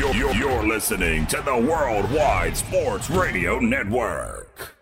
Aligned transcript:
You're, 0.00 0.14
you're, 0.14 0.34
you're 0.34 0.66
listening 0.66 1.26
to 1.26 1.42
the 1.42 1.54
Worldwide 1.54 2.56
Sports 2.56 3.10
Radio 3.10 3.58
Network. 3.60 4.74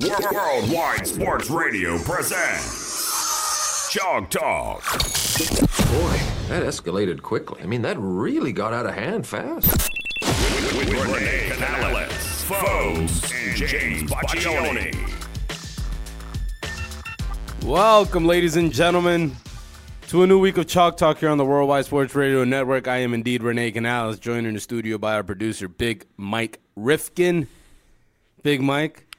Worldwide 0.00 1.04
Sports 1.04 1.50
Radio 1.50 1.98
presents 1.98 3.90
Chalk 3.90 4.30
Talk. 4.30 4.84
Boy, 4.84 6.20
that 6.46 6.62
escalated 6.62 7.22
quickly. 7.22 7.60
I 7.60 7.66
mean, 7.66 7.82
that 7.82 7.96
really 7.98 8.52
got 8.52 8.72
out 8.72 8.86
of 8.86 8.94
hand 8.94 9.26
fast. 9.26 9.90
With, 10.22 10.92
with 10.92 11.12
Renee 11.12 11.50
Canales, 11.56 12.44
Foes, 12.44 13.32
and 13.32 13.56
James 13.56 14.12
Baccioni. 14.12 14.94
Welcome, 17.64 18.26
ladies 18.26 18.54
and 18.54 18.72
gentlemen, 18.72 19.34
to 20.14 20.22
a 20.22 20.26
new 20.28 20.38
week 20.38 20.56
of 20.58 20.68
Chalk 20.68 20.96
Talk 20.96 21.18
here 21.18 21.28
on 21.28 21.38
the 21.38 21.44
Worldwide 21.44 21.86
Sports 21.86 22.14
Radio 22.14 22.44
Network. 22.44 22.86
I 22.86 22.98
am 22.98 23.14
indeed 23.14 23.42
Renee 23.42 23.72
Canales, 23.72 24.20
joined 24.20 24.46
in 24.46 24.54
the 24.54 24.60
studio 24.60 24.96
by 24.96 25.14
our 25.14 25.24
producer, 25.24 25.66
Big 25.66 26.06
Mike 26.16 26.60
Rifkin. 26.76 27.48
Big 28.44 28.60
Mike, 28.62 29.12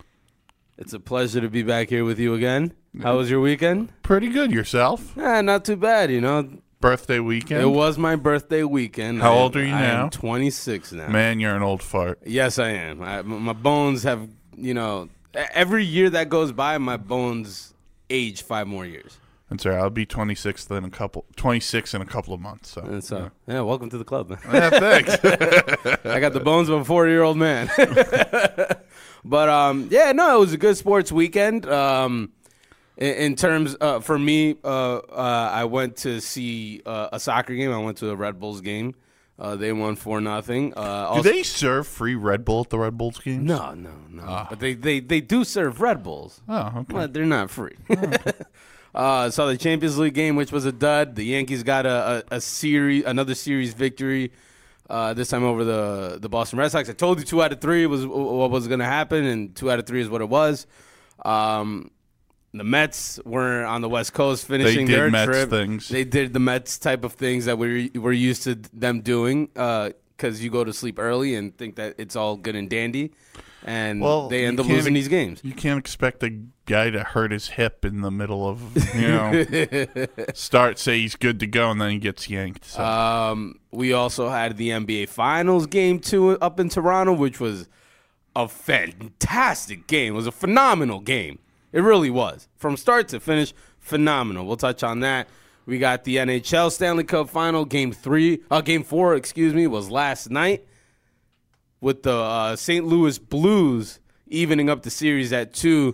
it's 0.78 0.94
a 0.94 1.00
pleasure 1.02 1.42
to 1.42 1.50
be 1.50 1.64
back 1.64 1.90
here 1.90 2.06
with 2.06 2.18
you 2.18 2.34
again. 2.34 2.72
How 3.04 3.18
was 3.18 3.30
your 3.30 3.42
weekend? 3.42 3.92
Pretty 4.04 4.30
good 4.30 4.54
yourself. 4.54 5.18
Eh, 5.18 5.42
not 5.42 5.66
too 5.66 5.76
bad, 5.76 6.12
you 6.12 6.22
know. 6.22 6.48
Birthday 6.80 7.20
weekend. 7.20 7.62
It 7.62 7.66
was 7.72 7.98
my 7.98 8.16
birthday 8.16 8.64
weekend. 8.64 9.22
How 9.22 9.34
I- 9.34 9.38
old 9.38 9.58
are 9.58 9.66
you 9.66 9.76
I 9.76 9.82
now? 9.82 10.04
am 10.06 10.10
26 10.12 10.94
now. 10.94 11.10
Man, 11.10 11.42
you're 11.42 11.58
an 11.58 11.62
old 11.62 11.84
fart. 11.84 12.20
Yes, 12.26 12.58
I 12.58 12.70
am. 12.70 13.02
I, 13.02 13.22
my 13.22 13.52
bones 13.52 14.04
have, 14.04 14.30
you 14.56 14.74
know, 14.74 15.10
every 15.34 15.84
year 15.84 16.10
that 16.12 16.30
goes 16.30 16.54
by, 16.54 16.78
my 16.78 16.96
bones 16.96 17.74
age 18.10 18.44
five 18.44 18.68
more 18.68 18.86
years. 18.86 19.18
That's 19.50 19.66
right. 19.66 19.78
I'll 19.78 19.92
be 19.92 20.06
26 20.08 20.72
in 20.72 20.86
a 20.86 20.90
couple, 20.90 21.26
26 21.36 21.94
in 21.94 22.02
a 22.02 22.06
couple 22.06 22.34
of 22.34 22.40
months. 22.40 22.72
So. 22.72 22.82
And 22.82 23.04
so, 23.04 23.30
yeah, 23.48 23.62
welcome 23.62 23.90
to 23.92 23.98
the 23.98 24.04
club, 24.04 24.30
man. 24.30 24.40
yeah, 24.52 24.70
thanks. 24.72 25.14
I 26.06 26.20
got 26.20 26.34
the 26.34 26.42
bones 26.44 26.68
of 26.68 26.82
a 26.82 26.86
40 26.86 27.12
year 27.12 27.22
old 27.22 27.38
man. 27.38 27.70
but 29.24 29.50
um, 29.50 29.88
yeah, 29.92 30.12
no, 30.14 30.38
it 30.38 30.40
was 30.40 30.54
a 30.54 30.58
good 30.58 30.78
sports 30.78 31.12
weekend. 31.12 31.68
Um, 31.68 32.32
in, 32.98 33.14
in 33.14 33.36
terms, 33.36 33.76
uh, 33.80 34.00
for 34.00 34.18
me, 34.18 34.56
uh, 34.64 34.98
uh, 34.98 35.50
I 35.54 35.66
went 35.66 35.98
to 35.98 36.20
see 36.22 36.82
uh, 36.86 37.10
a 37.14 37.20
soccer 37.20 37.54
game. 37.54 37.72
I 37.72 37.78
went 37.78 37.98
to 37.98 38.10
a 38.10 38.16
Red 38.16 38.40
Bulls 38.40 38.62
game. 38.62 38.96
Uh, 39.38 39.56
they 39.56 39.74
won 39.74 39.96
four 39.96 40.22
nothing. 40.22 40.74
Uh, 40.76 41.14
Do 41.16 41.22
they 41.22 41.44
serve 41.44 41.86
free 41.86 42.16
Red 42.16 42.46
Bull 42.46 42.62
at 42.62 42.70
the 42.70 42.80
Red 42.80 42.98
Bulls 42.98 43.20
games? 43.20 43.44
No, 43.44 43.74
no, 43.74 43.92
no. 44.10 44.48
But 44.50 44.60
they, 44.60 44.74
they, 44.74 45.02
they 45.02 45.20
do 45.20 45.44
serve 45.44 45.82
Red 45.82 46.04
Bulls. 46.04 46.42
Oh, 46.48 46.68
okay. 46.78 46.94
But 46.94 47.14
they're 47.14 47.26
not 47.26 47.50
free. 47.50 47.76
uh, 48.96 49.30
saw 49.30 49.46
the 49.48 49.58
Champions 49.58 49.98
League 49.98 50.14
game, 50.14 50.36
which 50.36 50.52
was 50.52 50.66
a 50.66 50.72
dud. 50.72 51.16
The 51.16 51.26
Yankees 51.26 51.64
got 51.64 51.86
a, 51.86 52.24
a, 52.32 52.36
a 52.38 52.42
series, 52.42 53.04
another 53.06 53.36
series 53.36 53.74
victory. 53.74 54.32
Uh, 54.90 55.14
this 55.14 55.30
time 55.30 55.44
over 55.44 55.64
the 55.64 56.18
the 56.22 56.30
Boston 56.30 56.60
Red 56.60 56.72
Sox. 56.72 56.90
I 56.90 56.94
told 56.94 57.20
you 57.20 57.26
two 57.26 57.42
out 57.44 57.52
of 57.52 57.60
three 57.60 57.86
was 57.88 58.06
what 58.06 58.52
was 58.52 58.68
going 58.68 58.80
to 58.80 58.86
happen, 58.86 59.26
and 59.26 59.56
two 59.56 59.70
out 59.70 59.80
of 59.80 59.86
three 59.86 60.00
is 60.00 60.10
what 60.10 60.22
it 60.22 60.30
was. 60.30 60.66
Um, 61.26 61.92
the 62.54 62.64
Mets 62.64 63.20
were 63.26 63.66
on 63.66 63.82
the 63.82 63.90
West 63.90 64.14
Coast 64.14 64.46
finishing 64.48 64.86
did 64.88 64.96
their 64.96 65.12
Mets 65.12 65.26
trip. 65.26 65.50
things. 65.50 65.90
They 65.90 66.06
did 66.06 66.34
the 66.34 66.40
Mets 66.40 66.78
type 66.78 67.04
of 67.04 67.14
things 67.14 67.46
that 67.46 67.58
we're 67.58 67.90
we're 67.96 68.12
used 68.12 68.44
to 68.44 68.56
them 68.74 69.02
doing. 69.02 69.48
Because 69.48 70.42
you 70.42 70.50
go 70.50 70.64
to 70.64 70.72
sleep 70.72 70.98
early 70.98 71.36
and 71.36 71.58
think 71.58 71.76
that 71.76 71.96
it's 71.98 72.16
all 72.16 72.38
good 72.38 72.56
and 72.56 72.70
dandy, 72.70 73.12
and 73.66 74.00
Well, 74.00 74.30
they 74.30 74.46
end 74.46 74.60
up 74.60 74.68
losing 74.68 74.94
these 74.94 75.08
games. 75.08 75.42
You 75.44 75.54
can't 75.54 75.80
expect 75.80 76.24
a 76.24 76.40
guy 76.68 76.92
to 76.92 77.04
hurt 77.04 77.32
his 77.32 77.50
hip 77.50 77.84
in 77.84 78.02
the 78.02 78.12
middle 78.12 78.48
of, 78.48 78.96
you 78.96 79.08
know, 79.08 80.08
start, 80.36 80.78
say 80.78 81.02
he's 81.02 81.16
good 81.16 81.40
to 81.40 81.48
go, 81.48 81.72
and 81.72 81.82
then 81.82 81.90
he 81.90 81.98
gets 81.98 82.30
yanked. 82.30 82.66
So. 82.66 82.84
Um, 82.84 83.60
we 83.72 83.92
also 83.92 84.30
had 84.30 84.58
the 84.58 84.70
NBA 84.70 85.10
Finals 85.10 85.66
game 85.66 86.00
two 86.00 86.40
up 86.40 86.60
in 86.60 86.70
Toronto, 86.70 87.14
which 87.14 87.40
was 87.40 87.68
a 88.36 88.48
fantastic 88.48 89.88
game. 89.88 90.14
It 90.14 90.18
was 90.18 90.28
a 90.28 90.32
phenomenal 90.32 91.00
game. 91.00 91.40
It 91.72 91.82
really 91.82 92.12
was. 92.12 92.48
From 92.56 92.78
start 92.78 93.08
to 93.10 93.20
finish, 93.20 93.52
phenomenal. 93.80 94.46
We'll 94.46 94.58
touch 94.58 94.84
on 94.84 95.00
that. 95.00 95.28
We 95.66 95.80
got 95.80 96.04
the 96.04 96.18
NHL 96.18 96.72
Stanley 96.72 97.04
Cup 97.04 97.30
Final 97.32 97.66
game 97.66 97.92
three, 97.92 98.44
uh, 98.52 98.62
game 98.62 98.84
four, 98.84 99.16
excuse 99.16 99.56
me, 99.56 99.66
was 99.66 99.90
last 99.90 100.30
night 100.30 100.68
with 101.86 102.02
the 102.02 102.12
uh, 102.12 102.56
St. 102.56 102.84
Louis 102.84 103.20
Blues 103.20 104.00
evening 104.26 104.72
up 104.72 104.82
the 104.82 104.90
series 104.90 105.32
at 105.32 105.54
two 105.54 105.94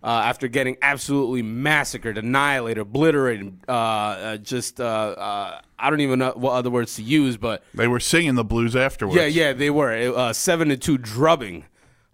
uh, 0.00 0.06
after 0.06 0.46
getting 0.46 0.76
absolutely 0.80 1.42
massacred, 1.42 2.16
annihilated, 2.16 2.78
obliterated. 2.80 3.58
Uh, 3.66 3.72
uh, 3.72 4.36
just 4.36 4.80
uh, 4.80 4.84
uh, 4.84 5.60
I 5.80 5.90
don't 5.90 5.98
even 6.00 6.20
know 6.20 6.32
what 6.36 6.52
other 6.52 6.70
words 6.70 6.94
to 6.94 7.02
use, 7.02 7.36
but 7.36 7.64
they 7.74 7.88
were 7.88 7.98
singing 7.98 8.36
the 8.36 8.44
blues 8.44 8.76
afterwards. 8.76 9.16
yeah, 9.16 9.26
yeah, 9.26 9.52
they 9.52 9.68
were 9.68 9.92
It, 9.92 10.14
uh, 10.14 10.32
seven 10.32 10.68
to 10.68 10.76
two 10.76 10.96
drubbing. 10.96 11.64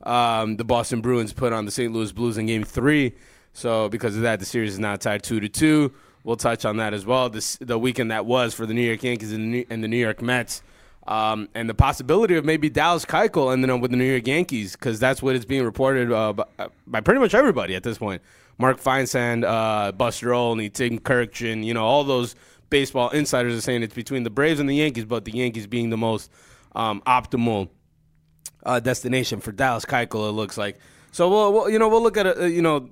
Um, 0.04 0.56
the 0.56 0.64
Boston 0.64 1.02
Bruins 1.02 1.34
put 1.34 1.52
on 1.52 1.66
the 1.66 1.70
St. 1.70 1.92
Louis 1.92 2.10
Blues 2.12 2.38
in 2.38 2.46
Game 2.46 2.64
Three. 2.64 3.14
So 3.52 3.90
because 3.90 4.16
of 4.16 4.22
that, 4.22 4.40
the 4.40 4.46
series 4.46 4.72
is 4.72 4.78
now 4.78 4.96
tied 4.96 5.22
two 5.22 5.38
to 5.40 5.50
two. 5.50 5.92
We'll 6.24 6.36
touch 6.36 6.64
on 6.64 6.78
that 6.78 6.94
as 6.94 7.04
well. 7.04 7.28
This 7.28 7.58
the 7.60 7.78
weekend 7.78 8.10
that 8.10 8.24
was 8.24 8.54
for 8.54 8.64
the 8.64 8.72
New 8.72 8.80
York 8.86 9.02
Yankees 9.02 9.32
and 9.34 9.42
the 9.42 9.48
New, 9.48 9.66
and 9.68 9.84
the 9.84 9.88
New 9.88 9.98
York 9.98 10.22
Mets, 10.22 10.62
um, 11.08 11.48
and 11.54 11.70
the 11.70 11.74
possibility 11.74 12.36
of 12.36 12.44
maybe 12.44 12.68
Dallas 12.68 13.06
Keuchel 13.06 13.50
ending 13.50 13.70
up 13.70 13.80
with 13.80 13.90
the 13.90 13.96
New 13.96 14.04
York 14.04 14.26
Yankees 14.26 14.72
because 14.72 15.00
that's 15.00 15.22
what 15.22 15.34
is 15.34 15.46
being 15.46 15.64
reported 15.64 16.12
uh, 16.12 16.34
by, 16.34 16.68
by 16.86 17.00
pretty 17.00 17.18
much 17.18 17.34
everybody 17.34 17.74
at 17.74 17.82
this 17.82 17.96
point. 17.96 18.20
Mark 18.58 18.78
Feinsand, 18.78 19.42
uh, 19.42 19.90
Buster 19.92 20.34
Olney, 20.34 20.68
Tim 20.68 20.98
Kurkjian, 20.98 21.64
you 21.64 21.72
know, 21.72 21.84
all 21.84 22.04
those 22.04 22.36
baseball 22.68 23.08
insiders 23.08 23.56
are 23.56 23.60
saying 23.62 23.82
it's 23.82 23.94
between 23.94 24.22
the 24.22 24.30
Braves 24.30 24.60
and 24.60 24.68
the 24.68 24.74
Yankees, 24.74 25.06
but 25.06 25.24
the 25.24 25.32
Yankees 25.32 25.66
being 25.66 25.88
the 25.88 25.96
most 25.96 26.30
um, 26.74 27.00
optimal 27.06 27.70
uh, 28.66 28.78
destination 28.78 29.40
for 29.40 29.50
Dallas 29.50 29.86
Keuchel. 29.86 30.28
It 30.28 30.32
looks 30.32 30.58
like. 30.58 30.78
So 31.12 31.30
we'll, 31.30 31.52
we'll 31.54 31.70
you 31.70 31.78
know 31.78 31.88
we'll 31.88 32.02
look 32.02 32.18
at 32.18 32.26
uh, 32.26 32.44
you 32.44 32.60
know 32.60 32.90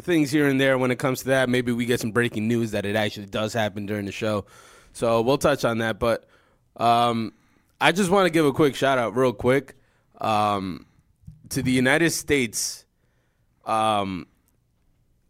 things 0.00 0.32
here 0.32 0.48
and 0.48 0.60
there 0.60 0.78
when 0.78 0.90
it 0.90 0.98
comes 0.98 1.20
to 1.20 1.26
that. 1.26 1.48
Maybe 1.48 1.70
we 1.70 1.86
get 1.86 2.00
some 2.00 2.10
breaking 2.10 2.48
news 2.48 2.72
that 2.72 2.84
it 2.84 2.96
actually 2.96 3.26
does 3.26 3.52
happen 3.52 3.86
during 3.86 4.06
the 4.06 4.12
show. 4.12 4.46
So 4.94 5.20
we'll 5.20 5.38
touch 5.38 5.64
on 5.64 5.78
that. 5.78 6.00
But 6.00 6.26
um, 6.80 7.32
I 7.80 7.92
just 7.92 8.10
want 8.10 8.26
to 8.26 8.30
give 8.30 8.44
a 8.46 8.52
quick 8.52 8.74
shout 8.74 8.98
out, 8.98 9.14
real 9.16 9.32
quick, 9.32 9.74
um, 10.20 10.86
to 11.50 11.62
the 11.62 11.70
United 11.70 12.10
States 12.10 12.84
um, 13.64 14.26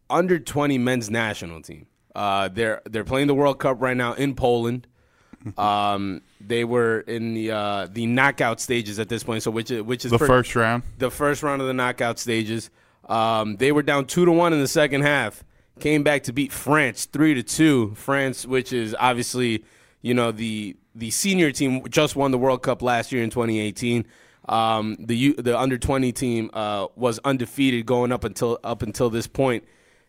under 0.09 0.39
twenty 0.39 0.77
men's 0.77 1.09
national 1.09 1.61
team. 1.61 1.87
Uh, 2.15 2.47
they're 2.49 2.81
they're 2.89 3.03
playing 3.03 3.27
the 3.27 3.35
World 3.35 3.59
Cup 3.59 3.81
right 3.81 3.95
now 3.95 4.13
in 4.13 4.35
Poland. 4.35 4.87
Um, 5.57 6.21
they 6.39 6.63
were 6.63 6.99
in 6.99 7.33
the 7.33 7.49
uh, 7.49 7.87
the 7.91 8.05
knockout 8.05 8.61
stages 8.61 8.99
at 8.99 9.09
this 9.09 9.23
point. 9.23 9.41
So 9.41 9.49
which 9.49 9.71
is 9.71 9.81
which 9.81 10.05
is 10.05 10.11
the 10.11 10.19
first 10.19 10.55
round. 10.55 10.83
the 10.99 11.09
first 11.09 11.41
round 11.41 11.63
of 11.63 11.67
the 11.67 11.73
knockout 11.73 12.19
stages. 12.19 12.69
Um, 13.09 13.57
they 13.57 13.71
were 13.71 13.81
down 13.81 14.05
two 14.05 14.23
to 14.25 14.31
one 14.31 14.53
in 14.53 14.59
the 14.59 14.67
second 14.67 15.01
half. 15.01 15.43
Came 15.79 16.03
back 16.03 16.21
to 16.23 16.31
beat 16.31 16.51
France 16.51 17.05
three 17.05 17.33
to 17.33 17.41
two. 17.41 17.95
France, 17.95 18.45
which 18.45 18.71
is 18.71 18.95
obviously 18.99 19.65
you 20.03 20.13
know 20.13 20.31
the 20.31 20.75
the 20.95 21.11
senior 21.11 21.51
team, 21.51 21.87
just 21.89 22.15
won 22.15 22.31
the 22.31 22.37
World 22.37 22.63
Cup 22.63 22.81
last 22.81 23.11
year 23.11 23.23
in 23.23 23.29
2018. 23.29 24.05
Um, 24.49 24.97
the 24.99 25.33
the 25.33 25.57
under 25.57 25.77
20 25.77 26.11
team 26.11 26.49
uh, 26.53 26.87
was 26.95 27.19
undefeated 27.19 27.85
going 27.85 28.11
up 28.11 28.23
until 28.23 28.59
up 28.63 28.81
until 28.81 29.09
this 29.09 29.27
point 29.27 29.63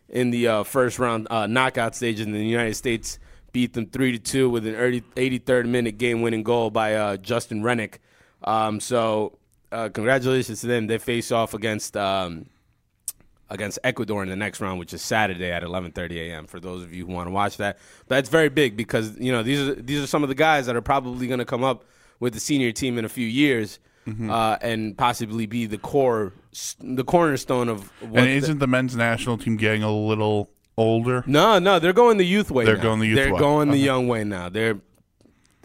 in 0.09 0.31
the 0.31 0.47
uh, 0.47 0.63
first 0.63 0.99
round 0.99 1.27
uh, 1.29 1.47
knockout 1.47 1.95
stages. 1.95 2.25
And 2.25 2.35
the 2.35 2.43
United 2.43 2.75
States 2.75 3.19
beat 3.51 3.73
them 3.73 3.85
three 3.85 4.11
to 4.11 4.19
two 4.19 4.49
with 4.49 4.65
an 4.65 4.75
early 4.75 5.01
83rd 5.15 5.67
minute 5.67 5.97
game 5.97 6.21
winning 6.21 6.43
goal 6.43 6.71
by 6.71 6.95
uh, 6.95 7.17
Justin 7.17 7.61
Rennicke. 7.61 7.97
Um, 8.43 8.79
so 8.79 9.37
uh, 9.71 9.89
congratulations 9.89 10.61
to 10.61 10.67
them. 10.67 10.87
They 10.87 10.97
face 10.97 11.31
off 11.31 11.53
against 11.53 11.95
um, 11.95 12.47
against 13.53 13.79
Ecuador 13.85 14.21
in 14.23 14.27
the 14.29 14.35
next 14.35 14.59
round, 14.59 14.79
which 14.79 14.93
is 14.93 15.01
Saturday 15.01 15.51
at 15.51 15.63
11:30 15.63 16.17
a.m. 16.29 16.47
For 16.47 16.59
those 16.59 16.83
of 16.83 16.93
you 16.93 17.05
who 17.05 17.13
want 17.13 17.27
to 17.27 17.31
watch 17.31 17.55
that, 17.57 17.77
but 18.07 18.15
that's 18.15 18.27
very 18.29 18.49
big 18.49 18.75
because 18.75 19.17
you 19.17 19.31
know 19.31 19.43
these 19.43 19.61
are 19.69 19.75
these 19.75 20.03
are 20.03 20.07
some 20.07 20.23
of 20.23 20.29
the 20.29 20.35
guys 20.35 20.65
that 20.65 20.75
are 20.75 20.81
probably 20.81 21.27
going 21.27 21.39
to 21.39 21.45
come 21.45 21.63
up 21.63 21.85
with 22.19 22.33
the 22.33 22.39
senior 22.39 22.71
team 22.73 22.97
in 22.97 23.05
a 23.05 23.09
few 23.09 23.27
years. 23.27 23.79
Uh, 24.05 24.57
and 24.61 24.97
possibly 24.97 25.45
be 25.45 25.65
the 25.65 25.77
core, 25.77 26.33
the 26.81 27.05
cornerstone 27.05 27.69
of. 27.69 27.89
What 28.01 28.19
And 28.19 28.29
isn't 28.29 28.59
the 28.59 28.67
men's 28.67 28.97
national 28.97 29.37
team 29.37 29.55
getting 29.55 29.81
a 29.81 29.89
little 29.95 30.49
older? 30.75 31.23
no, 31.25 31.57
no, 31.57 31.79
they're 31.79 31.93
going 31.93 32.17
the 32.17 32.25
youth 32.25 32.51
way. 32.51 32.65
They're 32.65 32.75
now. 32.75 32.83
going 32.83 32.99
the 32.99 33.07
youth 33.07 33.15
They're 33.15 33.33
way. 33.33 33.39
going 33.39 33.69
the 33.69 33.75
Okay. 33.77 33.85
young 33.85 34.09
way 34.09 34.25
now. 34.25 34.49
They're 34.49 34.81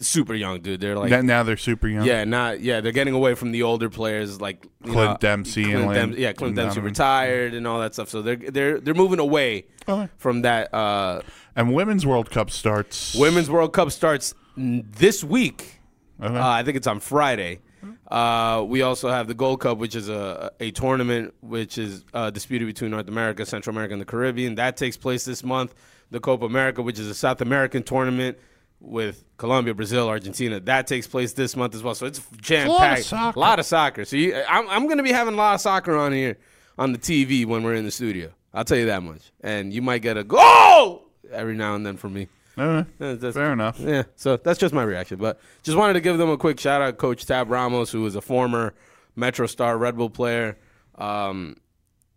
super 0.01 0.35
young, 0.35 0.61
dude. 0.61 0.81
They're 0.81 0.97
like 0.97 1.11
Now- 1.25 1.43
they're 1.43 1.57
super 1.57 1.89
young. 1.89 2.05
yeah, 2.07 2.25
not 2.25 2.61
yeah. 2.61 2.81
They're 2.81 2.93
getting 2.93 3.15
away 3.15 3.35
from 3.35 3.53
the 3.53 3.63
older 3.63 3.89
players 3.91 4.41
like 4.41 4.65
you 4.85 4.93
Clint 4.93 5.11
know, 5.11 5.17
Dempsey 5.21 5.65
and 5.65 5.73
Clint 5.73 5.89
Lam- 5.89 6.11
Dem- 6.13 6.19
yeah, 6.21 6.33
Clint 6.33 6.57
Dempsey 6.57 6.81
retired 6.81 7.55
and 7.55 7.67
all 7.67 7.81
that 7.81 7.95
stuff. 7.95 8.09
So 8.09 8.23
they're 8.23 8.37
they're 8.37 8.81
they're 8.81 8.95
moving 8.95 9.19
away 9.19 9.67
Okay. 9.89 10.09
from 10.17 10.43
that. 10.43 10.73
Uh, 10.75 11.23
And 11.57 11.75
women's 11.75 12.07
World 12.07 12.31
Cup 12.31 12.51
starts. 12.51 13.15
Women's 13.17 13.51
World 13.51 13.73
Cup 13.73 13.91
starts 13.91 14.35
this 14.57 15.25
week. 15.25 15.81
Okay. 16.23 16.37
Uh, 16.37 16.49
I 16.49 16.63
think 16.63 16.77
it's 16.77 16.87
on 16.87 17.01
Friday. 17.01 17.61
Uh, 18.09 18.65
we 18.67 18.83
also 18.83 19.09
have 19.11 19.29
the 19.29 19.35
Gold 19.35 19.61
Cup, 19.61 19.79
which 19.79 19.95
is 19.95 20.09
a, 20.09 20.51
a 20.61 20.71
tournament 20.73 21.35
which 21.43 21.79
is 21.79 22.05
uh, 22.15 22.31
disputed 22.31 22.67
between 22.67 22.91
North 22.91 23.07
America, 23.09 23.45
Central 23.47 23.75
America, 23.75 23.93
and 23.93 24.01
the 24.01 24.07
Caribbean. 24.07 24.55
That 24.57 24.77
takes 24.77 24.97
place 24.97 25.25
this 25.25 25.45
month. 25.45 25.75
The 26.11 26.19
Copa 26.21 26.47
America, 26.47 26.81
which 26.83 26.99
is 26.99 27.07
a 27.09 27.15
South 27.15 27.41
American 27.43 27.83
tournament 27.83 28.39
with 28.81 29.25
Colombia, 29.37 29.75
Brazil, 29.75 30.09
Argentina. 30.09 30.61
That 30.61 30.87
takes 30.87 31.07
place 31.07 31.33
this 31.33 31.57
month 31.57 31.75
as 31.75 31.83
well. 31.83 31.95
So 31.95 32.07
it's 32.07 32.21
jam 32.41 32.69
a 32.69 32.71
lot 32.71 32.77
of 32.77 32.89
packed. 32.97 33.05
soccer. 33.05 33.37
A 33.39 33.41
lot 33.41 33.59
of 33.59 33.67
soccer. 33.67 34.05
So 34.05 34.17
you, 34.17 34.35
I'm, 34.49 34.69
I'm 34.69 34.85
going 34.85 34.99
to 34.99 35.03
be 35.03 35.13
having 35.13 35.35
a 35.35 35.37
lot 35.37 35.55
of 35.55 35.61
soccer 35.61 35.97
on 35.97 36.13
here 36.13 36.39
on 36.79 36.93
the 36.93 36.99
TV 36.99 37.45
when 37.45 37.63
we're 37.65 37.75
in 37.75 37.85
the 37.85 37.91
studio. 37.91 38.31
I'll 38.55 38.65
tell 38.65 38.79
you 38.79 38.87
that 38.87 39.03
much. 39.03 39.33
And 39.43 39.73
you 39.73 39.83
might 39.83 40.03
get 40.03 40.17
a 40.17 40.25
goal 40.25 41.05
every 41.33 41.55
now 41.57 41.75
and 41.75 41.85
then 41.85 41.97
from 41.97 42.15
me. 42.15 42.29
Yeah, 42.57 42.85
that's- 42.99 43.35
fair 43.35 43.53
enough. 43.53 43.79
Yeah, 43.79 44.03
so 44.17 44.37
that's 44.37 44.59
just 44.59 44.75
my 44.75 44.83
reaction. 44.83 45.19
But 45.19 45.39
just 45.63 45.77
wanted 45.77 45.93
to 45.95 46.01
give 46.01 46.19
them 46.19 46.29
a 46.31 46.37
quick 46.37 46.59
shout 46.59 46.83
out, 46.83 46.99
Coach 46.99 47.25
Tab 47.27 47.51
Ramos, 47.51 47.91
who 47.93 48.05
is 48.07 48.17
a 48.17 48.21
former 48.21 48.75
Metro 49.15 49.47
Star 49.47 49.79
Red 49.79 49.97
Bull 49.97 50.11
player. 50.11 50.59
Um, 50.97 51.57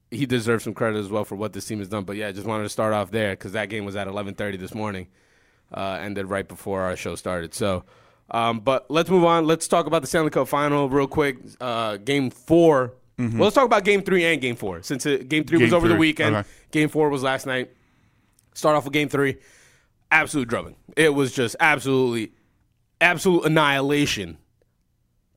he 0.09 0.25
deserves 0.25 0.63
some 0.63 0.73
credit 0.73 0.97
as 0.97 1.09
well 1.09 1.25
for 1.25 1.35
what 1.35 1.53
this 1.53 1.65
team 1.65 1.77
has 1.79 1.87
done. 1.89 2.05
But 2.05 2.15
yeah, 2.17 2.31
just 2.31 2.47
wanted 2.47 2.63
to 2.63 2.69
start 2.69 2.93
off 2.93 3.11
there 3.11 3.33
because 3.33 3.51
that 3.51 3.69
game 3.69 3.85
was 3.85 3.95
at 3.95 4.07
11:30 4.07 4.57
this 4.59 4.73
morning, 4.73 5.07
uh, 5.73 5.99
ended 6.01 6.27
right 6.29 6.47
before 6.47 6.81
our 6.81 6.95
show 6.95 7.15
started. 7.15 7.53
So, 7.53 7.83
um, 8.29 8.59
but 8.59 8.89
let's 8.89 9.09
move 9.09 9.23
on. 9.23 9.45
Let's 9.47 9.67
talk 9.67 9.85
about 9.87 10.01
the 10.01 10.07
Stanley 10.07 10.29
Cup 10.29 10.47
Final 10.47 10.89
real 10.89 11.07
quick. 11.07 11.37
Uh, 11.59 11.97
game 11.97 12.29
4 12.29 12.93
Well, 13.17 13.29
let's 13.43 13.55
talk 13.55 13.65
about 13.65 13.83
Game 13.83 14.01
Three 14.01 14.23
and 14.25 14.41
Game 14.41 14.55
Four 14.55 14.81
since 14.81 15.05
it, 15.05 15.29
Game 15.29 15.43
Three 15.43 15.59
was 15.59 15.69
Game 15.69 15.77
over 15.77 15.87
the 15.87 15.95
weekend. 15.95 16.35
okay. 16.35 16.47
Game 16.71 16.89
Four 16.89 17.09
was 17.09 17.21
last 17.23 17.45
night. 17.45 17.71
Start 18.53 18.75
off 18.75 18.83
with 18.85 18.93
Game 18.93 19.09
Three 19.09 19.37
absolute 20.11 20.47
drubbing. 20.49 20.75
It 20.97 21.13
was 21.13 21.31
just 21.31 21.55
absolutely, 21.59 22.31
absolute 22.99 23.45
annihilation 23.45 24.37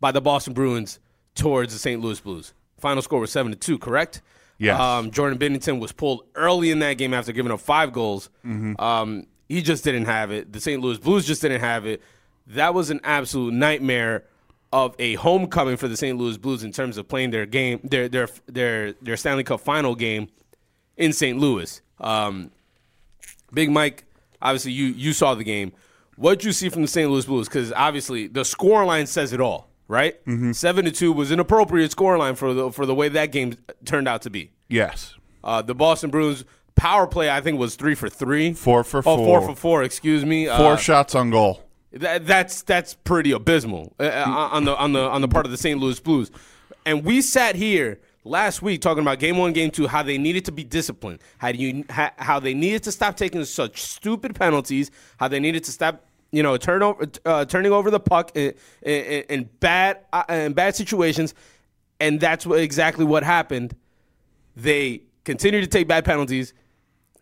by 0.01 0.13
the 0.13 0.21
Boston 0.21 0.53
Bruins 0.55 0.99
towards 1.35 1.73
the 1.73 1.79
St. 1.79 2.01
Louis 2.01 2.19
Blues. 2.21 2.55
Final 2.79 3.03
score 3.03 3.21
was 3.21 3.31
seven 3.31 3.53
to 3.53 3.59
two. 3.59 3.79
Correct. 3.79 4.21
Yes. 4.59 4.79
Um, 4.81 5.11
Jordan 5.11 5.39
Binnington 5.39 5.79
was 5.81 5.93
pulled 5.93 6.25
early 6.35 6.71
in 6.71 6.79
that 6.81 6.95
game 6.95 7.13
after 7.15 7.33
giving 7.33 7.53
up 7.53 7.61
five 7.61 7.93
goals. 7.93 8.31
Um, 8.45 9.27
he 9.49 9.63
just 9.63 9.85
didn't 9.85 10.07
have 10.07 10.31
it. 10.31 10.53
The 10.53 10.61
St. 10.61 10.81
Louis 10.81 10.99
Blues 10.99 11.27
just 11.27 11.43
didn't 11.43 11.61
have 11.61 11.87
it. 11.87 12.03
That 12.47 12.75
was 12.75 12.91
an 12.91 13.01
absolute 13.05 13.55
nightmare 13.55 14.25
of 14.73 14.95
a 14.99 15.15
homecoming 15.15 15.77
for 15.77 15.89
the 15.89 15.97
St. 15.97 16.19
Louis 16.19 16.37
Blues 16.37 16.65
in 16.65 16.73
terms 16.73 16.99
of 16.99 17.09
playing 17.09 17.31
their 17.31 17.47
game, 17.47 17.81
their 17.85 18.09
their 18.09 18.29
their 18.47 18.93
their 19.01 19.17
Stanley 19.17 19.45
Cup 19.45 19.61
final 19.61 19.95
game 19.95 20.29
in 20.97 21.13
St. 21.13 21.39
Louis. 21.39 21.81
Um, 22.01 22.51
Big 23.53 23.71
Mike, 23.71 24.05
obviously 24.43 24.73
you 24.73 24.87
you 24.87 25.13
saw 25.13 25.35
the 25.35 25.45
game. 25.45 25.73
What 26.17 26.39
did 26.39 26.47
you 26.47 26.53
see 26.53 26.69
from 26.69 26.83
the 26.83 26.89
St. 26.89 27.11
Louis 27.11 27.25
Blues? 27.25 27.49
Because 27.49 27.73
obviously 27.73 28.27
the 28.27 28.45
score 28.45 28.85
line 28.85 29.07
says 29.07 29.33
it 29.33 29.41
all, 29.41 29.71
right? 29.89 30.17
Seven 30.53 30.85
to 30.85 30.91
two 30.91 31.13
was 31.13 31.31
an 31.31 31.41
appropriate 31.41 31.91
score 31.93 32.19
line 32.19 32.35
for 32.35 32.53
the 32.53 32.71
for 32.73 32.85
the 32.87 32.95
way 32.95 33.09
that 33.09 33.33
game 33.33 33.57
turned 33.85 34.09
out 34.09 34.23
to 34.23 34.31
be. 34.31 34.51
Yes. 34.69 35.15
Uh, 35.43 35.63
the 35.63 35.75
Boston 35.75 36.11
Bruins 36.11 36.45
power 36.85 37.07
play, 37.07 37.31
I 37.31 37.41
think, 37.41 37.59
was 37.59 37.77
three 37.77 37.95
for 37.95 38.11
three. 38.11 38.53
Four 38.53 38.85
for 38.85 38.99
Oh, 38.99 39.17
four. 39.17 39.41
four 39.41 39.41
for 39.49 39.57
four. 39.57 39.83
Excuse 39.83 40.23
me. 40.25 40.45
Four 40.47 40.75
Uh, 40.75 40.77
shots 40.77 41.15
on 41.15 41.31
goal. 41.31 41.63
that, 41.93 42.27
that's 42.27 42.61
that's 42.63 42.93
pretty 42.93 43.33
abysmal 43.33 43.95
uh, 43.99 44.03
uh, 44.05 44.49
on 44.53 44.65
the 44.67 44.77
on 44.77 44.93
the 44.93 45.01
on 45.01 45.21
the 45.23 45.29
part 45.29 45.47
of 45.47 45.51
the 45.51 45.57
St. 45.57 45.81
Louis 45.81 45.99
Blues. 46.01 46.31
And 46.85 47.03
we 47.05 47.23
sat 47.23 47.55
here 47.55 48.01
last 48.25 48.61
week 48.61 48.83
talking 48.83 49.01
about 49.03 49.19
game 49.19 49.39
one, 49.39 49.55
game 49.55 49.71
two, 49.71 49.87
how 49.87 50.03
they 50.03 50.19
needed 50.19 50.45
to 50.45 50.53
be 50.53 50.63
disciplined, 50.63 51.21
how 51.39 51.49
you 51.49 51.85
how, 51.89 52.11
how 52.19 52.39
they 52.39 52.53
needed 52.53 52.83
to 52.83 52.93
stop 52.93 53.17
taking 53.17 53.43
such 53.47 53.81
stupid 53.81 54.35
penalties, 54.35 54.91
how 55.17 55.29
they 55.29 55.41
needed 55.41 55.65
to 55.65 55.73
stop 55.73 56.05
you 56.33 56.43
know 56.43 56.57
turn 56.59 56.83
over 56.83 57.07
uh, 57.25 57.45
turning 57.47 57.73
over 57.73 57.91
the 57.91 58.01
puck 58.01 58.33
in, 58.35 58.53
in, 58.83 59.23
in 59.31 59.51
bad 59.61 60.01
uh, 60.13 60.25
in 60.29 60.53
bad 60.53 60.75
situations, 60.77 61.33
and 61.99 62.21
that's 62.21 62.45
what, 62.45 62.59
exactly 62.59 63.07
what 63.07 63.23
happened. 63.23 63.75
They 64.55 65.01
continued 65.25 65.63
to 65.63 65.67
take 65.69 65.89
bad 65.89 66.05
penalties, 66.05 66.53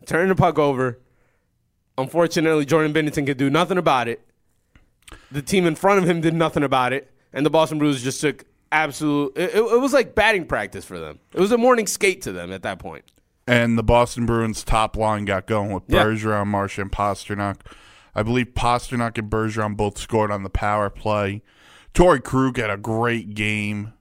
turn 0.06 0.28
the 0.28 0.34
puck 0.34 0.58
over. 0.58 0.98
Unfortunately, 1.98 2.64
Jordan 2.64 2.92
Binnington 2.92 3.26
could 3.26 3.36
do 3.36 3.50
nothing 3.50 3.78
about 3.78 4.08
it. 4.08 4.26
The 5.30 5.42
team 5.42 5.66
in 5.66 5.74
front 5.74 6.02
of 6.02 6.08
him 6.08 6.20
did 6.20 6.34
nothing 6.34 6.62
about 6.62 6.92
it, 6.92 7.10
and 7.32 7.44
the 7.44 7.50
Boston 7.50 7.78
Bruins 7.78 8.02
just 8.02 8.20
took 8.20 8.44
absolute. 8.70 9.32
It, 9.36 9.50
it- 9.54 9.56
it 9.72 9.80
was 9.80 9.92
like 9.92 10.14
batting 10.14 10.46
practice 10.46 10.84
for 10.84 10.98
them. 10.98 11.18
It 11.34 11.40
was 11.40 11.52
a 11.52 11.58
morning 11.58 11.86
skate 11.86 12.22
to 12.22 12.32
them 12.32 12.52
at 12.52 12.62
that 12.62 12.78
point. 12.78 13.04
And 13.46 13.76
the 13.76 13.82
Boston 13.82 14.24
Bruins 14.24 14.62
top 14.64 14.96
line 14.96 15.24
got 15.24 15.46
going 15.46 15.70
with 15.72 15.82
Yeah. 15.88 16.04
Bergeron, 16.04 16.46
Marsh, 16.46 16.78
and 16.78 16.90
Pastrnak. 16.90 17.56
I 18.14 18.22
believe 18.22 18.48
Pastrnak 18.54 19.18
and 19.18 19.28
Bergeron 19.30 19.76
both 19.76 19.98
scored 19.98 20.30
on 20.30 20.42
the 20.44 20.50
power 20.50 20.88
play. 20.88 21.42
Torrey 21.92 22.20
Krug 22.20 22.56
had 22.56 22.70
a 22.70 22.76
great 22.76 23.34
game. 23.34 23.92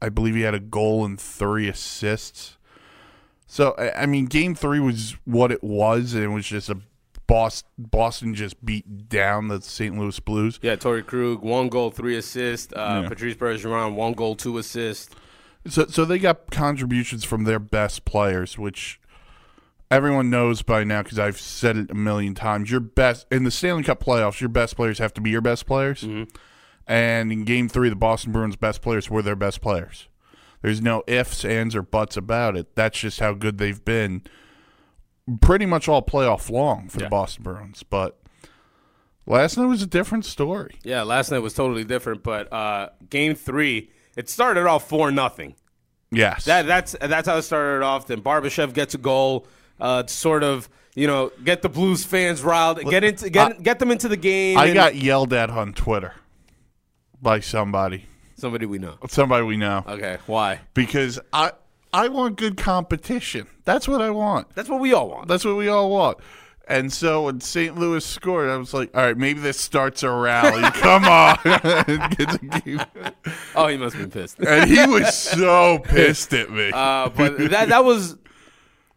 I 0.00 0.08
believe 0.10 0.34
he 0.34 0.42
had 0.42 0.54
a 0.54 0.60
goal 0.60 1.04
and 1.04 1.18
three 1.20 1.68
assists. 1.68 2.56
So 3.52 3.76
I 3.76 4.06
mean, 4.06 4.24
Game 4.24 4.54
Three 4.54 4.80
was 4.80 5.14
what 5.26 5.52
it 5.52 5.62
was, 5.62 6.14
and 6.14 6.24
it 6.24 6.28
was 6.28 6.46
just 6.46 6.70
a 6.70 6.78
Boston. 7.26 7.68
Boston 7.76 8.34
just 8.34 8.64
beat 8.64 9.10
down 9.10 9.48
the 9.48 9.60
St. 9.60 9.94
Louis 9.94 10.18
Blues. 10.20 10.58
Yeah, 10.62 10.76
Torrey 10.76 11.02
Krug, 11.02 11.42
one 11.42 11.68
goal, 11.68 11.90
three 11.90 12.16
assists. 12.16 12.72
Uh, 12.74 13.06
Patrice 13.06 13.34
Bergeron, 13.34 13.94
one 13.94 14.14
goal, 14.14 14.36
two 14.36 14.56
assists. 14.56 15.14
So, 15.66 15.84
so 15.86 16.06
they 16.06 16.18
got 16.18 16.50
contributions 16.50 17.24
from 17.24 17.44
their 17.44 17.58
best 17.58 18.06
players, 18.06 18.56
which 18.56 18.98
everyone 19.90 20.30
knows 20.30 20.62
by 20.62 20.82
now 20.82 21.02
because 21.02 21.18
I've 21.18 21.38
said 21.38 21.76
it 21.76 21.90
a 21.90 21.94
million 21.94 22.34
times. 22.34 22.70
Your 22.70 22.80
best 22.80 23.26
in 23.30 23.44
the 23.44 23.50
Stanley 23.50 23.82
Cup 23.82 24.02
playoffs, 24.02 24.40
your 24.40 24.48
best 24.48 24.76
players 24.76 24.98
have 24.98 25.12
to 25.12 25.20
be 25.20 25.28
your 25.28 25.42
best 25.42 25.66
players. 25.66 26.02
And 26.86 27.30
in 27.30 27.44
Game 27.44 27.68
Three, 27.68 27.90
the 27.90 27.96
Boston 27.96 28.32
Bruins' 28.32 28.56
best 28.56 28.80
players 28.80 29.10
were 29.10 29.20
their 29.20 29.36
best 29.36 29.60
players. 29.60 30.08
There's 30.62 30.80
no 30.80 31.02
ifs, 31.06 31.44
ands, 31.44 31.74
or 31.76 31.82
buts 31.82 32.16
about 32.16 32.56
it. 32.56 32.74
That's 32.76 32.98
just 33.00 33.20
how 33.20 33.34
good 33.34 33.58
they've 33.58 33.84
been, 33.84 34.22
pretty 35.40 35.66
much 35.66 35.88
all 35.88 36.02
playoff 36.02 36.48
long 36.50 36.88
for 36.88 37.00
Yeah. 37.00 37.06
the 37.06 37.10
Boston 37.10 37.42
Bruins. 37.42 37.82
But 37.82 38.18
last 39.26 39.56
night 39.58 39.66
was 39.66 39.82
a 39.82 39.86
different 39.86 40.24
story. 40.24 40.76
Yeah, 40.84 41.02
last 41.02 41.30
night 41.30 41.40
was 41.40 41.54
totally 41.54 41.84
different, 41.84 42.22
but 42.22 42.52
uh, 42.52 42.90
game 43.10 43.34
three, 43.34 43.90
it 44.16 44.28
started 44.28 44.66
off 44.66 44.88
four 44.88 45.10
nothing. 45.10 45.54
Yes, 46.14 46.44
That 46.44 46.66
that's 46.66 46.94
that's 47.00 47.26
how 47.26 47.38
it 47.38 47.42
started 47.42 47.82
off. 47.82 48.06
Then 48.06 48.20
Barbashev 48.20 48.74
gets 48.74 48.94
a 48.94 48.98
goal 48.98 49.46
uh, 49.80 50.02
to 50.02 50.12
sort 50.12 50.44
of 50.44 50.68
you 50.94 51.06
know 51.06 51.32
get 51.42 51.62
the 51.62 51.70
Blues 51.70 52.04
fans 52.04 52.42
riled, 52.42 52.80
get 52.84 53.02
into 53.02 53.30
get 53.30 53.62
get 53.62 53.78
them 53.78 53.90
into 53.90 54.08
the 54.08 54.16
game. 54.18 54.58
I 54.58 54.66
and- 54.66 54.74
got 54.74 54.94
yelled 54.94 55.32
at 55.32 55.48
on 55.48 55.72
Twitter 55.72 56.12
by 57.22 57.40
somebody. 57.40 58.04
Somebody 58.42 58.66
we 58.66 58.78
know. 58.78 58.96
somebody 59.08 59.44
we 59.44 59.56
know 59.56 59.84
Okay, 59.88 60.18
why? 60.26 60.60
because 60.74 61.18
I 61.32 61.52
I 61.94 62.08
want 62.08 62.36
good 62.36 62.56
competition. 62.58 63.46
That's 63.64 63.86
what 63.88 64.02
I 64.02 64.10
want. 64.10 64.54
That's 64.54 64.68
what 64.68 64.80
we 64.80 64.92
all 64.92 65.08
want. 65.08 65.28
That's 65.28 65.44
what 65.44 65.56
we 65.56 65.68
all 65.68 65.88
want. 65.90 66.18
And 66.68 66.92
so 66.92 67.24
when 67.24 67.40
St. 67.40 67.76
Louis 67.76 68.04
scored, 68.04 68.48
I 68.48 68.56
was 68.56 68.72
like, 68.72 68.96
all 68.96 69.02
right, 69.02 69.16
maybe 69.16 69.40
this 69.40 69.60
starts 69.60 70.02
a 70.04 70.10
rally. 70.10 70.62
Come 70.74 71.04
on. 71.04 71.36
Get 71.44 72.28
the 72.30 72.62
game. 72.64 72.80
Oh, 73.56 73.66
he 73.66 73.76
must 73.76 73.96
have 73.96 74.10
been 74.10 74.22
pissed. 74.22 74.38
and 74.38 74.70
he 74.70 74.86
was 74.86 75.12
so 75.16 75.78
pissed 75.84 76.32
at 76.34 76.50
me. 76.50 76.70
Uh, 76.72 77.08
but 77.10 77.36
that 77.50 77.68
that 77.68 77.84
was 77.84 78.16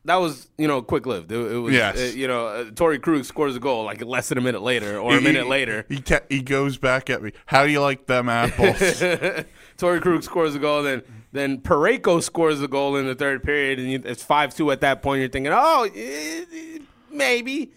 that 0.05 0.15
was 0.15 0.47
you 0.57 0.67
know 0.67 0.81
quick 0.81 1.05
lived. 1.05 1.31
It, 1.31 1.51
it 1.51 1.57
was 1.57 1.73
Yes. 1.73 1.97
uh, 1.99 2.15
you 2.15 2.27
know 2.27 2.47
uh, 2.47 2.97
Krug 2.99 3.25
scores 3.25 3.55
a 3.55 3.59
goal 3.59 3.83
like 3.83 4.03
less 4.03 4.29
than 4.29 4.37
a 4.37 4.41
minute 4.41 4.61
later 4.61 4.97
or 4.97 5.13
a 5.15 5.17
He- 5.19 5.23
minute 5.23 5.47
later. 5.47 5.85
He, 5.89 5.99
te- 5.99 6.19
he 6.29 6.41
goes 6.41 6.77
back 6.77 7.09
at 7.09 7.21
me. 7.21 7.31
How 7.47 7.65
do 7.65 7.71
you 7.71 7.81
like 7.81 8.05
them 8.07 8.29
apples? 8.29 8.79
Torrey 9.77 9.99
Krug 9.99 10.23
scores 10.23 10.55
a 10.55 10.59
goal, 10.59 10.83
then 10.83 11.03
then 11.31 11.57
Pareko 11.59 12.23
scores 12.23 12.61
a 12.61 12.67
goal 12.67 12.95
in 12.95 13.05
the 13.07 13.15
third 13.15 13.43
period, 13.43 13.79
and 13.79 13.91
you, 13.91 14.01
it's 14.05 14.23
five 14.23 14.55
two 14.55 14.71
at 14.71 14.81
that 14.81 15.01
point. 15.01 15.19
You're 15.19 15.29
thinking, 15.29 15.51
oh, 15.53 15.89
eh, 15.93 16.45
eh, 16.53 16.79
maybe 17.11 17.71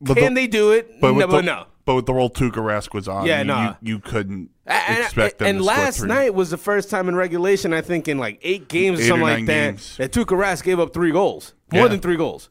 But 0.00 0.16
can 0.16 0.34
the- 0.34 0.40
they 0.42 0.46
do 0.48 0.72
it? 0.72 1.00
but 1.00 1.12
no, 1.12 1.26
but 1.28 1.36
the, 1.36 1.42
no. 1.42 1.66
But 1.84 1.94
with 1.94 2.06
the 2.06 2.14
role 2.14 2.30
Tuukka 2.30 2.56
Rask 2.56 2.92
was 2.94 3.08
on, 3.08 3.26
Yeah, 3.26 3.38
you, 3.40 3.44
nah. 3.44 3.74
you, 3.80 3.94
you 3.94 3.98
couldn't 4.00 4.50
And, 4.70 5.32
and 5.40 5.62
last 5.62 6.02
night 6.04 6.32
was 6.34 6.50
the 6.50 6.56
first 6.56 6.90
time 6.90 7.08
in 7.08 7.16
regulation, 7.16 7.72
I 7.72 7.80
think, 7.80 8.06
in 8.08 8.18
like 8.18 8.38
eight 8.42 8.68
games 8.68 9.00
or 9.00 9.02
Eight 9.02 9.06
or 9.06 9.08
something 9.08 9.22
like 9.26 9.46
that, 9.46 9.70
games. 9.72 9.96
that 9.96 10.12
Tuukka 10.12 10.36
Rask 10.38 10.62
gave 10.62 10.78
up 10.78 10.92
three 10.94 11.10
goals, 11.10 11.54
more 11.72 11.82
Yeah. 11.82 11.88
than 11.88 12.00
three 12.00 12.16
goals. 12.16 12.48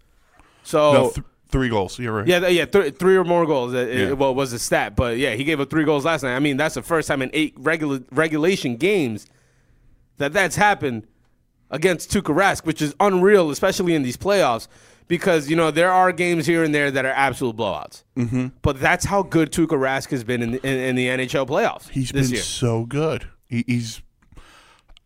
So 0.63 0.91
No, 0.93 1.09
th- 1.11 1.25
three 1.49 1.69
goals. 1.69 1.97
You're 1.97 2.13
right. 2.13 2.27
Yeah, 2.27 2.47
yeah, 2.47 2.65
th- 2.65 2.95
three 2.97 3.15
or 3.15 3.23
more 3.23 3.45
goals. 3.45 3.73
It, 3.73 3.89
it- 3.89 4.07
Yeah. 4.09 4.11
well, 4.13 4.35
was 4.35 4.51
a 4.53 4.59
stat, 4.59 4.95
but 4.95 5.17
yeah, 5.17 5.35
he 5.35 5.43
gave 5.45 5.59
up 5.61 5.69
three 5.69 5.85
goals 5.85 6.03
last 6.05 6.23
night. 6.23 6.35
I 6.35 6.39
mean, 6.39 6.57
that's 6.57 6.75
the 6.75 6.81
first 6.83 7.07
time 7.07 7.21
in 7.21 7.29
eight 7.33 7.53
regula- 7.57 8.01
regulation 8.11 8.75
games 8.75 9.25
that 10.17 10.33
that's 10.33 10.57
happened 10.57 11.07
against 11.71 12.11
Tuukka 12.11 12.35
Rask, 12.35 12.65
which 12.65 12.81
is 12.81 12.93
unreal, 12.99 13.49
especially 13.51 13.93
in 13.95 14.03
these 14.03 14.17
playoffs, 14.17 14.67
because 15.09 15.49
you 15.49 15.57
know 15.57 15.71
there 15.71 15.91
are 15.91 16.13
games 16.13 16.45
here 16.45 16.63
and 16.63 16.73
there 16.73 16.89
that 16.89 17.03
are 17.03 17.11
absolute 17.11 17.57
blowouts. 17.57 18.03
Mm-hmm. 18.15 18.47
But 18.61 18.79
that's 18.79 19.03
how 19.03 19.23
good 19.23 19.51
Tuukka 19.51 19.77
Rask 19.77 20.11
has 20.11 20.23
been 20.23 20.41
in 20.41 20.51
the, 20.51 20.65
in, 20.65 20.77
in 20.79 20.95
the 20.95 21.07
NHL 21.07 21.45
playoffs 21.47 21.89
He's 21.89 22.11
this 22.11 22.27
been 22.27 22.35
year. 22.35 22.43
so 22.43 22.85
good. 22.85 23.27
He, 23.49 23.65
he's. 23.67 24.01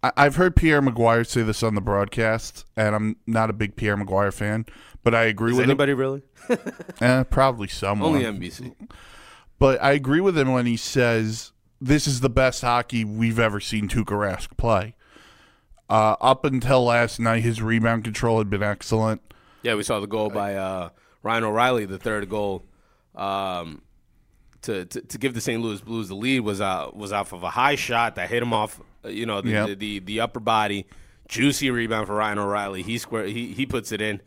I, 0.03 0.11
I've 0.15 0.35
heard 0.35 0.55
Pierre 0.55 0.81
McGuire 0.81 1.25
say 1.25 1.41
this 1.41 1.63
on 1.63 1.73
the 1.73 1.81
broadcast, 1.81 2.65
and 2.77 2.93
I'm 2.93 3.15
not 3.25 3.49
a 3.49 3.53
big 3.53 3.75
Pierre 3.75 3.97
McGuire 3.97 4.33
fan, 4.33 4.65
but 5.03 5.15
I 5.15 5.23
agree 5.23 5.51
Is 5.53 5.57
with 5.57 5.65
anybody 5.65 5.93
really? 5.93 6.21
Eh, 7.01 7.23
probably 7.23 7.69
someone. 7.69 8.09
Only 8.15 8.25
NBC. 8.25 8.75
but 9.57 9.81
I 9.81 9.93
agree 9.93 10.19
with 10.19 10.37
him 10.37 10.51
when 10.51 10.65
he 10.65 10.75
says 10.77 11.53
this 11.79 12.05
is 12.05 12.19
the 12.19 12.29
best 12.29 12.61
hockey 12.61 13.03
we've 13.05 13.39
ever 13.39 13.59
seen 13.61 13.87
Tuukka 13.87 14.05
Rask 14.07 14.55
play. 14.57 14.95
Uh, 15.89 16.15
up 16.19 16.43
until 16.43 16.83
last 16.85 17.19
night, 17.19 17.43
his 17.43 17.61
rebound 17.61 18.03
control 18.03 18.39
had 18.39 18.49
been 18.49 18.63
excellent. 18.63 19.21
Yeah, 19.63 19.75
we 19.75 19.83
saw 19.83 19.99
the 19.99 20.07
goal 20.07 20.29
by 20.29 20.55
uh, 20.55 20.89
Ryan 21.23 21.45
O'Reilly, 21.45 21.85
the 21.85 21.97
third 21.97 22.29
goal. 22.29 22.65
Um, 23.15 23.81
to, 24.63 24.85
to, 24.85 25.01
to 25.01 25.17
give 25.17 25.33
the 25.33 25.41
St. 25.41 25.61
Louis 25.61 25.81
Blues 25.81 26.07
the 26.07 26.15
lead 26.15 26.39
was 26.41 26.61
uh, 26.61 26.89
was 26.93 27.11
off 27.11 27.33
of 27.33 27.43
a 27.43 27.49
high 27.49 27.75
shot 27.75 28.15
that 28.15 28.29
hit 28.29 28.41
him 28.41 28.53
off, 28.53 28.79
uh, 29.03 29.09
you 29.09 29.25
know, 29.25 29.41
the, 29.41 29.49
Yep. 29.49 29.67
the, 29.67 29.75
the 29.75 29.99
the 29.99 30.19
upper 30.21 30.39
body. 30.39 30.85
Juicy 31.27 31.71
rebound 31.71 32.07
for 32.07 32.15
Ryan 32.15 32.39
O'Reilly. 32.39 32.81
He 32.83 32.97
square 32.97 33.25
he 33.25 33.53
he 33.53 33.65
puts 33.65 33.91
it 33.91 34.01
in. 34.01 34.21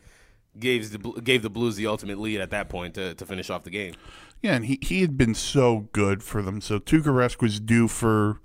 Gave 0.59 0.91
the 0.91 0.99
gave 1.23 1.43
the 1.43 1.51
Blues 1.51 1.77
the 1.77 1.87
ultimate 1.87 2.19
lead 2.19 2.41
at 2.41 2.51
that 2.51 2.69
point 2.69 2.95
to, 2.95 3.15
to 3.15 3.27
finish 3.27 3.51
off 3.51 3.65
the 3.65 3.71
game. 3.71 3.95
Yeah, 4.43 4.55
and 4.55 4.65
he, 4.67 4.79
he 4.83 5.01
had 5.01 5.17
been 5.17 5.35
so 5.35 5.89
good 5.93 6.23
for 6.23 6.43
them. 6.43 6.61
So 6.61 6.79
Tuukka 6.79 7.05
Rask 7.07 7.41
was 7.43 7.61
due 7.61 7.89
for. 7.89 8.41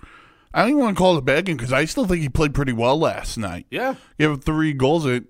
I 0.53 0.61
don't 0.61 0.71
even 0.71 0.81
want 0.81 0.97
to 0.97 0.99
call 1.01 1.15
it 1.15 1.19
a 1.19 1.21
begging 1.21 1.55
because 1.55 1.71
I 1.71 1.85
still 1.85 2.05
think 2.05 2.21
he 2.21 2.27
played 2.29 2.53
pretty 2.53 2.73
well 2.73 2.97
last 2.99 3.37
night. 3.37 3.65
Yeah. 3.69 3.95
Gave 4.19 4.31
up 4.31 4.43
three 4.43 4.73
goals. 4.73 5.05
It 5.05 5.23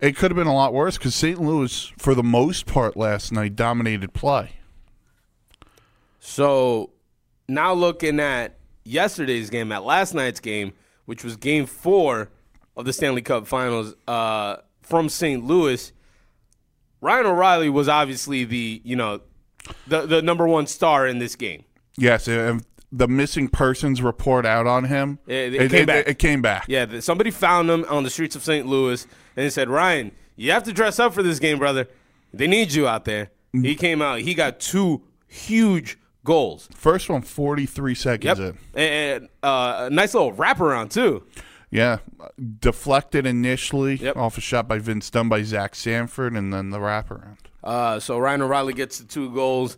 it 0.00 0.16
could 0.16 0.30
have 0.30 0.36
been 0.36 0.46
a 0.46 0.54
lot 0.54 0.72
worse 0.72 0.98
because 0.98 1.14
St. 1.14 1.40
Louis, 1.40 1.92
for 1.98 2.14
the 2.14 2.22
most 2.22 2.66
part 2.66 2.96
last 2.96 3.32
night, 3.32 3.56
dominated 3.56 4.12
play. 4.12 4.52
So 6.20 6.90
now 7.48 7.72
looking 7.72 8.20
at 8.20 8.58
yesterday's 8.84 9.50
game, 9.50 9.72
at 9.72 9.84
last 9.84 10.14
night's 10.14 10.40
game, 10.40 10.72
which 11.06 11.24
was 11.24 11.36
game 11.36 11.66
four 11.66 12.30
of 12.76 12.84
the 12.84 12.92
Stanley 12.92 13.22
Cup 13.22 13.46
finals 13.46 13.94
uh, 14.06 14.56
from 14.82 15.08
St. 15.08 15.44
Louis, 15.44 15.92
Ryan 17.00 17.26
O'Reilly 17.26 17.70
was 17.70 17.88
obviously 17.88 18.44
the, 18.44 18.80
you 18.84 18.96
know, 18.96 19.20
the, 19.86 20.06
the 20.06 20.22
number 20.22 20.46
one 20.46 20.66
star 20.66 21.06
in 21.06 21.18
this 21.18 21.36
game. 21.36 21.64
Yes, 21.96 22.28
and 22.28 22.64
the 22.96 23.08
missing 23.08 23.48
persons 23.48 24.00
report 24.00 24.46
out 24.46 24.66
on 24.66 24.84
him. 24.84 25.18
It- 25.26 25.54
it 25.54 25.70
came 25.70 25.86
back. 25.86 26.08
It, 26.08 26.18
came 26.18 26.40
back. 26.42 26.64
Yeah, 26.68 27.00
somebody 27.00 27.30
found 27.30 27.70
him 27.70 27.84
on 27.88 28.04
the 28.04 28.10
streets 28.10 28.34
of 28.36 28.42
St. 28.42 28.66
Louis 28.66 29.06
and 29.36 29.44
he 29.44 29.50
said, 29.50 29.68
Ryan, 29.68 30.12
you 30.36 30.52
have 30.52 30.62
to 30.64 30.72
dress 30.72 30.98
up 30.98 31.12
for 31.12 31.22
this 31.22 31.38
game, 31.38 31.58
brother. 31.58 31.88
They 32.32 32.46
need 32.46 32.72
you 32.72 32.86
out 32.88 33.04
there. 33.04 33.30
He 33.52 33.74
came 33.74 34.00
out. 34.02 34.20
He 34.20 34.34
got 34.34 34.60
two 34.60 35.02
huge 35.28 35.98
goals. 36.24 36.68
First 36.74 37.08
one, 37.08 37.22
43 37.22 37.94
seconds 37.94 38.38
Yep. 38.38 38.56
in. 38.74 38.80
And 38.80 39.28
uh, 39.42 39.86
a 39.86 39.90
nice 39.90 40.12
little 40.14 40.32
wraparound, 40.32 40.90
too. 40.90 41.24
Yeah, 41.70 41.98
deflected 42.60 43.26
initially 43.26 43.96
Yep. 43.96 44.16
off 44.16 44.38
a 44.38 44.40
shot 44.40 44.68
by 44.68 44.78
Vince 44.78 45.10
Dunn 45.10 45.28
by 45.28 45.42
Zach 45.42 45.74
Sanford, 45.74 46.34
and 46.34 46.52
then 46.52 46.70
the 46.70 46.78
wraparound. 46.78 47.38
Uh, 47.64 47.98
so 47.98 48.18
Ryan 48.18 48.42
O'Reilly 48.42 48.72
gets 48.74 48.98
the 48.98 49.04
two 49.06 49.30
goals, 49.32 49.76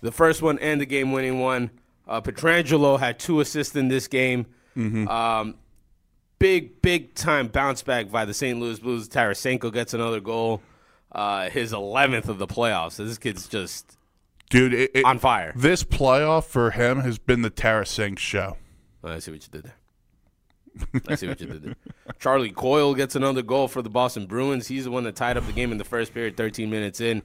the 0.00 0.12
first 0.12 0.42
one 0.42 0.58
and 0.58 0.80
the 0.80 0.86
game-winning 0.86 1.40
one. 1.40 1.70
Uh, 2.10 2.20
Pietrangelo 2.20 2.98
had 2.98 3.18
two 3.20 3.38
assists 3.40 3.76
in 3.76 3.88
this 3.88 4.08
game. 4.08 4.46
Um, 4.76 5.54
big, 6.38 6.82
big 6.82 7.14
time 7.14 7.48
bounce 7.48 7.82
back 7.82 8.10
by 8.10 8.24
the 8.24 8.34
St. 8.34 8.58
Louis 8.58 8.78
Blues. 8.80 9.08
Tarasenko 9.08 9.72
gets 9.72 9.94
another 9.94 10.20
goal, 10.20 10.60
uh, 11.12 11.48
his 11.50 11.72
11th 11.72 12.28
of 12.28 12.38
the 12.38 12.46
playoffs. 12.46 12.92
So 12.92 13.04
this 13.04 13.18
kid's 13.18 13.46
just 13.48 13.96
Dude, 14.48 14.74
it, 14.74 14.90
it- 14.94 15.04
on 15.04 15.18
fire. 15.18 15.52
this 15.54 15.84
playoff 15.84 16.44
for 16.46 16.72
him 16.72 17.00
has 17.00 17.18
been 17.18 17.42
the 17.42 17.50
Tarasenko 17.50 18.18
show. 18.18 18.56
I 19.04 19.18
see 19.20 19.30
what 19.30 19.42
you 19.46 19.48
did 19.60 19.62
there. 19.64 19.74
I 21.08 21.14
see 21.14 21.28
what 21.28 21.40
you 21.40 21.46
did 21.46 21.62
there. 21.62 21.76
Charlie 22.18 22.50
Coyle 22.50 22.94
gets 22.94 23.14
another 23.16 23.42
goal 23.42 23.68
for 23.68 23.82
the 23.82 23.90
Boston 23.90 24.26
Bruins. 24.26 24.66
He's 24.66 24.84
the 24.84 24.90
one 24.90 25.04
that 25.04 25.14
tied 25.16 25.36
up 25.36 25.46
the 25.46 25.52
game 25.52 25.72
in 25.72 25.78
the 25.78 25.84
first 25.84 26.12
period, 26.12 26.36
13 26.36 26.68
minutes 26.70 27.00
in, 27.00 27.22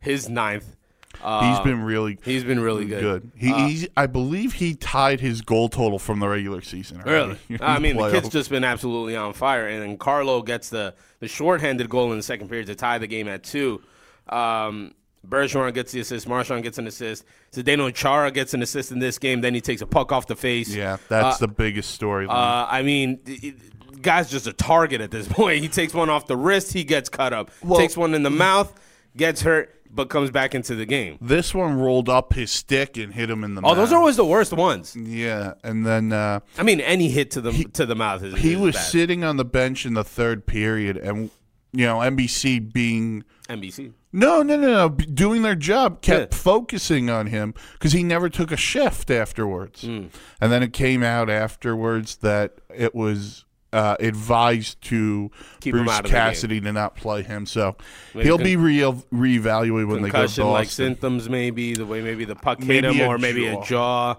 his 0.00 0.28
ninth. 0.28 0.76
Uh, 1.22 1.50
He's 1.50 1.60
been 1.64 1.82
really 1.82 2.18
He's 2.22 2.44
been 2.44 2.60
really 2.60 2.84
good. 2.84 3.00
good. 3.00 3.32
He, 3.34 3.52
he's, 3.52 3.88
I 3.96 4.06
believe 4.06 4.52
he 4.54 4.74
tied 4.74 5.20
his 5.20 5.40
goal 5.40 5.68
total 5.68 5.98
from 5.98 6.20
the 6.20 6.28
regular 6.28 6.60
season. 6.60 7.02
Really? 7.04 7.36
I 7.60 7.78
mean, 7.80 7.96
the 7.96 8.10
kid's 8.10 8.28
just 8.28 8.50
been 8.50 8.62
absolutely 8.64 9.16
on 9.16 9.32
fire. 9.32 9.66
And 9.66 9.82
then 9.82 9.98
Carlo 9.98 10.42
gets 10.42 10.68
the, 10.68 10.94
the 11.20 11.26
shorthanded 11.28 11.88
goal 11.88 12.12
in 12.12 12.18
the 12.18 12.22
second 12.22 12.48
period 12.48 12.66
to 12.68 12.74
tie 12.76 12.98
the 12.98 13.06
game 13.08 13.26
at 13.26 13.42
two. 13.42 13.82
Um, 14.28 14.94
Bergeron 15.26 15.74
gets 15.74 15.92
the 15.92 16.00
assist. 16.00 16.28
Marchand 16.28 16.62
gets 16.62 16.78
an 16.78 16.86
assist. 16.86 17.24
Zdeno 17.52 17.92
Chara 17.92 18.30
gets 18.30 18.54
an 18.54 18.62
assist 18.62 18.92
in 18.92 18.98
this 18.98 19.18
game. 19.18 19.40
Then 19.40 19.54
he 19.54 19.60
takes 19.60 19.82
a 19.82 19.86
puck 19.86 20.12
off 20.12 20.26
the 20.26 20.36
face. 20.36 20.72
Yeah, 20.74 20.98
that's 21.08 21.38
the 21.38 21.48
biggest 21.48 22.00
storyline. 22.00 22.30
Uh, 22.30 22.66
I 22.70 22.82
mean, 22.82 23.18
it- 23.26 23.44
it- 23.44 24.02
guy's 24.02 24.30
just 24.30 24.46
a 24.46 24.52
target 24.52 25.00
at 25.00 25.10
this 25.10 25.26
point. 25.30 25.60
He 25.62 25.68
takes 25.68 25.92
one 25.92 26.08
off 26.08 26.26
the 26.28 26.36
wrist, 26.36 26.72
he 26.72 26.84
gets 26.84 27.08
cut 27.08 27.32
up. 27.32 27.50
Well- 27.62 27.78
takes 27.80 27.96
one 27.96 28.14
in 28.14 28.22
the 28.22 28.30
mouth, 28.30 28.72
gets 29.16 29.42
hurt, 29.42 29.74
but 29.90 30.08
comes 30.10 30.30
back 30.30 30.54
into 30.54 30.74
the 30.74 30.86
game. 30.86 31.18
this 31.20 31.54
one 31.54 31.78
rolled 31.78 32.08
up 32.08 32.34
his 32.34 32.50
stick 32.50 32.96
and 32.96 33.14
hit 33.14 33.28
him 33.30 33.44
in 33.44 33.54
the 33.54 33.62
mouth. 33.62 33.72
Oh, 33.72 33.74
those 33.74 33.92
are 33.92 33.98
always 33.98 34.16
the 34.16 34.24
worst 34.24 34.52
ones. 34.52 34.94
Yeah, 34.96 35.54
and 35.64 35.84
then 35.86 36.12
uh, 36.12 36.40
I 36.56 36.62
mean, 36.62 36.80
any 36.80 37.08
hit 37.08 37.30
to 37.32 37.40
the 37.40 37.52
to 37.74 37.86
the 37.86 37.94
mouth 37.96 38.22
is 38.22 38.34
he 38.38 38.52
is 38.54 38.58
was 38.58 38.74
bad. 38.74 38.82
sitting 38.84 39.24
on 39.24 39.36
the 39.36 39.44
bench 39.44 39.84
in 39.86 39.94
the 39.94 40.04
third 40.04 40.46
period, 40.46 40.96
and 40.96 41.30
you 41.72 41.84
know 41.86 41.98
NBC 41.98 42.72
being 42.72 43.24
NBC. 43.48 43.92
no, 44.12 44.42
no, 44.42 44.56
no, 44.56 44.66
no, 44.72 44.88
doing 44.88 45.42
their 45.42 45.54
job 45.54 46.00
kept 46.02 46.32
Yeah. 46.34 46.38
focusing 46.38 47.08
on 47.10 47.26
him 47.28 47.54
because 47.74 47.92
he 47.92 48.02
never 48.02 48.28
took 48.28 48.50
a 48.52 48.56
shift 48.56 49.10
afterwards, 49.10 49.82
Hmm. 49.82 50.06
and 50.40 50.52
then 50.52 50.62
it 50.62 50.72
came 50.72 51.02
out 51.02 51.28
afterwards 51.30 52.16
that 52.16 52.54
it 52.74 52.94
was. 52.94 53.44
Uh, 53.70 53.96
advised 54.00 54.80
to 54.80 55.30
Keep 55.60 55.74
Bruce 55.74 55.90
out 55.90 55.98
of 55.98 56.02
the 56.04 56.08
game. 56.08 56.28
Cassidy 56.28 56.60
to 56.62 56.72
not 56.72 56.96
play 56.96 57.20
him, 57.22 57.44
so 57.44 57.76
Maybe 58.14 58.24
he'll 58.26 58.38
con- 58.38 58.44
be 58.44 58.56
re 58.56 58.78
reevaluated 58.78 59.88
when 59.88 60.00
they 60.02 60.08
go 60.08 60.12
to 60.12 60.12
Concussion 60.12 60.46
like 60.46 60.68
symptoms, 60.70 61.28
maybe 61.28 61.74
the 61.74 61.84
way 61.84 62.00
maybe 62.00 62.24
the 62.24 62.34
puck 62.34 62.60
hit 62.60 62.66
Maybe 62.66 62.94
him, 62.94 63.06
or 63.06 63.18
maybe 63.18 63.44
jaw. 63.44 63.60
a 63.60 63.64
jaw, 63.66 64.16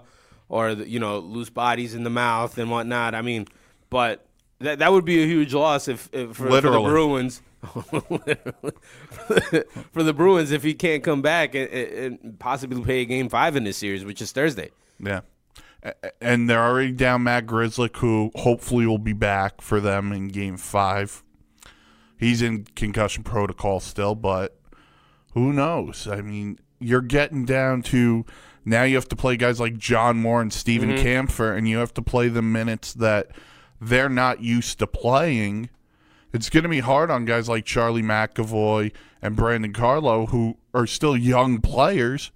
or 0.48 0.74
the, 0.76 0.88
you 0.88 1.00
know 1.00 1.18
loose 1.18 1.50
bodies 1.50 1.96
in 1.96 2.04
the 2.04 2.10
mouth 2.10 2.58
and 2.58 2.70
whatnot. 2.70 3.16
I 3.16 3.22
mean, 3.22 3.48
but 3.90 4.24
that 4.60 4.78
that 4.78 4.92
would 4.92 5.04
be 5.04 5.20
a 5.22 5.26
huge 5.26 5.52
loss 5.52 5.88
if, 5.88 6.08
if 6.12 6.36
for, 6.36 6.48
for 6.48 6.60
the 6.60 6.80
Bruins. 6.80 7.42
for 9.92 10.02
the 10.02 10.14
Bruins, 10.14 10.50
if 10.50 10.62
he 10.62 10.74
can't 10.74 11.02
come 11.02 11.22
back 11.22 11.54
and, 11.54 11.68
and 11.70 12.38
possibly 12.38 12.80
play 12.82 13.00
a 13.00 13.04
game 13.04 13.28
five 13.28 13.56
in 13.56 13.64
this 13.64 13.76
series, 13.76 14.04
which 14.04 14.22
is 14.22 14.32
Thursday. 14.32 14.70
Yeah. 14.98 15.20
And 16.20 16.48
they're 16.48 16.62
already 16.62 16.92
down 16.92 17.22
Matt 17.22 17.46
Grzelcyk, 17.46 17.96
who 17.96 18.30
hopefully 18.34 18.86
will 18.86 18.98
be 18.98 19.14
back 19.14 19.62
for 19.62 19.80
them 19.80 20.12
in 20.12 20.28
game 20.28 20.56
five. 20.56 21.22
He's 22.18 22.42
in 22.42 22.64
concussion 22.76 23.24
protocol 23.24 23.80
still, 23.80 24.14
but 24.14 24.60
who 25.32 25.52
knows? 25.52 26.06
I 26.06 26.20
mean, 26.20 26.58
you're 26.78 27.00
getting 27.00 27.44
down 27.46 27.82
to 27.82 28.26
now 28.64 28.82
you 28.82 28.96
have 28.96 29.08
to 29.08 29.16
play 29.16 29.36
guys 29.38 29.58
like 29.58 29.78
John 29.78 30.18
Moore 30.18 30.42
and 30.42 30.52
Stephen 30.52 30.90
Mm-hmm. 30.90 31.06
Kampfer, 31.06 31.56
and 31.56 31.66
you 31.66 31.78
have 31.78 31.94
to 31.94 32.02
play 32.02 32.28
the 32.28 32.42
minutes 32.42 32.92
that 32.94 33.30
they're 33.80 34.10
not 34.10 34.42
used 34.42 34.78
to 34.80 34.86
playing. 34.86 35.70
It's 36.32 36.50
going 36.50 36.64
to 36.64 36.68
be 36.68 36.80
hard 36.80 37.10
on 37.10 37.24
guys 37.24 37.48
like 37.48 37.64
Charlie 37.64 38.02
McAvoy 38.02 38.92
and 39.22 39.34
Brandon 39.34 39.72
Carlo, 39.72 40.26
who 40.26 40.58
are 40.74 40.86
still 40.86 41.16
young 41.16 41.60
players, 41.60 42.30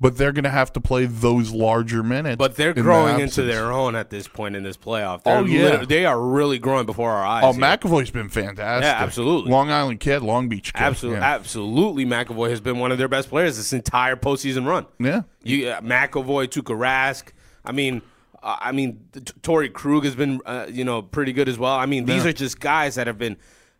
but 0.00 0.16
they're 0.18 0.32
going 0.32 0.44
to 0.44 0.50
have 0.50 0.72
to 0.74 0.80
play 0.80 1.06
those 1.06 1.52
larger 1.52 2.02
minutes. 2.02 2.36
But 2.36 2.56
they're 2.56 2.70
in 2.70 2.76
the 2.76 2.82
growing 2.82 3.18
into 3.20 3.42
their 3.42 3.72
own 3.72 3.94
at 3.94 4.10
this 4.10 4.28
point 4.28 4.54
in 4.54 4.62
this 4.62 4.76
playoff. 4.76 5.22
They're 5.22 5.38
Oh, 5.38 5.44
yeah. 5.44 5.84
they 5.86 6.04
are 6.04 6.20
really 6.20 6.58
growing 6.58 6.84
before 6.86 7.10
our 7.12 7.24
eyes. 7.24 7.44
Oh, 7.44 7.52
here. 7.52 7.62
McAvoy's 7.62 8.10
been 8.10 8.28
fantastic. 8.28 8.84
Yeah, 8.84 9.02
absolutely. 9.02 9.50
Long 9.50 9.70
Island 9.70 10.00
kid, 10.00 10.22
Long 10.22 10.48
Beach 10.48 10.72
kid. 10.74 10.82
Absolutely, 10.82 11.20
Yeah. 11.20 11.34
absolutely. 11.34 12.04
McAvoy 12.04 12.50
has 12.50 12.60
been 12.60 12.78
one 12.78 12.92
of 12.92 12.98
their 12.98 13.08
best 13.08 13.28
players 13.30 13.56
this 13.56 13.72
entire 13.72 14.16
postseason 14.16 14.66
run. 14.66 14.84
Yeah. 14.98 15.22
You 15.42 15.70
uh, 15.70 15.80
McAvoy, 15.80 16.48
Tuukka 16.48 16.76
Rask. 16.76 17.28
I 17.64 17.72
mean, 17.72 18.02
uh, 18.42 18.56
I 18.60 18.72
mean, 18.72 19.00
T- 19.12 19.20
Torrey 19.42 19.70
Krug 19.70 20.04
has 20.04 20.14
been, 20.14 20.40
uh, 20.44 20.66
you 20.70 20.84
know, 20.84 21.00
pretty 21.02 21.32
good 21.32 21.48
as 21.48 21.58
well. 21.58 21.74
I 21.74 21.86
mean, 21.86 22.04
these 22.04 22.22
Yeah. 22.22 22.30
are 22.30 22.34
just 22.34 22.60
guys 22.60 22.96
that 22.96 23.06
have 23.06 23.18
been 23.18 23.36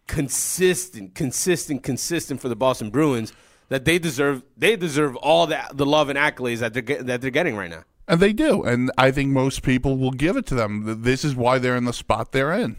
consistent, 0.06 1.14
consistent, 1.14 1.82
consistent 1.82 2.40
for 2.40 2.48
the 2.48 2.56
Boston 2.56 2.90
Bruins. 2.90 3.32
That 3.68 3.84
they 3.84 3.98
deserve, 3.98 4.42
they 4.56 4.76
deserve 4.76 5.16
all 5.16 5.46
the 5.46 5.58
the 5.72 5.86
love 5.86 6.08
and 6.08 6.18
accolades 6.18 6.58
that 6.58 6.72
they're 6.72 7.02
that 7.02 7.20
they're 7.20 7.30
getting 7.30 7.56
right 7.56 7.70
now. 7.70 7.84
And 8.08 8.20
they 8.20 8.32
do. 8.32 8.62
And 8.62 8.90
I 8.96 9.10
think 9.10 9.30
most 9.30 9.62
people 9.62 9.96
will 9.98 10.12
give 10.12 10.36
it 10.36 10.46
to 10.46 10.54
them. 10.54 11.02
This 11.02 11.24
is 11.24 11.34
why 11.34 11.58
they're 11.58 11.74
in 11.76 11.84
the 11.86 11.92
spot 11.92 12.30
they're 12.30 12.52
in. 12.52 12.76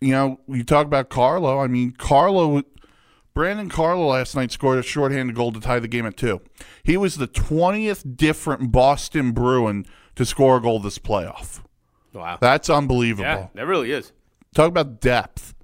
You 0.00 0.10
know, 0.10 0.40
you 0.48 0.64
talk 0.64 0.86
about 0.86 1.08
Carlo. 1.08 1.60
I 1.60 1.68
mean, 1.68 1.92
Carlo, 1.92 2.62
Brandon 3.34 3.68
Carlo 3.68 4.08
last 4.08 4.34
night 4.34 4.50
scored 4.50 4.78
a 4.80 4.82
shorthanded 4.82 5.36
goal 5.36 5.52
to 5.52 5.60
tie 5.60 5.78
the 5.78 5.86
game 5.86 6.06
at 6.06 6.16
two. 6.16 6.40
He 6.82 6.96
was 6.96 7.16
the 7.16 7.28
20th 7.28 8.16
different 8.16 8.72
Boston 8.72 9.30
Bruin 9.30 9.86
to 10.16 10.24
score 10.24 10.56
a 10.56 10.60
goal 10.60 10.80
this 10.80 10.98
playoff. 10.98 11.60
Wow, 12.12 12.38
That's 12.40 12.68
unbelievable. 12.68 13.24
yeah, 13.24 13.46
that 13.54 13.66
really 13.66 13.92
is. 13.92 14.12
Talk 14.54 14.68
about 14.68 15.00
depth 15.00 15.54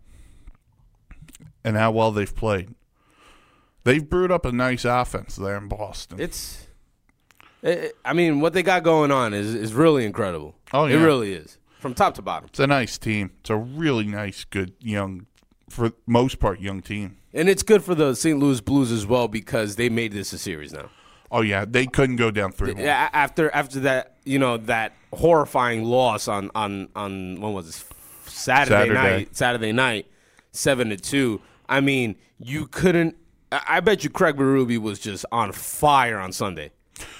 and 1.64 1.76
how 1.76 1.90
well 1.90 2.12
they've 2.12 2.35
played. 2.35 2.75
They've 3.84 4.06
brewed 4.08 4.30
up 4.30 4.44
a 4.44 4.52
nice 4.52 4.84
offense 4.84 5.37
there 5.37 5.56
in 5.56 5.68
Boston. 5.68 6.20
It's, 6.20 6.66
it, 7.62 7.96
I 8.04 8.12
mean, 8.12 8.40
what 8.40 8.52
they 8.52 8.62
got 8.62 8.82
going 8.82 9.10
on 9.10 9.32
is 9.34 9.54
is 9.54 9.72
really 9.72 10.04
incredible. 10.04 10.54
Oh, 10.72 10.87
yeah, 10.87 10.96
it 10.96 11.04
really 11.04 11.32
is 11.32 11.58
from 11.78 11.94
top 11.94 12.14
to 12.14 12.22
bottom. 12.22 12.49
It's 12.50 12.60
a 12.60 12.66
nice 12.66 12.99
team. 12.99 13.32
It's 13.40 13.50
a 13.50 13.56
really 13.56 14.06
nice, 14.06 14.44
good, 14.44 14.75
young, 14.80 15.26
for 15.68 15.92
most 16.06 16.38
part, 16.38 16.60
young 16.60 16.82
team. 16.82 17.16
And 17.32 17.49
it's 17.49 17.62
good 17.62 17.82
for 17.82 17.94
the 17.94 18.14
St. 18.14 18.38
Louis 18.38 18.60
Blues 18.60 18.92
as 18.92 19.06
well 19.06 19.28
because 19.28 19.76
they 19.76 19.88
made 19.88 20.12
this 20.12 20.32
a 20.32 20.38
series 20.38 20.72
now. 20.72 20.90
Oh 21.32 21.42
yeah, 21.42 21.64
they 21.64 21.87
couldn't 21.87 22.16
go 22.16 22.30
down 22.30 22.50
three. 22.50 22.75
Yeah, 22.76 23.08
after 23.12 23.54
after 23.54 23.80
that, 23.80 24.16
you 24.25 24.38
know, 24.38 24.56
that 24.56 24.94
horrifying 25.12 25.84
loss 25.84 26.26
on 26.26 26.50
on 26.56 26.88
on 26.96 27.40
when 27.40 27.52
was 27.52 27.66
this 27.66 27.84
Saturday, 28.26 28.88
Saturday. 28.88 28.94
night? 28.94 29.37
Saturday 29.37 29.72
night, 29.72 30.06
seven 30.50 30.88
to 30.90 30.96
two. 30.96 31.40
I 31.68 31.80
mean, 31.80 32.16
you 32.40 32.66
couldn't. 32.66 33.16
I 33.52 33.61
I 33.69 33.80
bet 33.80 34.04
you 34.04 34.11
Craig 34.11 34.37
Berube 34.37 34.78
was 34.78 34.99
just 34.99 35.25
on 35.33 35.52
fire 35.52 36.19
on 36.19 36.33
Sunday. 36.33 36.71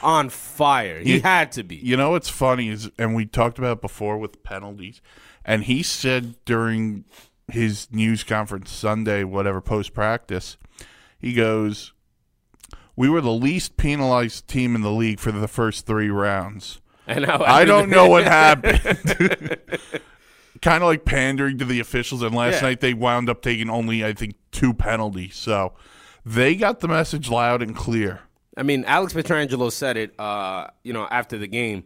on 0.02 0.28
fire. 0.28 0.99
He 1.00 1.14
You- 1.14 1.20
had 1.22 1.52
to 1.52 1.62
be. 1.62 1.76
You 1.76 1.96
know 1.96 2.10
what's 2.10 2.28
funny 2.28 2.68
is, 2.68 2.90
and 2.99 3.14
we 3.14 3.25
talked 3.25 3.58
about 3.58 3.78
it 3.78 3.80
before 3.80 4.18
with 4.18 4.42
penalties, 4.42 5.00
and 5.44 5.64
he 5.64 5.82
said 5.82 6.34
during 6.44 7.04
his 7.50 7.88
news 7.90 8.22
conference 8.22 8.70
Sunday, 8.70 9.25
whatever 9.25 9.60
post 9.62 9.94
practice, 9.94 10.56
he 11.18 11.32
goes, 11.32 11.92
"We 12.94 13.08
were 13.08 13.22
the 13.22 13.32
least 13.32 13.76
penalized 13.78 14.46
team 14.49 14.75
in 14.75 14.82
the 14.82 14.92
league 14.92 15.18
for 15.18 15.32
the 15.32 15.49
first 15.49 15.87
three 15.87 16.10
rounds." 16.10 16.80
And 17.06 17.25
how- 17.25 17.42
I 17.42 17.64
don't 17.64 17.88
know 17.88 18.06
what 18.06 18.25
happened. 18.42 18.80
kind 20.62 20.82
of 20.82 20.88
like 20.88 21.04
pandering 21.04 21.58
to 21.58 21.64
the 21.64 21.80
officials, 21.80 22.22
and 22.22 22.34
last 22.34 22.56
Yeah. 22.56 22.68
night 22.68 22.80
they 22.80 22.92
wound 22.94 23.30
up 23.30 23.40
taking 23.42 23.70
only, 23.70 24.04
I 24.04 24.12
think, 24.12 24.34
two 24.52 24.75
penalties. 24.75 25.37
So 25.37 25.72
they 26.34 26.54
got 26.54 26.80
the 26.80 26.88
message 26.88 27.28
loud 27.28 27.62
and 27.62 27.75
clear. 27.75 28.20
I 28.56 28.62
mean, 28.62 28.84
Alex 28.84 29.12
Pietrangelo 29.12 29.70
said 29.72 29.96
it. 29.96 30.18
Uh, 30.18 30.68
you 30.82 30.92
know, 30.92 31.06
after 31.10 31.38
the 31.38 31.46
game, 31.46 31.84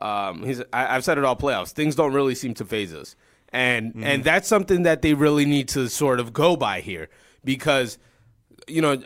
um, 0.00 0.42
he's. 0.42 0.60
I, 0.72 0.96
I've 0.96 1.04
said 1.04 1.18
it 1.18 1.24
all 1.24 1.36
playoffs. 1.36 1.70
Things 1.70 1.94
don't 1.94 2.12
really 2.12 2.34
seem 2.34 2.54
to 2.54 2.64
phase 2.64 2.94
us, 2.94 3.16
and 3.52 3.92
and 4.02 4.24
that's 4.24 4.48
something 4.48 4.82
that 4.82 5.02
they 5.02 5.14
really 5.14 5.44
need 5.44 5.68
to 5.68 5.88
sort 5.88 6.20
of 6.20 6.32
go 6.32 6.56
by 6.56 6.80
here 6.80 7.08
because, 7.44 7.98
you 8.66 8.82
know, 8.82 9.02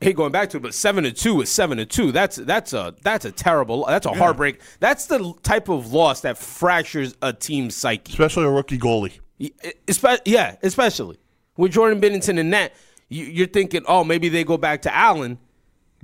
hey, 0.00 0.12
going 0.12 0.32
back 0.32 0.50
to 0.50 0.58
it, 0.58 0.62
but 0.62 0.74
seven 0.74 1.04
to 1.04 1.12
two 1.12 1.40
is 1.40 1.50
seven 1.50 1.78
to 1.78 1.86
two. 1.86 2.12
That's 2.12 2.36
that's 2.36 2.72
a 2.72 2.94
that's 3.02 3.24
a 3.24 3.32
terrible. 3.32 3.86
That's 3.86 4.06
a 4.06 4.12
heartbreak. 4.12 4.60
That's 4.80 5.06
the 5.06 5.34
type 5.42 5.68
of 5.68 5.92
loss 5.92 6.20
that 6.22 6.38
fractures 6.38 7.14
a 7.22 7.32
team's 7.32 7.74
psyche. 7.74 8.12
Especially 8.12 8.44
a 8.44 8.50
rookie 8.50 8.78
goalie. 8.78 9.18
Yeah, 9.38 10.56
especially 10.62 11.18
with 11.56 11.72
Jordan 11.72 12.00
Binnington 12.00 12.38
and 12.38 12.50
net, 12.50 12.74
you, 13.08 13.24
you're 13.24 13.46
thinking, 13.46 13.82
oh, 13.86 14.04
maybe 14.04 14.28
they 14.28 14.44
go 14.44 14.56
back 14.56 14.82
to 14.82 14.94
Allen 14.94 15.38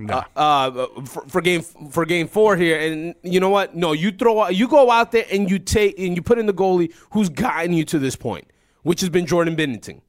uh, 0.09 0.23
uh, 0.35 0.87
for, 1.05 1.27
for 1.27 1.41
game 1.41 1.61
for 1.61 2.05
game 2.05 2.27
four 2.27 2.55
here, 2.55 2.79
and 2.79 3.15
you 3.23 3.39
know 3.39 3.49
what? 3.49 3.75
No, 3.75 3.91
you 3.93 4.11
throw 4.11 4.47
you 4.49 4.67
go 4.67 4.89
out 4.89 5.11
there 5.11 5.25
and 5.31 5.49
you 5.49 5.59
take 5.59 5.99
and 5.99 6.15
you 6.15 6.21
put 6.21 6.39
in 6.39 6.45
the 6.45 6.53
goalie 6.53 6.93
who's 7.11 7.29
gotten 7.29 7.73
you 7.73 7.85
to 7.85 7.99
this 7.99 8.15
point, 8.15 8.47
which 8.83 9.01
has 9.01 9.09
been 9.09 9.25
Jordan 9.25 9.55
Binnington. 9.55 10.01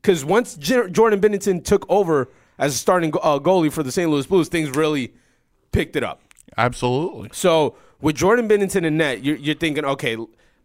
Because 0.00 0.20
mm-hmm. 0.20 0.30
once 0.30 0.54
J- 0.56 0.90
Jordan 0.90 1.20
Binnington 1.20 1.64
took 1.64 1.84
over 1.88 2.28
as 2.58 2.74
a 2.74 2.78
starting 2.78 3.12
uh, 3.22 3.38
goalie 3.38 3.72
for 3.72 3.82
the 3.82 3.90
St. 3.90 4.10
Louis 4.10 4.26
Blues, 4.26 4.48
things 4.48 4.70
really 4.70 5.12
picked 5.72 5.96
it 5.96 6.04
up. 6.04 6.20
Absolutely. 6.56 7.30
So 7.32 7.76
with 8.00 8.16
Jordan 8.16 8.48
Binnington 8.48 8.84
in 8.84 8.96
net, 8.98 9.24
you're, 9.24 9.36
you're 9.36 9.54
thinking, 9.54 9.84
okay, 9.84 10.16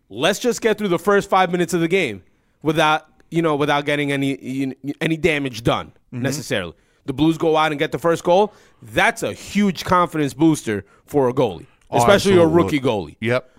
let's 0.09 0.39
just 0.39 0.61
get 0.61 0.77
through 0.77 0.89
the 0.89 0.99
first 0.99 1.29
five 1.29 1.51
minutes 1.51 1.73
of 1.73 1.81
the 1.81 1.87
game 1.87 2.23
without 2.61 3.07
you 3.29 3.41
know 3.41 3.55
without 3.55 3.85
getting 3.85 4.11
any 4.11 4.75
any 5.01 5.17
damage 5.17 5.63
done 5.63 5.87
mm-hmm. 6.13 6.21
necessarily. 6.21 6.73
The 7.05 7.13
Blues 7.13 7.37
go 7.37 7.55
out 7.55 7.71
and 7.71 7.79
get 7.79 7.93
the 7.93 7.99
first 7.99 8.23
goal. 8.23 8.53
That's 8.81 9.23
a 9.23 9.31
huge 9.31 9.85
confidence 9.85 10.33
booster 10.33 10.85
for 11.05 11.29
a 11.29 11.33
goalie, 11.33 11.65
Oh, 11.89 11.99
especially 11.99 12.37
a 12.37 12.45
rookie 12.45 12.81
goalie. 12.81 13.15
Yep. 13.21 13.49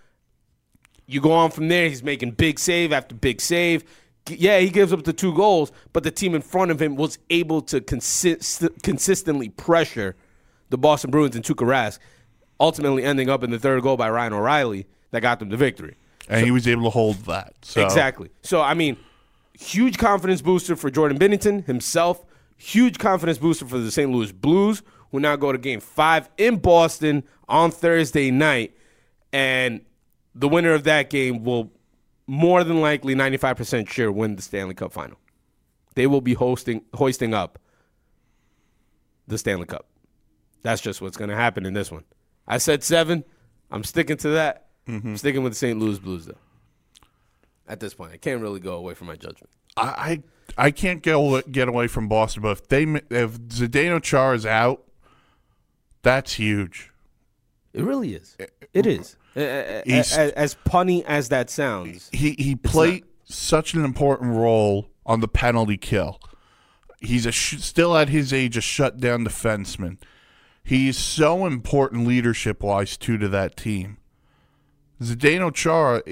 You 1.06 1.22
go 1.22 1.32
on 1.32 1.50
from 1.50 1.68
there. 1.68 1.88
He's 1.88 2.02
making 2.02 2.32
big 2.32 2.58
save 2.58 2.92
after 2.92 3.14
big 3.14 3.40
save. 3.40 3.84
Yeah, 4.28 4.58
he 4.58 4.68
gives 4.68 4.92
up 4.92 5.04
the 5.04 5.14
two 5.14 5.32
goals, 5.32 5.72
but 5.94 6.02
the 6.02 6.10
team 6.10 6.34
in 6.34 6.42
front 6.42 6.70
of 6.70 6.82
him 6.82 6.96
was 6.96 7.18
able 7.30 7.62
to 7.62 7.80
consist- 7.80 8.62
consistently 8.82 9.48
pressure 9.48 10.16
the 10.68 10.76
Boston 10.76 11.10
Bruins 11.10 11.34
and 11.34 11.42
Tuukka 11.42 11.66
Rask, 11.66 11.98
ultimately 12.60 13.04
ending 13.04 13.30
up 13.30 13.42
in 13.42 13.50
the 13.50 13.58
third 13.58 13.82
goal 13.82 13.96
by 13.96 14.10
Ryan 14.10 14.34
O'Reilly 14.34 14.86
that 15.12 15.22
got 15.22 15.38
them 15.38 15.48
the 15.48 15.56
victory. 15.56 15.96
And 16.28 16.44
he 16.44 16.50
was 16.50 16.68
able 16.68 16.84
to 16.84 16.90
hold 16.90 17.16
that. 17.24 17.54
So 17.62 17.82
Exactly. 17.82 18.28
So 18.42 18.60
I 18.60 18.74
mean, 18.74 18.98
huge 19.58 19.98
confidence 19.98 20.40
booster 20.40 20.76
for 20.76 20.90
Jordan 20.90 21.18
Binnington 21.18 21.66
himself. 21.66 22.24
Huge 22.56 22.98
confidence 22.98 23.38
booster 23.38 23.66
for 23.66 23.78
the 23.78 23.90
St. 23.90 24.10
Louis 24.10 24.32
Blues, 24.32 24.82
who 25.10 25.20
now 25.20 25.36
go 25.36 25.52
to 25.52 25.58
Game 25.58 25.80
Five 25.80 26.28
in 26.38 26.56
Boston 26.56 27.22
on 27.48 27.70
Thursday 27.70 28.30
night, 28.30 28.76
and 29.32 29.80
the 30.34 30.48
winner 30.48 30.72
of 30.72 30.84
that 30.84 31.08
game 31.08 31.44
will 31.44 31.72
more 32.26 32.64
than 32.64 32.80
likely, 32.80 33.14
ninety 33.14 33.36
five 33.36 33.56
percent 33.56 33.88
sure, 33.88 34.10
win 34.10 34.36
the 34.36 34.42
Stanley 34.42 34.74
Cup 34.74 34.92
final. 34.92 35.18
They 35.94 36.06
will 36.06 36.20
be 36.20 36.34
hosting, 36.34 36.82
hoisting 36.94 37.32
up 37.32 37.58
the 39.26 39.38
Stanley 39.38 39.66
Cup. 39.66 39.86
That's 40.62 40.80
just 40.80 41.00
what's 41.00 41.16
going 41.16 41.30
to 41.30 41.36
happen 41.36 41.64
in 41.64 41.74
this 41.74 41.90
one. 41.90 42.04
I 42.46 42.58
said 42.58 42.82
seven. 42.82 43.24
I'm 43.70 43.84
sticking 43.84 44.16
to 44.18 44.30
that. 44.30 44.68
Mm-hmm. 44.88 45.08
I'm 45.08 45.16
sticking 45.16 45.42
with 45.42 45.52
the 45.52 45.58
St. 45.58 45.78
Louis 45.78 45.98
Blues 45.98 46.26
though. 46.26 46.38
At 47.68 47.80
this 47.80 47.94
point, 47.94 48.12
I 48.12 48.16
can't 48.16 48.40
really 48.40 48.60
go 48.60 48.74
away 48.74 48.94
from 48.94 49.06
my 49.06 49.16
judgment. 49.16 49.50
I 49.82 50.22
I, 50.56 50.70
can't 50.70 51.02
get 51.02 51.50
get 51.52 51.68
away 51.68 51.86
from 51.86 52.08
Boston, 52.08 52.42
but 52.42 52.50
if 52.52 52.68
they 52.68 52.82
if 52.84 53.38
Zdeno 53.40 54.02
Char 54.02 54.34
is 54.34 54.44
out, 54.46 54.84
that's 56.02 56.34
huge. 56.34 56.90
It 57.72 57.84
really 57.84 58.14
is. 58.14 58.36
Eh, 58.40 58.46
it 58.72 58.86
eh, 58.86 58.90
is. 58.90 59.16
Eh, 59.36 59.42
a- 59.42 59.44
a- 59.44 59.80
a- 59.80 59.82
He's- 59.84 60.16
As, 60.16 60.32
as 60.32 60.56
punny 60.66 61.04
as 61.04 61.28
that 61.28 61.50
sounds, 61.50 62.08
He 62.12 62.34
he 62.38 62.54
played 62.56 63.04
such 63.24 63.74
an 63.74 63.84
important 63.84 64.34
role 64.34 64.88
on 65.06 65.20
the 65.20 65.28
penalty 65.28 65.76
kill. 65.76 66.18
He's 67.00 67.26
a 67.26 67.32
sh- 67.32 67.60
still 67.60 67.96
at 67.96 68.08
his 68.08 68.32
age 68.32 68.56
a 68.56 68.60
shutdown 68.60 69.24
defenseman. 69.24 69.98
He's 70.64 70.98
so 70.98 71.46
important 71.46 72.06
leadership 72.06 72.62
wise 72.62 72.96
too 72.96 73.16
to 73.18 73.28
that 73.28 73.56
team. 73.56 73.98
Zdeno 75.00 75.54
Chara, 75.54 76.02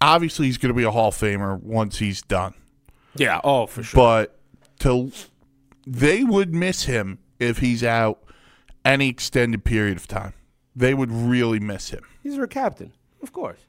obviously 0.00 0.46
he's 0.46 0.58
going 0.58 0.72
to 0.72 0.76
be 0.76 0.82
a 0.84 0.90
Hall 0.90 1.08
of 1.08 1.14
Famer 1.14 1.60
once 1.60 1.98
he's 1.98 2.22
done. 2.22 2.54
Yeah. 3.16 3.40
Oh, 3.44 3.66
for 3.66 3.82
sure. 3.82 3.98
but 3.98 4.38
to 4.80 5.10
they 5.86 6.24
would 6.24 6.54
miss 6.54 6.84
him 6.84 7.18
if 7.38 7.58
he's 7.58 7.82
out 7.84 8.22
any 8.84 9.08
extended 9.08 9.64
period 9.64 9.96
of 9.96 10.06
time. 10.08 10.32
They 10.76 10.94
would 10.94 11.12
really 11.12 11.60
miss 11.60 11.90
him. 11.90 12.02
He's 12.22 12.36
their 12.36 12.46
captain, 12.46 12.92
of 13.22 13.32
course. 13.32 13.60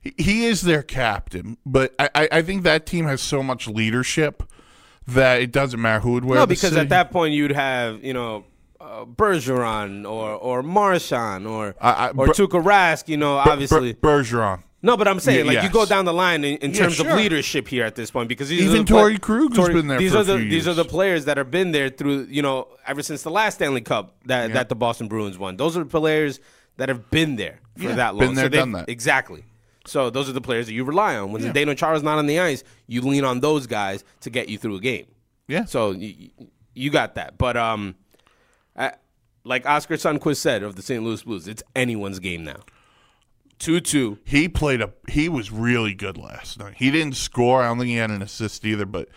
He- 0.00 0.14
He 0.16 0.46
is 0.46 0.62
their 0.62 0.82
captain, 0.82 1.58
but 1.66 1.94
I, 1.98 2.08
I- 2.14 2.28
I 2.32 2.42
think 2.42 2.62
that 2.64 2.86
team 2.86 3.04
has 3.06 3.20
so 3.20 3.42
much 3.42 3.68
leadership 3.68 4.42
that 5.06 5.40
it 5.42 5.52
doesn't 5.52 5.80
matter 5.80 6.00
who 6.00 6.12
would 6.12 6.24
wear. 6.24 6.36
No, 6.38 6.42
the 6.46 6.48
because 6.54 6.70
city. 6.70 6.80
at 6.80 6.88
that 6.90 7.10
point 7.10 7.34
you'd 7.34 7.50
have 7.52 8.02
you 8.04 8.14
know 8.14 8.44
uh, 8.80 9.04
Bergeron 9.04 10.08
or 10.08 10.30
or 10.34 10.62
Marchand 10.62 11.46
or 11.46 11.74
I- 11.80 11.92
I- 12.08 12.08
or 12.10 12.26
Ber- 12.28 12.32
Tuukka 12.32 12.62
Rask. 12.62 13.08
You 13.08 13.16
know, 13.16 13.34
Ber- 13.44 13.50
obviously. 13.52 13.92
Ber- 13.92 14.22
Bergeron. 14.22 14.62
No, 14.84 14.96
but 14.96 15.06
I'm 15.06 15.20
saying 15.20 15.46
like 15.46 15.62
you 15.62 15.70
go 15.70 15.86
down 15.86 16.04
the 16.06 16.12
line 16.12 16.44
in, 16.44 16.56
in 16.56 16.70
Yeah, 16.72 16.78
terms 16.80 16.98
of 16.98 17.06
leadership 17.06 17.68
here 17.68 17.84
at 17.84 17.94
this 17.94 18.10
point 18.10 18.28
because 18.28 18.48
these 18.48 18.62
Even 18.62 18.74
are 18.74 18.78
the 18.80 18.84
pla- 18.84 19.00
Torrey 19.00 19.18
Krug's 19.18 19.56
Torrey- 19.56 19.74
been 19.74 19.86
there 19.86 19.98
These 19.98 20.14
are 20.14 20.24
the 20.24 20.36
these 20.38 20.66
are 20.66 20.74
the 20.74 20.84
players 20.84 21.26
that 21.26 21.36
have 21.36 21.50
been 21.52 21.70
there 21.72 21.88
through 21.88 22.26
you 22.28 22.42
know 22.42 22.66
ever 22.86 23.02
since 23.02 23.22
the 23.22 23.30
last 23.30 23.54
Stanley 23.56 23.80
Cup 23.80 24.16
that 24.26 24.52
that 24.54 24.68
the 24.68 24.74
Boston 24.74 25.06
Bruins 25.08 25.38
won. 25.38 25.56
Those 25.56 25.76
are 25.76 25.80
the 25.84 25.90
players 25.90 26.40
that 26.78 26.88
have 26.88 27.10
been 27.10 27.36
there 27.36 27.60
for 27.76 27.84
Yeah, 27.84 27.94
that 27.94 28.14
long. 28.16 28.26
been 28.28 28.34
there, 28.34 28.48
they've- 28.48 28.60
done 28.60 28.72
that. 28.72 28.88
Exactly. 28.88 29.44
So 29.86 30.10
those 30.10 30.28
are 30.28 30.32
the 30.32 30.40
players 30.40 30.66
that 30.66 30.72
you 30.74 30.84
rely 30.84 31.16
on. 31.16 31.32
When 31.32 31.42
Yeah. 31.42 31.52
Zdeno 31.52 31.76
Chara's 31.76 32.02
not 32.02 32.18
on 32.18 32.26
the 32.26 32.38
ice, 32.40 32.62
you 32.86 33.02
lean 33.02 33.24
on 33.24 33.40
those 33.40 33.66
guys 33.66 34.04
to 34.20 34.30
get 34.30 34.48
you 34.48 34.56
through 34.58 34.76
a 34.76 34.80
game. 34.80 35.06
Yeah. 35.48 35.64
So 35.64 35.90
you, 35.92 36.30
you 36.74 36.90
got 36.90 37.14
that. 37.16 37.36
But 37.38 37.56
um, 37.56 37.94
I, 38.76 38.92
like 39.44 39.66
Oskar 39.66 39.96
Sundqvist 39.96 40.36
said 40.36 40.62
of 40.62 40.76
the 40.76 40.82
St. 40.82 41.02
Louis 41.02 41.22
Blues, 41.22 41.46
it's 41.48 41.62
anyone's 41.76 42.18
game 42.20 42.44
now. 42.44 42.60
Two 43.62 43.80
two. 43.80 44.18
He 44.24 44.48
played 44.48 44.80
a. 44.80 44.90
He 45.08 45.28
was 45.28 45.52
really 45.52 45.94
good 45.94 46.18
last 46.18 46.58
night. 46.58 46.74
He 46.78 46.90
didn't 46.90 47.14
score. 47.14 47.62
I 47.62 47.68
don't 47.68 47.78
think 47.78 47.90
he 47.90 47.94
had 47.94 48.10
an 48.10 48.20
assist 48.20 48.64
either. 48.64 48.84
But 48.84 49.08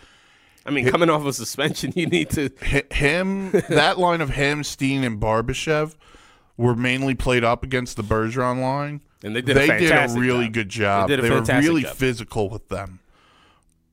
I 0.68 0.70
mean, 0.70 0.88
coming 0.88 1.10
off 1.10 1.26
a 1.26 1.34
suspension, 1.34 1.92
you 1.96 2.06
need 2.06 2.30
to. 2.30 2.52
him, 2.92 3.50
that 3.70 3.98
line 3.98 4.22
of 4.22 4.30
him, 4.30 4.64
Steen, 4.64 5.04
and 5.04 5.20
Barbashev 5.20 5.96
were 6.58 6.76
mainly 6.76 7.16
played 7.16 7.44
up 7.44 7.64
against 7.64 7.98
the 7.98 8.04
Bergeron 8.04 8.62
line. 8.62 9.02
And 9.24 9.36
they 9.36 9.42
did 9.42 9.58
a 9.58 9.66
they 9.66 9.80
did 9.80 9.92
a 9.92 10.14
really 10.14 10.46
job. 10.46 10.54
good 10.54 10.70
job. 10.70 11.10
They 11.10 11.16
a 11.16 11.22
were 11.22 11.42
really 11.42 11.82
job. 11.82 11.96
physical 11.96 12.48
with 12.48 12.70
them. 12.70 13.00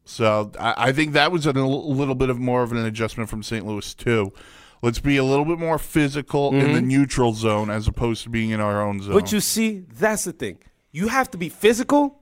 So 0.05 0.53
I, 0.61 0.75
I 0.77 0.93
think 0.93 1.15
that 1.15 1.33
was 1.33 1.47
a 1.47 1.53
little 1.55 2.15
bit 2.15 2.29
of 2.29 2.39
more 2.39 2.63
of 2.63 2.73
an 2.73 2.85
adjustment 2.85 3.31
from 3.31 3.43
St. 3.43 3.65
Louis 3.65 3.95
too. 3.95 4.35
Let's 4.83 4.99
be 4.99 5.17
a 5.17 5.25
little 5.25 5.45
bit 5.45 5.59
more 5.59 5.79
physical 5.79 6.53
in 6.53 6.73
the 6.73 6.81
neutral 6.83 7.33
zone 7.35 7.71
as 7.71 7.87
opposed 7.87 8.25
to 8.25 8.29
being 8.31 8.51
in 8.51 8.61
our 8.61 8.83
own 8.83 8.99
zone. 9.01 9.11
Mm-hmm. 9.11 9.19
But 9.19 9.31
you 9.33 9.39
see, 9.41 9.85
that's 9.95 10.25
the 10.25 10.33
thing. 10.33 10.59
You 10.91 11.07
have 11.09 11.31
to 11.31 11.39
be 11.39 11.49
physical, 11.49 12.19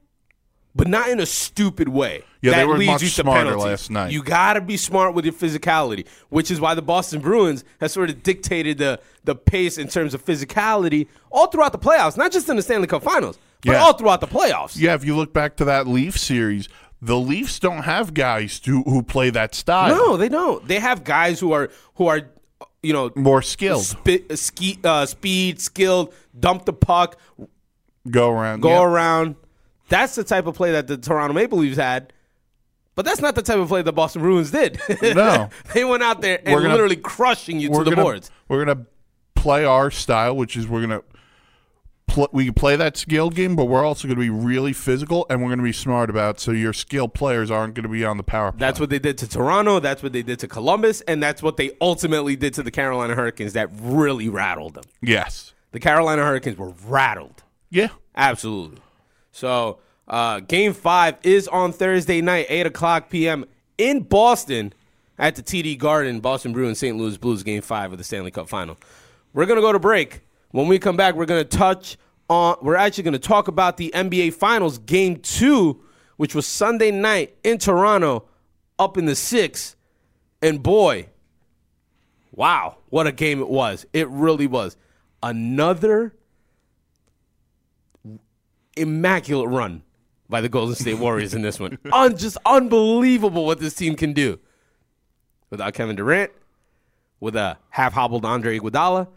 but 0.77 0.87
not 0.87 1.09
in 1.09 1.21
a 1.21 1.27
stupid 1.27 1.89
way. 1.89 2.23
Yeah, 2.43 2.53
they 2.53 2.57
that 2.59 2.69
were 2.69 2.77
leads 2.79 2.93
much 2.93 3.03
you 3.03 3.09
to 3.09 3.15
smarter 3.15 3.45
penalties. 3.45 3.65
last 3.65 3.91
night. 3.91 4.13
You 4.13 4.23
got 4.23 4.53
to 4.55 4.61
be 4.61 4.77
smart 4.77 5.15
with 5.15 5.25
your 5.25 5.35
physicality, 5.35 6.07
which 6.29 6.51
is 6.51 6.61
why 6.61 6.75
the 6.75 6.83
Boston 6.83 7.21
Bruins 7.21 7.65
has 7.81 7.93
sort 7.93 8.11
of 8.11 8.23
dictated 8.23 8.77
the 8.79 9.01
the 9.25 9.35
pace 9.35 9.79
in 9.79 9.89
terms 9.89 10.13
of 10.15 10.25
physicality 10.25 11.09
all 11.31 11.47
throughout 11.49 11.73
the 11.73 11.79
playoffs, 11.79 12.17
not 12.19 12.31
just 12.31 12.49
in 12.51 12.57
the 12.57 12.63
Stanley 12.63 12.87
Cup 12.87 13.03
Finals, 13.03 13.39
but 13.65 13.73
Yeah. 13.73 13.79
all 13.83 13.95
throughout 13.95 14.21
the 14.21 14.27
playoffs. 14.29 14.77
yeah, 14.79 14.95
if 14.95 15.05
you 15.05 15.17
look 15.17 15.33
back 15.33 15.57
to 15.57 15.65
that 15.65 15.87
Leaf 15.87 16.19
series, 16.19 16.69
the 17.03 17.19
Leafs 17.19 17.59
don't 17.59 17.83
have 17.85 18.13
guys 18.15 18.61
who 18.65 18.83
who 18.85 19.03
play 19.03 19.31
that 19.31 19.55
style. 19.55 19.95
No, 19.95 20.17
they 20.19 20.29
don't. 20.29 20.67
They 20.69 20.79
have 20.79 21.05
guys 21.05 21.41
who 21.41 21.53
are 21.53 21.71
who 21.95 22.07
are, 22.07 22.23
you 22.83 22.93
know, 22.93 23.11
more 23.15 23.43
skilled. 23.43 23.85
spi- 23.85 24.25
uh, 24.31 24.37
ski, 24.37 24.79
uh, 24.85 25.07
speed, 25.07 25.61
skilled, 25.61 26.15
dump 26.39 26.65
the 26.65 26.73
puck, 26.73 27.19
Go 28.11 28.31
around. 28.31 28.61
go 28.61 28.69
yeah. 28.71 28.83
around. 28.85 29.37
That's 29.89 30.15
the 30.15 30.25
type 30.25 30.47
of 30.47 30.55
play 30.55 30.73
that 30.73 30.87
the 30.87 30.97
Toronto 30.97 31.35
Maple 31.35 31.59
Leafs 31.59 31.77
had. 31.77 32.13
But 32.95 33.05
that's 33.05 33.21
not 33.21 33.35
the 33.35 33.43
type 33.43 33.59
of 33.59 33.69
play 33.69 33.83
the 33.83 33.93
Boston 33.93 34.23
Bruins 34.23 34.51
did. 34.51 34.81
No. 35.03 35.49
they 35.75 35.85
went 35.85 36.03
out 36.03 36.21
there 36.21 36.41
and 36.45 36.55
We're 36.55 36.63
gonna- 36.63 36.75
literally 36.75 36.97
crushing 36.97 37.59
you 37.61 37.69
to 37.71 37.79
the 37.85 37.91
gonna, 37.91 37.97
boards. 38.03 38.31
We're 38.49 38.65
gonna 38.65 38.85
play 39.35 39.65
our 39.65 39.91
style, 39.91 40.37
which 40.37 40.57
is 40.57 40.67
we're 40.69 40.81
gonna 40.83 41.03
pl- 42.11 42.29
we 42.33 42.45
can 42.47 42.55
play 42.55 42.77
that 42.77 42.97
skilled 42.97 43.35
game, 43.35 43.57
but 43.57 43.65
we're 43.65 43.85
also 43.85 44.07
gonna 44.07 44.21
be 44.21 44.31
really 44.31 44.73
physical 44.73 45.27
and 45.31 45.43
we're 45.43 45.49
gonna 45.51 45.63
be 45.63 45.73
smart 45.73 46.11
about 46.11 46.37
it 46.37 46.41
so 46.41 46.51
your 46.53 46.73
skilled 46.73 47.15
players 47.15 47.51
aren't 47.51 47.75
gonna 47.75 47.89
be 47.89 48.05
on 48.05 48.17
the 48.17 48.23
power 48.23 48.53
play. 48.53 48.59
That's 48.59 48.79
what 48.79 48.91
they 48.91 48.99
did 48.99 49.17
to 49.19 49.29
Toronto. 49.29 49.81
That's 49.81 50.03
what 50.03 50.13
they 50.13 50.23
did 50.23 50.39
to 50.41 50.49
Columbus, 50.49 51.01
and 51.03 51.23
that's 51.23 51.43
what 51.43 51.57
they 51.57 51.73
ultimately 51.81 52.37
did 52.37 52.55
to 52.55 52.63
the 52.63 52.71
Carolina 52.71 53.15
Hurricanes. 53.15 53.55
That 53.55 53.71
really 53.81 54.29
rattled 54.29 54.75
them. 54.75 54.85
yes, 55.01 55.55
The 55.73 55.81
Carolina 55.81 56.23
Hurricanes 56.23 56.57
were 56.59 56.75
rattled. 56.87 57.43
yeah. 57.71 57.89
Absolutely. 58.17 58.79
So, 59.33 59.79
uh, 60.09 60.41
game 60.41 60.73
five 60.75 61.17
is 61.23 61.47
on 61.49 61.73
Thursday 61.73 62.21
night, 62.21 62.47
8 62.49 62.67
o'clock 62.67 63.09
p.m. 63.09 63.45
in 63.79 64.01
Boston 64.03 64.73
at 65.19 65.37
the 65.37 65.43
TD 65.43 65.79
Garden. 65.79 66.19
Boston 66.21 66.53
Bruins, 66.53 66.79
St. 66.81 66.97
Louis 66.99 67.17
Blues, 67.17 67.43
game 67.45 67.63
five 67.63 67.93
of 67.93 67.99
the 67.99 68.05
Stanley 68.05 68.33
Cup 68.33 68.49
final. 68.49 68.77
We're 69.33 69.47
going 69.47 69.57
to 69.59 69.63
go 69.63 69.73
to 69.73 69.79
break. 69.79 70.23
When 70.53 70.67
we 70.67 70.79
come 70.79 70.97
back, 70.97 71.15
we're 71.15 71.27
going 71.27 71.45
to 71.45 71.57
touch 71.57 71.97
on, 72.29 72.57
we're 72.63 72.77
actually 72.77 73.05
going 73.05 73.13
to 73.13 73.19
talk 73.19 73.49
about 73.49 73.77
the 73.77 73.93
NBA 73.95 74.35
Finals, 74.35 74.79
game 74.79 75.17
two, 75.17 75.83
which 76.17 76.35
was 76.35 76.47
Sunday 76.47 76.91
night 76.91 77.37
in 77.45 77.59
Toronto, 77.59 78.25
up 78.79 78.97
in 78.97 79.07
the 79.07 79.15
six. 79.15 79.77
And 80.43 80.63
boy, 80.63 81.09
wow, 82.33 82.79
what 82.89 83.07
a 83.07 83.13
game 83.13 83.41
it 83.41 83.49
was. 83.49 83.87
It 83.93 84.09
really 84.09 84.47
was. 84.47 84.77
Another 85.23 86.15
immaculate 88.77 89.49
run 89.49 89.83
by 90.29 90.41
the 90.41 90.49
Golden 90.49 90.75
State 90.75 90.95
Warriors 90.99 91.35
in 91.35 91.43
this 91.43 91.61
one. 91.61 91.79
Un- 91.93 92.17
just 92.17 92.39
unbelievable 92.47 93.45
what 93.45 93.61
this 93.61 93.75
team 93.75 93.95
can 93.95 94.13
do. 94.13 94.39
Without 95.51 95.75
Kevin 95.75 95.97
Durant, 95.97 96.31
with 97.19 97.35
a 97.35 97.59
half 97.71 97.93
hobbled 97.93 98.25
Andre 98.25 98.59
Iguodala, 98.59 99.09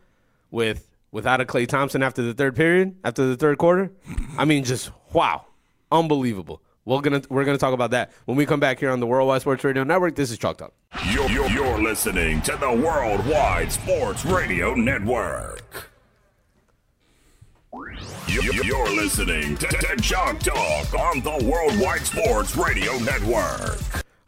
with 0.49 0.92
without 1.13 1.39
a 1.39 1.45
Klay 1.45 1.65
Thompson 1.65 2.03
after 2.03 2.21
the 2.21 2.33
third 2.33 2.55
period, 2.57 2.97
after 3.05 3.25
the 3.25 3.37
third 3.37 3.57
quarter. 3.57 3.89
I 4.37 4.43
mean, 4.43 4.65
just 4.65 4.91
wow, 5.13 5.45
unbelievable. 5.89 6.61
We're 6.83 6.99
gonna 6.99 7.21
we're 7.29 7.45
gonna 7.45 7.57
talk 7.57 7.73
about 7.73 7.91
that 7.91 8.11
when 8.25 8.35
we 8.35 8.45
come 8.45 8.59
back 8.59 8.79
here 8.79 8.89
on 8.89 8.99
the 8.99 9.07
Worldwide 9.07 9.39
Sports 9.39 9.63
Radio 9.63 9.85
Network. 9.85 10.15
This 10.15 10.31
is 10.31 10.37
Chalk 10.37 10.57
Talk. 10.57 10.73
You're, 11.11 11.29
you're, 11.29 11.49
you're 11.49 11.81
listening 11.81 12.41
to 12.41 12.57
the 12.57 12.69
Worldwide 12.69 13.71
Sports 13.71 14.25
Radio 14.25 14.73
Network. 14.75 15.89
You- 18.27 18.41
You're 18.63 18.89
listening 18.95 19.55
to, 19.57 19.67
to 19.67 19.95
Chalk 20.01 20.39
Talk 20.39 20.93
on 20.93 21.21
the 21.21 21.45
Worldwide 21.49 22.01
Sports 22.01 22.55
Radio 22.57 22.97
Network. 22.99 23.79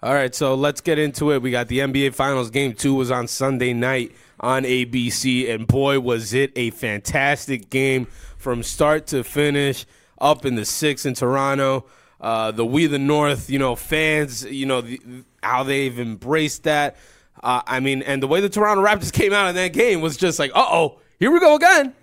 All 0.01 0.13
right, 0.13 0.33
so 0.33 0.55
let's 0.55 0.81
get 0.81 0.97
into 0.99 1.31
it. 1.31 1.41
We 1.41 1.51
got 1.51 1.67
the 1.67 1.79
NBA 1.79 2.13
Finals. 2.13 2.49
Game 2.51 2.73
two 2.73 2.93
was 2.93 3.11
on 3.11 3.27
Sunday 3.27 3.73
night 3.73 4.13
on 4.39 4.63
ABC, 4.63 5.49
and 5.49 5.67
boy, 5.67 5.99
was 5.99 6.33
it 6.33 6.51
a 6.55 6.69
fantastic 6.71 7.69
game 7.69 8.07
from 8.37 8.63
start 8.63 9.07
to 9.07 9.23
finish. 9.23 9.85
Up 10.21 10.45
in 10.45 10.55
the 10.55 10.63
six 10.63 11.05
in 11.05 11.13
Toronto, 11.13 11.85
uh, 12.21 12.51
the 12.51 12.65
We 12.65 12.87
the 12.87 12.99
North, 12.99 13.49
you 13.49 13.59
know, 13.59 13.75
fans, 13.75 14.45
you 14.45 14.65
know, 14.65 14.81
the, 14.81 15.01
how 15.43 15.63
they've 15.63 15.99
embraced 15.99 16.63
that. 16.63 16.95
Uh, 17.43 17.61
I 17.67 17.81
mean, 17.81 18.01
and 18.01 18.23
the 18.23 18.27
way 18.27 18.39
the 18.39 18.47
Toronto 18.47 18.81
Raptors 18.81 19.11
came 19.11 19.33
out 19.33 19.49
in 19.49 19.55
that 19.55 19.73
game 19.73 19.99
was 19.99 20.15
just 20.15 20.39
like, 20.39 20.51
uh 20.55 20.65
oh, 20.69 20.99
here 21.19 21.31
we 21.31 21.39
go 21.39 21.55
again. 21.55 21.93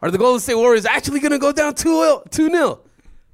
Are 0.00 0.10
the 0.10 0.18
Golden 0.18 0.40
State 0.40 0.54
Warriors 0.54 0.86
actually 0.86 1.18
going 1.20 1.32
to 1.32 1.38
go 1.38 1.50
down 1.50 1.74
2 1.74 2.22
0? 2.30 2.80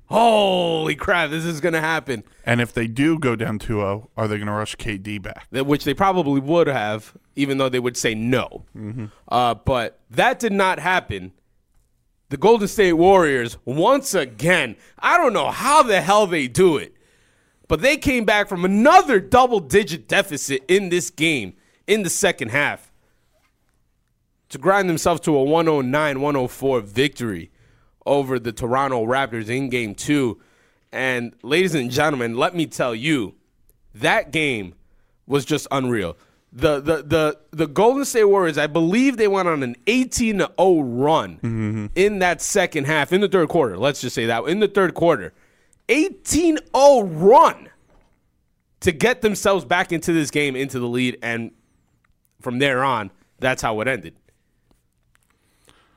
Holy 0.06 0.94
crap, 0.94 1.30
this 1.30 1.44
is 1.44 1.60
going 1.60 1.72
to 1.72 1.80
happen. 1.80 2.22
And 2.44 2.60
if 2.60 2.72
they 2.72 2.86
do 2.86 3.18
go 3.18 3.34
down 3.36 3.58
2-0, 3.58 4.08
are 4.16 4.28
they 4.28 4.38
gonna 4.38 4.52
rush 4.52 4.76
KD 4.76 5.22
back? 5.22 5.46
that- 5.52 5.64
which 5.66 5.84
they 5.84 5.94
probably 5.94 6.40
would 6.40 6.66
have, 6.66 7.16
even 7.36 7.56
though 7.58 7.68
they 7.68 7.78
would 7.80 7.96
say 7.96 8.14
no. 8.14 8.64
Uh, 9.28 9.54
but 9.54 10.00
that 10.10 10.38
did 10.38 10.52
not 10.52 10.78
happen. 10.78 11.32
The 12.28 12.36
Golden 12.36 12.66
State 12.68 12.94
Warriors, 12.94 13.56
once 13.64 14.14
again, 14.14 14.76
I 14.98 15.16
don't 15.18 15.32
know 15.34 15.50
how 15.50 15.82
the 15.82 16.00
hell 16.00 16.26
they 16.26 16.48
do 16.48 16.76
it, 16.78 16.94
but 17.68 17.80
they 17.80 17.96
came 17.96 18.24
back 18.24 18.48
from 18.48 18.64
another 18.64 19.20
double 19.20 19.60
digit 19.60 20.08
deficit 20.08 20.62
in 20.68 20.88
this 20.88 21.10
game 21.10 21.54
in 21.86 22.02
the 22.02 22.10
second 22.10 22.48
half 22.50 22.90
to 24.48 24.58
grind 24.58 24.88
themselves 24.88 25.20
to 25.22 25.36
a 25.36 25.42
109 25.44 26.20
104 26.20 26.80
victory 26.80 27.50
over 28.06 28.38
the 28.38 28.52
Toronto 28.52 29.04
Raptors 29.06 29.48
in 29.48 29.68
game 29.68 29.94
two. 29.94 30.40
And, 30.90 31.34
ladies 31.42 31.74
and 31.74 31.90
gentlemen, 31.90 32.36
let 32.36 32.54
me 32.54 32.66
tell 32.66 32.94
you, 32.94 33.34
that 33.94 34.30
game 34.30 34.74
was 35.26 35.44
just 35.44 35.66
unreal. 35.70 36.16
The 36.54 36.80
the 36.80 37.02
the 37.02 37.38
the 37.50 37.66
Golden 37.66 38.04
State 38.04 38.24
Warriors, 38.24 38.58
I 38.58 38.66
believe 38.66 39.16
they 39.16 39.28
went 39.28 39.48
on 39.48 39.62
an 39.62 39.74
18 39.86 40.38
0 40.38 40.80
run 40.82 41.36
mm-hmm. 41.36 41.86
in 41.94 42.18
that 42.18 42.42
second 42.42 42.84
half, 42.84 43.10
in 43.10 43.22
the 43.22 43.28
third 43.28 43.48
quarter. 43.48 43.78
Let's 43.78 44.02
just 44.02 44.14
say 44.14 44.26
that 44.26 44.44
in 44.44 44.60
the 44.60 44.68
third 44.68 44.92
quarter, 44.92 45.32
18 45.88 46.58
0 46.74 47.02
run 47.04 47.70
to 48.80 48.92
get 48.92 49.22
themselves 49.22 49.64
back 49.64 49.92
into 49.92 50.12
this 50.12 50.30
game, 50.30 50.54
into 50.54 50.78
the 50.78 50.86
lead, 50.86 51.18
and 51.22 51.52
from 52.42 52.58
there 52.58 52.84
on, 52.84 53.10
that's 53.38 53.62
how 53.62 53.80
it 53.80 53.88
ended. 53.88 54.14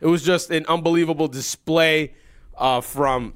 It 0.06 0.10
was 0.10 0.22
just 0.22 0.52
an 0.52 0.68
unbelievable 0.68 1.28
display 1.28 2.14
uh, 2.56 2.82
from 2.82 3.34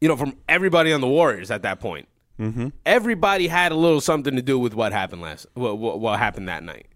you 0.00 0.06
know 0.06 0.16
from 0.16 0.36
everybody 0.48 0.92
on 0.92 1.00
the 1.00 1.08
Warriors 1.08 1.50
at 1.50 1.62
that 1.62 1.80
point. 1.80 2.06
Mm-hmm. 2.38 2.68
Everybody 2.86 3.48
had 3.48 3.72
a 3.72 3.74
little 3.74 4.00
something 4.00 4.36
to 4.36 4.42
do 4.42 4.56
with 4.56 4.74
what 4.74 4.92
happened 4.92 5.22
last 5.22 5.48
what, 5.54 5.76
what, 5.78 5.98
what 5.98 6.20
happened 6.20 6.48
that 6.48 6.62
night. 6.62 6.86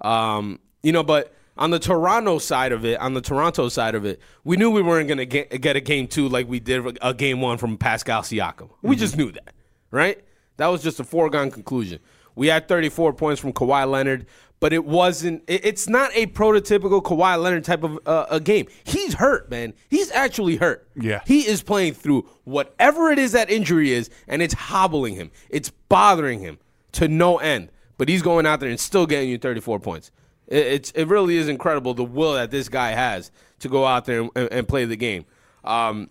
Um, 0.00 0.60
you 0.82 0.92
know, 0.92 1.02
but 1.02 1.34
on 1.58 1.70
the 1.72 1.78
Toronto 1.78 2.38
side 2.38 2.72
of 2.72 2.86
it, 2.86 2.98
on 3.00 3.12
the 3.12 3.20
Toronto 3.20 3.68
side 3.68 3.94
of 3.94 4.06
it, 4.06 4.18
we 4.44 4.56
knew 4.56 4.70
we 4.70 4.80
weren't 4.80 5.08
going 5.08 5.18
to 5.18 5.26
get, 5.26 5.60
get 5.60 5.76
a 5.76 5.80
game 5.80 6.08
two 6.08 6.26
like 6.26 6.48
we 6.48 6.58
did 6.58 6.96
a 7.02 7.12
game 7.12 7.42
one 7.42 7.58
from 7.58 7.76
Pascal 7.76 8.22
Siakam. 8.22 8.70
We 8.80 8.96
just 8.96 9.18
knew 9.18 9.30
that, 9.32 9.52
right? 9.90 10.24
That 10.56 10.68
was 10.68 10.82
just 10.82 11.00
a 11.00 11.04
foregone 11.04 11.50
conclusion. 11.50 12.00
We 12.34 12.46
had 12.46 12.68
34 12.68 13.14
points 13.14 13.40
from 13.40 13.52
Kawhi 13.52 13.90
Leonard, 13.90 14.26
but 14.60 14.72
it 14.72 14.84
wasn't. 14.84 15.42
It, 15.46 15.64
it's 15.64 15.88
not 15.88 16.10
a 16.14 16.26
prototypical 16.26 17.02
Kawhi 17.02 17.40
Leonard 17.40 17.64
type 17.64 17.82
of 17.82 17.98
uh, 18.06 18.26
a 18.30 18.40
game. 18.40 18.66
He's 18.84 19.14
hurt, 19.14 19.50
man. 19.50 19.74
He's 19.88 20.10
actually 20.12 20.56
hurt. 20.56 20.88
Yeah. 20.96 21.20
He 21.26 21.46
is 21.46 21.62
playing 21.62 21.94
through 21.94 22.28
whatever 22.44 23.10
it 23.10 23.18
is 23.18 23.32
that 23.32 23.50
injury 23.50 23.92
is, 23.92 24.10
and 24.28 24.42
it's 24.42 24.54
hobbling 24.54 25.14
him. 25.14 25.30
It's 25.50 25.70
bothering 25.70 26.40
him 26.40 26.58
to 26.92 27.08
no 27.08 27.38
end. 27.38 27.70
But 27.98 28.08
he's 28.08 28.22
going 28.22 28.46
out 28.46 28.60
there 28.60 28.68
and 28.68 28.78
still 28.78 29.06
getting 29.06 29.30
you 29.30 29.38
34 29.38 29.80
points. 29.80 30.10
It, 30.46 30.66
it's 30.66 30.90
it 30.92 31.06
really 31.06 31.36
is 31.36 31.48
incredible 31.48 31.94
the 31.94 32.04
will 32.04 32.34
that 32.34 32.50
this 32.50 32.68
guy 32.68 32.90
has 32.90 33.30
to 33.60 33.68
go 33.68 33.86
out 33.86 34.04
there 34.04 34.28
and, 34.34 34.52
and 34.52 34.68
play 34.68 34.84
the 34.84 34.96
game. 34.96 35.24
Um, 35.64 36.10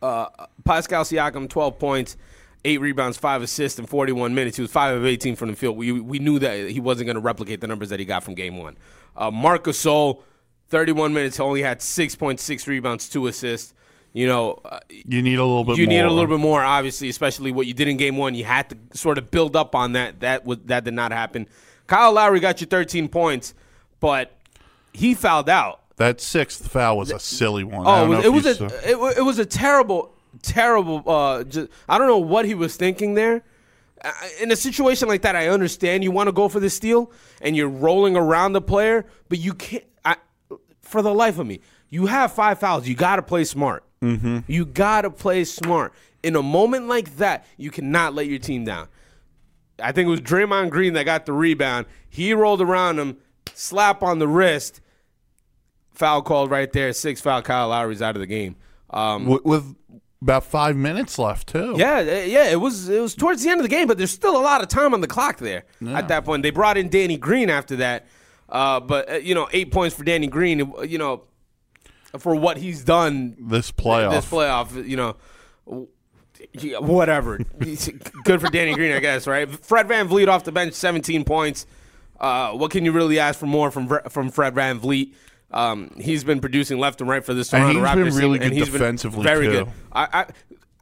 uh, 0.00 0.26
Pascal 0.64 1.04
Siakam, 1.04 1.48
12 1.48 1.78
points, 1.78 2.16
eight 2.64 2.80
rebounds, 2.80 3.16
five 3.16 3.42
assists 3.42 3.78
in 3.78 3.86
41 3.86 4.34
minutes. 4.34 4.56
He 4.56 4.62
was 4.62 4.70
five 4.70 4.96
of 4.96 5.04
18 5.06 5.36
from 5.36 5.50
the 5.50 5.56
field. 5.56 5.76
We, 5.76 5.92
we 5.92 6.18
knew 6.18 6.38
that 6.40 6.70
he 6.70 6.80
wasn't 6.80 7.06
going 7.06 7.14
to 7.16 7.20
replicate 7.20 7.60
the 7.60 7.66
numbers 7.66 7.88
that 7.90 7.98
he 8.00 8.04
got 8.04 8.24
from 8.24 8.34
game 8.34 8.56
one. 8.58 8.76
Uh, 9.16 9.30
Marc 9.30 9.64
Gasol, 9.64 10.22
31 10.68 11.12
minutes, 11.14 11.40
only 11.40 11.62
had 11.62 11.80
6.6 11.80 12.66
rebounds, 12.66 13.08
two 13.08 13.26
assists. 13.26 13.74
You 14.12 14.26
know, 14.26 14.60
uh, 14.64 14.80
You 14.88 15.22
need 15.22 15.38
a 15.38 15.44
little 15.44 15.64
bit 15.64 15.76
you 15.76 15.84
more. 15.86 15.92
need 15.92 16.00
a 16.00 16.10
little 16.10 16.26
bit 16.28 16.40
more, 16.40 16.62
obviously, 16.62 17.08
especially 17.08 17.52
what 17.52 17.66
you 17.66 17.74
did 17.74 17.88
in 17.88 17.96
game 17.96 18.16
one. 18.16 18.34
You 18.34 18.44
had 18.44 18.70
to 18.70 18.76
sort 18.92 19.18
of 19.18 19.30
build 19.30 19.54
up 19.54 19.74
on 19.74 19.92
that. 19.92 20.20
That 20.20 20.44
was 20.44 20.58
that 20.64 20.84
did 20.84 20.94
not 20.94 21.12
happen. 21.12 21.46
Kyle 21.86 22.12
Lowry 22.12 22.40
got 22.40 22.60
you 22.60 22.66
13 22.66 23.08
points, 23.08 23.54
but 24.00 24.32
he 24.92 25.14
fouled 25.14 25.48
out. 25.48 25.80
That 25.96 26.20
sixth 26.20 26.68
foul 26.68 26.96
was 26.98 27.10
a 27.10 27.18
silly 27.18 27.64
one. 27.64 27.84
Oh, 27.86 28.04
it 28.12 28.30
was, 28.30 28.46
it 28.46 28.56
was 28.56 28.60
a 28.60 28.64
it, 28.90 29.18
it 29.18 29.22
was 29.22 29.38
a 29.38 29.46
terrible, 29.46 30.14
terrible. 30.42 31.02
Uh, 31.06 31.44
just, 31.44 31.68
I 31.88 31.98
don't 31.98 32.06
know 32.06 32.18
what 32.18 32.44
he 32.44 32.54
was 32.54 32.76
thinking 32.76 33.14
there. 33.14 33.42
In 34.40 34.52
a 34.52 34.56
situation 34.56 35.08
like 35.08 35.22
that, 35.22 35.34
I 35.34 35.48
understand 35.48 36.04
you 36.04 36.12
want 36.12 36.28
to 36.28 36.32
go 36.32 36.48
for 36.48 36.60
the 36.60 36.70
steal 36.70 37.10
and 37.40 37.56
you're 37.56 37.68
rolling 37.68 38.16
around 38.16 38.52
the 38.52 38.60
player, 38.60 39.06
but 39.28 39.38
you 39.38 39.54
can't. 39.54 39.84
I, 40.04 40.16
for 40.82 41.02
the 41.02 41.12
life 41.12 41.38
of 41.38 41.46
me, 41.46 41.60
you 41.90 42.06
have 42.06 42.32
five 42.32 42.60
fouls. 42.60 42.86
You 42.86 42.94
got 42.94 43.16
to 43.16 43.22
play 43.22 43.44
smart. 43.44 43.82
Mm-hmm. 44.00 44.40
You 44.46 44.64
got 44.64 45.02
to 45.02 45.10
play 45.10 45.44
smart. 45.44 45.92
In 46.22 46.36
a 46.36 46.42
moment 46.42 46.86
like 46.86 47.16
that, 47.16 47.44
you 47.56 47.70
cannot 47.70 48.14
let 48.14 48.26
your 48.26 48.38
team 48.38 48.64
down. 48.64 48.88
I 49.80 49.92
think 49.92 50.06
it 50.06 50.10
was 50.10 50.20
Draymond 50.20 50.70
Green 50.70 50.92
that 50.94 51.04
got 51.04 51.26
the 51.26 51.32
rebound. 51.32 51.86
He 52.08 52.32
rolled 52.32 52.60
around 52.60 52.98
him, 52.98 53.16
slap 53.54 54.02
on 54.02 54.18
the 54.18 54.28
wrist, 54.28 54.80
foul 55.92 56.22
called 56.22 56.50
right 56.50 56.72
there. 56.72 56.92
Six 56.92 57.20
foul. 57.20 57.42
Kyle 57.42 57.68
Lowry's 57.68 58.02
out 58.02 58.16
of 58.16 58.20
the 58.20 58.26
game. 58.26 58.56
Um, 58.90 59.26
with, 59.26 59.44
with 59.44 59.74
about 60.22 60.44
five 60.44 60.76
minutes 60.76 61.18
left 61.18 61.48
too. 61.48 61.74
yeah, 61.76 61.98
uh, 61.98 62.02
yeah. 62.02 62.44
It 62.50 62.60
was 62.60 62.88
it 62.88 63.00
was 63.00 63.14
towards 63.14 63.42
the 63.42 63.50
end 63.50 63.60
of 63.60 63.64
the 63.64 63.68
game, 63.68 63.86
but 63.86 63.98
there's 63.98 64.10
still 64.10 64.36
a 64.36 64.42
lot 64.42 64.62
of 64.62 64.68
time 64.68 64.92
on 64.94 65.00
the 65.00 65.06
clock 65.06 65.38
there. 65.38 65.64
At 65.86 66.08
that 66.08 66.24
point, 66.24 66.42
they 66.42 66.50
brought 66.50 66.76
in 66.76 66.88
Danny 66.88 67.16
Green 67.16 67.50
after 67.50 67.76
that. 67.76 68.06
Uh, 68.48 68.80
but 68.80 69.10
uh, 69.10 69.14
you 69.16 69.34
know, 69.34 69.48
eight 69.52 69.70
points 69.70 69.94
for 69.94 70.04
Danny 70.04 70.26
Green. 70.26 70.60
uh, 70.76 70.82
You 70.82 70.98
know, 70.98 71.24
for 72.18 72.34
what 72.34 72.56
he's 72.56 72.82
done 72.82 73.36
This 73.38 73.70
playoff. 73.70 74.10
this 74.12 74.24
playoff, 74.26 74.88
you 74.88 74.96
know, 74.96 75.16
whatever. 76.80 77.38
Good 78.24 78.40
for 78.40 78.48
Danny 78.50 78.74
Green, 78.74 78.92
I 78.92 79.00
guess, 79.00 79.26
right? 79.26 79.48
Fred 79.48 79.86
VanVleet 79.88 80.28
off 80.28 80.44
the 80.44 80.52
bench, 80.52 80.74
17 80.74 81.24
points. 81.24 81.66
uh, 82.20 82.52
what 82.52 82.70
can 82.70 82.84
you 82.84 82.92
really 82.92 83.18
ask 83.18 83.38
for 83.38 83.46
more 83.46 83.70
from 83.70 83.88
from 84.08 84.30
Fred 84.30 84.54
VanVleet? 84.54 85.14
Um, 85.50 85.90
he's 85.96 86.24
been 86.24 86.40
producing 86.40 86.78
left 86.78 87.00
and 87.00 87.08
right 87.08 87.24
for 87.24 87.32
this 87.32 87.52
And 87.52 87.62
Toronto 87.62 87.80
he's 87.80 87.88
Raptors 87.88 87.94
been 87.94 88.22
really 88.22 88.38
team, 88.38 88.46
and 88.48 88.52
good 88.52 88.58
he's 88.58 88.68
been 88.68 88.72
really 88.72 88.72
good 88.72 88.78
defensively, 88.78 89.22
very 89.22 89.46
too. 89.46 89.52
good. 89.52 89.68
I, 89.92 90.08
I 90.12 90.26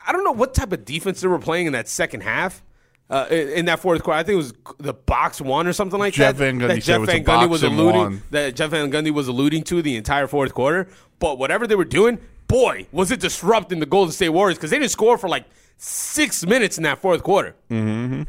I 0.08 0.12
don't 0.12 0.24
know 0.24 0.32
what 0.32 0.54
type 0.54 0.72
of 0.72 0.84
defense 0.84 1.20
they 1.20 1.28
were 1.28 1.38
playing 1.38 1.66
in 1.66 1.72
that 1.72 1.88
second 1.88 2.22
half. 2.22 2.62
Uh, 3.08 3.26
in, 3.30 3.48
in 3.50 3.64
that 3.66 3.78
fourth 3.78 4.02
quarter, 4.02 4.18
I 4.18 4.24
think 4.24 4.34
it 4.34 4.36
was 4.36 4.52
the 4.78 4.92
box 4.92 5.40
one 5.40 5.68
or 5.68 5.72
something 5.72 5.98
like 5.98 6.14
Jeff 6.14 6.36
that. 6.36 6.44
Van 6.44 6.58
Gundy 6.58 6.66
that 6.68 6.82
Jeff 6.82 7.02
Van 7.02 7.24
Gundy 7.24 7.48
was 7.48 7.62
alluding 7.62 8.00
one. 8.00 8.22
that 8.32 8.56
Jeff 8.56 8.70
Van 8.70 8.90
Gundy 8.90 9.12
was 9.12 9.28
alluding 9.28 9.62
to 9.64 9.80
the 9.82 9.96
entire 9.96 10.26
fourth 10.26 10.54
quarter. 10.54 10.88
But 11.20 11.38
whatever 11.38 11.68
they 11.68 11.76
were 11.76 11.84
doing, 11.84 12.18
boy, 12.48 12.88
was 12.90 13.12
it 13.12 13.20
disrupting 13.20 13.78
the 13.78 13.86
Golden 13.86 14.12
State 14.12 14.30
Warriors 14.30 14.58
because 14.58 14.70
they 14.70 14.78
didn't 14.80 14.90
score 14.90 15.16
for 15.18 15.28
like 15.28 15.44
six 15.76 16.44
minutes 16.44 16.78
in 16.78 16.84
that 16.84 16.98
fourth 16.98 17.22
quarter. 17.22 17.54
Mm-hmm. 17.70 18.22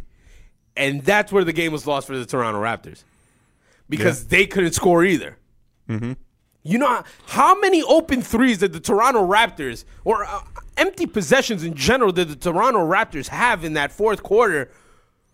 And 0.76 1.02
that's 1.04 1.32
where 1.32 1.44
the 1.44 1.54
game 1.54 1.72
was 1.72 1.88
lost 1.88 2.08
for 2.08 2.18
the 2.18 2.26
Toronto 2.26 2.62
Raptors 2.62 3.04
because 3.90 4.28
they 4.28 4.46
couldn't 4.46 4.74
score 4.74 5.04
either. 5.04 5.38
Mm-hmm. 5.90 6.14
You 6.68 6.78
know 6.78 7.02
how 7.28 7.58
many 7.58 7.82
open 7.82 8.22
threes 8.22 8.58
did 8.58 8.74
the 8.74 8.82
Toronto 8.82 9.26
Raptors 9.26 9.86
or 10.04 10.26
uh, 10.26 10.42
empty 10.76 11.06
possessions 11.06 11.64
in 11.64 11.76
general 11.76 12.12
did 12.12 12.28
the 12.28 12.36
Toronto 12.36 12.80
Raptors 12.80 13.30
have 13.30 13.64
in 13.64 13.74
that 13.74 13.90
fourth 13.90 14.22
quarter 14.22 14.70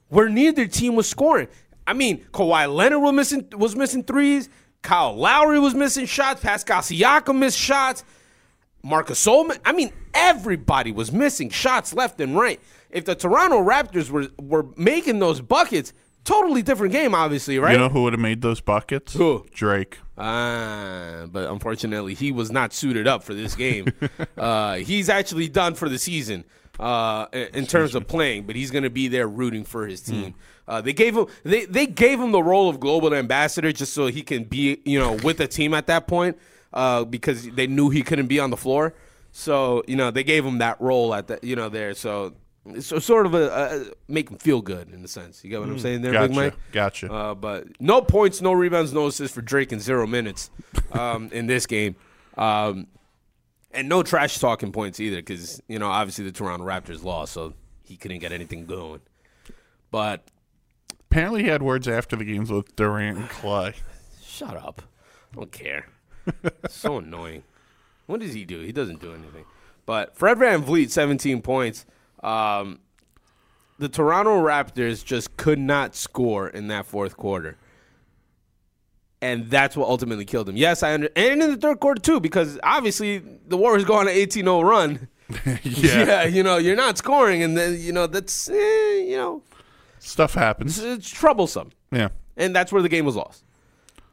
where 0.09 0.29
neither 0.29 0.67
team 0.67 0.95
was 0.95 1.09
scoring? 1.09 1.47
I 1.87 1.93
mean, 1.93 2.23
Kawhi 2.33 2.71
Leonard 2.71 3.01
was 3.01 3.13
missing 3.13 3.47
was 3.57 3.75
missing 3.75 4.03
threes. 4.03 4.47
Kyle 4.83 5.15
Lowry 5.15 5.59
was 5.59 5.73
missing 5.73 6.05
shots. 6.05 6.41
Pascal 6.41 6.81
Siakam 6.81 7.39
missed 7.39 7.57
shots. 7.57 8.03
Marcus 8.83 9.25
Solman. 9.25 9.57
I 9.65 9.71
mean, 9.71 9.91
everybody 10.13 10.91
was 10.91 11.11
missing 11.11 11.49
shots 11.49 11.95
left 11.95 12.21
and 12.21 12.35
right. 12.35 12.59
If 12.91 13.05
the 13.05 13.15
Toronto 13.15 13.57
Raptors 13.57 14.11
were 14.11 14.27
were 14.39 14.67
making 14.77 15.17
those 15.17 15.41
buckets, 15.41 15.93
totally 16.23 16.61
different 16.61 16.93
game, 16.93 17.13
obviously, 17.15 17.59
right? 17.59 17.73
You 17.73 17.79
know 17.79 17.89
who 17.89 18.03
would 18.03 18.13
have 18.13 18.19
made 18.19 18.41
those 18.41 18.61
buckets? 18.61 19.13
Who? 19.13 19.45
Drake. 19.53 19.99
Ah, 20.17 21.25
but 21.31 21.49
unfortunately, 21.49 22.13
he 22.13 22.31
was 22.31 22.51
not 22.51 22.73
suited 22.73 23.07
up 23.07 23.23
for 23.23 23.33
this 23.33 23.55
game. 23.55 23.87
uh, 24.37 24.75
he's 24.75 25.09
actually 25.09 25.49
done 25.49 25.73
for 25.73 25.89
the 25.89 25.97
season 25.97 26.45
uh, 26.79 27.27
in 27.31 27.65
terms 27.65 27.95
of 27.95 28.07
playing, 28.07 28.43
but 28.43 28.55
he's 28.55 28.71
going 28.71 28.83
to 28.83 28.89
be 28.89 29.07
there 29.07 29.27
rooting 29.27 29.63
for 29.63 29.87
his 29.87 30.01
team. 30.01 30.35
Uh, 30.67 30.81
they 30.81 30.93
gave 30.93 31.17
him 31.17 31.27
they, 31.43 31.65
they 31.65 31.85
gave 31.85 32.19
him 32.19 32.31
the 32.31 32.41
role 32.41 32.69
of 32.69 32.79
global 32.79 33.13
ambassador 33.13 33.71
just 33.71 33.93
so 33.93 34.07
he 34.07 34.21
can 34.21 34.45
be 34.45 34.79
you 34.85 34.97
know 34.97 35.13
with 35.23 35.37
the 35.37 35.47
team 35.47 35.73
at 35.73 35.87
that 35.87 36.07
point 36.07 36.37
uh, 36.71 37.03
because 37.03 37.49
they 37.51 37.67
knew 37.67 37.89
he 37.89 38.01
couldn't 38.01 38.27
be 38.27 38.39
on 38.39 38.49
the 38.49 38.57
floor. 38.57 38.93
So 39.31 39.83
you 39.87 39.95
know 39.95 40.09
they 40.11 40.23
gave 40.23 40.45
him 40.45 40.59
that 40.59 40.79
role 40.79 41.13
at 41.13 41.27
the 41.27 41.39
you 41.41 41.55
know 41.55 41.69
there. 41.69 41.93
So 41.93 42.33
so 42.79 42.99
sort 42.99 43.25
of 43.25 43.33
a, 43.33 43.91
make 44.07 44.29
him 44.29 44.37
feel 44.37 44.61
good 44.61 44.89
in 44.93 45.03
a 45.03 45.07
sense. 45.07 45.43
You 45.43 45.49
get 45.49 45.59
what 45.59 45.69
I'm 45.69 45.79
saying 45.79 46.01
there, 46.01 46.11
Big 46.11 46.21
Gotcha. 46.21 46.33
Mike? 46.33 46.53
Gotcha. 46.71 47.11
Uh, 47.11 47.35
but 47.35 47.67
no 47.81 48.01
points, 48.01 48.41
no 48.41 48.53
rebounds, 48.53 48.93
no 48.93 49.07
assists 49.07 49.35
for 49.35 49.41
Drake 49.41 49.71
in 49.71 49.79
zero 49.79 50.07
minutes 50.07 50.49
um, 50.91 51.29
in 51.31 51.47
this 51.47 51.65
game. 51.65 51.95
Um, 52.37 52.87
and 53.71 53.89
no 53.89 54.03
trash 54.03 54.39
talking 54.39 54.71
points 54.71 54.99
either 54.99 55.17
because, 55.17 55.61
you 55.67 55.79
know, 55.79 55.89
obviously 55.89 56.23
the 56.25 56.31
Toronto 56.31 56.65
Raptors 56.65 57.03
lost, 57.03 57.33
so 57.33 57.53
he 57.83 57.97
couldn't 57.97 58.19
get 58.19 58.31
anything 58.31 58.65
going. 58.65 59.01
But 59.91 60.27
Apparently, 61.13 61.43
he 61.43 61.49
had 61.49 61.61
words 61.61 61.87
after 61.87 62.15
the 62.15 62.25
games 62.25 62.49
with 62.49 62.75
Durant 62.75 63.19
and 63.19 63.29
Klay. 63.29 63.75
shut 64.23 64.57
up. 64.57 64.81
I 65.31 65.35
don't 65.35 65.51
care. 65.51 65.85
so 66.67 66.97
annoying. 66.99 67.43
What 68.07 68.19
does 68.19 68.33
he 68.33 68.45
do? 68.45 68.61
He 68.61 68.71
doesn't 68.71 68.99
do 68.99 69.13
anything. 69.13 69.45
But 69.85 70.15
Fred 70.17 70.39
VanVleet, 70.39 70.89
17 70.89 71.43
points. 71.43 71.85
Um, 72.23 72.79
the 73.79 73.89
Toronto 73.89 74.41
Raptors 74.41 75.03
just 75.03 75.35
could 75.37 75.59
not 75.59 75.95
score 75.95 76.47
in 76.47 76.67
that 76.67 76.85
fourth 76.85 77.17
quarter. 77.17 77.57
And 79.21 79.49
that's 79.49 79.77
what 79.77 79.87
ultimately 79.87 80.25
killed 80.25 80.47
them. 80.47 80.57
Yes, 80.57 80.83
I 80.83 80.93
under 80.93 81.09
and 81.15 81.41
in 81.41 81.51
the 81.51 81.57
third 81.57 81.79
quarter 81.79 82.01
too, 82.01 82.19
because 82.19 82.59
obviously 82.61 83.19
the 83.47 83.55
Warriors 83.55 83.85
go 83.85 83.95
on 83.95 84.07
an 84.07 84.13
18-0 84.13 84.63
run. 84.63 85.07
yeah. 85.63 86.25
you 86.25 86.43
know, 86.43 86.57
you're 86.57 86.75
not 86.75 86.97
scoring, 86.97 87.41
and 87.41 87.57
then 87.57 87.79
you 87.79 87.93
know 87.93 88.05
that's 88.07 88.49
eh, 88.49 88.53
you 89.07 89.15
know 89.15 89.41
Stuff 89.99 90.33
happens. 90.33 90.77
it's 90.79 91.09
troublesome 91.09 91.71
Yeah. 91.91 92.09
and 92.35 92.53
that's 92.53 92.73
where 92.73 92.81
the 92.81 92.89
game 92.89 93.05
was 93.05 93.15
lost. 93.15 93.43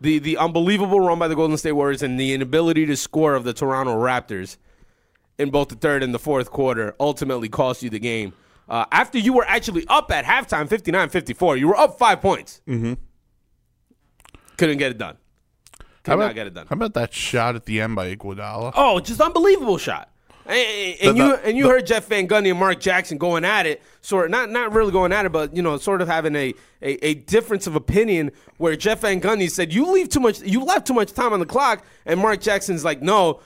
The 0.01 0.21
the 0.21 0.37
unbelievable 0.39 1.01
run 1.01 1.19
by 1.19 1.27
the 1.29 1.35
Golden 1.35 1.57
State 1.59 1.73
Warriors 1.73 2.03
and 2.03 2.19
the 2.19 2.33
inability 2.33 2.87
to 2.87 2.97
score 2.97 3.35
of 3.35 3.43
the 3.45 3.53
Toronto 3.53 3.95
Raptors 3.97 4.57
in 5.41 5.51
both 5.51 5.69
the 5.69 5.75
third 5.77 6.03
and 6.03 6.15
the 6.15 6.19
fourth 6.19 6.51
quarter 6.51 6.95
ultimately 7.01 7.49
cost 7.49 7.83
you 7.83 7.91
the 7.91 7.99
game. 7.99 8.33
Uh, 8.69 8.85
after 8.93 9.19
you 9.19 9.33
were 9.33 9.45
actually 9.49 9.85
up 9.89 10.13
at 10.13 10.25
halftime, 10.25 10.69
59-54, 10.69 11.59
you 11.59 11.67
were 11.69 11.77
up 11.77 11.99
five 11.99 12.21
points. 12.21 12.61
Mm-hmm. 12.69 12.95
Couldn't 14.57 14.79
get 14.79 14.91
it 14.93 14.99
done. 14.99 15.17
Could 16.03 16.13
How 16.13 16.17
not 16.17 16.25
about, 16.27 16.35
get 16.35 16.47
it 16.47 16.55
done. 16.55 16.67
how 16.69 16.75
about 16.75 16.95
that 16.95 17.13
shot 17.13 17.57
at 17.57 17.67
the 17.67 17.81
end 17.81 17.95
by 17.97 18.15
Iguodala? 18.15 18.73
Oh, 18.75 19.01
just 19.01 19.21
unbelievable 19.21 19.77
shot. 19.79 20.09
And, 20.47 20.97
and 21.03 21.17
The- 21.19 21.23
you 21.25 21.35
and 21.35 21.57
you 21.59 21.69
heard 21.69 21.87
Jeff 21.87 22.07
Van 22.09 22.27
Gundy 22.27 22.51
and 22.51 22.59
Mark 22.59 22.81
Jackson 22.81 23.19
going 23.19 23.45
at 23.45 23.67
it, 23.67 23.83
sort 24.01 24.25
of 24.27 24.31
not 24.31 24.51
not 24.51 24.73
really 24.73 24.93
going 24.93 25.13
at 25.13 25.27
it, 25.27 25.33
but 25.33 25.55
you 25.55 25.63
know, 25.63 25.77
sort 25.77 26.01
of 26.01 26.09
having 26.09 26.35
a, 26.35 26.55
a, 26.83 27.07
a 27.07 27.15
difference 27.15 27.67
of 27.67 27.77
opinion 27.77 28.33
where 28.57 28.75
Jeff 28.77 29.01
Van 29.03 29.21
Gundy 29.21 29.51
said, 29.51 29.73
You 29.75 29.93
leave 29.93 30.09
too 30.09 30.21
much 30.21 30.41
you 30.41 30.65
left 30.65 30.87
too 30.87 30.95
much 30.95 31.13
time 31.13 31.33
on 31.33 31.41
the 31.41 31.47
clock, 31.47 31.85
and 32.07 32.19
Mark 32.19 32.41
Jackson's 32.41 32.85
like, 32.85 33.03
No, 33.03 33.41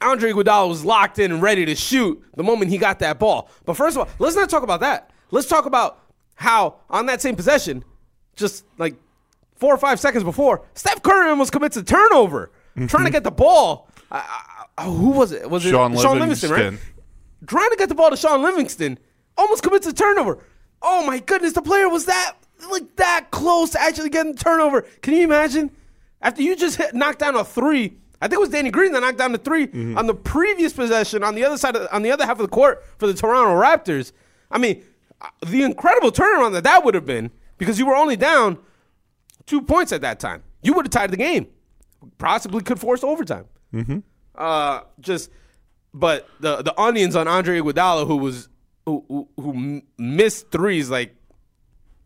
Andre 0.00 0.32
Iguodala 0.32 0.68
was 0.68 0.84
locked 0.84 1.18
in 1.18 1.30
and 1.30 1.42
ready 1.42 1.66
to 1.66 1.74
shoot 1.74 2.22
the 2.34 2.42
moment 2.42 2.70
he 2.70 2.78
got 2.78 3.00
that 3.00 3.18
ball. 3.18 3.50
But 3.64 3.74
first 3.74 3.96
of 3.96 4.06
all, 4.06 4.14
let's 4.18 4.36
not 4.36 4.48
talk 4.48 4.62
about 4.62 4.80
that. 4.80 5.10
Let's 5.30 5.46
talk 5.46 5.66
about 5.66 6.00
how 6.34 6.76
on 6.88 7.06
that 7.06 7.20
same 7.20 7.36
possession, 7.36 7.84
just 8.34 8.64
like 8.78 8.94
four 9.56 9.74
or 9.74 9.78
five 9.78 10.00
seconds 10.00 10.24
before, 10.24 10.64
Steph 10.74 11.02
Curry 11.02 11.28
almost 11.28 11.52
commits 11.52 11.76
a 11.76 11.82
turnover 11.82 12.50
trying 12.74 12.86
to 12.88 12.96
mm-hmm. 12.96 13.08
get 13.08 13.24
the 13.24 13.30
ball. 13.30 13.88
I, 14.10 14.66
I, 14.78 14.84
who 14.84 15.10
was 15.10 15.32
it? 15.32 15.48
Was 15.48 15.64
it 15.66 15.70
Shaun 15.70 15.94
Livingston, 15.94 16.50
right? 16.50 16.78
Trying 17.46 17.70
to 17.70 17.76
get 17.76 17.88
the 17.88 17.94
ball 17.94 18.10
to 18.10 18.16
Shaun 18.16 18.42
Livingston, 18.42 18.98
almost 19.36 19.62
commits 19.62 19.86
a 19.86 19.92
turnover. 19.92 20.38
Oh 20.82 21.06
my 21.06 21.18
goodness, 21.18 21.52
the 21.52 21.62
player 21.62 21.88
was 21.88 22.06
that 22.06 22.36
like 22.70 22.96
that 22.96 23.30
close 23.30 23.70
to 23.70 23.80
actually 23.80 24.10
getting 24.10 24.32
the 24.32 24.38
turnover. 24.38 24.82
Can 25.02 25.14
you 25.14 25.24
imagine? 25.24 25.70
After 26.22 26.42
you 26.42 26.54
just 26.54 26.76
hit, 26.76 26.94
knocked 26.94 27.18
down 27.18 27.34
a 27.34 27.44
three, 27.44 27.96
I 28.20 28.26
think 28.28 28.34
it 28.38 28.40
was 28.40 28.50
Danny 28.50 28.70
Green 28.70 28.92
that 28.92 29.00
knocked 29.00 29.18
down 29.18 29.32
the 29.32 29.38
3 29.38 29.66
Mm-hmm. 29.68 29.98
on 29.98 30.06
the 30.06 30.14
previous 30.14 30.72
possession 30.72 31.22
on 31.24 31.34
the 31.34 31.44
other 31.44 31.56
side, 31.56 31.76
of, 31.76 31.88
on 31.92 32.02
the 32.02 32.10
other 32.10 32.24
half 32.26 32.38
of 32.38 32.42
the 32.42 32.48
court 32.48 32.84
for 32.98 33.06
the 33.06 33.14
Toronto 33.14 33.54
Raptors. 33.60 34.12
I 34.50 34.58
mean, 34.58 34.82
uh, 35.20 35.28
the 35.46 35.62
incredible 35.62 36.10
turnaround 36.12 36.52
that 36.52 36.64
that 36.64 36.84
would 36.84 36.94
have 36.94 37.06
been 37.06 37.30
because 37.58 37.78
you 37.78 37.86
were 37.86 37.94
only 37.96 38.16
down 38.16 38.58
two 39.46 39.62
points 39.62 39.92
at 39.92 40.00
that 40.02 40.20
time. 40.20 40.42
You 40.62 40.74
would 40.74 40.86
have 40.86 40.90
tied 40.90 41.10
the 41.10 41.16
game, 41.16 41.46
possibly 42.18 42.62
could 42.62 42.78
force 42.78 43.02
overtime. 43.02 43.46
Mm-hmm. 43.74 43.98
Uh, 44.34 44.80
just, 45.00 45.30
but 45.94 46.28
the 46.40 46.62
the 46.62 46.78
onions 46.80 47.16
on 47.16 47.26
Andre 47.28 47.60
Iguodala, 47.60 48.06
who 48.06 48.16
was 48.16 48.48
who 48.86 49.04
who, 49.08 49.28
who 49.40 49.82
missed 49.98 50.50
threes 50.50 50.90
like, 50.90 51.14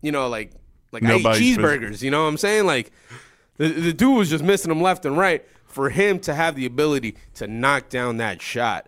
you 0.03 0.13
know, 0.13 0.29
like 0.29 0.53
like 0.93 1.03
I 1.05 1.17
eat 1.17 1.23
Nobody's 1.23 1.57
cheeseburgers. 1.57 2.03
You 2.03 2.11
know 2.11 2.23
what 2.23 2.29
I'm 2.29 2.37
saying? 2.37 2.67
Like, 2.67 2.93
the 3.57 3.69
the 3.69 3.93
dude 3.93 4.17
was 4.19 4.31
just 4.31 4.45
missing 4.45 4.69
them 4.69 4.81
left 4.83 5.05
and 5.05 5.17
right. 5.19 5.45
For 5.75 5.91
him 5.91 6.21
to 6.21 6.35
have 6.35 6.55
the 6.55 6.67
ability 6.67 7.17
to 7.35 7.49
knock 7.49 7.89
down 7.89 8.19
that 8.19 8.41
shot 8.41 8.87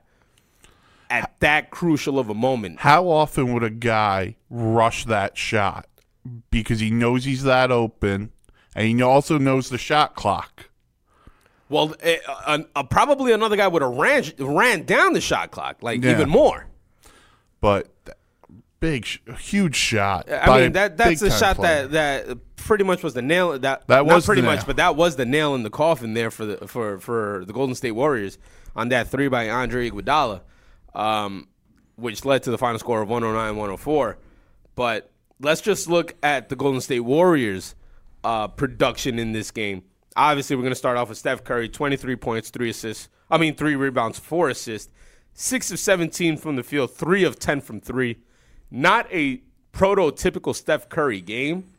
at 1.10 1.34
that 1.40 1.70
crucial 1.72 2.16
of 2.16 2.28
a 2.30 2.34
moment, 2.34 2.78
How 2.78 3.08
often 3.08 3.52
would 3.52 3.64
a 3.64 3.70
guy 3.70 4.36
rush 4.48 5.04
that 5.06 5.36
shot 5.36 5.88
because 6.52 6.78
he 6.78 6.92
knows 6.92 7.24
he's 7.24 7.42
that 7.42 7.72
open 7.72 8.30
and 8.76 8.86
he 8.86 9.02
also 9.02 9.36
knows 9.36 9.68
the 9.68 9.78
shot 9.78 10.14
clock? 10.14 10.70
Well, 11.68 11.96
eh, 11.98 12.18
uh, 12.28 12.58
uh, 12.76 12.84
probably 12.84 13.32
another 13.32 13.56
guy 13.56 13.66
would 13.66 13.82
have 13.82 13.90
ran 13.96 14.22
ran 14.38 14.84
down 14.84 15.12
the 15.12 15.20
shot 15.20 15.50
clock, 15.50 15.78
like 15.82 16.04
Yeah. 16.04 16.12
even 16.12 16.28
more. 16.28 16.66
But 17.60 17.88
big, 18.80 19.06
huge 19.38 19.76
shot. 19.76 20.30
I 20.30 20.60
mean, 20.60 20.72
that 20.72 20.96
that's 20.96 21.20
the 21.20 21.30
shot 21.30 21.56
player. 21.56 21.86
that 21.88 22.26
that 22.26 22.38
pretty 22.56 22.84
much 22.84 23.02
was 23.02 23.14
the 23.14 23.22
nail. 23.22 23.58
That 23.58 23.86
That 23.86 24.06
was 24.06 24.26
pretty 24.26 24.42
much, 24.42 24.66
but 24.66 24.76
that 24.76 24.96
was 24.96 25.16
the 25.16 25.26
nail 25.26 25.54
in 25.54 25.62
the 25.62 25.70
coffin 25.70 26.14
there 26.14 26.30
for 26.30 26.44
the 26.46 26.68
for 26.68 26.98
for 26.98 27.44
the 27.46 27.52
Golden 27.52 27.74
State 27.74 27.92
Warriors 27.92 28.38
on 28.74 28.90
that 28.90 29.08
three 29.08 29.28
by 29.28 29.48
Andre 29.48 29.90
Iguodala, 29.90 30.42
um, 30.94 31.48
which 31.96 32.24
led 32.24 32.42
to 32.44 32.50
the 32.50 32.58
final 32.58 32.78
score 32.78 33.00
of 33.00 33.08
109-104. 33.08 34.16
But 34.74 35.10
let's 35.40 35.62
just 35.62 35.88
look 35.88 36.14
at 36.22 36.50
the 36.50 36.56
Golden 36.56 36.80
State 36.80 37.00
Warriors 37.00 37.74
uh, 38.22 38.48
production 38.48 39.18
in 39.18 39.32
this 39.32 39.50
game. 39.50 39.82
Obviously, 40.14 40.56
we're 40.56 40.62
going 40.62 40.72
to 40.72 40.76
start 40.76 40.96
off 40.96 41.08
with 41.08 41.18
Steph 41.18 41.44
Curry, 41.44 41.68
23 41.68 42.16
points, 42.16 42.50
three 42.50 42.70
assists. 42.70 43.08
I 43.30 43.38
mean, 43.38 43.54
three 43.54 43.76
rebounds, 43.76 44.18
four 44.18 44.48
assists, 44.48 44.90
six 45.32 45.70
of 45.70 45.78
17 45.78 46.36
from 46.36 46.56
the 46.56 46.62
field, 46.62 46.94
three 46.94 47.24
of 47.24 47.38
10 47.38 47.60
from 47.60 47.80
three. 47.80 48.18
Not 48.70 49.06
a 49.12 49.40
prototypical 49.72 50.54
Steph 50.54 50.88
Curry 50.88 51.20
game 51.20 51.72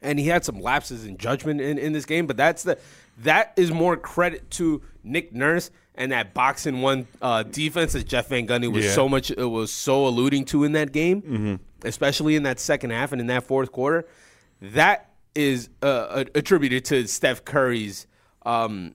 and 0.00 0.18
he 0.18 0.26
had 0.26 0.44
some 0.44 0.60
lapses 0.60 1.04
in 1.06 1.16
judgment 1.16 1.60
in, 1.60 1.78
in 1.78 1.92
this 1.92 2.04
game. 2.06 2.26
But 2.26 2.36
that's 2.36 2.62
the 2.64 2.78
that 3.18 3.52
is 3.56 3.70
more 3.70 3.96
credit 3.96 4.50
to 4.52 4.82
Nick 5.04 5.32
Nurse 5.32 5.70
and 5.94 6.10
that 6.12 6.32
boxing 6.34 6.80
one 6.80 7.06
uh, 7.20 7.42
defense 7.42 7.92
that 7.92 8.06
Jeff 8.08 8.28
Van 8.28 8.46
Gundy 8.46 8.72
was 8.72 8.84
Yeah. 8.86 8.92
so 8.92 9.08
much 9.08 9.30
it 9.30 9.44
was 9.44 9.70
so 9.72 10.06
alluding 10.06 10.46
to 10.46 10.64
in 10.64 10.72
that 10.72 10.92
game, 10.92 11.60
especially 11.84 12.34
in 12.34 12.42
that 12.44 12.58
second 12.58 12.90
half 12.90 13.12
and 13.12 13.20
in 13.20 13.26
that 13.28 13.44
fourth 13.44 13.70
quarter. 13.70 14.06
That 14.60 15.10
is 15.34 15.68
uh, 15.82 16.24
attributed 16.34 16.84
to 16.86 17.06
Steph 17.06 17.44
Curry's 17.44 18.06
um, 18.46 18.94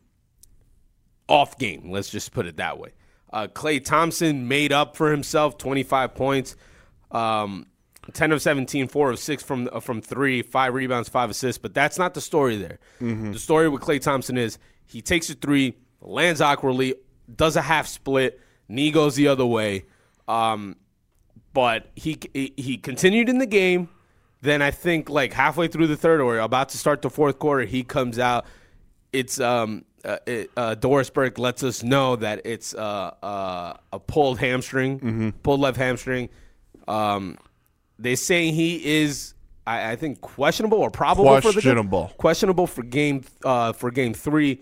off 1.30 1.58
game. 1.58 1.92
Let's 1.92 2.10
just 2.10 2.32
put 2.32 2.46
it 2.46 2.58
that 2.58 2.80
way. 2.80 2.94
Uh, 3.32 3.48
Klay 3.48 3.84
Thompson 3.84 4.48
made 4.48 4.72
up 4.72 4.96
for 4.96 5.12
himself, 5.12 5.58
25 5.58 6.16
points, 6.16 6.56
um, 7.12 7.68
10 8.14 8.32
of 8.32 8.42
17, 8.42 8.88
4 8.88 9.12
of 9.12 9.20
6 9.20 9.44
from 9.44 9.70
uh, 9.72 9.80
from 9.80 10.02
three, 10.02 10.42
five 10.42 10.74
rebounds, 10.74 11.10
five 11.10 11.30
assists. 11.30 11.58
But 11.58 11.74
that's 11.74 11.98
not 11.98 12.14
the 12.14 12.22
story 12.22 12.58
there. 12.58 12.80
The 13.34 13.40
story 13.40 13.70
with 13.70 13.82
Klay 13.82 14.02
Thompson 14.02 14.38
is 14.38 14.58
he 14.86 15.02
takes 15.02 15.30
a 15.30 15.36
three, 15.36 15.76
lands 16.02 16.42
awkwardly, 16.42 16.96
does 17.34 17.56
a 17.56 17.62
half 17.62 17.88
split, 17.88 18.40
knee 18.70 18.92
goes 18.92 19.16
the 19.16 19.28
other 19.28 19.46
way. 19.46 19.86
Um, 20.28 20.76
but 21.54 21.88
he 21.96 22.20
he 22.34 22.78
continued 22.78 23.30
in 23.30 23.40
the 23.40 23.46
game. 23.46 23.90
Then 24.42 24.62
I 24.62 24.72
think 24.72 25.10
like 25.10 25.34
halfway 25.34 25.68
through 25.68 25.88
the 25.88 25.98
third 25.98 26.22
or 26.22 26.38
about 26.40 26.70
to 26.70 26.78
start 26.78 27.02
the 27.02 27.10
fourth 27.10 27.40
quarter, 27.40 27.66
he 27.66 27.84
comes 27.84 28.20
out. 28.20 28.46
It's 29.12 29.40
um 29.40 29.84
uh, 30.06 30.18
it, 30.26 30.52
uh, 30.56 30.76
Doris 30.76 31.10
Burke 31.10 31.40
lets 31.40 31.64
us 31.64 31.84
know 31.84 32.16
that 32.18 32.42
it's 32.46 32.74
uh, 32.74 33.12
uh, 33.22 33.74
a 33.92 34.00
pulled 34.00 34.40
hamstring, 34.40 35.34
pulled 35.44 35.60
left 35.60 35.78
hamstring. 35.78 36.30
Um, 36.88 37.38
they 38.00 38.16
say 38.16 38.52
he 38.52 39.02
is, 39.02 39.34
I, 39.66 39.92
I 39.92 39.96
think, 39.96 40.22
questionable 40.22 40.78
or 40.80 40.90
probable 40.92 41.36
for 41.42 41.48
the 41.48 41.54
Questionable. 41.54 42.12
Questionable 42.18 42.68
for 42.68 42.84
game 42.84 43.24
uh, 43.44 43.74
for 43.74 43.92
game 43.92 44.14
three 44.14 44.62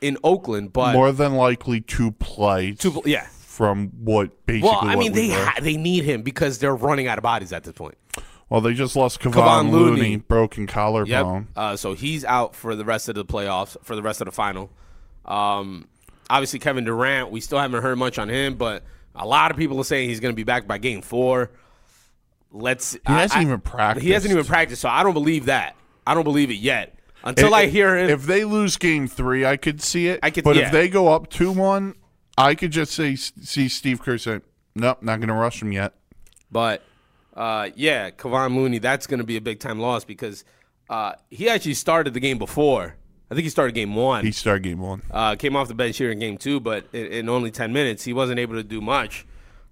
in 0.00 0.18
Oakland, 0.22 0.72
but 0.72 0.92
More 0.92 1.12
than 1.12 1.34
likely 1.34 1.80
to 1.80 2.12
play. 2.12 2.72
to, 2.72 3.02
yeah. 3.06 3.26
From 3.26 3.88
what 4.02 4.46
basically. 4.46 4.68
Well, 4.68 4.80
I 4.82 4.96
mean, 4.96 5.12
we 5.12 5.28
they 5.28 5.34
ha- 5.34 5.54
they 5.60 5.76
need 5.76 6.04
him 6.04 6.22
because 6.22 6.58
they're 6.58 6.74
running 6.76 7.06
out 7.06 7.18
of 7.18 7.22
bodies 7.22 7.52
at 7.52 7.62
this 7.64 7.72
point. 7.72 7.94
well, 8.50 8.60
they 8.60 8.74
just 8.74 8.96
lost 8.96 9.20
Kevon, 9.20 9.32
Kevon 9.32 9.70
Looney, 9.70 10.00
Looney. 10.00 10.16
broken 10.16 10.66
collarbone. 10.66 11.48
Uh, 11.56 11.76
so 11.76 11.94
he's 11.94 12.24
out 12.24 12.54
for 12.56 12.74
the 12.74 12.84
rest 12.84 13.08
of 13.08 13.14
the 13.14 13.24
playoffs, 13.24 13.76
for 13.82 13.94
the 13.96 14.02
rest 14.02 14.20
of 14.20 14.24
the 14.26 14.32
final. 14.32 14.70
Um, 15.24 15.86
obviously, 16.28 16.58
Kevin 16.58 16.84
Durant, 16.84 17.30
we 17.30 17.40
still 17.40 17.58
haven't 17.58 17.80
heard 17.82 17.96
much 17.96 18.18
on 18.18 18.28
him, 18.28 18.56
but 18.56 18.82
a 19.14 19.26
lot 19.26 19.50
of 19.52 19.56
people 19.56 19.78
are 19.78 19.84
saying 19.84 20.08
he's 20.08 20.20
going 20.20 20.32
to 20.32 20.36
be 20.36 20.44
back 20.44 20.66
by 20.66 20.78
game 20.78 21.00
four. 21.00 21.50
Let's. 22.54 22.92
He 22.92 23.00
hasn't 23.06 23.42
even 23.42 23.60
practiced. 23.60 24.06
He 24.06 24.12
hasn't 24.12 24.32
even 24.32 24.44
practiced, 24.44 24.80
so 24.82 24.88
I 24.88 25.02
don't 25.02 25.12
believe 25.12 25.46
that. 25.46 25.76
I 26.06 26.14
don't 26.14 26.24
believe 26.24 26.50
it 26.50 26.54
yet. 26.54 26.96
Until 27.24 27.54
I 27.54 27.66
hear 27.66 27.96
him. 27.96 28.10
If 28.10 28.24
they 28.26 28.44
lose 28.44 28.76
game 28.76 29.08
three, 29.08 29.44
I 29.44 29.56
could 29.56 29.82
see 29.82 30.08
it. 30.08 30.20
I 30.22 30.30
could- 30.30 30.44
but 30.44 30.56
yeah. 30.56 30.66
if 30.66 30.72
they 30.72 30.88
go 30.88 31.08
up 31.08 31.30
two 31.30 31.50
one, 31.50 31.94
I 32.38 32.54
could 32.54 32.70
just 32.70 32.92
say 32.92 33.16
see 33.16 33.68
Steve 33.68 34.00
Kerr 34.02 34.18
say, 34.18 34.40
"Nope, 34.74 35.02
not 35.02 35.18
going 35.20 35.28
to 35.28 35.34
rush 35.34 35.60
him 35.62 35.72
yet." 35.72 35.94
But 36.52 36.82
uh, 37.34 37.70
yeah, 37.74 38.10
Kevon 38.10 38.54
Looney, 38.54 38.78
that's 38.78 39.06
going 39.06 39.18
to 39.18 39.24
be 39.26 39.36
a 39.36 39.40
big 39.40 39.58
time 39.58 39.80
loss 39.80 40.04
because 40.04 40.44
uh, 40.90 41.12
he 41.30 41.48
actually 41.48 41.74
started 41.74 42.14
the 42.14 42.20
game 42.20 42.38
before. 42.38 42.94
I 43.30 43.34
think 43.34 43.44
he 43.44 43.50
started 43.50 43.74
game 43.74 43.94
one. 43.94 44.24
He 44.24 44.30
started 44.30 44.62
game 44.62 44.80
one. 44.80 45.02
uh, 45.10 45.34
came 45.36 45.56
off 45.56 45.66
the 45.66 45.74
bench 45.74 45.96
here 45.96 46.10
in 46.10 46.18
game 46.20 46.36
two, 46.36 46.60
but 46.60 46.86
in, 46.92 47.06
in 47.06 47.28
only 47.28 47.50
10 47.50 47.72
minutes, 47.72 48.04
he 48.04 48.12
wasn't 48.12 48.38
able 48.38 48.54
to 48.54 48.62
do 48.62 48.80
much. 48.82 49.26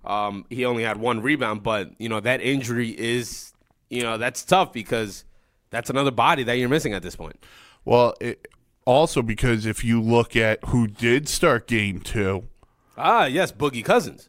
Um, 0.04 0.44
he 0.50 0.64
only 0.64 0.82
had 0.82 0.96
one 0.98 1.20
rebound, 1.22 1.62
but, 1.62 1.90
you 1.98 2.08
know, 2.08 2.20
that 2.20 2.40
injury 2.40 2.90
is, 2.90 3.52
you 3.88 4.02
know, 4.02 4.18
that's 4.18 4.44
tough 4.44 4.72
because 4.72 5.24
that's 5.70 5.90
another 5.90 6.10
body 6.10 6.42
that 6.44 6.54
you're 6.58 6.68
missing 6.68 6.92
at 6.92 7.02
this 7.02 7.14
point. 7.16 7.36
Well, 7.84 8.14
it, 8.20 8.48
also 8.84 9.22
because 9.22 9.64
if 9.66 9.84
you 9.84 10.00
look 10.02 10.34
at 10.34 10.58
who 10.66 10.86
did 10.88 11.28
start 11.28 11.66
game 11.66 12.00
two, 12.00 12.48
Ah, 12.98 13.24
yes, 13.24 13.52
Boogie 13.52 13.84
Cousins. 13.84 14.28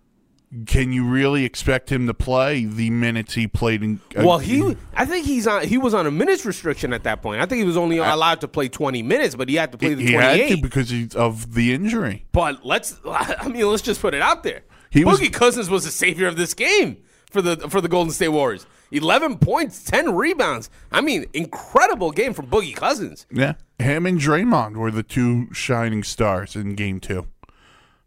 can 0.67 0.93
you 0.93 1.05
really 1.05 1.43
expect 1.43 1.91
him 1.91 2.05
to 2.07 2.13
play 2.13 2.63
the 2.65 2.89
minutes 2.91 3.33
he 3.33 3.47
played 3.47 3.83
in? 3.83 3.99
uh, 4.17 4.23
Well, 4.25 4.37
he, 4.39 4.77
I 4.95 5.05
think 5.05 5.25
he's 5.25 5.47
on. 5.47 5.67
He 5.67 5.77
was 5.77 5.93
on 5.93 6.05
a 6.07 6.11
minutes 6.11 6.45
restriction 6.45 6.93
at 6.93 7.03
that 7.03 7.21
point. 7.21 7.41
I 7.41 7.45
think 7.45 7.59
he 7.59 7.65
was 7.65 7.75
only 7.77 7.97
allowed 7.97 8.41
to 8.41 8.47
play 8.47 8.69
20 8.69 9.01
minutes, 9.03 9.35
but 9.35 9.49
he 9.49 9.55
had 9.55 9.71
to 9.73 9.77
play 9.77 9.95
the 9.95 10.05
he 10.05 10.13
had 10.13 10.35
28. 10.37 10.55
to 10.55 10.61
because 10.61 11.15
of 11.15 11.55
the 11.55 11.73
injury. 11.73 12.25
But 12.31 12.65
let's, 12.65 12.95
I 13.05 13.47
mean, 13.49 13.67
let's 13.67 13.81
just 13.81 13.99
put 14.01 14.13
it 14.13 14.21
out 14.21 14.43
there. 14.43 14.61
He 14.93 15.03
was- 15.03 15.19
Boogie 15.19 15.33
Cousins 15.33 15.69
was 15.69 15.83
the 15.85 15.91
savior 15.91 16.27
of 16.27 16.37
this 16.37 16.53
game 16.53 16.97
for 17.31 17.41
the 17.41 17.57
for 17.69 17.81
the 17.81 17.87
Golden 17.89 18.13
State 18.13 18.29
Warriors. 18.29 18.65
Eleven 18.91 19.37
points, 19.39 19.83
ten 19.83 20.13
rebounds. 20.15 20.69
I 20.91 21.01
mean, 21.01 21.25
incredible 21.33 22.11
game 22.11 22.33
from 22.33 22.45
Boogie 22.47 22.75
Cousins. 22.75 23.25
Yeah, 23.31 23.53
him 23.79 24.05
and 24.05 24.19
Draymond 24.19 24.75
were 24.75 24.91
the 24.91 25.01
two 25.03 25.51
shining 25.53 26.03
stars 26.03 26.55
in 26.55 26.75
game 26.75 26.99
two. 26.99 27.27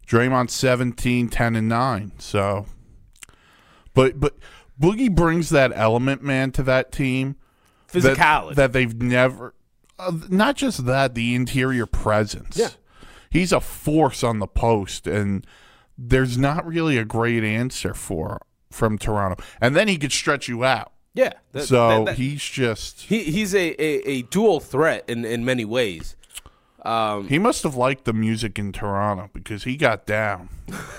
Draymond 0.07 0.49
17, 0.49 1.27
10, 1.27 1.55
and 1.57 1.67
9. 1.67 2.13
So, 2.17 2.65
but 3.93 4.19
but 4.19 4.35
Boogie 4.81 5.13
brings 5.13 5.49
that 5.49 5.71
element, 5.75 6.23
man, 6.23 6.51
to 6.51 6.63
that 6.63 6.91
team. 6.91 7.35
that- 7.91 8.17
Physicality. 8.17 8.55
that, 8.55 8.71
they've 8.73 9.01
never. 9.01 9.53
Uh, 9.99 10.11
not 10.29 10.55
just 10.55 10.85
that, 10.85 11.15
the 11.15 11.33
interior 11.35 11.85
presence. 11.85 12.55
Yeah. 12.57 12.69
he's 13.29 13.51
a 13.51 13.59
force 13.59 14.23
on 14.23 14.39
the 14.39 14.47
post, 14.47 15.07
and 15.07 15.45
there's 15.97 16.37
not 16.37 16.65
really 16.65 16.97
a 16.97 17.05
great 17.05 17.43
answer 17.43 17.93
for 17.93 18.41
from 18.71 18.97
Toronto. 18.97 19.41
And 19.61 19.75
then 19.75 19.87
he 19.87 19.97
could 19.97 20.11
stretch 20.11 20.47
you 20.47 20.63
out. 20.63 20.91
yeah. 21.13 21.33
that- 21.53 21.63
So 21.67 21.89
that- 21.89 22.05
that- 22.05 22.15
he's 22.17 22.43
just 22.43 23.01
he 23.01 23.23
he's 23.23 23.53
a, 23.55 23.71
a, 23.81 24.09
a 24.09 24.21
dual 24.23 24.59
threat 24.59 25.03
in, 25.07 25.25
in 25.25 25.43
many 25.45 25.65
ways. 25.65 26.15
Um, 26.83 27.27
he 27.27 27.39
must 27.39 27.63
have 27.63 27.75
liked 27.75 28.05
the 28.05 28.13
music 28.13 28.57
in 28.59 28.71
Toronto 28.71 29.29
because 29.33 29.63
he 29.65 29.75
got 29.75 30.05
down. 30.05 30.47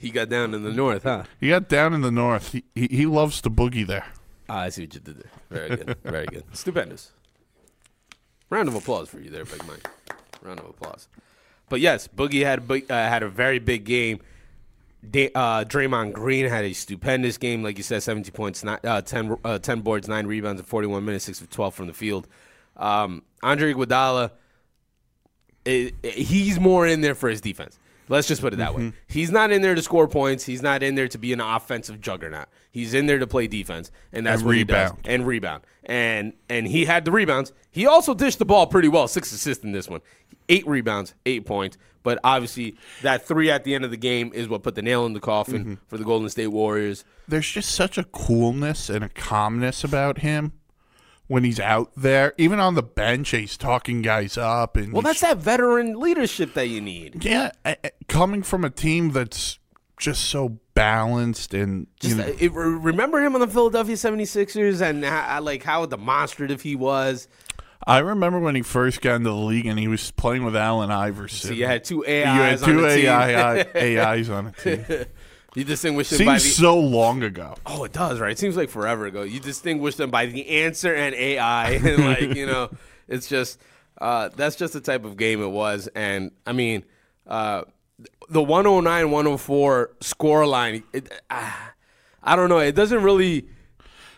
he 0.00 0.10
got 0.10 0.28
down 0.28 0.54
in 0.54 0.62
the 0.62 0.72
north, 0.72 1.02
huh? 1.02 1.24
He 1.40 1.48
got 1.48 1.68
down 1.68 1.92
in 1.92 2.00
the 2.02 2.10
north. 2.10 2.52
He 2.52 2.64
he, 2.74 2.86
he 2.88 3.06
loves 3.06 3.40
to 3.42 3.50
boogie 3.50 3.86
there. 3.86 4.06
Ah, 4.48 4.60
I 4.60 4.68
see 4.68 4.82
what 4.82 4.94
you 4.94 5.00
did 5.00 5.16
there. 5.18 5.30
Very 5.50 5.76
good. 5.76 5.96
Very 6.04 6.26
good. 6.26 6.44
Stupendous. 6.52 7.12
Round 8.50 8.68
of 8.68 8.74
applause 8.74 9.08
for 9.08 9.18
you 9.20 9.30
there, 9.30 9.44
Big 9.44 9.66
Mike. 9.66 9.86
Round 10.42 10.58
of 10.60 10.66
applause. 10.66 11.08
But 11.72 11.80
yes, 11.80 12.06
Boogie 12.06 12.44
had 12.44 12.70
uh, 12.70 12.94
had 12.94 13.22
a 13.22 13.30
very 13.30 13.58
big 13.58 13.84
game. 13.84 14.20
Da- 15.10 15.30
uh, 15.34 15.64
Draymond 15.64 16.12
Green 16.12 16.46
had 16.46 16.66
a 16.66 16.74
stupendous 16.74 17.38
game, 17.38 17.62
like 17.62 17.78
you 17.78 17.82
said, 17.82 18.02
17 18.02 18.30
points, 18.34 18.62
nine, 18.62 18.78
uh, 18.84 19.00
10, 19.00 19.38
uh, 19.42 19.58
10 19.58 19.80
boards, 19.80 20.06
9 20.06 20.26
rebounds 20.26 20.60
in 20.60 20.66
41 20.66 21.02
minutes, 21.02 21.24
6 21.24 21.40
of 21.40 21.48
12 21.48 21.74
from 21.74 21.86
the 21.86 21.94
field. 21.94 22.28
Um, 22.76 23.22
Andre 23.42 23.72
Iguodala, 23.72 24.32
it, 25.64 25.94
it- 26.02 26.12
he's 26.12 26.60
more 26.60 26.86
in 26.86 27.00
there 27.00 27.14
for 27.14 27.30
his 27.30 27.40
defense. 27.40 27.78
Let's 28.12 28.28
just 28.28 28.42
put 28.42 28.52
it 28.52 28.56
that 28.56 28.74
way. 28.74 28.82
Mm-hmm. 28.82 28.96
He's 29.08 29.30
not 29.30 29.50
in 29.50 29.62
there 29.62 29.74
to 29.74 29.82
score 29.82 30.06
points. 30.06 30.44
He's 30.44 30.60
not 30.62 30.82
in 30.82 30.96
there 30.96 31.08
to 31.08 31.18
be 31.18 31.32
an 31.32 31.40
offensive 31.40 32.00
juggernaut. 32.00 32.46
He's 32.70 32.92
in 32.92 33.06
there 33.06 33.18
to 33.18 33.26
play 33.26 33.46
defense, 33.46 33.90
and 34.12 34.26
that's 34.26 34.40
And 34.40 34.46
what 34.46 34.52
rebound. 34.52 34.96
he 34.98 35.02
does. 35.02 35.14
And 35.14 35.26
rebound. 35.26 35.62
And 35.84 36.32
and 36.48 36.66
he 36.68 36.84
had 36.84 37.04
the 37.06 37.10
rebounds. 37.10 37.52
He 37.70 37.86
also 37.86 38.12
dished 38.12 38.38
the 38.38 38.44
ball 38.44 38.66
pretty 38.66 38.88
well. 38.88 39.08
Six 39.08 39.32
assists 39.32 39.64
in 39.64 39.72
this 39.72 39.88
one. 39.88 40.00
Eight 40.48 40.66
rebounds, 40.66 41.14
eight 41.24 41.46
points. 41.46 41.78
But 42.02 42.18
obviously, 42.22 42.76
that 43.00 43.26
three 43.26 43.50
at 43.50 43.64
the 43.64 43.74
end 43.74 43.84
of 43.84 43.90
the 43.90 43.96
game 43.96 44.30
is 44.34 44.48
what 44.48 44.62
put 44.62 44.74
the 44.74 44.82
nail 44.82 45.06
in 45.06 45.14
the 45.14 45.20
coffin 45.20 45.60
mm-hmm. 45.60 45.74
for 45.86 45.96
the 45.96 46.04
Golden 46.04 46.28
State 46.28 46.48
Warriors. 46.48 47.04
There's 47.28 47.50
just 47.50 47.70
such 47.70 47.96
a 47.96 48.04
coolness 48.04 48.90
and 48.90 49.04
a 49.04 49.08
calmness 49.08 49.84
about 49.84 50.18
him 50.18 50.52
when 51.28 51.44
he's 51.44 51.60
out 51.60 51.90
there. 51.96 52.34
Even 52.38 52.60
on 52.60 52.74
the 52.74 52.82
bench, 52.82 53.30
he's 53.30 53.56
talking 53.56 54.02
guys 54.02 54.36
up 54.36 54.76
and 54.76 54.92
Well, 54.92 55.02
that's 55.02 55.20
that 55.20 55.38
veteran 55.38 55.98
leadership 55.98 56.54
that 56.54 56.68
you 56.68 56.80
need. 56.80 57.24
yeah, 57.24 57.52
uh, 57.64 57.74
uh, 57.84 57.88
coming 58.08 58.42
from 58.42 58.64
a 58.64 58.70
team 58.70 59.10
that's 59.10 59.58
just 59.98 60.24
so 60.24 60.58
balanced 60.74 61.54
and 61.54 61.86
Just, 62.00 62.16
you 62.16 62.22
know, 62.22 62.28
uh, 62.28 62.34
it- 62.38 62.52
remember 62.52 63.20
him 63.24 63.34
on 63.34 63.40
the 63.40 63.46
Philadelphia 63.48 63.94
76ers 63.94 64.80
and 64.80 65.04
how, 65.04 65.40
like 65.40 65.62
how 65.62 65.86
demonstrative 65.86 66.62
he 66.62 66.74
was. 66.74 67.28
I 67.86 67.98
remember 67.98 68.38
when 68.38 68.54
he 68.54 68.62
first 68.62 69.00
got 69.00 69.16
into 69.16 69.30
the 69.30 69.34
league 69.36 69.66
and 69.66 69.76
he 69.78 69.88
was 69.88 70.10
playing 70.12 70.44
with 70.44 70.54
Allen 70.54 70.90
Iverson. 70.92 71.48
So 71.48 71.54
you 71.54 71.66
had 71.66 71.82
two 71.84 72.04
You 72.06 72.14
had 72.14 72.52
AIs 72.54 72.62
two 72.62 72.78
on. 72.78 72.90
AI, 72.90 73.66
AIs 73.74 74.30
on 74.30 74.46
a 74.48 74.52
team. 74.52 74.84
You 75.54 75.64
distinguish 75.64 76.08
them 76.10 76.24
by 76.24 76.34
the 76.34 76.40
Seems 76.40 76.56
so 76.56 76.78
long 76.78 77.22
ago. 77.22 77.56
Oh, 77.66 77.84
it 77.84 77.92
does, 77.92 78.20
right? 78.20 78.32
It 78.32 78.38
seems 78.38 78.56
like 78.56 78.70
forever 78.70 79.06
ago. 79.06 79.22
You 79.22 79.40
distinguish 79.40 79.96
them 79.96 80.10
by 80.10 80.26
the 80.26 80.48
answer 80.48 80.94
and 80.94 81.14
AI, 81.14 81.70
and 81.84 82.04
like 82.04 82.34
you 82.34 82.46
know, 82.46 82.70
it's 83.08 83.28
just 83.28 83.60
uh, 84.00 84.30
that's 84.34 84.56
just 84.56 84.72
the 84.72 84.80
type 84.80 85.04
of 85.04 85.16
game 85.16 85.42
it 85.42 85.48
was. 85.48 85.88
And 85.94 86.30
I 86.46 86.52
mean, 86.52 86.84
uh, 87.26 87.62
the 88.28 88.42
109 88.42 89.10
104 89.10 89.90
score 90.00 90.46
line. 90.46 90.82
It, 90.92 91.12
ah, 91.30 91.72
I 92.22 92.36
don't 92.36 92.48
know. 92.48 92.58
It 92.58 92.74
doesn't 92.74 93.02
really 93.02 93.48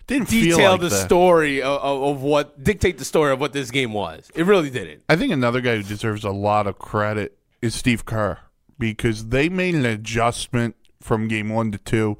Didn't 0.07 0.28
detail 0.28 0.72
like 0.72 0.80
the 0.82 0.89
that. 0.89 1.07
story 1.07 1.62
of, 1.62 1.80
of, 1.80 2.03
of 2.03 2.22
what 2.22 2.62
dictate 2.62 2.99
the 2.99 3.05
story 3.05 3.32
of 3.32 3.41
what 3.41 3.53
this 3.53 3.70
game 3.70 3.93
was. 3.93 4.30
It 4.35 4.45
really 4.45 4.70
didn't. 4.70 5.03
I 5.09 5.16
think 5.16 5.32
another 5.32 5.61
guy 5.61 5.76
who 5.76 5.82
deserves 5.82 6.24
a 6.24 6.30
lot 6.30 6.66
of 6.66 6.78
credit 6.78 7.37
is 7.61 7.74
Steve 7.74 8.05
Kerr 8.05 8.39
because 8.78 9.28
they 9.28 9.49
made 9.49 9.74
an 9.74 9.87
adjustment 9.87 10.76
from 11.05 11.29
game 11.29 11.51
one 11.51 11.71
to 11.71 11.77
two 11.79 12.17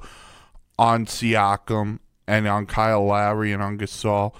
on 0.77 1.07
Siakam 1.07 1.97
and 2.27 2.47
on 2.47 2.67
Kyle 2.67 3.03
Lowry 3.03 3.51
and 3.51 3.63
on 3.63 3.79
Gasol. 3.79 4.33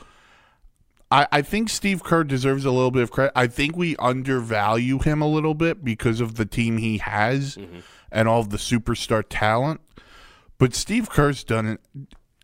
I, 1.10 1.28
I 1.32 1.42
think 1.42 1.70
Steve 1.70 2.04
Kerr 2.04 2.24
deserves 2.24 2.64
a 2.64 2.72
little 2.72 2.92
bit 2.92 3.02
of 3.02 3.10
credit. 3.12 3.32
I 3.36 3.48
think 3.48 3.76
we 3.76 3.96
undervalue 3.98 5.00
him 5.00 5.22
a 5.22 5.28
little 5.28 5.56
bit 5.56 5.84
because 5.84 6.20
of 6.22 6.36
the 6.36 6.46
team 6.46 6.78
he 6.78 7.00
has 7.00 7.58
mm-hmm. 7.58 7.80
and 8.12 8.28
all 8.28 8.40
of 8.42 8.50
the 8.52 8.58
superstar 8.58 9.24
talent. 9.28 9.82
But 10.60 10.76
Steve 10.76 11.10
Kerr's 11.10 11.44
done 11.44 11.66
it 11.68 11.82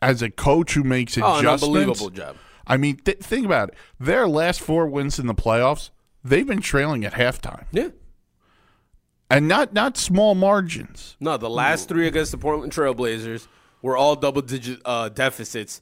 as 0.01 0.23
a 0.23 0.31
coach 0.31 0.73
who 0.73 0.83
makes 0.83 1.17
Oh, 1.17 1.37
adjustments. 1.39 1.63
unbelievable 1.63 2.09
job. 2.09 2.35
I 2.65 2.77
mean, 2.77 2.97
th- 2.97 3.19
think 3.19 3.45
about 3.45 3.69
it. 3.69 3.75
Their 3.99 4.27
last 4.27 4.59
four 4.61 4.87
wins 4.87 5.19
in 5.19 5.27
the 5.27 5.35
playoffs, 5.35 5.91
they've 6.23 6.47
been 6.47 6.61
trailing 6.61 7.05
at 7.05 7.13
halftime, 7.13 7.65
Yeah. 7.71 7.89
And 9.31 9.47
not 9.47 9.73
not 9.73 9.97
small 9.97 10.35
margins. 10.35 11.15
No, 11.19 11.37
the 11.37 11.49
last 11.49 11.87
three 11.87 12.07
against 12.07 12.31
the 12.31 12.37
Portland 12.37 12.71
Trailblazers 12.71 13.47
were 13.81 13.97
all 13.97 14.15
double 14.15 14.41
digit 14.41 14.79
uh, 14.85 15.09
deficits 15.09 15.81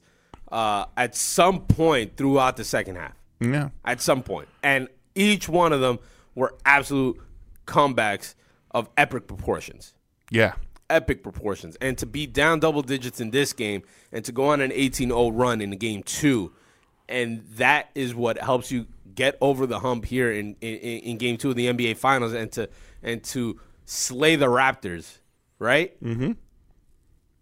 uh, 0.50 0.86
at 0.96 1.14
some 1.14 1.60
point 1.60 2.16
throughout 2.16 2.56
the 2.56 2.64
second 2.64 2.96
half. 2.96 3.14
Yeah, 3.40 3.70
At 3.84 4.00
some. 4.00 4.22
And 4.62 4.88
each 5.14 5.48
one 5.48 5.72
of 5.72 5.80
them 5.80 5.98
were 6.34 6.54
absolute 6.64 7.18
comebacks 7.66 8.34
of 8.70 8.88
epic 8.96 9.26
proportions. 9.26 9.94
yeah, 10.30 10.54
Epic 10.88 11.22
proportions. 11.22 11.76
And 11.80 11.96
to 11.98 12.06
be 12.06 12.26
down 12.26 12.60
double 12.60 12.82
digits 12.82 13.20
in 13.20 13.30
this 13.30 13.52
game 13.52 13.82
and 14.12 14.24
to 14.24 14.32
go 14.32 14.48
on 14.48 14.60
an 14.60 14.72
18 14.72 15.08
0 15.08 15.30
run 15.30 15.60
in 15.60 15.70
game 15.72 16.02
two, 16.02 16.52
and 17.08 17.44
that 17.54 17.90
is 17.94 18.14
what 18.14 18.38
helps 18.38 18.70
you 18.70 18.86
get 19.14 19.36
over 19.40 19.66
the 19.66 19.80
hump 19.80 20.04
here 20.04 20.30
in, 20.32 20.56
in, 20.60 20.76
in 20.76 21.16
game 21.18 21.36
two 21.36 21.50
of 21.50 21.56
the 21.56 21.66
NBA 21.66 21.96
Finals 21.96 22.32
and 22.32 22.50
to 22.52 22.68
and 23.02 23.22
to 23.24 23.60
slay 23.84 24.36
the 24.36 24.46
Raptors, 24.46 25.18
right? 25.58 26.02
Mm-hmm. 26.02 26.32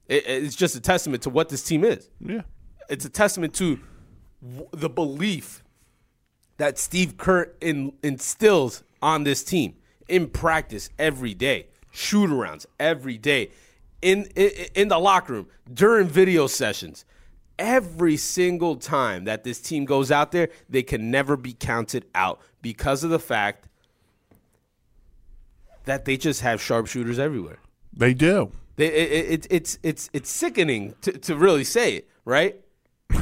It, 0.06 0.24
it's 0.26 0.56
just 0.56 0.74
a 0.76 0.80
testament 0.80 1.22
to 1.24 1.30
what 1.30 1.48
this 1.48 1.62
team 1.62 1.84
is. 1.84 2.08
yeah. 2.20 2.42
It's 2.88 3.04
a 3.04 3.10
testament 3.10 3.52
to 3.54 3.78
w- 4.42 4.68
the 4.72 4.88
belief 4.88 5.62
that 6.56 6.78
Steve 6.78 7.18
Kerr 7.18 7.52
in, 7.60 7.92
instills 8.02 8.82
on 9.02 9.24
this 9.24 9.44
team 9.44 9.76
in 10.08 10.28
practice 10.28 10.88
every 10.98 11.34
day, 11.34 11.66
shoot 11.90 12.30
arounds 12.30 12.64
every 12.80 13.18
day, 13.18 13.50
in, 14.00 14.24
in 14.34 14.50
in 14.74 14.88
the 14.88 14.98
locker 14.98 15.34
room 15.34 15.48
during 15.72 16.06
video 16.08 16.46
sessions. 16.46 17.04
Every 17.58 18.16
single 18.16 18.76
time 18.76 19.24
that 19.24 19.42
this 19.44 19.60
team 19.60 19.84
goes 19.84 20.10
out 20.10 20.30
there, 20.32 20.48
they 20.68 20.82
can 20.82 21.10
never 21.10 21.36
be 21.36 21.52
counted 21.52 22.06
out 22.14 22.40
because 22.62 23.04
of 23.04 23.10
the 23.10 23.18
fact 23.18 23.68
that 25.88 26.04
they 26.04 26.16
just 26.16 26.40
have 26.42 26.60
sharpshooters 26.62 27.18
everywhere. 27.18 27.58
They 27.92 28.14
do. 28.14 28.52
They, 28.76 28.86
it, 28.86 29.12
it, 29.12 29.30
it's 29.30 29.46
it's 29.50 29.78
it's 29.82 30.10
it's 30.12 30.30
sickening 30.30 30.94
to, 31.02 31.12
to 31.12 31.36
really 31.36 31.64
say 31.64 31.94
it, 31.96 32.08
right? 32.24 32.60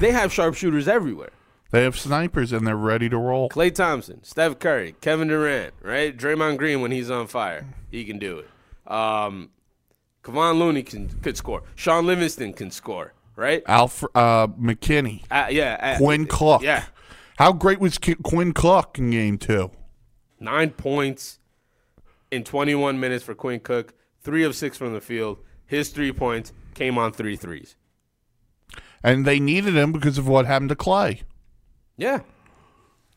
They 0.01 0.13
have 0.13 0.33
sharpshooters 0.33 0.87
everywhere. 0.87 1.31
They 1.71 1.83
have 1.83 1.99
snipers 1.99 2.53
and 2.53 2.67
they're 2.67 2.77
ready 2.77 3.09
to 3.09 3.17
roll. 3.17 3.49
Klay 3.49 3.75
Thompson, 3.75 4.23
Steph 4.23 4.59
Curry, 4.59 4.95
Kevin 5.01 5.29
Durant, 5.29 5.75
right? 5.83 6.17
Draymond 6.17 6.59
Green 6.59 6.81
when 6.81 6.91
he's 6.93 7.11
on 7.11 7.27
fire, 7.27 7.67
he 7.91 8.05
can 8.05 8.19
do 8.19 8.39
it. 8.39 8.91
Um, 8.93 9.51
Kevon 10.23 10.59
Looney 10.59 10.83
can 10.83 11.09
could 11.23 11.37
score. 11.37 11.63
Shaun 11.75 12.07
Livingston 12.07 12.53
can 12.53 12.71
score, 12.71 13.15
right? 13.35 13.63
Alfred 13.67 14.11
uh, 14.15 14.47
McKinnie, 14.49 15.23
Uh, 15.31 15.47
yeah, 15.51 15.77
uh, 15.81 15.97
Quinn 15.99 16.27
Cook. 16.27 16.63
Yeah, 16.63 16.85
How 17.39 17.53
great 17.53 17.81
was 17.81 17.99
Ki- 17.99 18.17
Quinn 18.23 18.53
Cook 18.53 18.99
in 18.99 19.11
game 19.11 19.39
two? 19.39 19.71
nine 20.39 20.71
points 20.71 21.39
in 22.31 22.45
21 22.45 22.99
minutes 23.01 23.25
for 23.25 23.35
Quinn 23.35 23.61
Cook, 23.61 23.95
three 24.21 24.45
of 24.45 24.55
six 24.55 24.77
from 24.77 24.93
the 24.93 25.01
field. 25.01 25.39
His 25.67 25.91
three 25.91 26.13
points 26.13 26.53
came 26.75 26.99
on 26.99 27.13
three 27.13 27.37
threes. 27.37 27.77
And 29.03 29.25
they 29.25 29.39
needed 29.41 29.77
him 29.77 29.93
because 29.93 30.19
of 30.19 30.27
what 30.27 30.47
happened 30.47 30.71
to 30.71 30.77
Klay. 30.77 31.23
Yeah, 31.97 32.21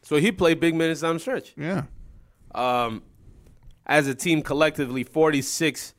so 0.01 0.15
he 0.17 0.31
played 0.31 0.59
big 0.59 0.75
minutes 0.75 1.01
down 1.01 1.15
the 1.15 1.19
stretch. 1.19 1.53
Yeah. 1.57 1.83
um, 2.55 3.03
as 3.85 4.07
a 4.07 4.13
team 4.15 4.41
collectively 4.41 5.03
46% 5.03 5.93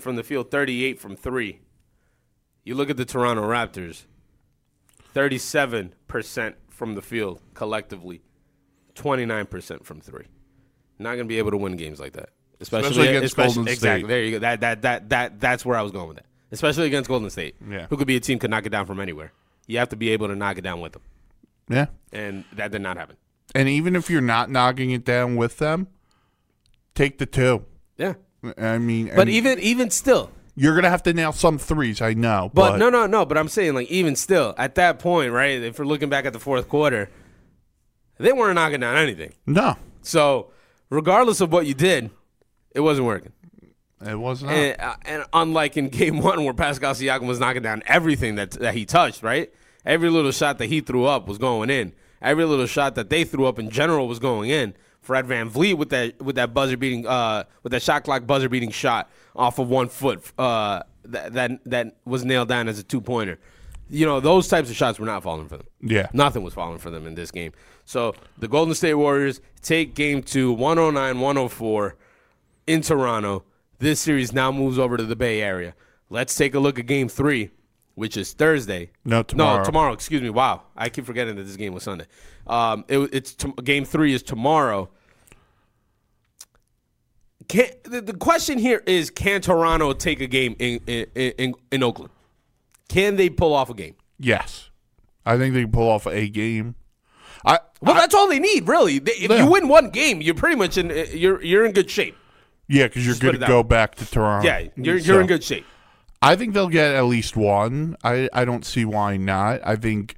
from 0.00 0.16
the 0.16 0.22
field, 0.22 0.50
38 0.50 0.98
from 0.98 1.16
three. 1.16 1.60
You 2.64 2.74
look 2.74 2.90
at 2.90 2.96
the 2.96 3.04
Toronto 3.04 3.42
Raptors, 3.42 4.04
37% 5.14 6.54
from 6.68 6.94
the 6.94 7.02
field 7.02 7.40
collectively, 7.54 8.22
29% 8.94 9.84
from 9.84 10.00
three. 10.00 10.26
Not 10.98 11.10
going 11.10 11.20
to 11.20 11.24
be 11.24 11.38
able 11.38 11.52
to 11.52 11.56
win 11.56 11.76
games 11.76 12.00
like 12.00 12.12
that. 12.14 12.30
Especially, 12.60 12.90
Especially 12.90 13.16
against 13.16 13.36
Golden 13.36 13.62
State. 13.64 13.72
Exactly. 13.72 14.08
There 14.08 14.22
you 14.22 14.30
go. 14.32 14.38
That, 14.40 14.60
that, 14.60 14.82
that, 14.82 15.08
that, 15.08 15.40
that's 15.40 15.64
where 15.64 15.78
I 15.78 15.82
was 15.82 15.92
going 15.92 16.08
with 16.08 16.16
that. 16.18 16.26
Especially 16.52 16.86
against 16.86 17.08
Golden 17.08 17.30
State, 17.30 17.54
Yeah. 17.68 17.86
who 17.88 17.96
could 17.96 18.06
be 18.06 18.16
a 18.16 18.20
team 18.20 18.38
could 18.38 18.50
knock 18.50 18.66
it 18.66 18.70
down 18.70 18.84
from 18.86 19.00
anywhere. 19.00 19.32
You 19.66 19.78
have 19.78 19.88
to 19.90 19.96
be 19.96 20.10
able 20.10 20.28
to 20.28 20.36
knock 20.36 20.58
it 20.58 20.62
down 20.62 20.80
with 20.80 20.92
them. 20.92 21.02
Yeah. 21.68 21.86
And 22.12 22.44
that 22.54 22.72
did 22.72 22.82
not 22.82 22.96
happen. 22.96 23.16
And 23.54 23.68
even 23.68 23.94
if 23.96 24.10
you're 24.10 24.20
not 24.20 24.50
knocking 24.50 24.90
it 24.90 25.04
down 25.04 25.36
with 25.36 25.58
them, 25.58 25.86
take 26.94 27.18
the 27.18 27.26
two. 27.26 27.64
Yeah. 27.96 28.14
I 28.58 28.78
mean, 28.78 29.10
But 29.14 29.28
even 29.28 29.58
even 29.60 29.90
still, 29.90 30.30
you're 30.56 30.74
gonna 30.74 30.90
have 30.90 31.02
to 31.04 31.12
nail 31.12 31.32
some 31.32 31.58
threes. 31.58 32.00
I 32.00 32.14
know, 32.14 32.50
But, 32.52 32.72
but, 32.72 32.76
no, 32.78 32.90
no, 32.90 33.06
no. 33.06 33.24
But 33.24 33.38
I'm 33.38 33.48
saying, 33.48 33.74
like, 33.74 33.88
even 33.88 34.16
still, 34.16 34.54
at 34.58 34.74
that 34.76 34.98
point, 34.98 35.32
right? 35.32 35.60
If 35.62 35.78
we're 35.78 35.84
looking 35.84 36.08
back 36.08 36.24
at 36.24 36.32
the 36.32 36.38
fourth 36.40 36.68
quarter, 36.68 37.10
they 38.18 38.32
weren't 38.32 38.54
knocking 38.56 38.80
down 38.80 38.96
anything. 38.96 39.32
no, 39.46 39.76
So, 40.02 40.50
regardless 40.90 41.40
of 41.40 41.52
what 41.52 41.66
you 41.66 41.74
did, 41.74 42.10
it 42.74 42.80
wasn't 42.80 43.06
working. 43.06 43.32
it 44.04 44.14
was 44.18 44.42
not. 44.42 44.52
And, 44.52 44.80
uh, 44.80 44.96
and 45.04 45.24
unlike 45.32 45.76
in 45.76 45.88
Game 45.88 46.18
One, 46.22 46.44
where 46.44 46.54
Pascal 46.54 46.94
Siakam 46.94 47.26
was 47.26 47.38
knocking 47.40 47.62
down 47.62 47.82
everything 47.86 48.36
that 48.36 48.52
that 48.52 48.74
he 48.74 48.84
touched, 48.84 49.22
right? 49.22 49.52
Every 49.84 50.10
little 50.10 50.32
shot 50.32 50.58
that 50.58 50.66
he 50.66 50.80
threw 50.80 51.06
up 51.06 51.26
was 51.26 51.38
going 51.38 51.70
in. 51.70 51.92
Every 52.20 52.44
little 52.44 52.66
shot 52.66 52.96
that 52.96 53.08
they 53.08 53.24
threw 53.24 53.46
up 53.46 53.58
in 53.58 53.70
general 53.70 54.06
was 54.06 54.18
going 54.18 54.50
in. 54.50 54.74
Fred 55.00 55.24
VanVleet 55.26 55.78
with 55.78 55.88
that 55.90 56.20
with 56.20 56.36
that 56.36 56.52
buzzer 56.52 56.76
beating 56.76 57.06
uh 57.06 57.44
with 57.62 57.72
that 57.72 57.82
shot 57.82 58.04
clock 58.04 58.26
buzzer 58.26 58.50
beating 58.50 58.70
shot 58.70 59.10
off 59.34 59.58
of 59.58 59.68
one 59.70 59.88
foot 59.88 60.22
uh 60.38 60.82
that 61.04 61.32
that 61.32 61.50
that 61.64 61.96
was 62.04 62.24
nailed 62.24 62.48
down 62.48 62.68
as 62.68 62.78
a 62.78 62.82
two 62.82 63.00
pointer. 63.00 63.38
You 63.88 64.04
know 64.04 64.20
those 64.20 64.46
types 64.48 64.68
of 64.68 64.76
shots 64.76 64.98
were 64.98 65.06
not 65.06 65.22
falling 65.22 65.48
for 65.48 65.56
them. 65.56 65.66
Yeah. 65.80 66.08
nothing 66.12 66.42
was 66.42 66.52
falling 66.52 66.78
for 66.78 66.90
them 66.90 67.06
in 67.06 67.14
this 67.14 67.30
game. 67.30 67.52
So 67.86 68.14
the 68.38 68.46
Golden 68.46 68.74
State 68.74 68.94
Warriors 68.94 69.40
take 69.62 69.94
Game 69.94 70.22
Two, 70.22 70.54
109-104 70.54 71.92
in 72.70 72.80
Toronto. 72.82 73.44
This 73.78 74.00
series 74.00 74.32
now 74.32 74.52
moves 74.52 74.78
over 74.78 74.96
to 74.96 75.04
the 75.04 75.16
Bay 75.16 75.40
Area. 75.42 75.74
Let's 76.10 76.34
take 76.36 76.54
a 76.54 76.60
look 76.60 76.78
at 76.78 76.86
Game 76.86 77.08
Three, 77.08 77.50
which 77.94 78.16
is 78.16 78.32
Thursday. 78.32 78.90
No, 79.04 79.22
tomorrow. 79.22 79.58
No, 79.58 79.64
tomorrow. 79.64 79.92
Excuse 79.92 80.22
me. 80.22 80.30
Wow, 80.30 80.62
I 80.76 80.88
keep 80.88 81.04
forgetting 81.06 81.36
that 81.36 81.44
this 81.44 81.56
game 81.56 81.72
was 81.72 81.82
Sunday. 81.82 82.06
Um, 82.46 82.84
it, 82.88 82.98
it's 83.12 83.34
t- 83.34 83.52
Game 83.64 83.84
Three 83.84 84.12
is 84.14 84.22
tomorrow. 84.22 84.90
Can, 87.48 87.66
the, 87.84 88.00
the 88.00 88.12
question 88.14 88.58
here 88.58 88.82
is: 88.86 89.10
Can 89.10 89.40
Toronto 89.40 89.92
take 89.92 90.20
a 90.20 90.26
game 90.26 90.54
in 90.58 90.80
in, 90.86 91.06
in 91.14 91.54
in 91.72 91.82
Oakland? 91.82 92.10
Can 92.88 93.16
they 93.16 93.30
pull 93.30 93.54
off 93.54 93.70
a 93.70 93.74
game? 93.74 93.94
yes, 94.18 94.68
I 95.24 95.38
think 95.38 95.54
they 95.54 95.62
can 95.62 95.72
pull 95.72 95.88
off 95.88 96.06
a 96.06 96.28
game. 96.28 96.74
I 97.44 97.58
Well, 97.80 97.96
I- 97.96 98.00
that's 98.00 98.14
all 98.14 98.28
they 98.28 98.38
need, 98.38 98.68
really. 98.68 98.98
They, 98.98 99.12
if 99.12 99.30
Yeah. 99.30 99.44
you 99.44 99.50
win 99.50 99.66
one 99.68 99.88
game, 99.90 100.20
you're 100.20 100.34
pretty 100.34 100.56
much 100.56 100.76
in 100.76 100.90
you're 101.16 101.42
you're 101.42 101.64
in 101.64 101.72
good 101.72 101.90
shape. 101.90 102.16
Yeah, 102.70 102.86
because 102.86 103.04
you're 103.06 103.16
going 103.16 103.34
it 103.34 103.38
to 103.38 103.46
go 103.46 103.62
back 103.62 103.96
to 103.96 104.06
Toronto. 104.10 104.46
Yeah, 104.46 104.68
you're 104.76 104.96
you're 104.96 105.20
in 105.20 105.26
good 105.26 105.44
shape. 105.44 105.66
I 106.22 106.36
think 106.36 106.54
they'll 106.54 106.68
get 106.68 106.94
at 106.94 107.04
least 107.04 107.36
one. 107.36 107.96
I 108.04 108.28
I 108.32 108.44
don't 108.44 108.64
see 108.64 108.84
why 108.84 109.16
not. 109.16 109.60
I 109.64 109.76
think 109.76 110.16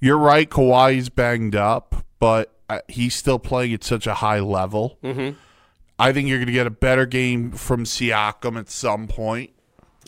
you're 0.00 0.18
right. 0.18 0.48
Kawhi's 0.48 1.08
banged 1.08 1.54
up, 1.56 2.04
but 2.18 2.52
uh, 2.68 2.80
he's 2.88 3.14
still 3.14 3.38
playing 3.38 3.72
at 3.74 3.84
such 3.84 4.06
a 4.06 4.14
high 4.14 4.40
level. 4.40 4.98
Mm-hmm. 5.04 5.36
I 5.98 6.12
think 6.12 6.28
you're 6.28 6.38
going 6.38 6.46
to 6.46 6.52
get 6.52 6.66
a 6.66 6.70
better 6.70 7.06
game 7.06 7.50
from 7.50 7.84
Siakam 7.84 8.56
at 8.58 8.68
some 8.70 9.08
point. 9.08 9.50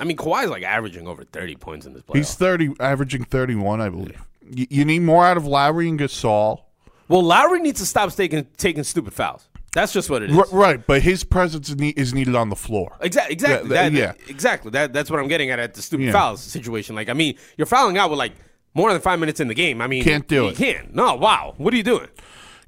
I 0.00 0.04
mean, 0.04 0.16
Kawhi's 0.16 0.48
like 0.48 0.62
averaging 0.62 1.06
over 1.08 1.24
30 1.24 1.56
points 1.56 1.84
in 1.84 1.92
this 1.92 2.02
playoff. 2.02 2.16
He's 2.16 2.34
thirty, 2.34 2.70
averaging 2.80 3.24
thirty-one, 3.24 3.80
I 3.80 3.88
believe. 3.90 4.24
Y- 4.56 4.66
you 4.70 4.84
need 4.84 5.00
more 5.02 5.26
out 5.26 5.36
of 5.36 5.44
Lowry 5.46 5.88
and 5.88 6.00
Gasol. 6.00 6.62
well, 7.08 7.22
Lowry 7.22 7.60
needs 7.60 7.80
to 7.80 7.86
stop 7.86 8.10
taking 8.14 8.46
taking 8.56 8.84
stupid 8.84 9.12
fouls. 9.12 9.48
That's 9.72 9.92
just 9.92 10.10
what 10.10 10.22
it 10.22 10.30
is. 10.30 10.36
R- 10.36 10.46
right, 10.50 10.84
but 10.84 11.02
his 11.02 11.22
presence 11.22 11.68
is, 11.68 11.76
ne- 11.76 11.90
is 11.96 12.12
needed 12.12 12.34
on 12.34 12.48
the 12.48 12.56
floor. 12.56 12.96
Exactly. 13.00 13.34
Exactly. 13.34 13.70
Yeah, 13.70 13.88
that, 13.88 13.92
yeah. 13.92 14.12
Exactly. 14.28 14.70
That, 14.72 14.92
that's 14.92 15.10
what 15.10 15.20
I'm 15.20 15.28
getting 15.28 15.50
at 15.50 15.58
at 15.60 15.74
the 15.74 15.82
stupid 15.82 16.06
Yeah. 16.06 16.12
fouls 16.12 16.42
situation. 16.42 16.94
Like, 16.96 17.08
I 17.08 17.12
mean, 17.12 17.36
you're 17.56 17.66
fouling 17.66 17.96
out 17.96 18.10
with 18.10 18.18
like 18.18 18.32
more 18.74 18.92
than 18.92 19.00
five 19.00 19.20
minutes 19.20 19.38
in 19.40 19.46
the 19.48 19.54
game. 19.54 19.80
I 19.80 19.86
mean, 19.86 20.02
Can't 20.02 20.26
do 20.26 20.42
you 20.44 20.48
it. 20.48 20.56
Can't. 20.56 20.94
No. 20.94 21.14
Wow. 21.14 21.54
What 21.56 21.72
are 21.72 21.76
you 21.76 21.82
doing? 21.84 22.08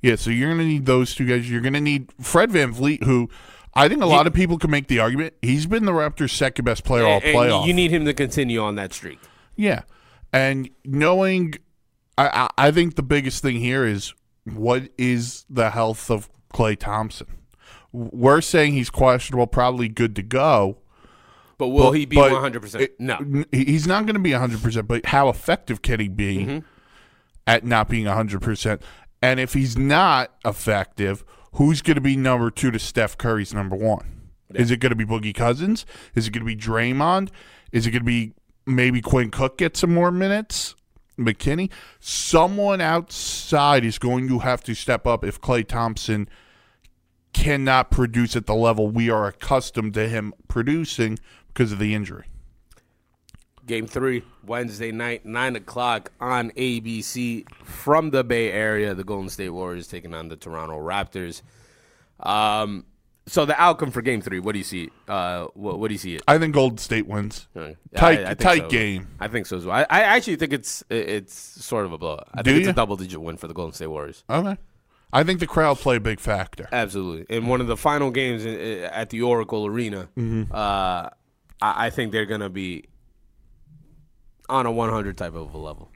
Yeah, 0.00 0.16
so 0.16 0.30
you're 0.30 0.48
going 0.48 0.59
to 0.61 0.64
need 0.66 0.86
those 0.86 1.14
two 1.14 1.26
guys. 1.26 1.48
You're 1.50 1.61
going 1.61 1.74
to 1.74 1.80
need 1.80 2.12
Fred 2.20 2.50
VanVleet, 2.50 3.03
who 3.05 3.28
I 3.74 3.88
think 3.88 4.03
a 4.03 4.07
lot 4.07 4.26
of 4.26 4.32
people 4.34 4.59
can 4.59 4.70
make 4.70 4.86
the 4.88 4.98
argument 5.00 5.34
he's 5.42 5.66
been 5.66 5.84
the 5.86 5.92
Raptors' 5.92 6.30
second 6.30 6.64
best 6.64 6.84
player 6.84 7.05
all 7.07 7.16
And- 7.16 7.24
and 7.24 7.36
playoff. 7.36 7.66
you 7.66 7.72
need 7.74 7.90
him 7.92 8.05
to 8.05 8.14
continue 8.14 8.61
on 8.61 8.74
that 8.76 8.92
streak. 8.92 9.18
Yeah, 9.57 9.82
and 10.32 10.68
knowing, 10.84 11.55
I, 12.18 12.48
I 12.59 12.66
I 12.68 12.70
think 12.70 12.96
the 12.96 13.03
biggest 13.03 13.42
thing 13.42 13.57
here 13.61 13.84
is 13.86 14.12
what 14.44 14.88
is 14.98 15.44
the 15.48 15.70
health 15.70 16.11
of 16.11 16.28
Klay 16.53 16.78
Thompson. 16.78 17.26
We're 17.92 18.40
saying 18.40 18.72
he's 18.72 18.90
questionable, 18.90 19.46
probably 19.46 19.88
good 19.88 20.16
to 20.16 20.22
go. 20.22 20.78
But 21.59 21.68
will 21.68 21.90
but- 21.90 21.98
he 21.98 22.07
be 22.07 22.16
100? 22.16 22.61
percent 22.62 22.82
it- 22.84 22.98
No. 23.00 23.44
He's 23.53 23.86
not 23.86 24.05
going 24.07 24.14
to 24.14 24.20
be 24.20 24.32
100. 24.32 24.62
percent 24.62 24.88
But 24.88 25.07
how 25.07 25.28
effective 25.28 25.82
can 25.82 26.00
he 26.00 26.09
be 26.09 26.38
Mm-hmm. 26.38 26.59
at 27.46 27.64
not 27.64 27.88
being 27.88 28.07
100? 28.07 28.40
percent 28.40 28.82
And 29.22 29.38
if 29.38 29.53
he's 29.55 29.76
not 29.78 30.32
effective, 30.44 31.24
who's 31.55 31.82
going 31.82 31.94
to 31.96 32.00
be 32.00 32.16
number 32.16 32.50
two 32.50 32.70
to 32.70 32.78
Steph 32.78 33.16
Curry's 33.18 33.53
number 33.55 33.76
one? 33.76 34.20
Is 34.55 34.70
it 34.70 34.78
going 34.80 34.90
to 34.90 34.96
be 34.96 35.05
Boogie 35.07 35.34
Cousins? 35.34 35.86
Is 36.14 36.26
it 36.26 36.32
going 36.32 36.44
to 36.46 36.46
be 36.46 36.57
Draymond? 36.57 37.28
Is 37.72 37.86
it 37.86 37.90
going 37.90 38.00
to 38.03 38.07
be 38.07 38.32
maybe 38.66 39.00
Quinn 39.00 39.30
Cook 39.30 39.57
get 39.59 39.76
some 39.76 39.94
more 39.94 40.11
minutes? 40.11 40.74
McKinnie, 41.19 41.71
someone 42.01 42.81
outside 42.81 43.85
is 43.85 43.99
going 43.99 44.29
to 44.29 44.41
have 44.41 44.63
to 44.65 44.75
step 44.75 45.07
up 45.07 45.25
if 45.25 45.41
Klay 45.41 45.67
Thompson 45.67 46.29
cannot 47.33 47.91
produce 47.91 48.37
at 48.37 48.47
the 48.47 48.55
level 48.55 48.89
we 48.89 49.11
are 49.11 49.27
accustomed 49.27 49.95
to 49.95 50.09
him 50.09 50.33
producing 50.49 51.19
because 51.49 51.73
of 51.73 51.79
the 51.79 51.95
injury. 51.95 52.27
Game 53.67 53.87
three, 53.87 54.25
Wednesday 54.45 54.91
night, 54.91 55.25
9 55.25 55.57
o'clock 55.57 56.11
on 56.21 56.51
ABC 56.53 57.49
from 57.63 58.11
the 58.11 58.25
Bay 58.25 58.51
Area. 58.51 58.93
The 58.93 59.05
Golden 59.05 59.29
State 59.29 59.51
Warriors 59.51 59.87
taking 59.87 60.15
on 60.15 60.29
the 60.29 60.37
Toronto 60.37 60.79
Raptors. 60.79 61.43
Um, 62.19 62.85
so 63.27 63.45
the 63.45 63.61
outcome 63.61 63.91
for 63.91 64.03
game 64.03 64.20
three, 64.20 64.41
what 64.41 64.53
do 64.53 64.59
you 64.59 64.64
see? 64.64 64.91
Uh, 65.07 65.45
what, 65.55 65.79
what 65.79 65.89
do 65.89 65.95
you 65.95 65.99
see 65.99 66.16
it? 66.16 66.23
I 66.27 66.39
think 66.39 66.55
Golden 66.55 66.79
State 66.79 67.07
wins. 67.07 67.49
Uh, 67.55 67.70
Tight, 67.95 68.25
I- 68.25 68.31
I 68.31 68.35
tight 68.35 68.62
so. 68.62 68.68
game. 68.68 69.09
I 69.20 69.29
think 69.29 69.47
so 69.47 69.57
as 69.59 69.64
well. 69.66 69.77
I, 69.77 69.87
I 69.89 70.01
actually 70.03 70.37
think 70.37 70.53
it's 70.53 70.83
it's 70.91 71.35
sort 71.35 71.85
of 71.85 71.93
a 71.93 71.99
blowout. 71.99 72.29
I 72.35 72.43
Do 72.43 72.51
think 72.51 72.59
it's 72.59 72.66
you? 72.66 72.70
a 72.70 72.75
double 72.75 72.97
digit 72.97 73.20
win 73.20 73.37
for 73.37 73.47
the 73.49 73.55
Golden 73.55 73.75
State 73.75 73.87
Warriors. 73.89 74.25
Okay. 74.29 74.57
I 75.12 75.25
think 75.25 75.41
the 75.41 75.47
crowd 75.47 75.77
play 75.77 75.97
a 75.97 76.01
big 76.01 76.20
factor. 76.20 76.68
Absolutely. 76.73 77.37
In 77.37 77.47
one 77.47 77.61
of 77.61 77.66
the 77.66 77.77
final 77.77 78.11
games 78.11 78.45
in, 78.47 78.55
in- 78.59 78.85
at 78.85 79.11
the 79.11 79.23
Oracle 79.23 79.66
Arena, 79.66 80.09
Mm-hmm. 80.16 80.53
uh, 80.53 81.09
I, 81.61 81.87
I 81.87 81.91
think 81.91 82.12
they're 82.12 82.27
going 82.27 82.41
to 82.41 82.49
be 82.51 82.87
on 84.49 84.66
a 84.66 84.73
100 84.73 85.16
type 85.16 85.35
of 85.35 85.55
a 85.55 85.59
level. 85.59 85.91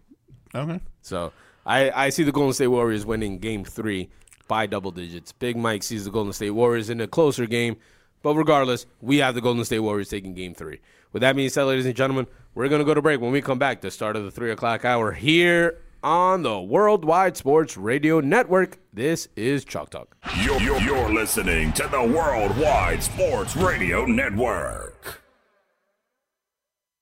Okay. 0.55 0.81
So 1.03 1.33
I, 1.64 1.91
I 1.91 2.09
see 2.11 2.22
the 2.22 2.33
Golden 2.33 2.53
State 2.53 2.68
Warriors 2.68 3.05
winning 3.05 3.39
game 3.39 3.64
three 3.64 4.11
by 4.49 4.66
double 4.66 4.90
digits. 4.90 5.32
Big 5.32 5.57
Mike 5.57 5.82
sees 5.82 6.05
the 6.05 6.11
Golden 6.11 6.32
State 6.32 6.51
Warriors 6.51 6.90
in 6.90 7.01
a 7.01 7.07
closer 7.07 7.47
game. 7.47 7.76
But 8.22 8.34
regardless, 8.34 8.86
we 9.01 9.18
have 9.18 9.34
the 9.34 9.40
Golden 9.40 9.64
State 9.64 9.80
Warriors 9.80 10.09
taking 10.09 10.34
game 10.34 10.55
three. 10.55 10.80
With 11.12 11.20
that 11.20 11.36
being 11.36 11.49
said, 11.49 11.64
ladies 11.64 11.86
and 11.86 11.94
gentlemen, 11.94 12.26
we're 12.55 12.68
going 12.68 12.80
to 12.80 12.84
go 12.84 12.94
to 12.94 13.03
break. 13.03 13.20
When 13.20 13.32
we 13.32 13.40
come 13.40 13.59
back, 13.59 13.80
the 13.80 13.90
start 13.90 14.16
of 14.16 14.24
the 14.24 14.30
three 14.30 14.51
o'clock 14.51 14.84
hour 14.84 15.12
here 15.12 15.78
on 16.03 16.42
the 16.42 16.61
Worldwide 16.61 17.36
Sports 17.36 17.76
Radio 17.76 18.20
Network, 18.20 18.78
this 18.92 19.28
is 19.36 19.64
Chalk 19.64 19.90
Talk. 19.90 20.16
You're, 20.42 20.61
you're, 20.61 20.80
you're 20.80 21.12
listening 21.12 21.72
to 21.74 21.88
the 21.88 22.03
Worldwide 22.03 23.03
Sports 23.03 23.57
Radio 23.57 24.05
Network. 24.07 25.26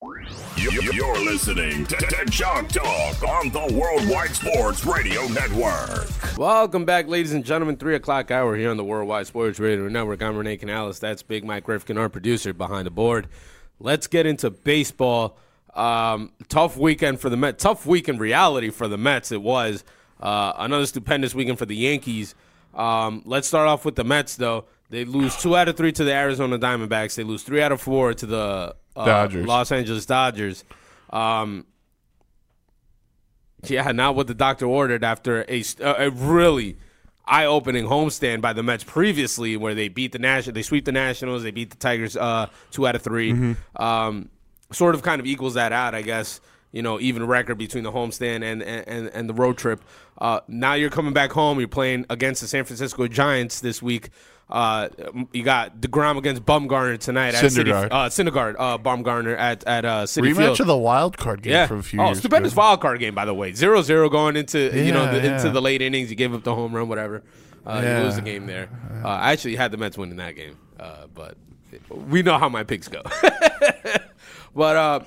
You're, 0.05 1.19
listening 1.25 1.87
to, 1.87 1.97
to 1.97 2.25
Talk 2.27 3.23
on 3.23 3.49
the 3.49 3.75
Worldwide 3.75 4.35
Sports 4.35 4.85
Radio 4.85 5.27
Network. 5.29 6.37
Welcome 6.37 6.85
back, 6.85 7.09
ladies 7.09 7.33
and 7.33 7.43
gentlemen. 7.43 7.79
Three 7.79 7.95
o'clock 7.95 8.31
hour 8.31 8.55
here 8.55 8.71
on 8.71 8.77
the 8.77 8.85
Worldwide 8.85 9.27
Sports 9.27 9.59
Radio 9.59 9.89
Network. 9.89 10.23
I'm 10.23 10.37
Renee 10.37 10.59
Canales. 10.59 10.99
That's 10.99 11.23
Big 11.23 11.43
Mike 11.43 11.67
Rifkin, 11.67 11.97
our 11.97 12.11
producer 12.11 12.53
behind 12.53 12.87
the 12.87 12.91
board. 12.91 13.29
Let's 13.81 14.07
get 14.07 14.27
into 14.27 14.51
baseball. 14.51 15.39
Um, 15.73 16.33
tough 16.49 16.77
weekend 16.77 17.21
for 17.21 17.31
the 17.31 17.39
Mets. 17.39 17.63
Tough 17.63 17.87
week 17.87 18.07
in 18.07 18.19
reality 18.19 18.69
for 18.69 18.89
the 18.89 18.99
Mets. 18.99 19.33
It 19.33 19.41
was 19.41 19.85
uh, 20.21 20.53
another 20.59 20.85
stupendous 20.85 21.35
weekend 21.35 21.59
for 21.59 21.67
the 21.67 21.77
Yankees. 21.77 22.35
Um, 22.75 23.23
let's 23.25 23.49
start 23.49 23.69
off 23.69 23.87
with 23.87 23.97
the 23.97 24.05
Mets, 24.05 24.37
though. 24.37 24.67
They 24.91 25.07
lose 25.07 25.35
two 25.37 25.57
out 25.57 25.69
of 25.69 25.79
three 25.79 25.93
to 25.93 26.05
the 26.05 26.13
Arizona 26.13 26.59
Diamondbacks. 26.59 27.15
They 27.15 27.25
lose 27.25 27.43
three 27.43 27.63
out 27.63 27.73
of 27.73 27.81
four 27.81 28.13
to 28.13 28.27
the 28.27 28.77
uh, 28.97 29.05
Dodgers. 29.05 29.47
Los 29.47 29.73
Angeles 29.73 30.07
Dodgers. 30.07 30.65
Um, 31.11 31.67
yeah, 33.65 33.91
not 33.93 34.15
what 34.15 34.27
the 34.27 34.35
doctor 34.35 34.67
ordered 34.67 35.05
after 35.05 35.45
a, 35.49 35.63
a 35.81 36.11
really 36.11 36.77
eye-opening 37.27 37.87
homestand 37.87 38.41
by 38.41 38.53
the 38.53 38.63
Mets 38.63 38.85
previously, 38.85 39.57
where 39.57 39.75
they 39.75 39.89
beat 39.89 40.13
the 40.13 40.19
national, 40.19 40.55
they 40.55 40.63
sweep 40.63 40.85
the 40.85 40.93
Nationals, 40.93 41.43
they 41.43 41.51
beat 41.51 41.71
the 41.71 41.77
Tigers 41.77 42.17
uh, 42.17 42.49
two 42.71 42.87
out 42.87 42.95
of 42.95 43.03
3 43.03 43.57
Um, 43.77 44.29
sort 44.73 44.95
of, 44.95 45.03
kind 45.03 45.21
of 45.21 45.27
equals 45.27 45.55
that 45.55 45.73
out, 45.73 45.95
I 45.95 46.03
guess. 46.03 46.41
You 46.73 46.83
know, 46.83 46.99
even 46.99 47.25
record 47.25 47.57
between 47.57 47.85
the 47.85 47.93
homestand 47.93 48.43
and 48.43 48.61
and, 48.61 49.07
and 49.07 49.29
the 49.29 49.33
road 49.33 49.57
trip. 49.57 49.81
Uh, 50.19 50.41
now 50.49 50.75
you're 50.75 50.91
coming 50.91 51.13
back 51.13 51.31
home. 51.31 51.61
You're 51.61 51.69
playing 51.69 52.05
against 52.11 52.41
the 52.41 52.49
San 52.49 52.65
Francisco 52.65 53.07
Giants 53.07 53.61
this 53.61 53.81
week. 53.81 54.11
Uh, 54.49 54.89
you 55.33 55.43
got 55.43 55.81
Degrom 55.81 56.19
against 56.19 56.45
Bumgarner 56.45 56.99
tonight 56.99 57.35
at 57.35 57.43
Citi. 57.45 57.65
Syndergaard. 57.65 57.89
Uh, 57.91 58.09
Syndergaard, 58.09 58.57
uh, 58.59 58.77
Bumgarner 58.79 59.37
at 59.39 59.65
at 59.65 59.85
uh, 59.85 60.05
Citi 60.05 60.33
Rematch 60.33 60.37
Field. 60.37 60.61
of 60.61 60.67
the 60.67 60.77
wild 60.77 61.17
card 61.17 61.43
game 61.43 61.53
Yeah. 61.53 61.67
from 61.67 61.79
a 61.79 61.83
few 61.83 62.01
oh, 62.01 62.07
years 62.07 62.19
Oh, 62.19 62.21
stupendous 62.21 62.53
ago. 62.53 62.61
wild 62.61 62.81
card 62.81 63.01
game, 63.01 63.15
by 63.15 63.25
the 63.25 63.33
way. 63.35 63.53
0-0 63.53 64.11
going 64.11 64.37
into 64.37 64.59
you 64.85 64.93
know 64.93 65.11
the, 65.11 65.35
into 65.35 65.51
the 65.51 65.63
late 65.63 65.81
innings. 65.81 66.11
You 66.11 66.17
give 66.17 66.35
up 66.35 66.45
the 66.45 66.55
home 66.55 66.75
run, 66.75 66.89
whatever. 66.89 67.23
Uh, 67.67 67.81
Yeah. 67.83 67.99
You 67.99 68.05
lose 68.05 68.17
the 68.17 68.23
game 68.23 68.47
there. 68.47 68.69
Uh, 69.03 69.09
I 69.09 69.33
actually 69.33 69.57
had 69.57 69.71
the 69.71 69.79
Mets 69.79 69.97
winning 69.97 70.17
that 70.19 70.37
game, 70.37 70.59
uh, 70.79 71.07
but 71.15 71.37
we 71.91 72.23
know 72.23 72.37
how 72.39 72.51
my 72.51 72.65
picks 72.65 72.87
go. 72.89 73.03
but 74.55 74.77
uh, 74.77 75.01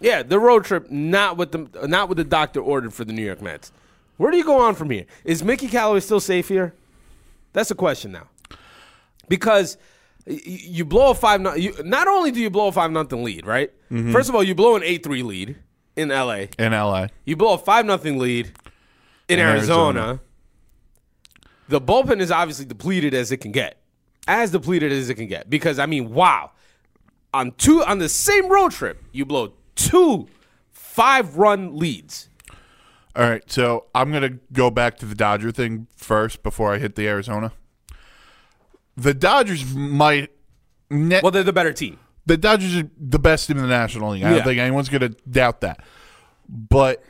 yeah, 0.00 0.22
the 0.22 0.38
road 0.38 0.64
trip 0.64 0.90
not 0.90 1.36
with 1.36 1.50
the 1.50 1.86
not 1.88 2.08
with 2.08 2.18
the 2.18 2.24
doctor 2.24 2.60
ordered 2.60 2.94
for 2.94 3.04
the 3.04 3.12
New 3.12 3.24
York 3.24 3.42
Mets. 3.42 3.72
Where 4.18 4.30
do 4.30 4.36
you 4.36 4.44
go 4.44 4.60
on 4.60 4.76
from 4.76 4.90
here? 4.90 5.06
Is 5.24 5.42
Mickey 5.42 5.66
Callaway 5.66 5.98
still 5.98 6.20
safe 6.20 6.46
here? 6.46 6.74
That's 7.52 7.72
a 7.72 7.74
question 7.74 8.12
now 8.12 8.28
because 9.28 9.76
you 10.26 10.84
blow 10.84 11.10
a 11.10 11.14
five. 11.14 11.40
You, 11.58 11.74
not 11.84 12.08
only 12.08 12.30
do 12.30 12.40
you 12.40 12.50
blow 12.50 12.68
a 12.68 12.72
five 12.72 12.90
nothing 12.90 13.24
lead, 13.24 13.46
right? 13.46 13.70
Mm-hmm. 13.90 14.12
First 14.12 14.28
of 14.28 14.34
all, 14.34 14.42
you 14.42 14.54
blow 14.54 14.76
an 14.76 14.82
eight 14.82 15.02
three 15.02 15.22
lead 15.22 15.56
in 15.96 16.10
L.A. 16.10 16.48
in 16.58 16.72
LA. 16.72 17.08
You 17.24 17.36
blow 17.36 17.54
a 17.54 17.58
five 17.58 17.86
nothing 17.86 18.18
lead 18.18 18.52
in, 19.28 19.38
In 19.38 19.46
Arizona. 19.46 20.00
Arizona. 20.00 20.20
The 21.68 21.80
bullpen 21.80 22.20
is 22.20 22.30
obviously 22.30 22.66
depleted 22.66 23.14
as 23.14 23.32
it 23.32 23.38
can 23.38 23.52
get, 23.52 23.78
as 24.28 24.50
depleted 24.50 24.92
as 24.92 25.08
it 25.08 25.14
can 25.14 25.26
get. 25.26 25.48
Because 25.48 25.78
I 25.78 25.86
mean, 25.86 26.12
wow, 26.12 26.50
on 27.32 27.52
two 27.52 27.82
on 27.84 27.98
the 27.98 28.08
same 28.08 28.48
road 28.48 28.72
trip, 28.72 29.02
you 29.12 29.24
blow 29.24 29.54
two 29.74 30.28
five 30.72 31.36
run 31.36 31.76
leads. 31.76 32.28
All 33.16 33.28
right, 33.28 33.48
so 33.50 33.86
I'm 33.94 34.10
gonna 34.12 34.38
go 34.52 34.70
back 34.70 34.98
to 34.98 35.06
the 35.06 35.14
Dodger 35.14 35.52
thing 35.52 35.86
first 35.96 36.42
before 36.42 36.74
I 36.74 36.78
hit 36.78 36.96
the 36.96 37.06
Arizona. 37.06 37.52
The 38.96 39.14
Dodgers 39.14 39.74
might. 39.74 40.30
Ne- 40.90 41.20
Well, 41.22 41.32
they're 41.32 41.42
the 41.42 41.52
better 41.52 41.72
team. 41.72 41.98
the 42.26 42.36
Dodgers 42.36 42.76
are 42.76 42.88
the 42.98 43.18
best 43.18 43.46
team 43.48 43.56
in 43.56 43.62
the 43.62 43.68
National 43.68 44.10
League. 44.10 44.22
I 44.22 44.28
Yeah. 44.30 44.34
don't 44.36 44.44
think 44.44 44.58
anyone's 44.60 44.88
going 44.88 45.00
to 45.02 45.08
doubt 45.28 45.60
that. 45.62 45.80
But 46.48 47.02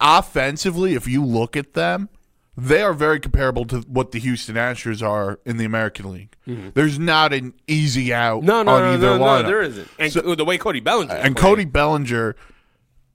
offensively, 0.00 0.94
if 0.94 1.06
you 1.06 1.24
look 1.24 1.56
at 1.56 1.74
them, 1.74 2.08
they 2.56 2.82
are 2.82 2.92
very 2.92 3.20
comparable 3.20 3.64
to 3.66 3.78
what 3.82 4.12
the 4.12 4.18
Houston 4.18 4.56
Astros 4.56 5.06
are 5.06 5.38
in 5.46 5.56
the 5.56 5.64
American 5.64 6.10
League. 6.12 6.34
There's 6.74 6.98
not 6.98 7.32
an 7.32 7.54
easy 7.66 8.12
out 8.12 8.38
Mm-hmm. 8.38 8.46
No, 8.46 8.62
no, 8.62 8.72
on 8.72 8.82
no, 8.82 8.92
either 8.94 9.18
no, 9.18 9.42
no, 9.42 9.42
there 9.48 9.62
isn't. 9.62 9.88
And 9.98 10.12
So- 10.12 10.34
the 10.34 10.44
way 10.44 10.58
Cody 10.58 10.80
Bellinger 10.80 11.14
and 11.14 11.36
playing. 11.36 11.54
Cody 11.56 11.64
Bellinger, 11.64 12.36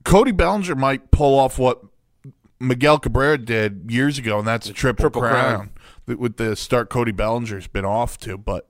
Cody 0.04 0.32
Bellinger 0.32 0.74
might 0.74 1.10
pull 1.10 1.38
off 1.38 1.58
what 1.58 1.80
Miguel 2.58 2.98
Cabrera 2.98 3.36
did 3.38 3.90
years 3.90 4.18
ago, 4.18 4.38
and 4.38 4.48
that's 4.48 4.68
a 4.68 4.72
triple, 4.72 5.02
triple 5.04 5.20
crown. 5.20 5.32
crown, 5.56 5.70
with 6.06 6.36
the 6.36 6.56
start 6.56 6.90
Cody 6.90 7.12
Bellinger's 7.12 7.66
been 7.66 7.84
off 7.84 8.18
to. 8.18 8.36
But 8.38 8.68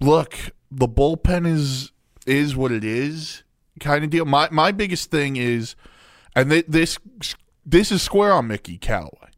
look, 0.00 0.36
the 0.70 0.88
bullpen 0.88 1.46
is 1.46 1.92
is 2.26 2.54
what 2.56 2.72
it 2.72 2.84
is, 2.84 3.42
kind 3.80 4.04
of 4.04 4.10
deal. 4.10 4.24
My 4.24 4.48
my 4.50 4.72
biggest 4.72 5.10
thing 5.10 5.36
is, 5.36 5.74
and 6.34 6.50
th- 6.50 6.66
this 6.68 6.98
this 7.64 7.92
is 7.92 8.02
square 8.02 8.32
on 8.32 8.46
Mickey 8.46 8.78
Callaway, 8.78 9.30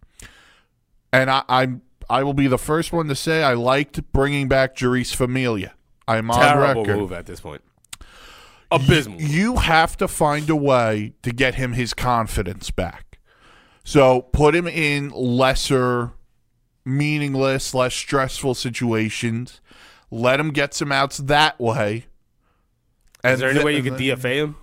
and 1.12 1.30
I 1.30 1.42
I'm. 1.48 1.82
I 2.10 2.24
will 2.24 2.34
be 2.34 2.46
the 2.46 2.58
first 2.58 2.92
one 2.92 3.08
to 3.08 3.14
say 3.14 3.42
I 3.42 3.54
liked 3.54 4.12
bringing 4.12 4.46
back 4.46 4.76
Jeurys 4.76 5.14
Familia. 5.14 5.72
I'm 6.06 6.30
on 6.30 6.38
terrible 6.38 6.82
record. 6.82 6.98
move 6.98 7.12
at 7.12 7.24
this 7.24 7.40
point. 7.40 7.62
Abysmal. 8.70 9.20
You 9.20 9.56
have 9.56 9.96
to 9.98 10.08
find 10.08 10.50
a 10.50 10.56
way 10.56 11.14
to 11.22 11.30
get 11.30 11.54
him 11.54 11.72
his 11.72 11.94
confidence 11.94 12.70
back. 12.70 13.18
So 13.84 14.22
put 14.22 14.54
him 14.54 14.66
in 14.66 15.10
lesser, 15.10 16.12
meaningless, 16.84 17.74
less 17.74 17.94
stressful 17.94 18.54
situations. 18.54 19.60
Let 20.10 20.40
him 20.40 20.50
get 20.50 20.74
some 20.74 20.92
outs 20.92 21.18
that 21.18 21.58
way. 21.58 22.06
Is 23.24 23.40
there 23.40 23.50
any 23.50 23.64
way 23.64 23.76
you 23.76 23.82
could 23.82 23.94
DFA 23.94 24.34
him? 24.36 24.56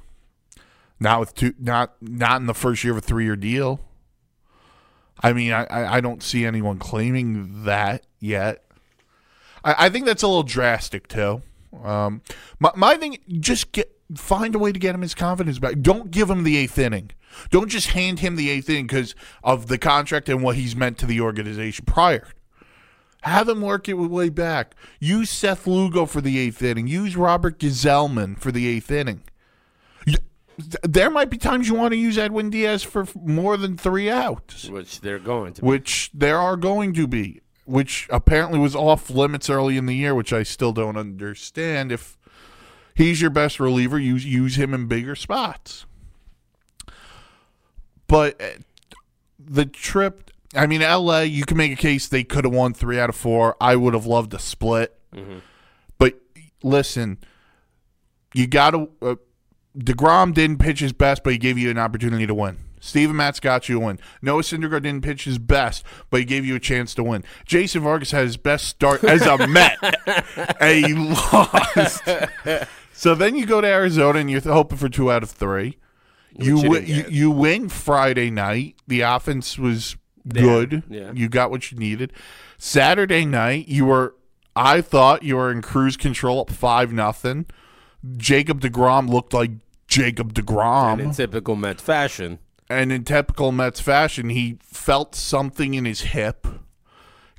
Not 0.99 1.19
with 1.21 1.33
two, 1.33 1.53
not 1.57 1.93
not 2.01 2.41
in 2.41 2.47
the 2.47 2.53
first 2.53 2.83
year 2.83 2.91
of 2.91 2.97
a 2.97 3.01
three-year 3.01 3.37
deal. 3.37 3.79
I 5.21 5.33
mean, 5.33 5.53
I, 5.53 5.63
I 5.65 5.97
I 5.97 6.01
don't 6.01 6.21
see 6.21 6.45
anyone 6.45 6.77
claiming 6.77 7.63
that 7.63 8.05
yet. 8.19 8.65
I, 9.63 9.85
I 9.85 9.89
think 9.89 10.05
that's 10.05 10.23
a 10.23 10.27
little 10.27 10.43
drastic 10.43 11.07
too. 11.07 11.41
Um, 11.83 12.21
my 12.59 12.71
my 12.75 12.97
thing, 12.97 13.17
just 13.39 13.71
get 13.71 13.97
find 14.15 14.55
a 14.55 14.59
way 14.59 14.71
to 14.71 14.79
get 14.79 14.93
him 14.93 15.01
his 15.01 15.15
confidence 15.15 15.57
back. 15.59 15.81
Don't 15.81 16.11
give 16.11 16.29
him 16.29 16.43
the 16.43 16.57
eighth 16.57 16.77
inning. 16.77 17.11
Don't 17.49 17.69
just 17.69 17.87
hand 17.89 18.19
him 18.19 18.35
the 18.35 18.49
eighth 18.49 18.69
inning 18.69 18.87
because 18.87 19.15
of 19.43 19.67
the 19.67 19.77
contract 19.77 20.29
and 20.29 20.43
what 20.43 20.55
he's 20.55 20.75
meant 20.75 20.97
to 20.99 21.05
the 21.05 21.21
organization 21.21 21.85
prior. 21.85 22.27
Have 23.23 23.49
him 23.49 23.61
work 23.61 23.89
it 23.89 23.93
way 23.95 24.29
back. 24.29 24.75
Use 24.99 25.29
Seth 25.29 25.67
Lugo 25.67 26.05
for 26.05 26.21
the 26.21 26.39
eighth 26.39 26.61
inning. 26.61 26.87
Use 26.87 27.17
Robert 27.17 27.59
Gsellman 27.59 28.39
for 28.39 28.51
the 28.51 28.67
eighth 28.67 28.89
inning. 28.91 29.23
There 30.83 31.09
might 31.09 31.29
be 31.29 31.37
times 31.37 31.69
you 31.69 31.73
want 31.75 31.93
to 31.93 31.97
use 31.97 32.17
Edwin 32.17 32.49
Diaz 32.49 32.83
for 32.83 33.07
more 33.15 33.55
than 33.55 33.77
three 33.77 34.09
outs 34.09 34.67
Which 34.69 34.99
they're 34.99 35.17
going 35.17 35.53
to. 35.53 35.63
which 35.63 36.11
there 36.13 36.37
are 36.37 36.57
going 36.57 36.93
to 36.95 37.07
be, 37.07 37.39
which 37.63 38.07
apparently 38.11 38.59
was 38.59 38.75
off 38.75 39.09
limits 39.09 39.49
early 39.49 39.77
in 39.77 39.85
the 39.85 39.95
year, 39.95 40.13
which 40.13 40.33
I 40.33 40.43
still 40.43 40.73
don't 40.73 40.97
understand. 40.97 41.93
If 41.93 42.17
he's 42.93 43.21
your 43.21 43.29
best 43.29 43.57
reliever, 43.61 43.97
use 43.97 44.25
use 44.25 44.57
him 44.57 44.73
in 44.73 44.87
bigger 44.87 45.15
spots. 45.15 45.85
But 48.09 48.41
uh, 48.41 48.47
the 49.39 49.65
trip. 49.65 50.31
I 50.55 50.65
mean, 50.65 50.81
L.A. 50.81 51.25
You 51.25 51.45
can 51.45 51.57
make 51.57 51.71
a 51.71 51.75
case 51.75 52.07
they 52.07 52.23
could 52.23 52.43
have 52.43 52.53
won 52.53 52.73
three 52.73 52.99
out 52.99 53.09
of 53.09 53.15
four. 53.15 53.55
I 53.61 53.75
would 53.75 53.93
have 53.93 54.05
loved 54.07 54.33
a 54.33 54.39
split, 54.39 54.99
but 55.99 56.15
listen, 56.63 57.19
you 58.33 58.47
got 58.47 58.71
to. 58.71 58.89
Uh, 59.01 59.15
Degrom 59.77 60.33
didn't 60.33 60.57
pitch 60.57 60.79
his 60.79 60.91
best, 60.91 61.23
but 61.23 61.31
he 61.33 61.37
gave 61.37 61.57
you 61.57 61.69
an 61.69 61.77
opportunity 61.77 62.25
to 62.25 62.33
win. 62.33 62.57
Steven 62.81 63.15
Matz 63.15 63.39
got 63.39 63.69
you 63.69 63.77
a 63.81 63.85
win. 63.85 63.99
Noah 64.21 64.41
Syndergaard 64.41 64.83
didn't 64.83 65.03
pitch 65.03 65.25
his 65.25 65.37
best, 65.37 65.83
but 66.09 66.19
he 66.21 66.25
gave 66.25 66.45
you 66.45 66.55
a 66.55 66.59
chance 66.59 66.95
to 66.95 67.03
win. 67.03 67.23
Jason 67.45 67.83
Vargas 67.83 68.11
had 68.11 68.23
his 68.25 68.37
best 68.37 68.65
start 68.65 69.03
as 69.03 69.21
a 69.27 69.47
Met, 69.47 69.77
and 70.59 70.85
he 70.85 70.93
lost. 70.95 72.01
so 72.93 73.13
then 73.13 73.35
you 73.35 73.45
go 73.45 73.61
to 73.61 73.67
Arizona, 73.67 74.19
and 74.19 74.31
you're 74.31 74.41
hoping 74.41 74.77
for 74.77 74.89
two 74.89 75.11
out 75.11 75.21
of 75.23 75.29
three. 75.29 75.77
You, 76.37 76.61
you 76.61 76.79
you 76.79 77.05
you 77.09 77.31
win 77.31 77.69
Friday 77.69 78.29
night. 78.29 78.75
The 78.87 79.01
offense 79.01 79.57
was 79.57 79.97
good. 80.27 80.83
yeah. 80.89 81.11
You 81.13 81.29
got 81.29 81.51
what 81.51 81.71
you 81.71 81.77
needed. 81.77 82.13
Saturday 82.57 83.25
night, 83.25 83.67
you 83.67 83.85
were. 83.85 84.15
I 84.55 84.81
thought 84.81 85.23
you 85.23 85.37
were 85.37 85.51
in 85.51 85.61
cruise 85.61 85.95
control 85.97 86.41
up 86.41 86.49
five 86.49 86.91
nothing. 86.91 87.45
Jacob 88.17 88.61
Degrom 88.61 89.09
looked 89.09 89.33
like 89.33 89.51
Jacob 89.87 90.33
Degrom, 90.33 90.93
And 90.93 91.01
in 91.01 91.11
typical 91.13 91.55
Mets 91.55 91.81
fashion, 91.81 92.39
and 92.69 92.91
in 92.91 93.03
typical 93.03 93.51
Mets 93.51 93.79
fashion, 93.79 94.29
he 94.29 94.57
felt 94.63 95.15
something 95.15 95.73
in 95.73 95.85
his 95.85 96.01
hip. 96.01 96.47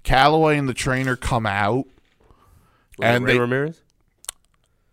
Callaway 0.02 0.56
and 0.56 0.68
the 0.68 0.74
trainer 0.74 1.14
come 1.16 1.46
out, 1.46 1.86
and 3.00 3.24
Ray 3.24 3.34
they 3.34 3.38
Ramirez. 3.38 3.82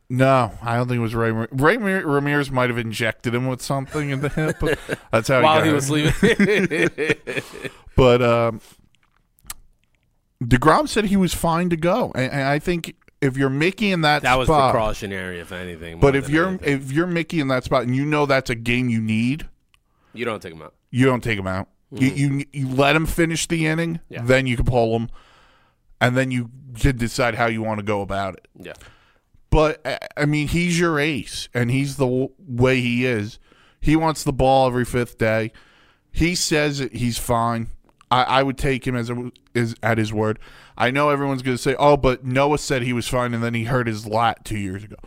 No, 0.10 0.52
I 0.62 0.78
don't 0.78 0.88
think 0.88 1.00
it 1.00 1.02
was 1.02 1.16
Ray. 1.16 1.32
Ray 1.32 1.48
Ramir- 1.78 2.06
Ramirez 2.06 2.50
might 2.52 2.70
have 2.70 2.78
injected 2.78 3.36
him 3.36 3.48
with 3.48 3.62
something 3.62 4.10
in 4.10 4.22
the 4.22 4.30
hip. 4.30 5.00
That's 5.12 5.28
how 5.28 5.42
While 5.42 5.62
he, 5.62 5.70
he 5.70 5.74
was 5.74 5.90
leaving. 5.90 6.90
But 7.96 8.22
um, 8.22 8.62
Degrom 10.44 10.88
said 10.88 11.06
he 11.06 11.18
was 11.18 11.34
fine 11.34 11.70
to 11.72 11.78
go, 11.78 12.12
and, 12.14 12.32
and 12.32 12.44
I 12.44 12.60
think 12.60 12.96
if 13.22 13.36
you're 13.38 13.50
Mickey 13.50 13.92
in 13.92 14.02
that, 14.02 14.22
that 14.22 14.38
was 14.38 14.48
spot, 14.48 14.72
precautionary, 14.72 15.40
if 15.40 15.52
anything. 15.52 16.00
But 16.00 16.16
if 16.16 16.30
you're 16.30 16.50
anything. 16.50 16.82
if 16.82 16.92
you're 16.92 17.08
Mickey 17.08 17.40
in 17.40 17.48
that 17.48 17.64
spot, 17.64 17.84
and 17.84 17.96
you 17.96 18.06
know 18.06 18.28
that's 18.28 18.52
a 18.52 18.56
game 18.56 18.88
you 18.90 19.02
need, 19.02 19.48
you 20.14 20.26
don't 20.26 20.42
take 20.42 20.54
him 20.54 20.62
out. 20.62 20.76
you 20.92 21.06
don't 21.06 21.24
take 21.24 21.40
him 21.40 21.48
out. 21.48 21.70
You, 21.92 22.10
you 22.10 22.46
you 22.54 22.70
let 22.70 22.96
him 22.96 23.06
finish 23.08 23.48
the 23.48 23.66
inning. 23.66 24.00
Yeah. 24.10 24.22
then 24.22 24.46
you 24.46 24.56
can 24.56 24.66
pull 24.66 24.96
him, 24.96 25.10
and 26.00 26.16
then 26.16 26.30
you 26.30 26.52
can 26.80 26.98
decide 26.98 27.34
how 27.34 27.48
you 27.48 27.64
want 27.64 27.80
to 27.80 27.84
go 27.84 28.02
about 28.02 28.36
it. 28.36 28.48
Yeah. 28.56 28.74
But 29.58 29.82
I- 29.88 29.98
I 30.22 30.26
mean, 30.28 30.50
he's 30.50 30.80
your 30.80 31.00
ace, 31.00 31.50
and 31.52 31.72
he's 31.72 31.96
the 31.98 32.30
way 32.48 32.80
he 32.80 33.06
is. 33.06 33.40
He 33.82 33.96
wants 33.96 34.24
the 34.24 34.32
ball 34.32 34.68
every 34.68 34.86
fifth 34.86 35.18
day. 35.18 35.52
He 36.12 36.36
says 36.36 36.88
he's 36.92 37.18
fine. 37.18 37.70
I, 38.12 38.22
I 38.22 38.44
would 38.44 38.60
take 38.60 38.86
him 38.86 38.96
as 38.96 39.10
a, 39.10 39.32
is 39.56 39.76
at 39.82 39.98
his 39.98 40.14
word. 40.14 40.38
I 40.78 40.92
know 40.92 41.10
everyone's 41.10 41.42
going 41.42 41.58
to 41.58 41.62
say, 41.62 41.74
"Oh, 41.80 41.98
but 41.98 42.24
Noah 42.24 42.60
said 42.60 42.84
he 42.84 42.94
was 42.94 43.08
fine, 43.08 43.34
and 43.34 43.44
then 43.44 43.56
he 43.56 43.64
hurt 43.64 43.88
his 43.88 44.06
lat 44.06 44.46
two 44.46 44.60
years 44.60 44.84
ago." 44.84 44.98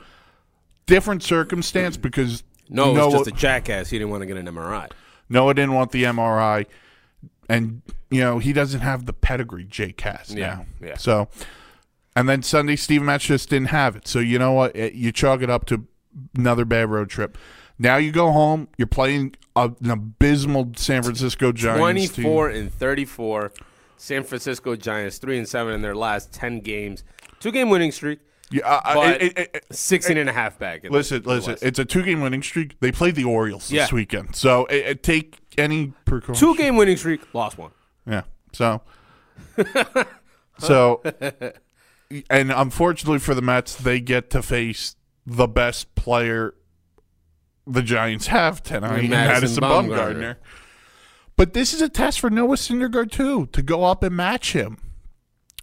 Different 0.86 1.22
circumstance 1.22 1.96
because 1.96 2.42
No, 2.68 2.90
it 2.96 3.04
was 3.04 3.12
just 3.14 3.26
a 3.28 3.30
jackass. 3.30 3.90
He 3.90 3.98
didn't 3.98 4.10
want 4.10 4.22
to 4.22 4.26
get 4.26 4.36
an 4.36 4.46
MRI. 4.48 4.90
Noah 5.28 5.54
didn't 5.54 5.74
want 5.74 5.92
the 5.92 6.02
MRI, 6.02 6.66
and 7.48 7.82
you 8.10 8.20
know 8.20 8.40
he 8.40 8.52
doesn't 8.52 8.80
have 8.80 9.06
the 9.06 9.12
pedigree 9.12 9.62
Jake 9.64 10.00
has 10.00 10.34
Yeah, 10.34 10.64
now. 10.80 10.88
yeah. 10.88 10.96
So, 10.96 11.28
and 12.16 12.28
then 12.28 12.42
Sunday, 12.42 12.76
Steve 12.76 13.02
Matz 13.02 13.24
just 13.24 13.48
didn't 13.50 13.68
have 13.68 13.96
it. 13.96 14.06
So 14.08 14.18
you 14.18 14.38
know 14.38 14.52
what? 14.52 14.74
It- 14.76 14.94
you 14.94 15.12
chalk 15.12 15.42
it 15.42 15.50
up 15.50 15.64
to 15.66 15.86
another 16.36 16.64
bad 16.64 16.88
road 16.90 17.08
trip. 17.10 17.36
Now 17.78 17.96
you 17.96 18.12
go 18.12 18.30
home. 18.32 18.68
You're 18.76 18.86
playing 18.88 19.36
a, 19.56 19.70
an 19.82 19.90
abysmal 19.90 20.72
San 20.76 21.02
Francisco 21.02 21.50
Giants 21.52 22.12
team. 22.14 22.24
24 22.24 22.48
and 22.50 22.72
34. 22.74 23.52
San 23.96 24.22
Francisco 24.24 24.76
Giants, 24.76 25.18
3 25.18 25.38
and 25.38 25.48
7 25.48 25.72
in 25.74 25.82
their 25.82 25.94
last 25.94 26.32
10 26.32 26.60
games. 26.60 27.04
Two 27.38 27.52
game 27.52 27.68
winning 27.70 27.92
streak, 27.92 28.18
Yeah, 28.50 28.80
but 28.94 29.20
it- 29.22 29.38
it- 29.38 29.50
it- 29.54 29.66
16 29.70 30.16
and 30.18 30.28
a 30.28 30.32
half 30.32 30.58
back. 30.58 30.84
listen, 30.90 31.22
listen. 31.24 31.56
It's 31.62 31.78
a 31.78 31.84
two 31.84 32.02
game 32.02 32.20
winning 32.22 32.42
streak. 32.42 32.78
They 32.80 32.92
played 32.92 33.14
the 33.14 33.24
Orioles 33.24 33.68
this 33.68 33.92
weekend, 33.92 34.34
so 34.36 34.64
it, 34.66 34.86
it 34.86 35.02
take 35.02 35.38
any 35.58 35.92
precaution. 36.06 36.34
Two 36.34 36.54
game 36.56 36.76
winning 36.76 36.96
streak, 36.96 37.20
lost 37.34 37.56
one. 37.58 37.70
Yeah. 38.06 38.22
So, 38.52 38.80
so, 40.58 41.02
and 42.28 42.50
unfortunately 42.52 43.18
for 43.18 43.34
the 43.34 43.42
Mets, 43.42 43.74
they 43.74 44.00
get 44.00 44.30
to 44.30 44.42
face 44.42 44.96
the 45.26 45.46
best 45.46 45.94
player 45.94 46.54
the 47.66 47.82
Giants 47.82 48.26
have 48.28 48.62
tonight, 48.62 49.00
And 49.00 49.10
Madison, 49.10 49.60
Madison 49.60 49.62
Bumgarner. 49.62 50.14
Bumgarner. 50.14 50.36
But 51.36 51.52
this 51.52 51.72
is 51.72 51.80
a 51.80 51.88
test 51.88 52.20
for 52.20 52.28
Noah 52.30 52.56
Syndergaard 52.56 53.10
too 53.12 53.46
to 53.52 53.62
go 53.62 53.84
up 53.84 54.02
and 54.02 54.16
match 54.16 54.52
him. 54.52 54.78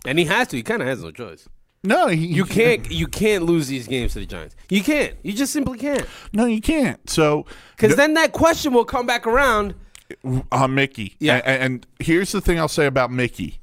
And 0.05 0.17
he 0.17 0.25
has 0.25 0.47
to. 0.49 0.57
He 0.57 0.63
kind 0.63 0.81
of 0.81 0.87
has 0.87 1.03
no 1.03 1.11
choice. 1.11 1.47
No, 1.83 2.07
he, 2.07 2.25
You 2.27 2.45
can't. 2.45 2.89
You 2.91 3.07
can't 3.07 3.43
lose 3.45 3.67
these 3.67 3.87
games 3.87 4.13
to 4.13 4.19
the 4.19 4.25
Giants. 4.25 4.55
You 4.69 4.81
can't. 4.83 5.15
You 5.21 5.33
just 5.33 5.53
simply 5.53 5.77
can't. 5.77 6.05
No, 6.33 6.45
you 6.45 6.61
can't. 6.61 7.07
So, 7.09 7.45
Because 7.75 7.95
then 7.95 8.13
that 8.15 8.31
question 8.31 8.73
will 8.73 8.85
come 8.85 9.05
back 9.05 9.27
around. 9.27 9.75
on 10.51 10.73
Mickey. 10.75 11.15
Yeah. 11.19 11.37
A- 11.37 11.61
And, 11.61 11.85
here's 11.99 12.31
the 12.31 12.41
thing 12.41 12.57
I'll 12.59 12.67
say 12.67 12.85
about 12.85 13.11
Mickey 13.11 13.59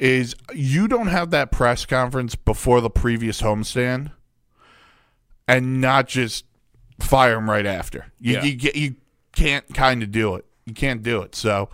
is 0.00 0.34
you 0.54 0.88
don't 0.88 1.08
have 1.08 1.30
that 1.30 1.52
press 1.52 1.84
conference 1.84 2.34
before 2.34 2.80
the 2.80 2.88
previous 2.88 3.42
homestand 3.42 4.10
and 5.46 5.80
not 5.80 6.08
just 6.08 6.46
fire 6.98 7.36
him 7.36 7.50
right 7.50 7.66
after. 7.66 8.06
You 8.18 8.34
Yeah. 8.36 8.44
you, 8.44 8.70
you 8.74 8.96
can't 9.32 9.72
kind 9.74 10.02
of 10.02 10.10
do 10.10 10.34
it. 10.36 10.46
You 10.64 10.72
can't 10.72 11.02
do 11.02 11.20
it. 11.20 11.34
So 11.34 11.68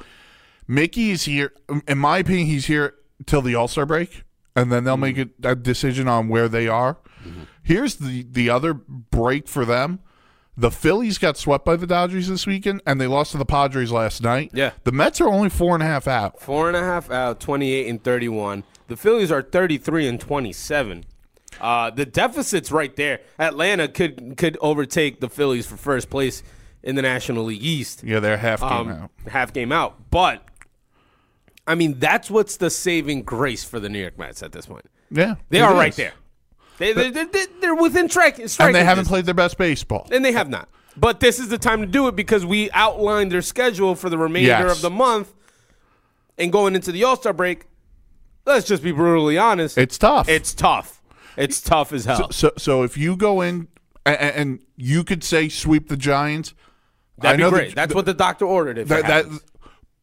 Mickey 0.66 1.12
is 1.12 1.24
here. 1.24 1.52
In 1.86 1.98
my 1.98 2.18
opinion, 2.18 2.48
he's 2.48 2.66
here 2.66 2.94
till 3.26 3.42
the 3.42 3.54
All 3.54 3.68
Star 3.68 3.86
break, 3.86 4.24
and 4.56 4.72
then 4.72 4.82
they'll 4.82 4.96
make 4.96 5.16
mm-hmm. 5.16 5.46
a, 5.46 5.52
a 5.52 5.54
decision 5.54 6.08
on 6.08 6.28
where 6.28 6.48
they 6.48 6.66
are. 6.66 6.98
Mm-hmm. 7.24 7.42
Here's 7.62 7.96
the 7.96 8.26
the 8.28 8.50
other 8.50 8.74
break 8.74 9.46
for 9.46 9.64
them. 9.64 10.00
The 10.58 10.70
Phillies 10.70 11.18
got 11.18 11.36
swept 11.36 11.64
by 11.66 11.76
the 11.76 11.86
Dodgers 11.86 12.28
this 12.28 12.46
weekend, 12.46 12.80
and 12.86 12.98
they 13.00 13.06
lost 13.06 13.32
to 13.32 13.38
the 13.38 13.44
Padres 13.44 13.92
last 13.92 14.22
night. 14.22 14.50
Yeah. 14.54 14.70
the 14.84 14.92
Mets 14.92 15.20
are 15.20 15.28
only 15.28 15.50
four 15.50 15.74
and 15.74 15.82
a 15.82 15.86
half 15.86 16.08
out. 16.08 16.40
Four 16.40 16.68
and 16.68 16.76
a 16.76 16.80
half 16.80 17.10
out, 17.10 17.40
28 17.40 17.88
and 17.88 18.02
31. 18.02 18.64
The 18.88 18.96
Phillies 18.96 19.30
are 19.30 19.42
33 19.42 20.08
and 20.08 20.18
27. 20.20 21.04
Uh, 21.60 21.90
the 21.90 22.06
deficit's 22.06 22.72
right 22.72 22.94
there. 22.96 23.20
Atlanta 23.38 23.88
could 23.88 24.36
could 24.36 24.56
overtake 24.60 25.20
the 25.20 25.28
Phillies 25.28 25.66
for 25.66 25.76
first 25.76 26.08
place 26.10 26.42
in 26.82 26.96
the 26.96 27.02
National 27.02 27.44
League 27.44 27.62
East. 27.62 28.02
Yeah, 28.04 28.20
they're 28.20 28.36
half 28.36 28.60
game 28.60 28.70
Um, 28.70 28.88
out. 28.90 29.10
half 29.28 29.52
game 29.52 29.72
out. 29.72 30.10
But 30.10 30.42
I 31.66 31.74
mean, 31.74 31.98
that's 31.98 32.30
what's 32.30 32.58
the 32.58 32.70
saving 32.70 33.22
grace 33.22 33.64
for 33.64 33.80
the 33.80 33.88
New 33.88 33.98
York 34.00 34.18
Mets 34.18 34.42
at 34.42 34.52
this 34.52 34.66
point. 34.66 34.84
Yeah, 35.10 35.36
They 35.50 35.60
are 35.60 35.74
right 35.74 35.94
there. 35.96 36.12
They, 36.78 36.92
they, 36.92 37.10
they, 37.10 37.24
they, 37.24 37.46
they're 37.60 37.74
within 37.74 38.08
striking 38.08 38.42
and 38.60 38.74
they 38.74 38.84
haven't 38.84 39.02
distance. 39.04 39.08
played 39.08 39.24
their 39.26 39.34
best 39.34 39.56
baseball. 39.58 40.06
And 40.10 40.24
they 40.24 40.32
have 40.32 40.48
not. 40.48 40.68
But 40.96 41.20
this 41.20 41.38
is 41.38 41.48
the 41.48 41.58
time 41.58 41.80
to 41.80 41.86
do 41.86 42.06
it 42.08 42.16
because 42.16 42.44
we 42.44 42.70
outlined 42.72 43.30
their 43.32 43.42
schedule 43.42 43.94
for 43.94 44.08
the 44.10 44.18
remainder 44.18 44.48
Yes. 44.48 44.76
of 44.76 44.82
the 44.82 44.90
month 44.90 45.32
and 46.38 46.52
going 46.52 46.74
into 46.74 46.92
the 46.92 47.04
All 47.04 47.16
Star 47.16 47.32
break. 47.32 47.64
Let's 48.44 48.66
just 48.66 48.82
be 48.82 48.92
brutally 48.92 49.36
honest. 49.38 49.76
It's 49.78 49.98
tough. 49.98 50.28
It's 50.28 50.54
tough. 50.54 51.02
It's 51.36 51.60
tough 51.60 51.92
as 51.92 52.04
hell. 52.06 52.30
so 52.32 52.52
so 52.56 52.82
if 52.82 52.96
you 52.96 53.16
go 53.16 53.40
in 53.42 53.68
and, 54.06 54.16
and 54.18 54.60
you 54.76 55.04
could 55.04 55.22
say 55.24 55.48
sweep 55.48 55.88
the 55.88 55.96
Giants, 55.96 56.54
That'd 57.18 57.40
I 57.40 57.44
be 57.44 57.50
great. 57.50 57.68
that- 57.70 57.74
That's 57.76 57.94
what 57.94 58.06
the 58.06 58.14
doctor 58.14 58.44
ordered. 58.46 58.78
If 58.78 58.88
that, 58.88 59.06
that 59.06 59.26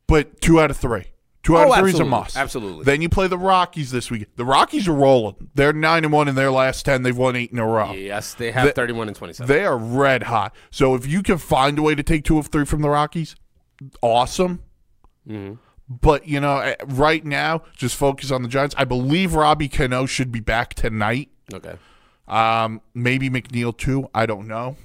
but 0.08 0.42
two 0.42 0.60
out 0.60 0.70
of 0.72 0.78
three. 0.78 1.06
Two 1.44 1.58
out 1.58 1.68
Oh, 1.68 1.74
of 1.74 1.80
three 1.80 1.90
is 1.90 1.96
a 1.96 2.04
absolutely. 2.04 2.10
must. 2.10 2.38
Absolutely. 2.38 2.84
Then 2.86 3.02
you 3.02 3.10
play 3.10 3.28
the 3.28 3.38
Rockies 3.38 3.92
this 3.92 4.10
week. 4.10 4.28
The 4.38 4.46
Rockies 4.46 4.88
are 4.88 4.94
rolling. 4.94 5.50
They're 5.56 5.74
nine 5.74 6.06
and 6.06 6.14
one 6.14 6.28
in 6.30 6.36
their 6.36 6.52
last 6.52 6.86
ten. 6.86 7.04
They've 7.04 7.18
won 7.18 7.36
eight 7.36 7.52
in 7.52 7.60
a 7.60 7.68
row. 7.68 7.92
yes, 7.92 8.34
they 8.34 8.52
have 8.52 8.68
The- 8.68 8.72
31 8.72 9.10
and 9.10 9.18
27. 9.18 9.48
They 9.54 9.66
are 9.66 9.78
red 9.78 10.24
hot. 10.24 10.56
So 10.72 10.96
if 10.96 11.06
you 11.06 11.22
can 11.22 11.38
find 11.38 11.78
a 11.78 11.82
way 11.82 11.96
to 11.96 12.04
take 12.04 12.24
two 12.24 12.38
of 12.38 12.48
three 12.48 12.64
from 12.66 12.82
the 12.82 12.90
Rockies, 12.90 13.36
awesome. 14.02 14.62
Mm-hmm. 15.28 15.56
But 15.90 16.28
you 16.28 16.40
know, 16.40 16.60
eh, 16.60 16.76
right 16.88 17.24
now, 17.26 17.64
just 17.76 17.96
focus 17.98 18.32
on 18.32 18.42
the 18.42 18.48
Giants. 18.48 18.74
I 18.78 18.86
believe 18.86 19.34
Robbie 19.36 19.68
Cano 19.68 20.06
should 20.06 20.32
be 20.32 20.40
back 20.40 20.74
tonight. 20.74 21.30
okay. 21.54 21.76
Um, 22.26 22.80
maybe 22.94 23.30
McNeil 23.30 23.78
too. 23.78 24.08
I 24.16 24.26
don't 24.26 24.48
know, 24.48 24.78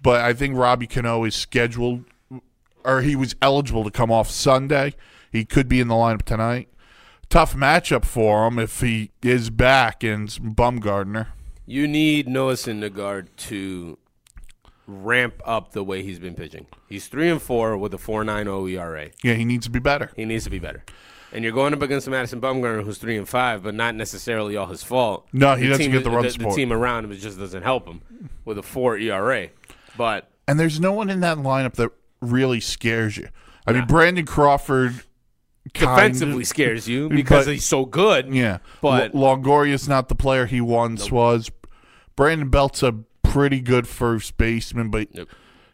but 0.00 0.20
I 0.20 0.32
think 0.32 0.56
Robbie 0.56 0.86
Cano 0.86 1.24
is 1.24 1.34
scheduled, 1.34 2.04
or 2.84 3.00
he 3.02 3.16
was 3.16 3.34
eligible 3.42 3.82
to 3.82 3.90
come 3.90 4.12
off 4.12 4.30
Sunday. 4.30 4.94
He 5.32 5.44
could 5.46 5.68
be 5.68 5.80
in 5.80 5.88
the 5.88 5.94
lineup 5.94 6.22
tonight. 6.22 6.68
Tough 7.30 7.56
matchup 7.56 8.04
for 8.04 8.46
him 8.46 8.58
if 8.58 8.82
he 8.82 9.10
is 9.22 9.48
back 9.48 10.04
and 10.04 10.28
Bumgarner. 10.28 11.28
You 11.64 11.88
need 11.88 12.28
Noah 12.28 12.54
Syndergaard 12.54 13.28
to 13.48 13.96
ramp 14.86 15.40
up 15.46 15.72
the 15.72 15.82
way 15.82 16.02
he's 16.02 16.18
been 16.18 16.34
pitching. 16.34 16.66
He's 16.88 17.06
three 17.08 17.30
and 17.30 17.40
four 17.40 17.78
with 17.78 17.94
a 17.94 17.98
four 17.98 18.22
nine 18.24 18.46
oh 18.48 18.60
O 18.60 18.66
ERA. 18.66 19.10
Yeah, 19.22 19.34
he 19.34 19.46
needs 19.46 19.64
to 19.64 19.70
be 19.70 19.78
better. 19.78 20.10
He 20.14 20.26
needs 20.26 20.44
to 20.44 20.50
be 20.50 20.58
better. 20.58 20.84
And 21.32 21.42
you're 21.42 21.54
going 21.54 21.72
up 21.72 21.80
against 21.80 22.06
Madison 22.08 22.42
Bumgarner, 22.42 22.84
who's 22.84 22.98
three 22.98 23.16
and 23.16 23.26
five, 23.26 23.62
but 23.62 23.74
not 23.74 23.94
necessarily 23.94 24.54
all 24.54 24.66
his 24.66 24.82
fault. 24.82 25.26
No, 25.32 25.54
he 25.54 25.66
doesn't 25.68 25.82
team, 25.82 25.92
get 25.92 26.04
the 26.04 26.10
run 26.10 26.24
the, 26.24 26.30
support. 26.30 26.54
team 26.54 26.70
around 26.74 27.04
him 27.06 27.12
it 27.12 27.16
just 27.16 27.38
doesn't 27.38 27.62
help 27.62 27.86
him 27.86 28.02
with 28.44 28.58
a 28.58 28.62
four 28.62 28.98
ERA. 28.98 29.48
But 29.96 30.28
And 30.46 30.60
there's 30.60 30.78
no 30.78 30.92
one 30.92 31.08
in 31.08 31.20
that 31.20 31.38
lineup 31.38 31.74
that 31.74 31.90
really 32.20 32.60
scares 32.60 33.16
you. 33.16 33.28
I 33.66 33.72
mean, 33.72 33.86
Brandon 33.86 34.26
Crawford 34.26 35.04
Defensively 35.74 36.44
scares 36.44 36.88
you 36.88 37.08
because 37.08 37.46
But- 37.46 37.52
he's 37.54 37.64
so 37.64 37.84
good. 37.84 38.32
Yeah, 38.34 38.58
But- 38.80 39.14
L- 39.14 39.20
Longoria's 39.20 39.88
not 39.88 40.08
the 40.08 40.14
player 40.14 40.46
he 40.46 40.60
once 40.60 41.10
was. 41.10 41.50
Brandon 42.16 42.48
Belt's 42.48 42.82
a 42.82 42.92
pretty 43.22 43.60
good 43.60 43.86
first 43.86 44.36
baseman, 44.36 44.90
but 44.90 45.08
Yep. 45.14 45.28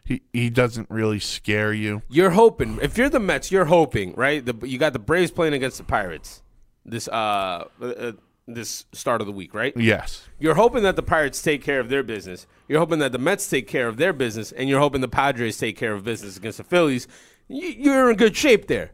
he 0.05 0.21
he 0.31 0.49
doesn't 0.49 0.89
really 0.89 1.19
scare 1.19 1.73
you. 1.73 2.01
You're 2.09 2.29
hoping 2.31 2.79
if 2.81 2.97
you're 2.97 3.09
the 3.09 3.19
Mets, 3.19 3.51
you're 3.51 3.65
hoping 3.65 4.13
right. 4.15 4.45
The, 4.45 4.55
you 4.67 4.77
got 4.77 4.93
the 4.93 4.99
Braves 4.99 5.31
playing 5.31 5.53
against 5.53 5.77
the 5.77 5.83
Pirates 5.83 6.41
this 6.85 7.07
uh, 7.09 7.65
uh 7.81 8.11
this 8.47 8.85
start 8.93 9.21
of 9.21 9.27
the 9.27 9.33
week, 9.33 9.53
right? 9.53 9.75
Yes, 9.77 10.27
You're 10.39 10.55
hoping 10.55 10.81
that 10.83 10.95
the 10.95 11.03
Pirates 11.03 11.39
take 11.41 11.61
care 11.63 11.79
of 11.79 11.89
their 11.89 12.01
business. 12.01 12.47
You're 12.67 12.79
hoping 12.79 12.97
that 12.99 13.11
the 13.11 13.19
Mets 13.19 13.47
take 13.47 13.67
care 13.67 13.87
of 13.87 13.97
their 13.97 14.11
business, 14.13 14.51
and 14.51 14.67
you're 14.69 14.79
hoping 14.79 15.01
the 15.01 15.07
Padres 15.07 15.57
take 15.59 15.77
care 15.77 15.93
of 15.93 16.03
business 16.03 16.37
against 16.37 16.57
the 16.57 16.63
Phillies. 16.63 17.07
You- 17.47 17.67
You're 17.77 18.09
in 18.11 18.17
good 18.17 18.35
shape 18.35 18.65
there. 18.67 18.91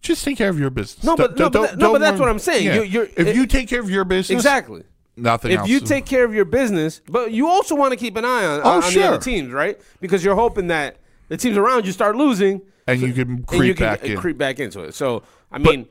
Just 0.00 0.24
take 0.24 0.36
care 0.38 0.48
of 0.50 0.58
your 0.58 0.70
business. 0.70 1.04
No, 1.04 1.16
but- 1.16 1.38
no, 1.38 1.48
but 1.50 1.62
that- 1.70 1.78
no, 1.78 1.92
but 1.92 2.00
that's 2.00 2.18
what 2.20 2.28
I'm 2.28 2.38
saying. 2.38 2.66
Yeah. 2.66 2.74
You- 2.76 2.82
you're- 2.82 3.10
if 3.16 3.26
it- 3.28 3.36
you 3.36 3.46
take 3.46 3.68
care 3.68 3.80
of 3.80 3.90
your 3.90 4.04
business, 4.04 4.36
Exactly. 4.36 4.82
nothing 5.16 5.52
If 5.52 5.60
else. 5.60 5.68
you 5.68 5.80
take 5.80 6.06
care 6.06 6.24
of 6.24 6.34
your 6.34 6.44
business, 6.44 7.00
but 7.08 7.32
you 7.32 7.48
also 7.48 7.74
want 7.74 7.92
to 7.92 7.96
keep 7.96 8.16
an 8.16 8.24
eye 8.24 8.44
on, 8.44 8.60
Oh, 8.64 8.70
on 8.82 8.92
the 8.92 9.02
other 9.06 9.18
teams, 9.18 9.52
right? 9.52 9.78
Because 10.00 10.24
you're 10.24 10.34
hoping 10.36 10.68
that 10.68 10.96
the 11.28 11.36
teams 11.36 11.56
around 11.56 11.86
you 11.86 11.92
start 11.92 12.16
losing, 12.16 12.62
and 12.86 13.00
you 13.00 13.12
can 13.12 13.42
creep 13.44 13.62
you 13.68 13.74
can 13.74 13.86
back 13.86 14.04
in. 14.04 14.16
creep 14.18 14.36
back 14.38 14.58
into 14.58 14.80
it. 14.80 14.94
So, 14.94 15.22
I 15.52 15.58
mean, 15.58 15.86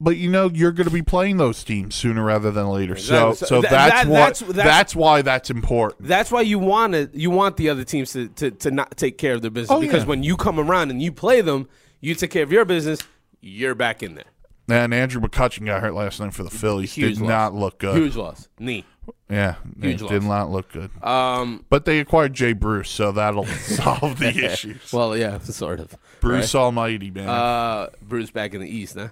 but 0.00 0.16
you 0.16 0.28
know 0.28 0.50
you're 0.52 0.72
going 0.72 0.88
to 0.88 0.92
be 0.92 1.00
playing 1.02 1.36
those 1.36 1.62
teams 1.62 1.94
sooner 1.94 2.24
rather 2.24 2.50
than 2.50 2.66
later. 2.68 2.96
So, 2.96 3.30
Exactly. 3.30 3.36
So 3.36 3.46
so 3.46 3.60
that- 3.62 3.70
that's 3.70 3.92
that- 3.94 4.06
why 4.08 4.16
that's- 4.18 4.40
that's, 4.40 4.52
that's- 4.56 4.96
why 4.96 5.22
that's 5.22 5.48
important. 5.50 6.08
that's 6.08 6.32
why 6.32 6.40
you 6.40 6.58
want 6.58 6.94
to 6.94 7.08
you 7.14 7.30
want 7.30 7.56
the 7.56 7.68
other 7.68 7.84
teams 7.84 8.12
to, 8.14 8.26
to, 8.30 8.50
to 8.50 8.70
not 8.72 8.96
take 8.96 9.16
care 9.18 9.34
of 9.34 9.42
their 9.42 9.52
business 9.52 9.70
Oh, 9.70 9.80
because 9.80 10.02
yeah. 10.02 10.08
when 10.08 10.24
you 10.24 10.36
come 10.36 10.58
around 10.58 10.90
and 10.90 11.00
you 11.00 11.12
play 11.12 11.40
them, 11.40 11.68
you 12.00 12.16
take 12.16 12.32
care 12.32 12.42
of 12.42 12.50
your 12.50 12.64
business, 12.64 12.98
you're 13.42 13.74
back 13.74 14.02
in 14.02 14.14
there. 14.14 14.24
And 14.70 14.94
Andrew 14.94 15.20
McCutchen 15.20 15.66
got 15.66 15.82
hurt 15.82 15.92
last 15.92 16.20
night 16.20 16.32
for 16.32 16.44
the 16.44 16.50
Phillies. 16.50 16.94
Huge 16.94 17.16
Did 17.16 17.22
loss. 17.22 17.28
not 17.28 17.54
look 17.54 17.78
good. 17.78 17.96
Huge 17.96 18.16
loss, 18.16 18.48
knee. 18.58 18.84
Yeah, 19.28 19.56
Huge 19.80 20.00
it 20.00 20.04
loss. 20.04 20.10
did 20.12 20.22
not 20.22 20.50
look 20.50 20.72
good. 20.72 20.90
Um, 21.04 21.64
But 21.68 21.84
they 21.84 21.98
acquired 21.98 22.32
Jay 22.32 22.52
Bruce, 22.52 22.88
so 22.88 23.10
that'll 23.12 23.44
solve 23.46 24.18
the 24.20 24.28
issues. 24.52 24.92
well, 24.92 25.16
yeah, 25.16 25.38
sort 25.42 25.80
of. 25.80 25.94
Bruce 26.20 26.54
Almighty, 26.54 27.10
man. 27.10 27.28
Uh, 27.28 27.88
Bruce 28.00 28.30
back 28.30 28.54
in 28.54 28.60
the 28.60 28.68
East, 28.68 28.96
huh? 28.96 29.08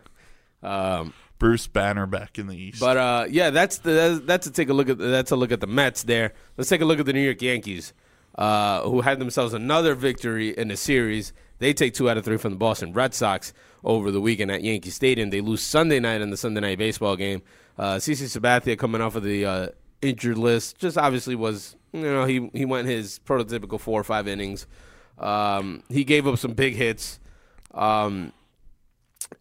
Um, 0.67 1.13
Bruce 1.39 1.67
Banner 1.67 2.07
back 2.07 2.39
in 2.39 2.47
the 2.47 2.57
East. 2.57 2.79
But 2.81 2.97
uh, 2.97 3.27
yeah, 3.29 3.51
that's 3.51 3.79
the 3.79 3.91
that's, 3.93 4.21
that's 4.21 4.47
to 4.47 4.53
take 4.53 4.69
a 4.69 4.75
look 4.75 4.89
at 4.89 4.99
that's 4.99 5.31
a 5.33 5.37
look 5.37 5.51
at 5.53 5.61
the 5.61 5.67
Mets 5.67 6.05
there. 6.05 6.35
Let's 6.57 6.69
take 6.71 6.83
a 6.83 6.85
look 6.85 7.01
at 7.01 7.07
the 7.07 7.13
New 7.15 7.23
York 7.23 7.41
Yankees, 7.43 7.93
uh, 8.37 8.83
who 8.83 9.01
had 9.01 9.19
themselves 9.19 9.53
another 9.55 9.95
victory 9.95 10.51
in 10.57 10.69
the 10.69 10.77
series. 10.77 11.33
They 11.61 11.73
take 11.73 11.95
two 11.95 12.11
out 12.11 12.17
of 12.17 12.25
three 12.25 12.39
from 12.39 12.51
the 12.51 12.59
Boston 12.59 12.93
Red 12.93 13.15
Sox 13.15 13.53
over 13.85 14.11
the 14.11 14.21
weekend 14.21 14.51
at 14.51 14.65
Yankee 14.65 14.91
Stadium. 14.91 15.31
They 15.31 15.41
lose 15.41 15.63
Sunday 15.63 16.01
night 16.01 16.21
in 16.21 16.31
the 16.31 16.37
Sunday 16.37 16.61
night 16.61 16.79
baseball 16.79 17.17
game. 17.17 17.43
Uh, 17.79 17.97
CC 17.97 18.25
Sabathia 18.25 18.77
coming 18.77 19.01
off 19.01 19.15
of 19.15 19.23
the 19.23 19.47
uh, 19.47 19.69
injured 20.03 20.39
list, 20.39 20.79
just 20.79 20.99
obviously 20.99 21.35
was 21.37 21.77
you 21.93 22.03
know 22.03 22.25
he 22.25 22.51
he 22.53 22.65
went 22.65 22.89
his 22.89 23.21
prototypical 23.25 23.79
four 23.79 24.01
or 24.01 24.05
five 24.05 24.27
innings. 24.27 24.67
Um, 25.19 25.83
he 25.89 26.05
gave 26.05 26.27
up 26.27 26.39
some 26.39 26.55
big 26.55 26.75
hits. 26.75 27.21
Um, 27.73 28.33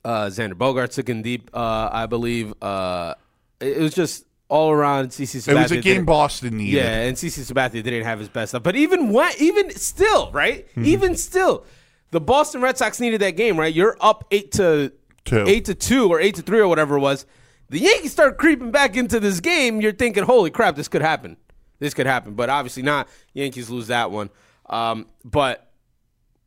uh, 0.04 0.26
Xander 0.26 0.54
Bogaerts 0.54 0.96
took 0.96 1.10
in 1.10 1.22
deep, 1.22 1.50
uh, 1.54 1.90
I 1.92 2.06
believe. 2.06 2.54
Uh, 2.62 3.16
it, 3.60 3.78
it 3.78 3.82
was 3.82 3.94
just 3.94 4.26
all 4.50 4.72
around. 4.72 5.10
CC 5.10 5.38
Sabathia. 5.38 5.52
it 5.52 5.62
was 5.62 5.72
a 5.72 5.82
game 5.82 6.06
Boston 6.06 6.58
needed. 6.58 6.78
Yeah, 6.78 7.02
and 7.02 7.16
CC 7.16 7.52
Sabathia 7.52 7.84
didn't 7.84 8.04
have 8.04 8.20
his 8.20 8.30
best 8.30 8.52
stuff. 8.52 8.64
But 8.64 8.76
even 8.76 9.10
when, 9.10 9.32
even 9.40 9.70
still, 9.72 10.32
right? 10.32 10.68
Mm-hmm. 10.70 10.86
Even 10.86 11.16
still, 11.16 11.66
the 12.12 12.20
Boston 12.22 12.62
Red 12.62 12.78
Sox 12.78 13.00
needed 13.00 13.22
that 13.22 13.32
game, 13.32 13.58
right? 13.58 13.74
You're 13.74 13.98
up 14.02 14.26
eight 14.32 14.52
to 14.54 14.92
Two. 15.26 15.46
eight 15.48 15.66
to 15.66 15.76
two 15.76 16.10
or 16.10 16.20
eight 16.20 16.36
to 16.36 16.42
three 16.42 16.60
or 16.60 16.68
whatever 16.68 16.98
it 16.98 17.02
was. 17.02 17.26
The 17.70 17.80
Yankees 17.80 18.12
start 18.12 18.38
creeping 18.38 18.72
back 18.72 18.98
into 18.98 19.20
this 19.20 19.40
game. 19.40 19.80
You're 19.80 19.92
thinking, 19.94 20.24
holy 20.24 20.50
crap, 20.50 20.76
this 20.76 20.88
could 20.88 21.02
happen. 21.04 21.38
This 21.78 21.94
could 21.94 22.08
happen, 22.08 22.34
but 22.34 22.50
obviously 22.50 22.84
not. 22.84 23.08
Yankees 23.34 23.70
lose 23.70 23.88
that 23.88 24.12
one. 24.12 24.30
Um, 24.68 25.06
but 25.24 25.72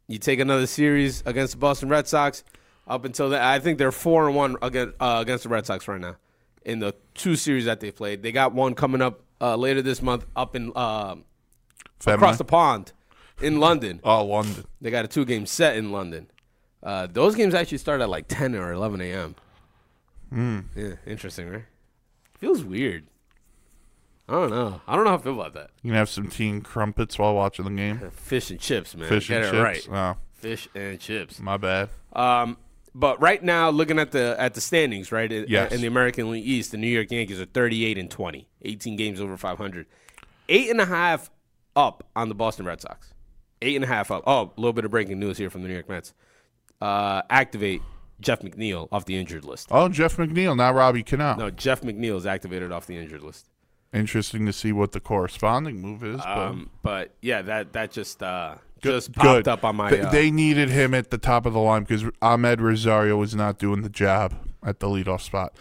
you 0.08 0.18
take 0.18 0.40
another 0.40 0.66
series 0.66 1.22
against 1.26 1.52
the 1.52 1.58
Boston 1.58 1.88
Red 1.88 2.08
Sox. 2.08 2.44
Up 2.88 3.04
until 3.04 3.30
that, 3.30 3.42
I 3.42 3.60
think 3.60 3.78
they're 3.78 3.92
four 3.92 4.26
and 4.26 4.36
one 4.36 4.56
against, 4.60 4.96
uh, 5.00 5.18
against 5.22 5.44
the 5.44 5.48
Red 5.48 5.64
Sox 5.64 5.86
right 5.86 6.00
now 6.00 6.16
in 6.64 6.80
the 6.80 6.94
two 7.14 7.36
series 7.36 7.64
that 7.66 7.78
they 7.80 7.92
played. 7.92 8.22
They 8.22 8.32
got 8.32 8.52
one 8.52 8.74
coming 8.74 9.00
up 9.00 9.22
uh, 9.40 9.56
later 9.56 9.82
this 9.82 10.02
month 10.02 10.26
up 10.34 10.56
in 10.56 10.72
uh, 10.74 11.16
across 12.06 12.38
the 12.38 12.44
pond 12.44 12.92
in 13.40 13.60
London. 13.60 14.00
Oh, 14.04 14.24
London. 14.24 14.64
They 14.80 14.90
got 14.90 15.04
a 15.04 15.08
two 15.08 15.24
game 15.24 15.46
set 15.46 15.76
in 15.76 15.90
London. 15.92 16.28
Uh, 16.82 17.06
those 17.10 17.34
games 17.36 17.54
actually 17.54 17.78
start 17.78 18.00
at 18.00 18.08
like 18.10 18.26
10 18.28 18.54
or 18.56 18.72
11 18.72 19.00
a.m. 19.00 19.34
Hmm. 20.30 20.60
Yeah, 20.74 20.94
interesting, 21.06 21.48
right? 21.48 21.64
Feels 22.38 22.64
weird. 22.64 23.06
I 24.28 24.32
don't 24.34 24.50
know. 24.50 24.80
I 24.88 24.94
don't 24.96 25.04
know 25.04 25.10
how 25.10 25.18
I 25.18 25.20
feel 25.22 25.34
about 25.34 25.54
that. 25.54 25.70
You 25.82 25.90
can 25.90 25.96
have 25.98 26.08
some 26.08 26.28
tea 26.28 26.48
and 26.48 26.64
crumpets 26.64 27.18
while 27.18 27.34
watching 27.34 27.64
the 27.64 27.70
game. 27.70 28.10
Fish 28.12 28.50
and 28.50 28.58
chips, 28.58 28.96
man. 28.96 29.08
Fish 29.08 29.28
Get 29.28 29.44
and 29.44 29.44
it 29.46 29.50
chips. 29.74 29.88
right. 29.88 30.16
Oh, 30.16 30.20
Fish 30.34 30.68
and 30.74 30.98
chips. 30.98 31.38
my 31.40 31.56
bad. 31.56 31.90
Um, 32.14 32.56
but 32.94 33.20
right 33.20 33.42
now, 33.42 33.70
looking 33.70 33.98
at 33.98 34.10
the 34.12 34.34
at 34.38 34.54
the 34.54 34.60
standings, 34.60 35.12
right 35.12 35.30
in, 35.30 35.46
Yes. 35.48 35.72
in 35.72 35.80
the 35.80 35.86
American 35.86 36.30
League 36.30 36.46
East, 36.46 36.70
the 36.72 36.78
New 36.78 36.88
York 36.88 37.10
Yankees 37.10 37.40
are 37.40 37.44
38 37.46 37.98
and 37.98 38.10
20, 38.10 38.48
18 38.62 38.96
games 38.96 39.20
over 39.20 39.36
500, 39.36 39.86
eight 40.48 40.70
and 40.70 40.80
a 40.80 40.86
half 40.86 41.30
up 41.76 42.04
on 42.16 42.28
the 42.28 42.34
Boston 42.34 42.64
Red 42.66 42.80
Sox, 42.80 43.12
eight 43.62 43.76
and 43.76 43.84
a 43.84 43.88
half 43.88 44.10
up. 44.10 44.24
Oh, 44.26 44.52
a 44.56 44.60
little 44.60 44.72
bit 44.72 44.84
of 44.84 44.90
breaking 44.90 45.18
news 45.18 45.38
here 45.38 45.48
from 45.50 45.62
the 45.62 45.68
New 45.68 45.74
York 45.74 45.88
Mets. 45.88 46.12
Uh, 46.80 47.22
activate 47.30 47.80
Jeff 48.20 48.40
McNeil 48.42 48.88
off 48.92 49.04
the 49.04 49.16
injured 49.16 49.44
list. 49.44 49.68
Oh, 49.70 49.88
Jeff 49.88 50.16
McNeil, 50.16 50.56
not 50.56 50.74
Robbie 50.74 51.02
Cano. 51.02 51.36
No, 51.36 51.50
Jeff 51.50 51.80
McNeil 51.82 52.16
is 52.16 52.26
activated 52.26 52.72
off 52.72 52.86
the 52.86 52.96
injured 52.96 53.22
list. 53.22 53.48
Interesting 53.92 54.46
to 54.46 54.52
see 54.52 54.72
what 54.72 54.92
the 54.92 55.00
corresponding 55.00 55.80
move 55.80 56.02
is. 56.02 56.16
But 56.18 56.26
Um, 56.38 56.70
but 56.82 57.14
yeah, 57.20 57.42
that 57.42 57.72
that 57.74 57.92
just 57.92 58.22
uh, 58.22 58.54
Good- 58.80 58.92
just 58.94 59.12
popped 59.12 59.44
good. 59.44 59.48
up 59.48 59.64
on 59.64 59.76
my. 59.76 59.90
They, 59.90 60.00
uh, 60.00 60.10
they 60.10 60.30
needed 60.30 60.70
him 60.70 60.94
at 60.94 61.10
the 61.10 61.18
top 61.18 61.44
of 61.46 61.52
the 61.52 61.58
line 61.60 61.82
because 61.82 62.02
Amed 62.22 62.60
Rosario 62.60 63.16
was 63.16 63.34
not 63.34 63.58
doing 63.58 63.82
the 63.82 63.88
job 63.90 64.34
at 64.64 64.80
the 64.80 64.86
leadoff 64.86 65.20
spot. 65.20 65.54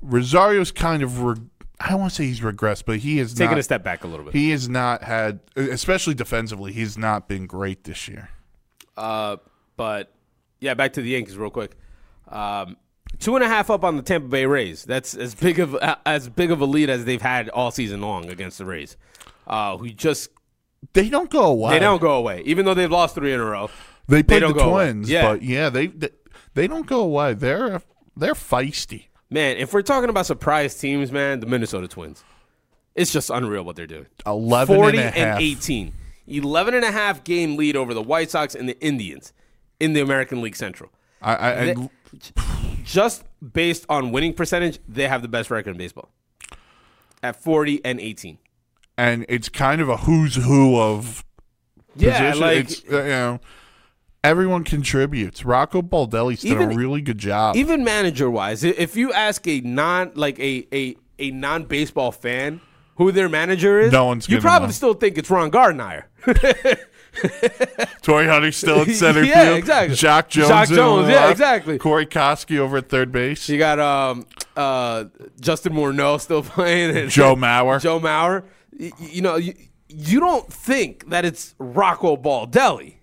Rosario's 0.00 0.70
kind 0.72 1.02
of, 1.02 1.20
reg- 1.20 1.48
I 1.78 1.90
don't 1.90 2.00
want 2.00 2.12
to 2.12 2.16
say 2.16 2.24
he's 2.26 2.40
regressed, 2.40 2.84
but 2.86 2.98
he 3.00 3.18
has 3.18 3.34
taking 3.34 3.50
not, 3.50 3.58
a 3.58 3.62
step 3.62 3.84
back 3.84 4.04
a 4.04 4.06
little 4.06 4.24
bit. 4.24 4.34
He 4.34 4.50
has 4.50 4.68
not 4.68 5.02
had, 5.02 5.40
especially 5.56 6.14
defensively, 6.14 6.72
he's 6.72 6.96
not 6.96 7.28
been 7.28 7.46
great 7.46 7.84
this 7.84 8.08
year. 8.08 8.30
Uh, 8.96 9.36
but 9.76 10.12
yeah, 10.60 10.74
back 10.74 10.94
to 10.94 11.02
the 11.02 11.10
Yankees 11.10 11.36
real 11.36 11.50
quick. 11.50 11.76
Um, 12.28 12.76
two 13.18 13.34
and 13.36 13.44
a 13.44 13.48
half 13.48 13.68
up 13.70 13.84
on 13.84 13.96
the 13.96 14.02
Tampa 14.02 14.28
Bay 14.28 14.46
Rays. 14.46 14.84
That's 14.84 15.14
as 15.14 15.34
big 15.34 15.58
of 15.58 15.76
as 16.06 16.28
big 16.30 16.50
of 16.50 16.60
a 16.60 16.64
lead 16.64 16.88
as 16.88 17.04
they've 17.04 17.20
had 17.20 17.48
all 17.50 17.70
season 17.70 18.00
long 18.00 18.30
against 18.30 18.58
the 18.58 18.64
Rays. 18.64 18.96
Uh, 19.46 19.76
who 19.76 19.90
just 19.90 20.30
They 20.94 21.08
don't 21.10 21.30
go 21.30 21.44
away. 21.44 21.74
they 21.74 21.78
don't 21.78 22.00
go 22.00 22.16
away, 22.16 22.42
even 22.46 22.64
though 22.64 22.74
they've 22.74 22.90
lost 22.90 23.14
three 23.14 23.32
in 23.32 23.40
a 23.40 23.44
row. 23.44 23.70
They 24.08 24.22
played 24.22 24.42
the. 24.42 24.52
Twins, 24.52 25.10
Yeah. 25.10 25.30
but 25.30 25.42
yeah, 25.42 25.68
they, 25.68 25.88
they 25.88 26.10
they 26.54 26.66
don't 26.66 26.86
go 26.86 27.00
away. 27.00 27.34
They're 27.34 27.82
they're 28.16 28.34
feisty. 28.34 29.06
Man, 29.30 29.56
if 29.56 29.72
we're 29.72 29.82
talking 29.82 30.08
about 30.10 30.26
surprise 30.26 30.76
teams, 30.78 31.10
man, 31.10 31.40
the 31.40 31.46
Minnesota 31.46 31.88
Twins. 31.88 32.22
It's 32.94 33.12
just 33.12 33.28
unreal 33.28 33.62
what 33.64 33.76
they're 33.76 33.86
doing. 33.86 34.06
11 34.26 34.74
40 34.74 34.98
and 34.98 35.06
a 35.08 35.10
half. 35.10 35.40
18. 35.40 35.92
11 36.28 36.74
and 36.74 36.84
a 36.84 36.90
half 36.90 37.24
game 37.24 37.56
lead 37.56 37.76
over 37.76 37.92
the 37.92 38.02
White 38.02 38.30
Sox 38.30 38.54
and 38.54 38.68
the 38.68 38.78
Indians 38.80 39.32
in 39.78 39.92
the 39.92 40.00
American 40.00 40.40
League 40.40 40.56
Central. 40.56 40.90
I, 41.20 41.34
I, 41.34 41.70
I 41.70 41.90
just 42.84 43.24
based 43.52 43.84
on 43.88 44.12
winning 44.12 44.32
percentage, 44.32 44.78
they 44.88 45.06
have 45.08 45.22
the 45.22 45.28
best 45.28 45.50
record 45.50 45.70
in 45.70 45.76
baseball 45.76 46.08
at 47.22 47.36
40 47.42 47.84
and 47.84 48.00
18. 48.00 48.38
and 48.96 49.26
it's 49.28 49.48
kind 49.48 49.80
of 49.80 49.88
a 49.88 49.98
who's 49.98 50.36
who 50.36 50.78
of 50.78 51.24
Yeah, 51.96 52.30
position. 52.30 52.40
like 52.40 52.58
it's, 52.58 52.82
uh, 52.90 53.02
you 53.02 53.08
know, 53.08 53.40
everyone 54.26 54.64
contributes. 54.64 55.44
Rocco 55.44 55.82
Baldelli's 55.82 56.42
done 56.42 56.60
a 56.72 56.74
really 56.76 57.00
good 57.00 57.18
job. 57.18 57.56
even 57.56 57.84
manager 57.84 58.30
wise, 58.30 58.62
if 58.64 58.96
you 58.96 59.12
ask 59.12 59.46
a 59.48 59.60
non 59.60 60.12
like 60.14 60.38
a 60.38 60.66
a, 60.72 60.96
a 61.18 61.30
non 61.30 61.64
baseball 61.64 62.12
fan 62.12 62.60
who 62.96 63.12
their 63.12 63.28
manager 63.28 63.78
is, 63.80 63.92
No 63.92 64.06
one's 64.06 64.28
you 64.28 64.40
probably 64.40 64.68
know. 64.68 64.72
still 64.72 64.94
think 64.94 65.18
it's 65.18 65.30
Ron 65.30 65.50
Gardner. 65.50 66.08
Torii 68.02 68.26
Hunter's 68.26 68.56
still 68.56 68.80
at 68.80 68.88
center 68.94 69.22
Yeah, 69.22 69.44
field. 69.44 69.58
exactly. 69.58 69.96
Jacque 69.96 70.28
Jones. 70.28 70.68
Jones, 70.70 71.08
yeah, 71.08 71.30
exactly. 71.30 71.78
Corey 71.78 72.06
Koskie 72.06 72.58
over 72.58 72.78
at 72.78 72.88
third 72.88 73.10
base. 73.12 73.48
You 73.48 73.58
got 73.58 73.78
um 73.80 74.26
uh 74.56 75.04
Justin 75.40 75.72
Morneau 75.72 76.20
still 76.20 76.42
playing 76.54 76.96
and 76.96 77.10
Joe 77.18 77.34
Mauer. 77.36 77.80
Joe 77.80 78.00
Mauer. 78.00 78.44
Y- 78.78 78.92
You, 78.98 79.22
know, 79.22 79.36
you, 79.36 79.54
you 79.88 80.20
don't 80.20 80.50
think 80.52 81.08
that 81.08 81.24
it's 81.24 81.54
Rocco 81.58 82.16
Baldelli, 82.16 82.96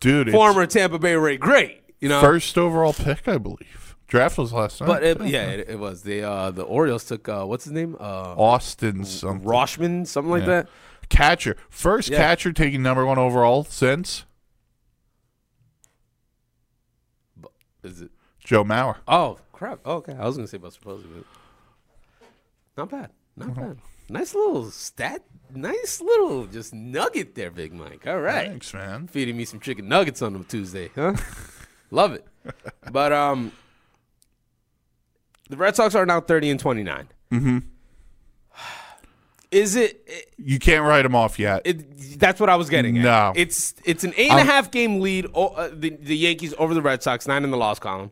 Dude, 0.00 0.30
former 0.30 0.66
Tampa 0.66 0.98
Bay 0.98 1.14
Ray 1.16 1.36
great. 1.36 1.82
You 2.00 2.08
know, 2.08 2.20
first 2.20 2.56
overall 2.56 2.92
pick, 2.92 3.26
I 3.26 3.38
believe. 3.38 3.96
Draft 4.06 4.38
was 4.38 4.52
last 4.52 4.80
night. 4.80 4.86
but 4.86 5.02
it, 5.02 5.20
yeah, 5.26 5.46
it, 5.46 5.68
it 5.70 5.78
was 5.78 6.02
the 6.02 6.22
uh, 6.22 6.50
the 6.50 6.62
Orioles 6.62 7.04
took 7.04 7.28
uh, 7.28 7.44
what's 7.44 7.64
his 7.64 7.72
name 7.72 7.96
uh, 8.00 8.34
Austin 8.36 9.04
something. 9.04 9.46
Roshman, 9.46 10.06
something 10.06 10.30
like 10.30 10.42
Yeah. 10.42 10.46
that. 10.46 10.68
Catcher. 11.08 11.56
First 11.68 12.08
Yeah. 12.10 12.18
catcher 12.18 12.52
taking 12.52 12.82
number 12.82 13.04
one 13.04 13.18
overall 13.18 13.64
since 13.64 14.24
Is 17.82 18.02
it? 18.02 18.10
Joe 18.40 18.64
Mauer. 18.64 18.96
Oh 19.06 19.38
crap! 19.52 19.80
Oh, 19.84 19.96
okay, 19.96 20.14
I 20.14 20.24
was 20.26 20.36
gonna 20.36 20.48
say 20.48 20.58
Buster 20.58 20.80
Posey, 20.80 21.06
but 21.14 21.24
not 22.76 22.90
bad, 22.90 23.10
not 23.36 23.50
Uh-huh. 23.50 23.60
bad. 23.60 23.78
Nice 24.10 24.34
little 24.34 24.70
stat, 24.70 25.22
nice 25.54 26.00
little 26.00 26.46
just 26.46 26.72
nugget 26.72 27.34
there, 27.34 27.50
Big 27.50 27.72
Mike. 27.74 28.06
All 28.06 28.20
right, 28.20 28.48
Thanks, 28.48 28.72
man. 28.72 29.06
feeding 29.06 29.36
me 29.36 29.44
some 29.44 29.60
chicken 29.60 29.88
nuggets 29.88 30.22
on 30.22 30.32
them 30.32 30.44
Tuesday, 30.44 30.90
huh? 30.94 31.14
Love 31.90 32.12
it. 32.14 32.26
But 32.90 33.12
um, 33.12 33.52
the 35.50 35.56
Red 35.56 35.76
Sox 35.76 35.94
are 35.94 36.06
now 36.06 36.20
thirty 36.20 36.48
and 36.50 36.58
twenty 36.58 36.82
nine. 36.82 37.08
Mm-hmm. 37.30 37.58
Is 39.50 39.76
it, 39.76 40.02
it, 40.06 40.34
You 40.36 40.58
can't 40.58 40.84
write 40.84 41.02
them 41.02 41.14
off 41.14 41.38
yet. 41.38 41.62
it? 41.64 42.18
That's 42.20 42.38
what 42.38 42.50
I 42.50 42.56
was 42.56 42.68
getting 42.68 42.98
at. 42.98 43.02
No. 43.04 43.32
it's 43.34 43.74
it's 43.84 44.04
an 44.04 44.12
eight 44.18 44.30
and 44.30 44.40
a 44.40 44.44
half 44.44 44.70
game 44.70 45.00
lead. 45.00 45.26
Uh, 45.34 45.68
the 45.72 45.90
the 45.90 46.16
Yankees 46.16 46.52
over 46.58 46.74
the 46.74 46.82
Red 46.82 47.02
Sox, 47.02 47.26
nine 47.26 47.44
in 47.44 47.50
the 47.50 47.56
loss 47.56 47.78
column. 47.78 48.10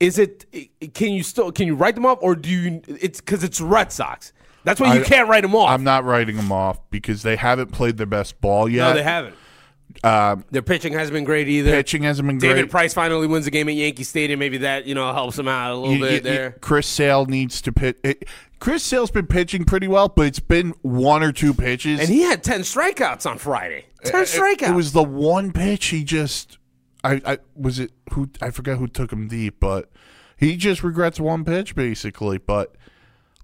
Is 0.00 0.18
it? 0.18 0.46
Can 0.94 1.12
you 1.12 1.22
still 1.22 1.52
can 1.52 1.66
you 1.66 1.74
write 1.74 1.94
them 1.94 2.06
off, 2.06 2.18
or 2.22 2.34
do 2.34 2.48
you? 2.50 2.82
It's 2.88 3.20
because 3.20 3.44
it's 3.44 3.60
Red 3.60 3.92
Sox. 3.92 4.32
That's 4.64 4.80
why 4.80 4.94
you 4.94 5.00
I- 5.02 5.04
can't 5.04 5.28
write 5.28 5.42
them 5.42 5.54
off. 5.54 5.70
I'm 5.70 5.84
not 5.84 6.04
writing 6.04 6.36
them 6.36 6.50
off 6.52 6.78
because 6.90 7.22
they 7.22 7.36
haven't 7.36 7.72
played 7.72 7.96
their 7.98 8.06
best 8.06 8.40
ball 8.40 8.68
yet. 8.68 8.88
no, 8.88 8.94
they 8.94 9.02
haven't. 9.02 9.34
Um, 10.04 10.44
Their 10.52 10.62
pitching 10.62 10.92
hasn't 10.92 11.14
been 11.14 11.24
great 11.24 11.48
either. 11.48 11.72
pitching 11.72 12.04
hasn't 12.04 12.26
been 12.26 12.38
David 12.38 12.52
great. 12.52 12.56
David 12.60 12.70
Price 12.70 12.94
finally 12.94 13.26
wins 13.26 13.46
a 13.48 13.50
game 13.50 13.68
at 13.68 13.74
Yankee 13.74 14.04
Stadium. 14.04 14.38
Maybe 14.38 14.58
that 14.58 14.86
you 14.86 14.94
know 14.94 15.12
helps 15.12 15.36
him 15.38 15.48
out 15.48 15.72
a 15.72 15.74
little 15.74 15.94
You- 15.96 16.00
bit 16.00 16.12
you- 16.12 16.20
there. 16.20 16.56
Chris 16.60 16.86
Sale 16.86 17.26
needs 17.26 17.60
to 17.62 17.72
pitch. 17.72 17.96
It, 18.04 18.26
Chris 18.60 18.82
Sale's 18.84 19.10
been 19.10 19.26
pitching 19.26 19.64
pretty 19.64 19.88
well, 19.88 20.08
but 20.08 20.26
it's 20.26 20.38
been 20.40 20.74
one 20.82 21.22
or 21.22 21.32
two 21.32 21.52
pitches. 21.52 21.98
and 22.00 22.08
he 22.08 22.22
had 22.22 22.44
ten 22.44 22.60
strikeouts 22.60 23.28
on 23.28 23.36
Friday. 23.38 23.86
Ten 24.04 24.22
strikeouts. 24.24 24.68
It 24.70 24.74
was 24.74 24.92
the 24.92 25.02
one 25.02 25.52
pitch 25.52 25.86
he 25.86 26.04
just. 26.04 26.56
I, 27.02 27.20
I 27.24 27.38
was 27.56 27.78
it 27.78 27.92
who 28.12 28.28
I 28.40 28.50
forgot 28.50 28.78
who 28.78 28.86
took 28.86 29.12
him 29.12 29.28
deep, 29.28 29.58
but 29.60 29.90
he 30.36 30.56
just 30.56 30.82
regrets 30.82 31.18
one 31.20 31.44
pitch 31.44 31.74
basically. 31.74 32.38
But 32.38 32.74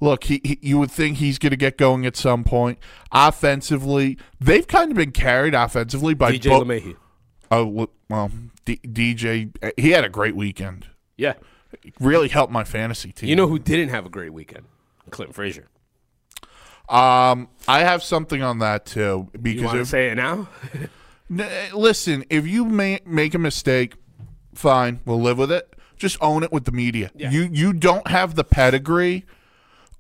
look, 0.01 0.25
he, 0.25 0.41
he 0.45 0.59
you 0.63 0.79
would 0.79 0.91
think 0.91 1.19
he's 1.19 1.39
going 1.39 1.51
to 1.51 1.57
get 1.57 1.79
going 1.79 2.05
at 2.07 2.17
some 2.17 2.45
point. 2.45 2.79
Offensively, 3.13 4.19
they've 4.41 4.67
kind 4.67 4.91
of 4.91 4.97
been 4.97 5.13
carried 5.13 5.55
offensively 5.55 6.15
by 6.15 6.33
DJ 6.33 6.49
bo- 6.51 6.65
LeMahieu. 6.65 6.97
Oh 7.51 7.89
well, 8.09 8.31
D- 8.65 8.81
DJ. 8.85 9.73
He 9.79 9.91
had 9.91 10.05
a 10.05 10.09
great 10.09 10.35
weekend. 10.37 10.89
Yeah. 11.17 11.35
Really 12.01 12.29
helped 12.29 12.53
my 12.53 12.65
fantasy 12.65 13.13
team. 13.13 13.29
You 13.29 13.37
know 13.37 13.47
who 13.49 13.59
didn't 13.59 13.89
have 13.91 14.05
a 14.07 14.09
great 14.09 14.33
weekend? 14.33 14.67
Clinton 15.11 15.33
Frazier. 15.33 15.69
um, 16.89 17.49
I 17.69 17.81
have 17.81 18.03
something 18.03 18.43
on 18.43 18.59
that 18.61 18.87
too 18.87 19.29
You 19.35 19.41
because 19.41 19.65
want 19.65 19.79
to 19.79 19.87
say 19.87 20.09
it 20.09 20.15
now? 20.17 20.49
N- 21.31 21.49
listen, 21.75 22.25
if 22.31 22.47
you 22.47 22.65
ma- 22.65 22.99
make 23.05 23.35
a 23.35 23.39
mistake, 23.39 23.95
fine, 24.55 25.01
we'll 25.05 25.21
live 25.21 25.39
with 25.39 25.51
it. 25.53 25.73
Just 25.97 26.19
own 26.21 26.43
it 26.43 26.53
with 26.53 26.65
the 26.65 26.73
media. 26.73 27.11
Yeah. 27.17 27.31
You 27.31 27.49
you 27.51 27.73
don't 27.73 28.07
have 28.09 28.35
the 28.35 28.45
pedigree 28.45 29.25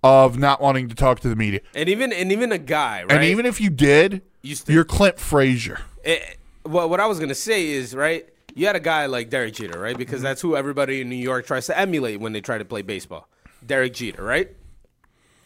of 0.03 0.39
not 0.39 0.61
wanting 0.61 0.89
to 0.89 0.95
talk 0.95 1.21
to 1.21 1.29
the 1.29 1.37
media. 1.37 1.61
and 1.75 1.89
even 1.89 2.13
and 2.13 2.31
even 2.31 2.53
a 2.53 2.59
guy, 2.59 3.01
right? 3.03 3.13
And 3.13 3.25
even 3.25 3.47
if 3.47 3.61
you 3.61 3.71
did, 3.71 4.23
You 4.43 4.57
you're 4.69 4.85
Clint 4.85 5.19
Frazier. 5.19 5.81
Eh, 6.05 6.19
what 6.65 6.91
what 6.91 7.01
I 7.01 7.07
was 7.07 7.19
gonna 7.19 7.35
say 7.35 7.69
is 7.69 7.95
right. 7.95 8.29
You 8.55 8.67
had 8.67 8.77
a 8.77 8.81
guy 8.81 9.07
like 9.07 9.29
Derek 9.31 9.55
Jeter, 9.55 9.79
right? 9.79 9.93
Mm-hmm. 9.93 9.99
Because 9.99 10.23
that's 10.23 10.41
who 10.41 10.55
everybody 10.57 11.01
in 11.01 11.09
New 11.11 11.17
York 11.17 11.47
tries 11.47 11.67
to 11.67 11.79
emulate 11.79 12.21
when 12.21 12.33
they 12.33 12.41
try 12.41 12.57
to 12.59 12.65
play 12.65 12.83
baseball. 12.83 13.29
Derek 13.65 13.95
Jeter, 13.95 14.23
right? 14.23 14.51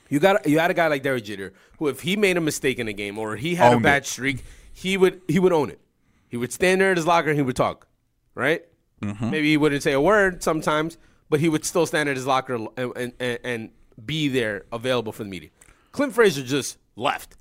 You 0.09 0.19
got 0.19 0.47
you 0.49 0.59
had 0.59 0.71
a 0.71 0.75
guy 0.75 0.89
like 0.89 1.03
Derek 1.05 1.25
Jeter 1.25 1.53
who, 1.79 1.87
if 1.89 2.01
he 2.01 2.17
made 2.17 2.37
a 2.37 2.41
mistake 2.41 2.79
in 2.81 2.89
a 2.89 2.93
game 2.93 3.19
or 3.19 3.37
he 3.37 3.55
had 3.55 3.73
Owned 3.73 3.83
a 3.85 3.85
bad 3.85 4.03
it. 4.03 4.07
streak, 4.07 4.45
he 4.73 4.97
would 4.97 5.23
he 5.29 5.39
would 5.39 5.53
own 5.53 5.71
it. 5.71 5.81
He 6.29 6.37
would 6.37 6.53
stand 6.53 6.81
there 6.81 6.91
at 6.93 6.97
his 6.97 7.07
locker 7.07 7.29
and 7.31 7.39
he 7.39 7.43
would 7.43 7.57
talk, 7.57 7.87
right? 8.35 8.65
Mm-hmm. 9.03 9.31
Maybe 9.31 9.51
he 9.51 9.57
wouldn't 9.57 9.83
say 9.83 9.93
a 9.93 10.01
word 10.01 10.43
sometimes, 10.43 10.99
but 11.29 11.41
he 11.41 11.49
would 11.49 11.65
still 11.65 11.87
stand 11.87 12.09
at 12.09 12.17
his 12.17 12.27
locker 12.27 12.55
and, 12.55 12.69
and, 12.77 13.13
and, 13.19 13.39
and 13.43 13.71
be 14.05 14.29
there 14.29 14.65
available 14.73 15.13
for 15.13 15.25
the 15.25 15.31
media. 15.31 15.51
Clint 15.93 16.15
Frazier 16.15 16.45
just 16.45 16.79
left. 16.97 17.37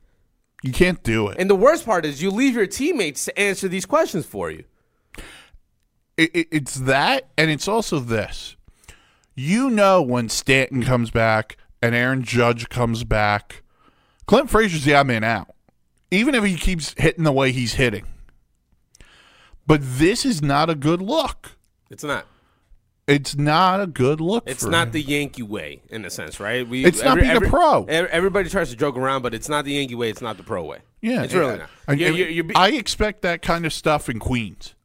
You 0.63 0.71
can't 0.71 1.03
do 1.03 1.27
it. 1.27 1.37
And 1.39 1.49
the 1.49 1.55
worst 1.55 1.85
part 1.85 2.05
is 2.05 2.21
you 2.21 2.31
leave 2.31 2.55
your 2.55 2.67
teammates 2.67 3.25
to 3.25 3.39
answer 3.39 3.67
these 3.67 3.85
questions 3.85 4.25
for 4.25 4.49
you. 4.49 4.63
it, 6.17 6.31
it. 6.33 6.47
It's 6.51 6.75
that, 6.75 7.29
and 7.37 7.49
it's 7.49 7.67
also 7.67 7.99
this. 7.99 8.55
You 9.35 9.69
know 9.69 10.01
when 10.01 10.27
Stanton 10.27 10.83
comes 10.83 11.11
back 11.11 11.55
and 11.81 11.95
Aaron 11.95 12.23
Judge 12.23 12.67
comes 12.67 13.05
back, 13.05 13.63
Clint 14.25 14.49
Frazier's 14.49 14.83
the 14.83 14.95
odd 14.95 15.07
man 15.07 15.23
out. 15.23 15.55
Even 16.11 16.33
if 16.35 16.43
he 16.43 16.55
keeps 16.55 16.93
hitting 16.97 17.23
the 17.23 17.31
way 17.31 17.51
he's 17.51 17.73
hitting. 17.73 18.05
But 19.67 19.81
this 19.83 20.25
is 20.25 20.41
not 20.41 20.69
a 20.69 20.75
good 20.75 21.01
look. 21.01 21.51
It's 21.89 22.03
not. 22.03 22.25
It's 23.07 23.35
not 23.35 23.81
a 23.81 23.87
good 23.87 24.21
look. 24.21 24.43
It's 24.47 24.63
not 24.65 24.87
him. 24.87 24.91
the 24.93 25.01
Yankee 25.01 25.41
way, 25.41 25.81
in 25.89 26.05
a 26.05 26.09
sense, 26.11 26.39
right? 26.39 26.67
We, 26.67 26.85
It's 26.85 27.01
not 27.01 27.19
being 27.19 27.35
a 27.35 27.41
pro. 27.41 27.85
Everybody 27.85 28.49
tries 28.49 28.69
to 28.69 28.75
joke 28.75 28.95
around, 28.97 29.23
but 29.23 29.33
it's 29.33 29.49
not 29.49 29.65
the 29.65 29.73
Yankee 29.73 29.95
way. 29.95 30.09
It's 30.11 30.21
not 30.21 30.37
the 30.37 30.43
pro 30.43 30.63
way. 30.63 30.79
Yeah, 31.01 31.23
it's 31.23 31.33
really 31.33 31.57
not. 31.57 31.69
I, 31.87 31.93
You're- 31.93 32.15
you're- 32.15 32.33
you're 32.33 32.43
be- 32.43 32.55
I 32.55 32.69
expect 32.69 33.21
that 33.23 33.41
kind 33.41 33.65
of 33.65 33.73
stuff 33.73 34.09
in 34.09 34.19
Queens. 34.19 34.75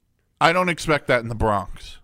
I 0.41 0.53
don't 0.53 0.69
expect 0.71 1.07
that 1.09 1.21
in 1.21 1.29
the 1.29 1.35
Bronx. 1.35 1.99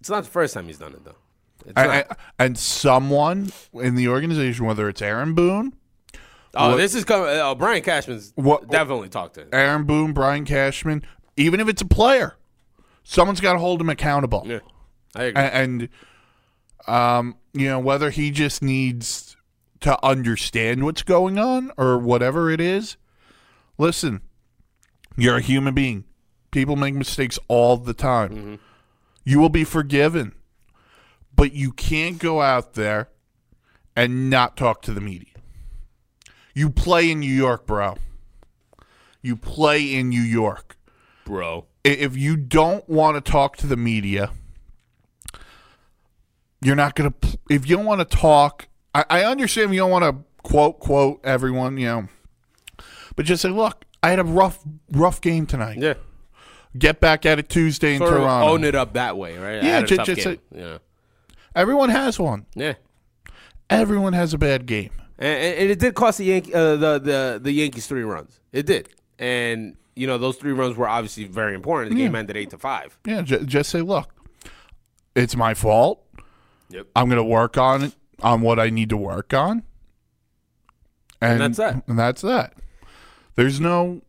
it's 0.00 0.10
not 0.10 0.24
the 0.24 0.30
first 0.30 0.54
time 0.54 0.66
he's 0.66 0.78
done 0.78 0.92
it, 0.92 1.04
though. 1.04 1.16
It's 1.64 1.72
I. 1.76 2.00
I, 2.00 2.04
and 2.38 2.58
someone 2.58 3.52
in 3.74 3.94
the 3.94 4.08
organization, 4.08 4.66
whether 4.66 4.88
it's 4.88 5.00
Aaron 5.00 5.34
Boone, 5.34 5.74
oh, 6.54 6.70
what- 6.70 6.76
this 6.76 6.94
is 6.94 7.04
coming. 7.04 7.28
Uh, 7.28 7.54
Brian 7.54 7.82
Cashman's 7.82 8.32
What- 8.36 8.70
definitely 8.70 9.08
talked 9.08 9.34
to 9.34 9.42
him. 9.42 9.48
Aaron 9.52 9.84
Boone, 9.84 10.12
Brian 10.12 10.44
Cashman, 10.44 11.02
even 11.36 11.60
if 11.60 11.68
it's 11.68 11.82
a 11.82 11.86
player, 11.86 12.36
someone's 13.04 13.40
got 13.40 13.54
to 13.54 13.58
hold 13.58 13.80
him 13.80 13.88
accountable. 13.88 14.42
Yeah, 14.46 14.58
I 15.14 15.22
agree. 15.24 15.42
A- 15.42 15.54
And, 15.54 15.88
um, 16.86 17.36
you 17.52 17.68
know, 17.68 17.78
whether 17.78 18.10
he 18.10 18.30
just 18.30 18.62
needs 18.62 19.36
to 19.80 19.98
understand 20.04 20.84
what's 20.84 21.02
going 21.02 21.38
on 21.38 21.72
or 21.76 21.98
whatever 21.98 22.50
it 22.50 22.60
is, 22.60 22.96
listen, 23.78 24.20
you're 25.16 25.36
a 25.38 25.40
human 25.42 25.74
being. 25.74 26.04
People 26.50 26.76
make 26.76 26.94
mistakes 26.94 27.38
all 27.48 27.76
the 27.76 27.94
time. 27.94 28.58
You 29.24 29.40
will 29.40 29.48
be 29.48 29.64
forgiven. 29.64 30.34
But 31.34 31.52
you 31.52 31.72
can't 31.72 32.18
go 32.18 32.42
out 32.42 32.74
there 32.74 33.08
and 33.96 34.28
not 34.28 34.56
talk 34.56 34.82
to 34.82 34.92
the 34.92 35.00
media. 35.00 35.31
You 36.54 36.70
play 36.70 37.10
in 37.10 37.20
New 37.20 37.32
York, 37.32 37.66
bro. 37.66 37.96
You 39.22 39.36
play 39.36 39.94
in 39.94 40.08
New 40.08 40.20
York 40.20 40.76
Bro. 41.24 41.66
if 41.84 42.16
you 42.16 42.36
don't 42.36 42.86
want 42.88 43.22
to 43.24 43.30
talk 43.32 43.56
to 43.58 43.66
the 43.66 43.76
media, 43.76 44.30
you're 46.60 46.76
not 46.76 46.94
going 46.94 47.12
to. 47.12 47.38
If 47.50 47.68
you 47.68 47.76
don't 47.76 47.84
want 47.86 48.00
to 48.08 48.16
talk, 48.16 48.68
I, 48.94 49.04
I 49.08 49.24
understand 49.24 49.70
if 49.70 49.74
you 49.74 49.80
don't 49.80 49.90
want 49.90 50.04
to 50.04 50.24
quote 50.42 50.80
quote 50.80 51.20
everyone, 51.24 51.76
you 51.78 51.86
know, 51.86 52.08
but 53.16 53.26
just 53.26 53.42
say, 53.42 53.48
look, 53.48 53.84
I 54.02 54.10
had 54.10 54.18
a 54.18 54.24
rough 54.24 54.58
rough 54.92 55.20
game 55.20 55.46
tonight. 55.46 55.78
Yeah. 55.78 55.94
Get 56.76 57.00
back 57.00 57.26
at 57.26 57.38
it 57.38 57.48
Tuesday 57.48 57.92
in 57.94 57.98
Sort 57.98 58.12
Toronto. 58.12 58.48
own 58.48 58.64
it 58.64 58.74
up 58.74 58.94
that 58.94 59.16
way, 59.18 59.36
right? 59.36 59.62
Yeah, 59.62 59.74
had 59.74 59.84
a 59.84 59.86
ju- 59.86 59.96
tough 59.96 60.06
just 60.06 60.22
say- 60.22 60.40
yeah. 60.54 60.78
Everyone 61.54 61.90
has 61.90 62.18
one. 62.18 62.46
Yeah. 62.54 62.74
Everyone 63.68 64.14
has 64.14 64.32
a 64.32 64.38
bad 64.38 64.64
game. 64.66 64.90
And, 65.22 65.58
and 65.60 65.70
it 65.70 65.78
did 65.78 65.94
cost 65.94 66.18
the 66.18 66.24
Yankee, 66.24 66.52
uh, 66.52 66.74
the 66.74 66.98
the 66.98 67.40
the 67.40 67.52
Yankees 67.52 67.86
three 67.86 68.02
runs. 68.02 68.40
It 68.50 68.66
did, 68.66 68.88
and 69.20 69.76
you 69.94 70.08
know 70.08 70.18
those 70.18 70.36
three 70.36 70.50
runs 70.50 70.76
were 70.76 70.88
obviously 70.88 71.24
very 71.26 71.54
important. 71.54 71.94
The 71.94 72.02
game 72.02 72.16
ended 72.16 72.36
eight 72.36 72.50
to 72.50 72.58
five. 72.58 72.98
Yeah, 73.06 73.22
ju- 73.22 73.44
just 73.44 73.70
say, 73.70 73.82
look, 73.82 74.12
it's 75.14 75.36
my 75.36 75.54
fault. 75.54 76.04
Yep. 76.70 76.88
I'm 76.96 77.08
going 77.08 77.18
to 77.18 77.24
work 77.24 77.56
on 77.56 77.84
it 77.84 77.94
on 78.20 78.40
what 78.40 78.58
I 78.58 78.68
need 78.68 78.88
to 78.88 78.96
work 78.96 79.32
on, 79.32 79.62
and, 81.20 81.40
that's 81.40 81.58
that. 81.58 81.84
And 81.86 81.96
that's 81.96 82.22
that. 82.22 82.54
There's 83.36 83.60
no 83.60 84.02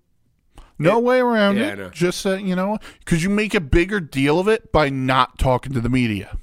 no 0.79 0.97
way 0.97 1.19
around 1.19 1.57
Yeah, 1.57 1.67
I 1.67 1.73
it. 1.73 1.91
Just 1.91 2.21
say, 2.21 2.41
you 2.41 2.55
know, 2.55 2.79
because 3.05 3.23
you 3.23 3.29
make 3.29 3.53
a 3.53 3.61
bigger 3.61 3.99
deal 3.99 4.39
of 4.39 4.47
it 4.47 4.71
by 4.71 4.89
not 4.89 5.37
talking 5.37 5.73
to 5.73 5.79
the 5.79 5.89
media. 5.89 6.39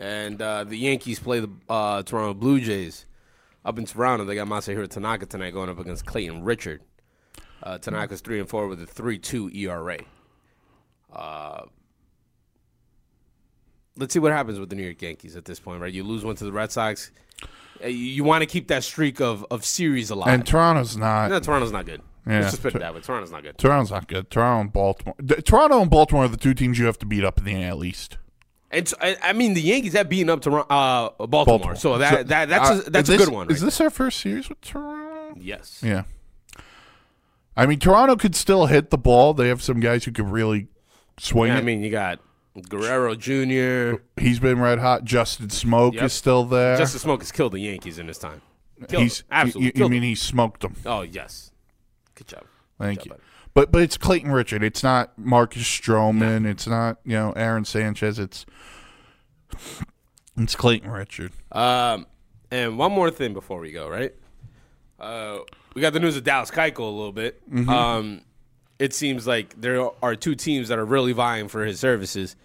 And 0.00 0.40
uh, 0.40 0.64
the 0.64 0.76
Yankees 0.76 1.18
play 1.18 1.40
the 1.40 1.50
uh, 1.68 2.02
Toronto 2.04 2.32
Blue 2.32 2.58
Jays 2.58 3.04
up 3.64 3.78
in 3.78 3.84
Toronto. 3.86 4.24
They 4.24 4.34
got 4.34 4.46
Masahiro 4.48 4.88
Tanaka 4.88 5.26
tonight 5.26 5.52
going 5.52 5.68
up 5.70 5.78
against 5.78 6.04
Clayton 6.06 6.42
Richard. 6.44 6.82
Uh, 7.62 7.78
Tanaka's 7.78 8.20
three 8.20 8.40
and 8.40 8.48
four 8.48 8.66
with 8.68 8.82
a 8.82 8.86
three 8.86 9.18
two 9.18 9.48
ERA. 9.54 9.98
Uh, 11.12 11.62
let's 13.96 14.12
see 14.14 14.18
what 14.18 14.32
happens 14.32 14.58
with 14.58 14.70
the 14.70 14.76
New 14.76 14.82
York 14.84 15.00
Yankees 15.02 15.36
at 15.36 15.44
this 15.44 15.60
point, 15.60 15.80
right? 15.80 15.92
You 15.92 16.02
lose 16.04 16.24
one 16.24 16.36
to 16.36 16.44
the 16.44 16.52
Red 16.52 16.72
Sox. 16.72 17.10
Uh, 17.82 17.86
You, 17.86 17.92
you 17.96 18.24
want 18.24 18.42
to 18.42 18.46
keep 18.46 18.68
that 18.68 18.82
streak 18.84 19.20
of, 19.20 19.44
of 19.50 19.64
series 19.64 20.10
alive. 20.10 20.28
And 20.32 20.46
Toronto's 20.46 20.96
not. 20.96 21.30
no, 21.30 21.38
Toronto's 21.40 21.72
not 21.72 21.86
good. 21.86 22.00
Yeah. 22.26 22.40
Let's 22.40 22.52
just 22.52 22.62
put 22.62 22.74
it 22.74 22.78
that 22.78 22.94
way. 22.94 23.00
Toronto's 23.00 23.32
not 23.32 23.42
good. 23.42 23.58
Toronto's 23.58 23.90
not 23.90 24.06
good. 24.06 24.30
Toronto 24.30 24.60
and 24.60 24.72
Baltimore. 24.72 25.14
Toronto 25.44 25.80
and 25.82 25.90
Baltimore 25.90 26.24
are 26.24 26.28
the 26.28 26.36
two 26.36 26.54
teams 26.54 26.78
you 26.78 26.86
have 26.86 26.98
to 27.00 27.06
beat 27.06 27.24
up 27.24 27.38
in 27.38 27.44
the 27.44 27.62
at 27.62 27.78
least. 27.78 28.16
And 28.72 28.88
so, 28.88 28.96
I, 29.00 29.16
I 29.22 29.32
mean, 29.34 29.52
the 29.54 29.60
Yankees 29.60 29.92
have 29.92 30.08
beaten 30.08 30.30
up 30.30 30.40
Toronto, 30.40 30.66
uh, 30.68 31.26
Baltimore, 31.26 31.44
Baltimore. 31.58 31.76
so 31.76 31.98
that, 31.98 32.28
that 32.28 32.48
that's 32.48 32.70
uh, 32.70 32.82
a, 32.86 32.90
that's 32.90 33.08
a 33.08 33.12
this- 33.12 33.24
good 33.26 33.32
one. 33.34 33.50
Is 33.50 33.60
this 33.60 33.80
our 33.80 33.90
first 33.90 34.18
series 34.20 34.48
with 34.48 34.60
Toronto? 34.62 35.38
yes. 35.40 35.80
Yeah. 35.84 36.04
I 37.56 37.66
mean, 37.66 37.78
Toronto 37.78 38.16
could 38.16 38.34
still 38.34 38.66
hit 38.66 38.88
the 38.90 38.96
ball. 38.98 39.34
They 39.34 39.48
have 39.48 39.62
some 39.62 39.78
guys 39.80 40.04
who 40.04 40.12
could 40.12 40.26
really 40.28 40.68
swinging. 41.18 41.56
I 41.56 41.60
mean, 41.60 41.82
you 41.82 41.90
got 41.90 42.18
Guerrero 42.70 43.14
Jr. 43.14 44.00
he's 44.16 44.40
been 44.40 44.58
red 44.58 44.78
hot. 44.78 45.04
Justin 45.04 45.48
Smoak 45.48 45.94
Yep. 45.94 46.02
is 46.04 46.12
still 46.14 46.44
there. 46.44 46.78
Justin 46.78 47.10
Smoak 47.10 47.18
has 47.20 47.30
killed 47.30 47.52
the 47.52 47.60
Yankees 47.60 47.98
in 47.98 48.08
his 48.08 48.16
time. 48.16 48.40
Killed 48.88 49.02
he's 49.02 49.18
them. 49.18 49.26
absolutely. 49.32 49.78
You, 49.78 49.84
you 49.84 49.90
mean 49.90 50.02
he 50.02 50.14
smoked 50.14 50.62
them? 50.62 50.74
Oh 50.86 51.02
yes, 51.02 51.50
good 52.14 52.26
job. 52.28 52.44
Thank 52.78 53.00
Good 53.00 53.04
you. 53.04 53.10
buddy. 53.10 53.22
But 53.54 53.70
but 53.70 53.82
it's 53.82 53.98
Clayton 53.98 54.32
Richard. 54.32 54.62
It's 54.62 54.82
not 54.82 55.16
Marcus 55.18 55.62
Stroman. 55.62 56.46
It's 56.46 56.66
not 56.66 56.98
you 57.04 57.12
know 57.12 57.32
Aaron 57.32 57.64
Sanchez. 57.64 58.18
It's 58.18 58.46
it's 60.38 60.54
Clayton 60.56 60.90
Richard. 60.90 61.32
Um, 61.52 62.06
and 62.50 62.78
one 62.78 62.92
more 62.92 63.10
thing 63.10 63.34
before 63.34 63.60
we 63.60 63.70
go, 63.72 63.88
right? 63.88 64.14
Uh, 64.98 65.40
we 65.74 65.82
got 65.82 65.92
the 65.92 66.00
news 66.00 66.16
of 66.16 66.24
Dallas 66.24 66.50
Keuchel 66.50 66.78
a 66.78 66.84
little 66.84 67.12
bit. 67.12 67.42
Um, 67.68 68.22
it 68.78 68.94
seems 68.94 69.26
like 69.26 69.60
there 69.60 69.90
are 70.02 70.16
two 70.16 70.34
teams 70.34 70.68
that 70.68 70.78
are 70.78 70.84
really 70.84 71.12
vying 71.12 71.48
for 71.48 71.64
his 71.66 71.78
services: 71.78 72.36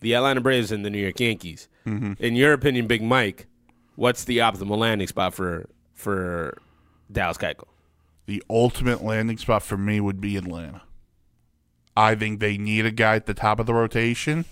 the 0.00 0.14
Atlanta 0.14 0.40
Braves 0.40 0.72
and 0.72 0.84
the 0.84 0.90
New 0.90 0.98
York 1.00 1.20
Yankees. 1.20 1.68
In 1.86 2.36
your 2.36 2.52
opinion, 2.52 2.86
Big 2.86 3.02
Mike, 3.02 3.46
what's 3.96 4.24
the 4.24 4.38
optimal 4.38 4.76
landing 4.78 5.08
spot 5.08 5.34
for 5.34 5.68
for 5.94 6.58
Dallas 7.10 7.36
Keuchel? 7.38 7.64
The 8.28 8.42
ultimate 8.50 9.02
landing 9.02 9.38
spot 9.38 9.62
for 9.62 9.78
me 9.78 10.00
would 10.00 10.20
be 10.20 10.36
Atlanta. 10.36 10.82
I 11.96 12.14
think 12.14 12.40
they 12.40 12.58
need 12.58 12.84
a 12.84 12.90
guy 12.90 13.16
at 13.16 13.24
the 13.24 13.32
top 13.32 13.58
of 13.58 13.64
the 13.64 13.72
rotation, 13.72 14.44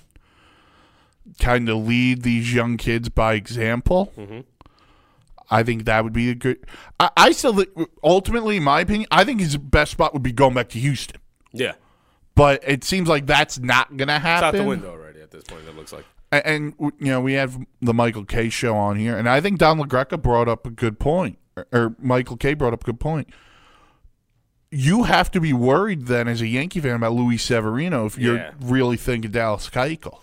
kind 1.39 1.69
of 1.69 1.87
lead 1.87 2.23
these 2.23 2.55
young 2.55 2.79
kids 2.79 3.11
by 3.11 3.35
example. 3.35 4.15
Mm-hmm. 4.17 4.41
I 5.51 5.63
think 5.63 5.85
that 5.85 6.03
would 6.05 6.15
be 6.15 6.31
a 6.31 6.35
good. 6.35 6.65
I, 6.99 7.11
I 7.19 7.33
still 7.33 7.55
think, 7.55 7.69
ultimately, 8.03 8.57
in 8.57 8.63
my 8.63 8.81
opinion, 8.81 9.09
I 9.11 9.25
think 9.25 9.41
his 9.41 9.59
best 9.59 9.93
spot 9.93 10.15
would 10.15 10.23
be 10.23 10.33
going 10.33 10.55
back 10.55 10.71
to 10.71 10.79
Houston. 10.79 11.21
Yeah, 11.53 11.73
But 12.35 12.65
it 12.67 12.83
seems 12.83 13.11
like 13.11 13.27
that's 13.27 13.59
not 13.59 13.95
going 13.99 14.09
to 14.09 14.17
it's 14.17 14.25
happen. 14.25 14.47
out 14.61 14.63
the 14.63 14.65
window 14.65 14.91
already 14.91 15.21
at 15.21 15.31
this 15.31 15.45
point. 15.45 15.69
It 15.69 15.77
looks 15.77 15.93
like. 15.93 16.07
And, 16.33 16.75
you 16.81 16.95
know, 17.01 17.21
we 17.21 17.35
have 17.35 17.59
the 17.83 17.93
Michael 17.93 18.25
Kay 18.25 18.49
show 18.49 18.75
on 18.75 18.97
here, 18.97 19.19
and 19.19 19.29
I 19.29 19.43
think 19.43 19.59
Don 19.59 19.79
LaGreca 19.79 20.21
brought 20.23 20.49
up 20.49 20.67
a 20.67 20.71
good 20.71 20.99
point, 20.99 21.39
or, 21.57 21.67
or 21.73 21.97
Michael 22.01 22.39
Kay 22.39 22.55
brought 22.55 22.73
up 22.73 22.81
a 22.83 22.87
good 22.87 23.01
point. 23.01 23.29
You 24.71 25.05
have 25.05 25.31
to 25.31 25.41
be 25.41 25.53
worried 25.53 26.07
then, 26.07 26.27
as 26.29 26.41
a 26.41 26.47
Yankee 26.47 26.81
fan, 26.81 26.97
about 26.97 27.13
Luis 27.13 27.43
Severino 27.45 28.05
if 28.07 28.19
you're 28.19 28.37
Yeah. 28.37 28.51
really 28.61 28.97
thinking 28.97 29.31
Dallas 29.31 29.71
Keuchel. 29.71 30.19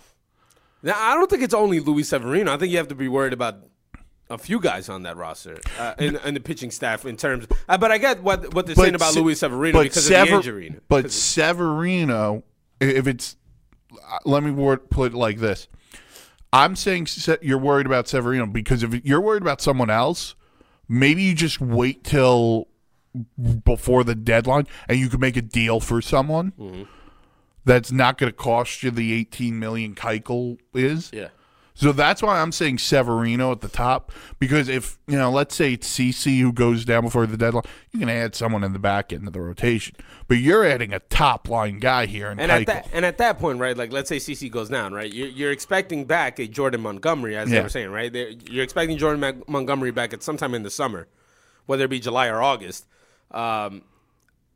Now, 0.82 0.94
I 0.96 1.14
don't 1.14 1.30
think 1.30 1.42
it's 1.42 1.54
only 1.54 1.80
Luis 1.80 2.10
Severino. 2.10 2.52
I 2.52 2.58
think 2.58 2.70
you 2.70 2.76
have 2.78 2.88
to 2.88 2.94
be 2.94 3.08
worried 3.08 3.32
about 3.32 3.56
a 4.28 4.36
few 4.36 4.60
guys 4.60 4.88
on 4.90 5.02
that 5.04 5.16
roster 5.16 5.58
uh, 5.78 5.94
in, 5.98 6.16
in 6.16 6.34
the 6.34 6.40
pitching 6.40 6.70
staff 6.70 7.06
in 7.06 7.16
terms. 7.16 7.46
Uh, 7.68 7.78
but 7.78 7.90
I 7.90 7.98
get 7.98 8.22
what 8.22 8.52
what 8.54 8.66
they're 8.66 8.74
saying 8.74 8.94
about 8.94 9.14
Se- 9.14 9.20
Luis 9.20 9.40
Severino 9.40 9.82
because 9.82 10.10
of 10.10 10.26
the 10.28 10.34
injury. 10.34 10.74
But 10.88 11.10
Severino, 11.10 12.44
if 12.80 13.06
it's, 13.06 13.36
uh, 13.92 14.18
let 14.26 14.42
me 14.42 14.50
word, 14.50 14.90
put 14.90 15.12
it 15.12 15.16
like 15.16 15.38
this: 15.38 15.68
I'm 16.52 16.76
saying 16.76 17.08
you're 17.40 17.58
worried 17.58 17.86
about 17.86 18.08
Severino 18.08 18.46
because 18.46 18.82
if 18.82 19.04
you're 19.06 19.20
worried 19.20 19.42
about 19.42 19.60
someone 19.62 19.90
else, 19.90 20.34
maybe 20.88 21.22
you 21.22 21.34
just 21.34 21.60
wait 21.60 22.04
till 22.04 22.68
before 23.64 24.04
the 24.04 24.14
deadline 24.14 24.66
and 24.88 24.98
you 24.98 25.08
can 25.08 25.20
make 25.20 25.36
a 25.36 25.42
deal 25.42 25.80
for 25.80 26.00
someone 26.02 26.52
Mm-hmm. 26.58 26.82
that's 27.64 27.92
not 27.92 28.18
going 28.18 28.30
to 28.30 28.36
cost 28.36 28.82
you 28.82 28.90
the 28.90 29.12
18 29.14 29.58
million 29.58 29.94
Keuchel 29.94 30.58
is. 30.74 31.10
yeah. 31.12 31.28
So 31.76 31.90
that's 31.90 32.22
why 32.22 32.40
I'm 32.40 32.52
saying 32.52 32.78
Severino 32.78 33.50
at 33.50 33.60
the 33.60 33.66
top 33.68 34.12
because 34.38 34.68
if 34.68 34.96
you 35.08 35.16
know, 35.16 35.28
let's 35.32 35.56
say 35.56 35.72
it's 35.72 35.92
CC 35.98 36.38
who 36.40 36.52
goes 36.52 36.84
down 36.84 37.02
before 37.02 37.26
the 37.26 37.36
deadline, 37.36 37.64
you 37.90 37.98
can 37.98 38.08
add 38.08 38.36
someone 38.36 38.62
in 38.62 38.72
the 38.72 38.78
back 38.78 39.12
end 39.12 39.26
of 39.26 39.32
the 39.32 39.40
rotation, 39.40 39.96
but 40.28 40.34
you're 40.38 40.64
adding 40.64 40.92
a 40.92 41.00
top 41.00 41.48
line 41.48 41.80
guy 41.80 42.06
here 42.06 42.30
in 42.30 42.38
And 42.38 42.52
at 42.52 42.66
that 42.66 42.88
and 42.92 43.04
at 43.04 43.18
that 43.18 43.40
point, 43.40 43.58
right? 43.58 43.76
Like, 43.76 43.92
let's 43.92 44.08
say 44.08 44.18
CC 44.18 44.48
goes 44.48 44.68
down, 44.68 44.92
right? 44.92 45.12
You're, 45.12 45.26
you're 45.26 45.50
expecting 45.50 46.04
back 46.04 46.38
a 46.38 46.46
Jordan 46.46 46.80
Montgomery, 46.80 47.36
as 47.36 47.50
they 47.50 47.56
Yeah. 47.56 47.62
were 47.64 47.68
saying, 47.68 47.90
right? 47.90 48.12
They're, 48.12 48.28
you're 48.30 48.62
expecting 48.62 48.96
Jordan 48.96 49.42
Montgomery 49.48 49.90
back 49.90 50.12
at 50.12 50.22
sometime 50.22 50.54
in 50.54 50.62
the 50.62 50.70
summer, 50.70 51.08
whether 51.66 51.84
it 51.86 51.90
be 51.90 51.98
July 51.98 52.28
or 52.28 52.40
August. 52.40 52.86
Um, 53.30 53.82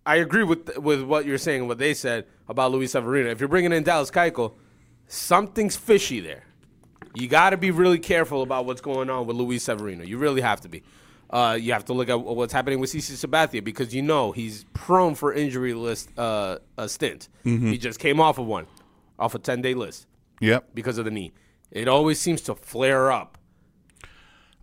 I 0.06 0.16
agree 0.16 0.44
with 0.44 0.78
with 0.78 1.02
what 1.02 1.26
you're 1.26 1.38
saying, 1.38 1.60
and 1.60 1.68
what 1.68 1.78
they 1.78 1.94
said 1.94 2.26
about 2.48 2.72
Luis 2.72 2.92
Severino. 2.92 3.30
If 3.30 3.40
you're 3.40 3.48
bringing 3.48 3.72
in 3.72 3.82
Dallas 3.82 4.10
Keuchel, 4.10 4.54
something's 5.06 5.76
fishy 5.76 6.20
there. 6.20 6.44
You 7.14 7.28
got 7.28 7.50
to 7.50 7.56
be 7.56 7.70
really 7.70 7.98
careful 7.98 8.42
about 8.42 8.64
what's 8.66 8.80
going 8.80 9.10
on 9.10 9.26
with 9.26 9.36
Luis 9.36 9.64
Severino. 9.64 10.04
You 10.04 10.18
really 10.18 10.40
have 10.40 10.60
to 10.62 10.68
be. 10.68 10.82
Uh, 11.30 11.58
you 11.60 11.74
have 11.74 11.84
to 11.84 11.92
look 11.92 12.08
at 12.08 12.18
what's 12.18 12.54
happening 12.54 12.80
with 12.80 12.90
CC 12.90 13.12
Sabathia 13.12 13.62
because 13.62 13.94
you 13.94 14.00
know 14.00 14.32
he's 14.32 14.64
prone 14.72 15.14
for 15.14 15.32
injury 15.32 15.74
list 15.74 16.10
uh, 16.18 16.58
a 16.78 16.88
stint. 16.88 17.28
Mm-hmm. 17.44 17.70
He 17.70 17.78
just 17.78 17.98
came 17.98 18.18
off 18.18 18.38
of 18.38 18.46
one, 18.46 18.66
off 19.18 19.34
a 19.34 19.38
ten 19.38 19.60
day 19.60 19.74
list 19.74 20.06
yep. 20.40 20.68
because 20.72 20.96
of 20.96 21.04
the 21.04 21.10
knee. 21.10 21.32
It 21.70 21.86
always 21.86 22.18
seems 22.18 22.40
to 22.42 22.54
flare 22.54 23.12
up. 23.12 23.36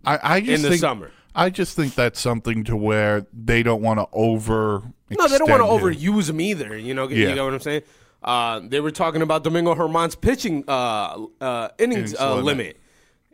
I, 0.04 0.18
I 0.22 0.40
just 0.40 0.50
In 0.50 0.62
the 0.62 0.70
think, 0.70 0.80
summer. 0.80 1.12
I 1.36 1.50
just 1.50 1.76
think 1.76 1.94
that's 1.94 2.18
something 2.18 2.64
to 2.64 2.76
where 2.76 3.26
they 3.32 3.62
don't 3.62 3.82
want 3.82 4.00
to 4.00 4.08
over. 4.12 4.82
No, 5.10 5.28
they 5.28 5.36
don't 5.38 5.50
want 5.50 5.62
to 5.62 5.86
overuse 5.86 6.30
him 6.30 6.40
either. 6.40 6.76
You 6.76 6.94
know, 6.94 7.08
Yeah. 7.08 7.28
you 7.28 7.34
know 7.34 7.44
what 7.44 7.52
I'm 7.54 7.60
saying? 7.60 7.82
Uh, 8.24 8.60
they 8.64 8.80
were 8.80 8.90
talking 8.90 9.20
about 9.22 9.44
Domingo 9.44 9.74
German's 9.74 10.14
pitching 10.16 10.64
uh, 10.66 11.26
uh, 11.40 11.68
innings 11.78 12.14
uh, 12.18 12.34
limit. 12.36 12.44
limit. 12.44 12.80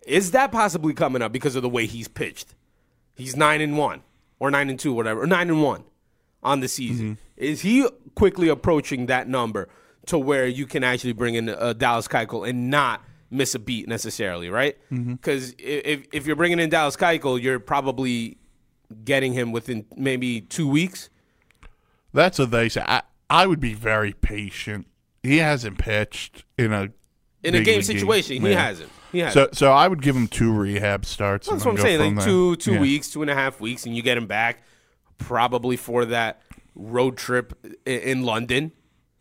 Is 0.06 0.32
that 0.32 0.50
possibly 0.50 0.92
coming 0.92 1.22
up 1.22 1.32
because 1.32 1.54
of 1.54 1.62
the 1.62 1.68
way 1.68 1.86
he's 1.86 2.08
pitched? 2.08 2.54
He's 3.14 3.36
nine 3.36 3.60
and 3.60 3.78
one, 3.78 4.02
or 4.40 4.50
nine 4.50 4.68
and 4.68 4.78
two, 4.78 4.92
whatever, 4.92 5.22
or 5.22 5.26
nine 5.26 5.48
and 5.48 5.62
one 5.62 5.84
on 6.42 6.58
the 6.60 6.68
season. 6.68 7.12
Mm-hmm. 7.12 7.14
Is 7.36 7.60
he 7.60 7.88
quickly 8.16 8.48
approaching 8.48 9.06
that 9.06 9.28
number 9.28 9.68
to 10.06 10.18
where 10.18 10.46
you 10.46 10.66
can 10.66 10.82
actually 10.82 11.12
bring 11.12 11.36
in 11.36 11.48
uh, 11.48 11.72
Dallas 11.74 12.08
Keuchel 12.08 12.46
and 12.48 12.68
not 12.68 13.00
miss 13.32 13.54
a 13.54 13.58
beat 13.58 13.88
necessarily, 13.88 14.50
right? 14.50 14.76
Mm-hmm. 14.90 15.14
Because 15.14 15.54
if 15.58 16.04
if 16.12 16.26
you're 16.26 16.36
bringing 16.36 16.60
in 16.60 16.70
Dallas 16.70 16.96
Keuchel, 16.96 17.40
you're 17.40 17.58
probably 17.58 18.36
getting 19.04 19.32
him 19.32 19.52
within 19.52 19.86
maybe 19.96 20.40
two 20.40 20.68
weeks. 20.68 21.08
That's 22.12 22.38
what 22.38 22.50
they 22.50 22.68
say. 22.68 22.82
I, 22.86 23.02
I 23.30 23.46
would 23.46 23.60
be 23.60 23.72
very 23.74 24.12
patient. 24.12 24.86
He 25.22 25.38
hasn't 25.38 25.78
pitched 25.78 26.44
in 26.58 26.72
a 26.72 26.90
in 27.42 27.54
a 27.54 27.62
game 27.62 27.82
situation. 27.82 28.42
He 28.42 28.50
Yeah. 28.50 28.62
hasn't. 28.62 28.90
He 29.10 29.18
hasn't. 29.20 29.54
So 29.56 29.66
so 29.66 29.72
I 29.72 29.88
would 29.88 30.02
give 30.02 30.14
him 30.14 30.28
two 30.28 30.52
rehab 30.52 31.04
starts. 31.06 31.48
That's 31.48 31.64
what 31.64 31.72
I'm 31.72 31.80
saying. 31.80 32.16
Like 32.16 32.24
two 32.24 32.56
two 32.56 32.74
Yeah. 32.74 32.80
weeks, 32.80 33.10
two 33.10 33.22
and 33.22 33.30
a 33.30 33.34
half 33.34 33.60
weeks, 33.60 33.86
and 33.86 33.96
you 33.96 34.02
get 34.02 34.16
him 34.18 34.26
back 34.26 34.62
probably 35.18 35.76
for 35.76 36.04
that 36.06 36.42
road 36.74 37.16
trip 37.16 37.52
in 37.86 38.22
London, 38.22 38.72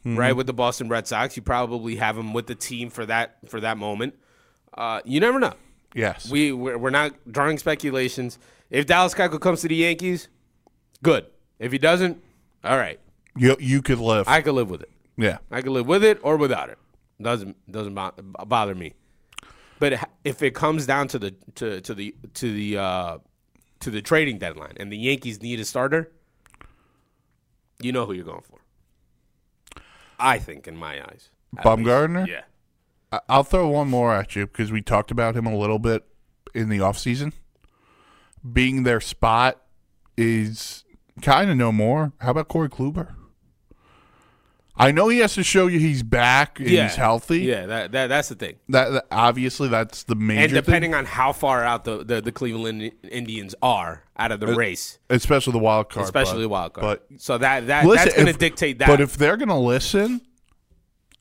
Mm-hmm. 0.01 0.17
right 0.17 0.35
with 0.35 0.47
the 0.47 0.53
Boston 0.53 0.89
Red 0.89 1.07
Sox. 1.07 1.35
You 1.37 1.43
probably 1.43 1.95
have 1.97 2.17
him 2.17 2.33
with 2.33 2.47
the 2.47 2.55
team 2.55 2.89
for 2.89 3.05
that 3.05 3.37
for 3.47 3.59
that 3.61 3.77
moment. 3.77 4.15
Uh, 4.73 4.99
you 5.05 5.19
never 5.19 5.39
know. 5.39 5.53
Yes. 5.93 6.27
We 6.29 6.51
we're, 6.51 6.77
we're 6.77 6.89
not 6.89 7.13
drawing 7.31 7.59
speculations. 7.59 8.39
If 8.71 8.87
Dallas 8.87 9.13
Keuchel 9.13 9.39
comes 9.39 9.61
to 9.61 9.67
the 9.67 9.75
Yankees, 9.75 10.27
good. 11.03 11.27
If 11.59 11.71
he 11.71 11.77
doesn't, 11.77 12.23
all 12.63 12.77
right. 12.77 12.99
you 13.35 13.55
you 13.59 13.83
could 13.83 13.99
live. 13.99 14.27
I 14.27 14.41
could 14.41 14.55
live 14.55 14.71
with 14.71 14.81
it. 14.81 14.89
yeah. 15.17 15.37
I 15.51 15.61
could 15.61 15.71
live 15.71 15.85
with 15.85 16.03
it 16.03 16.19
or 16.23 16.35
without 16.37 16.69
it. 16.69 16.79
Doesn't 17.21 17.55
doesn't 17.71 17.93
bother 17.93 18.73
me. 18.73 18.93
But 19.77 20.07
if 20.23 20.41
it 20.41 20.55
comes 20.55 20.87
down 20.87 21.09
to 21.09 21.19
the 21.19 21.35
to, 21.55 21.81
to 21.81 21.93
the 21.93 22.15
to 22.35 22.51
the 22.51 22.77
uh, 22.77 23.17
to 23.81 23.91
the 23.91 24.01
trading 24.01 24.39
deadline 24.39 24.73
and 24.77 24.91
the 24.91 24.97
Yankees 24.97 25.41
need 25.43 25.59
a 25.59 25.65
starter, 25.65 26.11
you 27.79 27.91
know 27.91 28.07
who 28.07 28.13
you're 28.13 28.25
going 28.25 28.41
for. 28.41 28.60
I 30.21 30.39
think, 30.39 30.67
in 30.67 30.77
my 30.77 31.01
eyes, 31.01 31.29
at 31.57 31.65
least. 31.65 31.87
Bumgarner? 31.87 32.27
Yeah, 32.27 32.41
I- 33.11 33.19
I'll 33.27 33.43
throw 33.43 33.67
one 33.67 33.89
more 33.89 34.13
at 34.13 34.35
you 34.35 34.47
because 34.47 34.71
we 34.71 34.81
talked 34.81 35.11
about 35.11 35.35
him 35.35 35.45
a 35.45 35.55
little 35.55 35.79
bit 35.79 36.05
in 36.53 36.69
the 36.69 36.77
offseason. 36.79 37.33
Being 38.51 38.83
their 38.83 38.99
spot 39.01 39.61
is 40.17 40.83
kind 41.21 41.49
of 41.49 41.57
no 41.57 41.71
more. 41.71 42.13
How 42.21 42.31
about 42.31 42.47
Corey 42.47 42.69
Kluber? 42.69 43.13
I 44.75 44.91
know 44.91 45.09
he 45.09 45.19
has 45.19 45.33
to 45.35 45.43
show 45.43 45.67
you 45.67 45.79
he's 45.79 46.01
back 46.01 46.59
and 46.59 46.69
yeah, 46.69 46.87
he's 46.87 46.95
healthy. 46.95 47.41
Yeah, 47.41 47.65
that, 47.65 47.91
that 47.91 48.07
that's 48.07 48.29
the 48.29 48.35
thing. 48.35 48.55
That, 48.69 48.89
that- 48.89 49.05
obviously 49.11 49.67
that's 49.67 50.03
the 50.03 50.15
major 50.15 50.43
And 50.43 50.53
depending 50.53 50.93
on 50.93 51.05
how 51.05 51.33
far 51.33 51.63
out 51.63 51.83
the, 51.83 52.03
the, 52.03 52.21
the 52.21 52.31
Cleveland 52.31 52.91
Indians 53.03 53.53
are 53.61 54.03
out 54.17 54.31
of 54.31 54.39
the 54.39 54.47
race, 54.55 54.97
especially 55.09 55.53
the 55.53 55.59
wild 55.59 55.89
card. 55.89 56.05
especially 56.05 56.35
but- 56.35 56.41
the 56.41 56.49
wild 56.49 56.73
card. 56.73 56.99
But 57.09 57.21
so 57.21 57.37
that, 57.37 57.67
that 57.67 57.85
listen, 57.85 58.05
that's 58.05 58.15
going 58.15 58.25
to 58.27 58.31
if- 58.31 58.37
dictate 58.39 58.79
that. 58.79 58.87
But 58.87 59.01
if 59.01 59.17
they're 59.17 59.37
going 59.37 59.49
to 59.49 59.55
listen, 59.55 60.21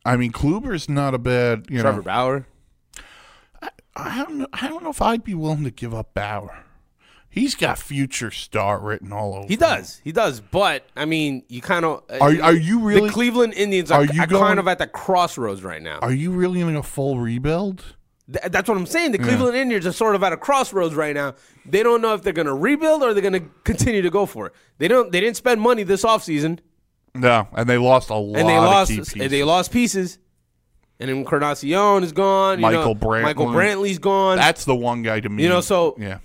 I 0.05 0.17
mean, 0.17 0.33
Kluber's 0.33 0.89
not 0.89 1.15
a 1.15 1.19
bad. 1.19 1.67
You 1.69 1.81
Trevor 1.81 1.99
know, 1.99 2.03
Bauer, 2.05 2.47
I 3.97 4.23
don't 4.23 4.39
know. 4.39 4.47
I 4.53 4.69
don't 4.69 4.83
know 4.83 4.91
if 4.91 5.03
I'd 5.03 5.25
be 5.25 5.35
willing 5.35 5.65
to 5.65 5.71
give 5.71 5.93
up 5.93 6.15
Bauer. 6.15 6.65
He's 7.33 7.55
got 7.55 7.79
future 7.79 8.31
star 8.33 8.81
written 8.81 9.13
all 9.13 9.35
over. 9.37 9.47
He 9.47 9.55
him. 9.55 9.61
does. 9.61 10.01
He 10.03 10.11
does. 10.11 10.41
But 10.41 10.85
I 10.97 11.05
mean, 11.05 11.45
you 11.49 11.61
kind 11.63 11.85
of 11.85 12.03
uh, 12.11 12.19
Are- 12.21 12.43
are 12.43 12.53
you 12.55 12.81
really- 12.81 13.07
the 13.09 13.13
Cleveland 13.13 13.55
Indians 13.55 13.91
are, 13.93 14.01
are 14.01 14.05
you 14.05 14.23
are 14.23 14.27
going- 14.27 14.43
kind 14.43 14.59
of 14.59 14.67
at 14.67 14.79
the 14.79 14.87
crossroads 14.89 15.63
right 15.63 15.81
now? 15.81 16.01
Are 16.03 16.13
you 16.13 16.33
really 16.33 16.61
in 16.61 16.75
a 16.75 16.83
full 16.83 17.19
rebuild? 17.21 17.85
Th- 18.33 18.51
that's 18.51 18.69
what 18.69 18.77
I'm 18.77 18.87
saying. 18.87 19.13
The 19.13 19.19
Cleveland 19.19 19.57
Indians 19.57 19.87
are 19.87 19.93
sort 19.93 20.15
of 20.17 20.23
at 20.23 20.33
a 20.33 20.37
crossroads 20.37 20.95
right 20.95 21.15
now. 21.15 21.35
They 21.67 21.83
don't 21.83 22.01
know 22.03 22.15
if 22.15 22.23
they're 22.23 22.33
going 22.33 22.47
to 22.47 22.55
rebuild 22.55 23.03
or 23.03 23.13
they're 23.15 23.23
going 23.29 23.33
to 23.41 23.49
continue 23.65 24.03
to 24.03 24.11
go 24.11 24.27
for 24.27 24.47
it. 24.49 24.53
They 24.79 24.89
don't. 24.89 25.11
They 25.13 25.21
didn't 25.21 25.37
spend 25.37 25.61
money 25.61 25.83
this 25.85 26.05
offseason, 26.05 26.59
No, 27.15 27.49
and 27.55 27.69
they 27.69 27.79
lost 27.79 28.11
a 28.11 28.15
lot 28.15 28.39
and 28.41 28.49
they 28.49 28.57
of 28.57 28.65
lost. 28.65 28.91
and 28.91 28.99
pieces. 29.07 29.31
they 29.31 29.45
lost 29.45 29.73
pieces. 29.73 30.19
And 30.99 31.09
then 31.09 31.17
Encarnacion 31.19 32.03
is 32.05 32.13
gone. 32.13 32.59
you 32.59 32.63
Michael 32.63 32.95
know, 32.95 33.01
Brantley. 33.01 33.23
Michael 33.23 33.47
Brantley's 33.47 33.99
gone. 33.99 34.37
That's 34.37 34.65
the 34.65 34.75
one 34.77 35.03
guy 35.03 35.19
to 35.21 35.29
me. 35.29 35.43
You 35.45 35.49
know, 35.49 35.61
so- 35.61 35.97
yeah. 35.99 36.19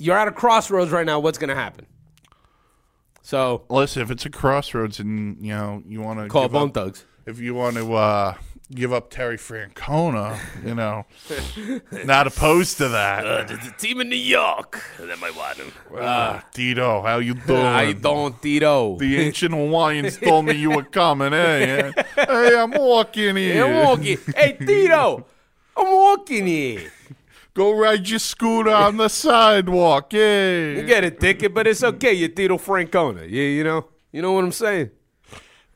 You're 0.00 0.16
at 0.18 0.28
a 0.28 0.32
crossroads 0.32 0.90
right 0.90 1.06
now. 1.06 1.20
What's 1.20 1.38
going 1.38 1.48
to 1.48 1.54
happen? 1.54 1.86
So 3.22 3.64
Listen, 3.68 4.02
if 4.02 4.10
it's 4.10 4.24
a 4.26 4.30
crossroads 4.30 4.98
and 4.98 5.36
you 5.44 5.52
know 5.52 5.82
you 5.86 6.00
want 6.00 6.20
to 6.20 6.28
call 6.28 6.42
give 6.44 6.52
Bone 6.52 6.68
up, 6.68 6.74
Thugs. 6.74 7.04
if 7.26 7.38
you 7.38 7.54
want 7.54 7.76
to 7.76 7.92
uh, 7.94 8.34
give 8.74 8.92
up 8.92 9.10
Terry 9.10 9.36
Francona, 9.36 10.38
you 10.64 10.74
know, 10.74 11.04
not 12.04 12.26
opposed 12.26 12.78
to 12.78 12.88
that. 12.88 13.46
There's 13.46 13.66
a 13.66 13.72
team 13.72 14.00
in 14.00 14.08
New 14.08 14.16
York 14.16 14.82
that 14.98 15.18
might 15.20 15.36
want 15.36 15.58
him. 15.58 15.70
Ah, 16.00 16.44
Tito, 16.54 17.02
how 17.02 17.18
you 17.18 17.34
doing? 17.34 17.60
How 17.60 17.80
you 17.82 17.94
doing, 17.94 18.34
Tito? 18.40 18.96
The 18.96 19.20
ancient 19.20 19.52
Hawaiians 19.54 20.16
told 20.18 20.46
me 20.46 20.54
you 20.54 20.70
were 20.70 20.82
coming. 20.84 21.32
Hey, 21.32 21.92
hey, 22.16 22.56
I'm 22.58 22.70
walking 22.72 23.36
Hey, 23.36 23.52
here. 23.52 23.64
I'm 23.66 23.84
walking. 23.84 24.18
Hey, 24.34 24.56
Tito, 24.58 25.26
I'm 25.76 25.92
walking 25.94 26.46
here. 26.46 26.90
Go 27.54 27.72
ride 27.72 28.08
your 28.08 28.18
scooter 28.18 28.70
on 28.70 28.96
the 28.96 29.08
sidewalk. 29.08 30.12
Yeah. 30.12 30.72
You 30.72 30.82
get 30.84 31.04
a 31.04 31.10
ticket, 31.10 31.52
but 31.52 31.66
it's 31.66 31.82
okay. 31.82 32.12
You're 32.12 32.28
Tito 32.28 32.58
Francona. 32.58 33.22
Yeah, 33.22 33.42
you 33.42 33.64
know, 33.64 33.88
you 34.12 34.22
know 34.22 34.32
what 34.32 34.44
I'm 34.44 34.52
saying. 34.52 34.90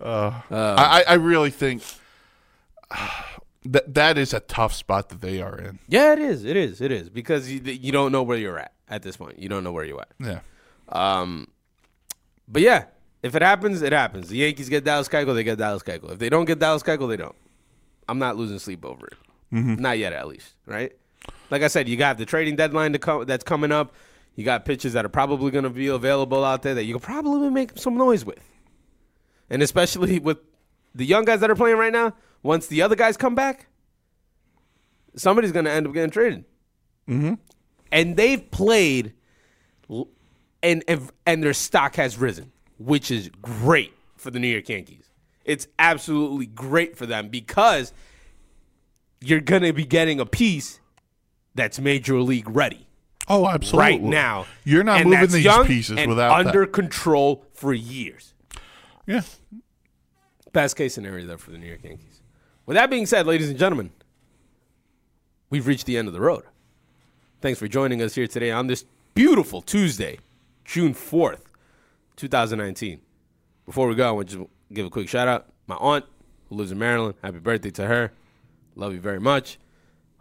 Uh, 0.00 0.40
uh, 0.50 0.74
I, 0.78 1.04
I 1.08 1.14
really 1.14 1.50
think 1.50 1.82
that 3.64 3.94
that 3.94 4.18
is 4.18 4.32
a 4.32 4.40
tough 4.40 4.72
spot 4.72 5.08
that 5.08 5.20
they 5.20 5.40
are 5.40 5.58
in. 5.58 5.78
Yeah, 5.88 6.12
it 6.12 6.18
is. 6.18 6.44
It 6.44 6.56
is. 6.56 6.80
It 6.80 6.92
is 6.92 7.08
because 7.10 7.50
you, 7.50 7.60
you 7.60 7.92
don't 7.92 8.12
know 8.12 8.22
where 8.22 8.38
you're 8.38 8.58
at 8.58 8.72
at 8.88 9.02
this 9.02 9.16
point. 9.16 9.38
You 9.38 9.48
don't 9.48 9.64
know 9.64 9.72
where 9.72 9.84
you're 9.84 10.00
at. 10.00 10.12
Yeah. 10.20 10.40
Um, 10.88 11.48
but 12.46 12.62
yeah, 12.62 12.84
if 13.22 13.34
it 13.34 13.42
happens, 13.42 13.82
it 13.82 13.92
happens. 13.92 14.28
The 14.28 14.36
Yankees 14.36 14.68
get 14.68 14.84
Dallas 14.84 15.08
Keuchel, 15.08 15.34
they 15.34 15.44
get 15.44 15.58
Dallas 15.58 15.82
Keuchel. 15.82 16.12
If 16.12 16.18
they 16.18 16.28
don't 16.28 16.44
get 16.44 16.58
Dallas 16.58 16.82
Keuchel, 16.82 17.08
they 17.08 17.16
don't. 17.16 17.34
I'm 18.08 18.18
not 18.18 18.36
losing 18.36 18.58
sleep 18.58 18.84
over 18.84 19.06
it. 19.06 19.14
Mm-hmm. 19.52 19.76
Not 19.76 19.98
yet, 19.98 20.12
at 20.12 20.28
least. 20.28 20.52
Right? 20.66 20.92
Like 21.50 21.62
I 21.62 21.68
said, 21.68 21.88
you 21.88 21.96
got 21.96 22.18
the 22.18 22.26
trading 22.26 22.56
deadline 22.56 22.92
to 22.92 22.98
come 22.98 23.24
that's 23.24 23.44
coming 23.44 23.72
up. 23.72 23.94
You 24.34 24.44
got 24.44 24.64
pitches 24.64 24.94
that 24.94 25.04
are 25.04 25.10
probably 25.10 25.50
going 25.50 25.64
to 25.64 25.70
be 25.70 25.86
available 25.86 26.44
out 26.44 26.62
there 26.62 26.74
that 26.74 26.84
you 26.84 26.94
can 26.94 27.00
probably 27.00 27.50
make 27.50 27.78
some 27.78 27.96
noise 27.96 28.24
with. 28.24 28.40
And 29.48 29.62
especially 29.62 30.18
with 30.20 30.38
the 30.94 31.04
young 31.04 31.24
guys 31.24 31.40
that 31.40 31.50
are 31.50 31.54
playing 31.54 31.76
right 31.76 31.92
now, 31.92 32.14
once 32.42 32.66
the 32.66 32.82
other 32.82 32.96
guys 32.96 33.16
come 33.16 33.34
back, 33.34 33.66
somebody's 35.16 35.52
going 35.52 35.64
to 35.66 35.70
end 35.70 35.86
up 35.86 35.92
getting 35.94 36.10
traded. 36.10 36.44
Mm-hmm. 37.08 37.34
And 37.92 38.16
they've 38.16 38.50
played 38.50 39.14
and 40.64 40.82
and 40.88 41.10
and 41.26 41.42
their 41.42 41.52
stock 41.52 41.96
has 41.96 42.18
risen, 42.18 42.50
which 42.78 43.10
is 43.10 43.30
great 43.42 43.92
for 44.16 44.30
the 44.30 44.40
New 44.40 44.48
York 44.48 44.68
Yankees. 44.68 45.10
It's 45.44 45.68
absolutely 45.78 46.46
great 46.46 46.96
for 46.96 47.06
them 47.06 47.28
because 47.28 47.92
you're 49.20 49.40
gonna 49.40 49.72
be 49.72 49.84
getting 49.84 50.18
a 50.18 50.26
piece 50.26 50.80
that's 51.54 51.78
major 51.78 52.20
league 52.20 52.48
ready 52.48 52.86
Oh, 53.28 53.48
absolutely. 53.48 53.78
right 53.92 54.02
now. 54.02 54.46
You're 54.64 54.84
not 54.84 55.00
and 55.00 55.06
moving 55.06 55.20
that's 55.20 55.32
these 55.32 55.44
young 55.44 55.66
pieces 55.66 55.96
and 55.98 56.10
without 56.10 56.46
under 56.46 56.60
that. 56.66 56.72
control 56.72 57.44
for 57.54 57.72
years. 57.72 58.34
Yeah. 59.06 59.22
Best 60.52 60.76
case 60.76 60.94
scenario 60.94 61.26
there 61.26 61.38
for 61.38 61.50
the 61.50 61.58
New 61.58 61.66
York 61.66 61.82
Yankees. 61.84 62.20
With 62.66 62.76
that 62.76 62.90
being 62.90 63.06
said, 63.06 63.26
ladies 63.26 63.48
and 63.48 63.58
gentlemen, 63.58 63.90
we've 65.50 65.66
reached 65.66 65.86
the 65.86 65.96
end 65.96 66.08
of 66.08 66.14
the 66.14 66.20
road. 66.20 66.44
Thanks 67.40 67.58
for 67.58 67.68
joining 67.68 68.00
us 68.02 68.14
here 68.14 68.26
today 68.26 68.50
on 68.50 68.66
this 68.66 68.84
beautiful 69.14 69.62
Tuesday, 69.62 70.18
June 70.64 70.94
4th, 70.94 71.40
2019. 72.16 73.00
Before 73.66 73.88
we 73.88 73.94
go, 73.94 74.08
I 74.08 74.10
want 74.12 74.28
to 74.30 74.36
just 74.38 74.50
give 74.72 74.86
a 74.86 74.90
quick 74.90 75.08
shout 75.08 75.28
out. 75.28 75.46
My 75.66 75.76
aunt, 75.76 76.04
who 76.48 76.56
lives 76.56 76.72
in 76.72 76.78
Maryland, 76.78 77.14
happy 77.22 77.38
birthday 77.38 77.70
to 77.70 77.86
her. 77.86 78.12
Love 78.76 78.92
you 78.92 79.00
very 79.00 79.20
much. 79.20 79.58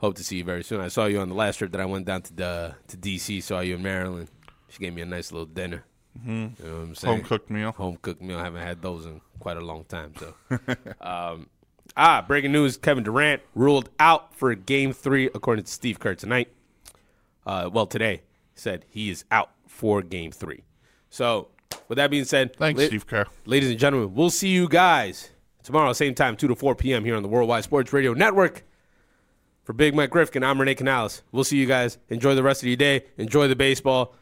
Hope 0.03 0.15
to 0.15 0.23
see 0.25 0.35
you 0.35 0.43
very 0.43 0.65
soon. 0.65 0.81
I 0.81 0.89
saw 0.89 1.05
you 1.05 1.21
on 1.21 1.29
the 1.29 1.33
last 1.33 1.59
trip 1.59 1.71
that 1.71 1.79
I 1.79 1.85
went 1.85 2.05
down 2.05 2.23
to 2.23 2.33
the 2.33 2.75
to 2.89 2.97
DC. 2.97 3.41
Saw 3.41 3.61
you 3.61 3.75
in 3.75 3.83
Maryland. 3.83 4.27
She 4.67 4.79
gave 4.79 4.93
me 4.93 5.01
a 5.01 5.05
nice 5.05 5.31
little 5.31 5.45
dinner. 5.45 5.85
You 6.25 6.33
know 6.33 6.49
what 6.59 6.67
I'm 6.67 6.95
saying? 6.95 7.15
Home 7.15 7.25
cooked 7.25 7.49
meal. 7.49 7.71
home 7.71 7.97
cooked 8.01 8.21
meal. 8.21 8.37
I 8.37 8.43
haven't 8.43 8.63
had 8.63 8.81
those 8.81 9.05
in 9.05 9.21
quite 9.39 9.55
a 9.55 9.61
long 9.61 9.85
time. 9.85 10.11
So, 10.19 10.33
um, 10.99 11.47
ah, 11.95 12.21
breaking 12.27 12.51
news: 12.51 12.75
Kevin 12.75 13.05
Durant 13.05 13.43
ruled 13.55 13.91
out 13.97 14.35
for 14.35 14.53
Game 14.55 14.91
Three, 14.91 15.27
according 15.33 15.63
to 15.63 15.71
Steve 15.71 16.01
Kerr 16.01 16.15
tonight. 16.15 16.49
Uh, 17.45 17.69
well, 17.71 17.87
today 17.87 18.23
said 18.55 18.83
he 18.89 19.09
is 19.09 19.23
out 19.31 19.51
for 19.69 20.01
Game 20.01 20.33
Three. 20.33 20.65
So, 21.11 21.47
with 21.87 21.95
that 21.95 22.11
being 22.11 22.25
said, 22.25 22.57
Thanks, 22.57 22.77
la- 22.77 22.87
Steve 22.87 23.07
Kerr. 23.07 23.25
ladies 23.45 23.69
and 23.69 23.79
gentlemen, 23.79 24.13
we'll 24.13 24.31
see 24.31 24.49
you 24.49 24.67
guys 24.67 25.29
tomorrow, 25.63 25.93
same 25.93 26.13
time, 26.13 26.35
two 26.35 26.49
to 26.49 26.55
four 26.55 26.75
p.m. 26.75 27.05
here 27.05 27.15
on 27.15 27.23
the 27.23 27.29
Worldwide 27.29 27.63
Sports 27.63 27.93
Radio 27.93 28.11
Network. 28.13 28.63
For 29.63 29.73
Big 29.73 29.95
Mike 29.95 30.13
Rifkin, 30.13 30.43
I'm 30.43 30.59
Renee 30.59 30.75
Canales. 30.75 31.21
We'll 31.31 31.45
see 31.45 31.57
you 31.57 31.65
guys. 31.65 31.97
Enjoy 32.09 32.35
the 32.35 32.43
rest 32.43 32.61
of 32.63 32.67
your 32.67 32.75
day. 32.75 33.05
Enjoy 33.17 33.47
the 33.47 33.55
baseball. 33.55 34.13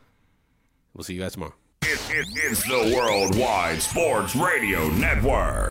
We'll 0.93 1.03
see 1.03 1.15
you 1.15 1.21
guys 1.21 1.33
tomorrow. 1.33 1.55
It, 1.83 1.99
it, 2.11 2.27
it's 2.35 2.63
the 2.63 2.93
Worldwide 2.95 3.81
Sports 3.81 4.35
Radio 4.35 4.87
Network. 4.89 5.69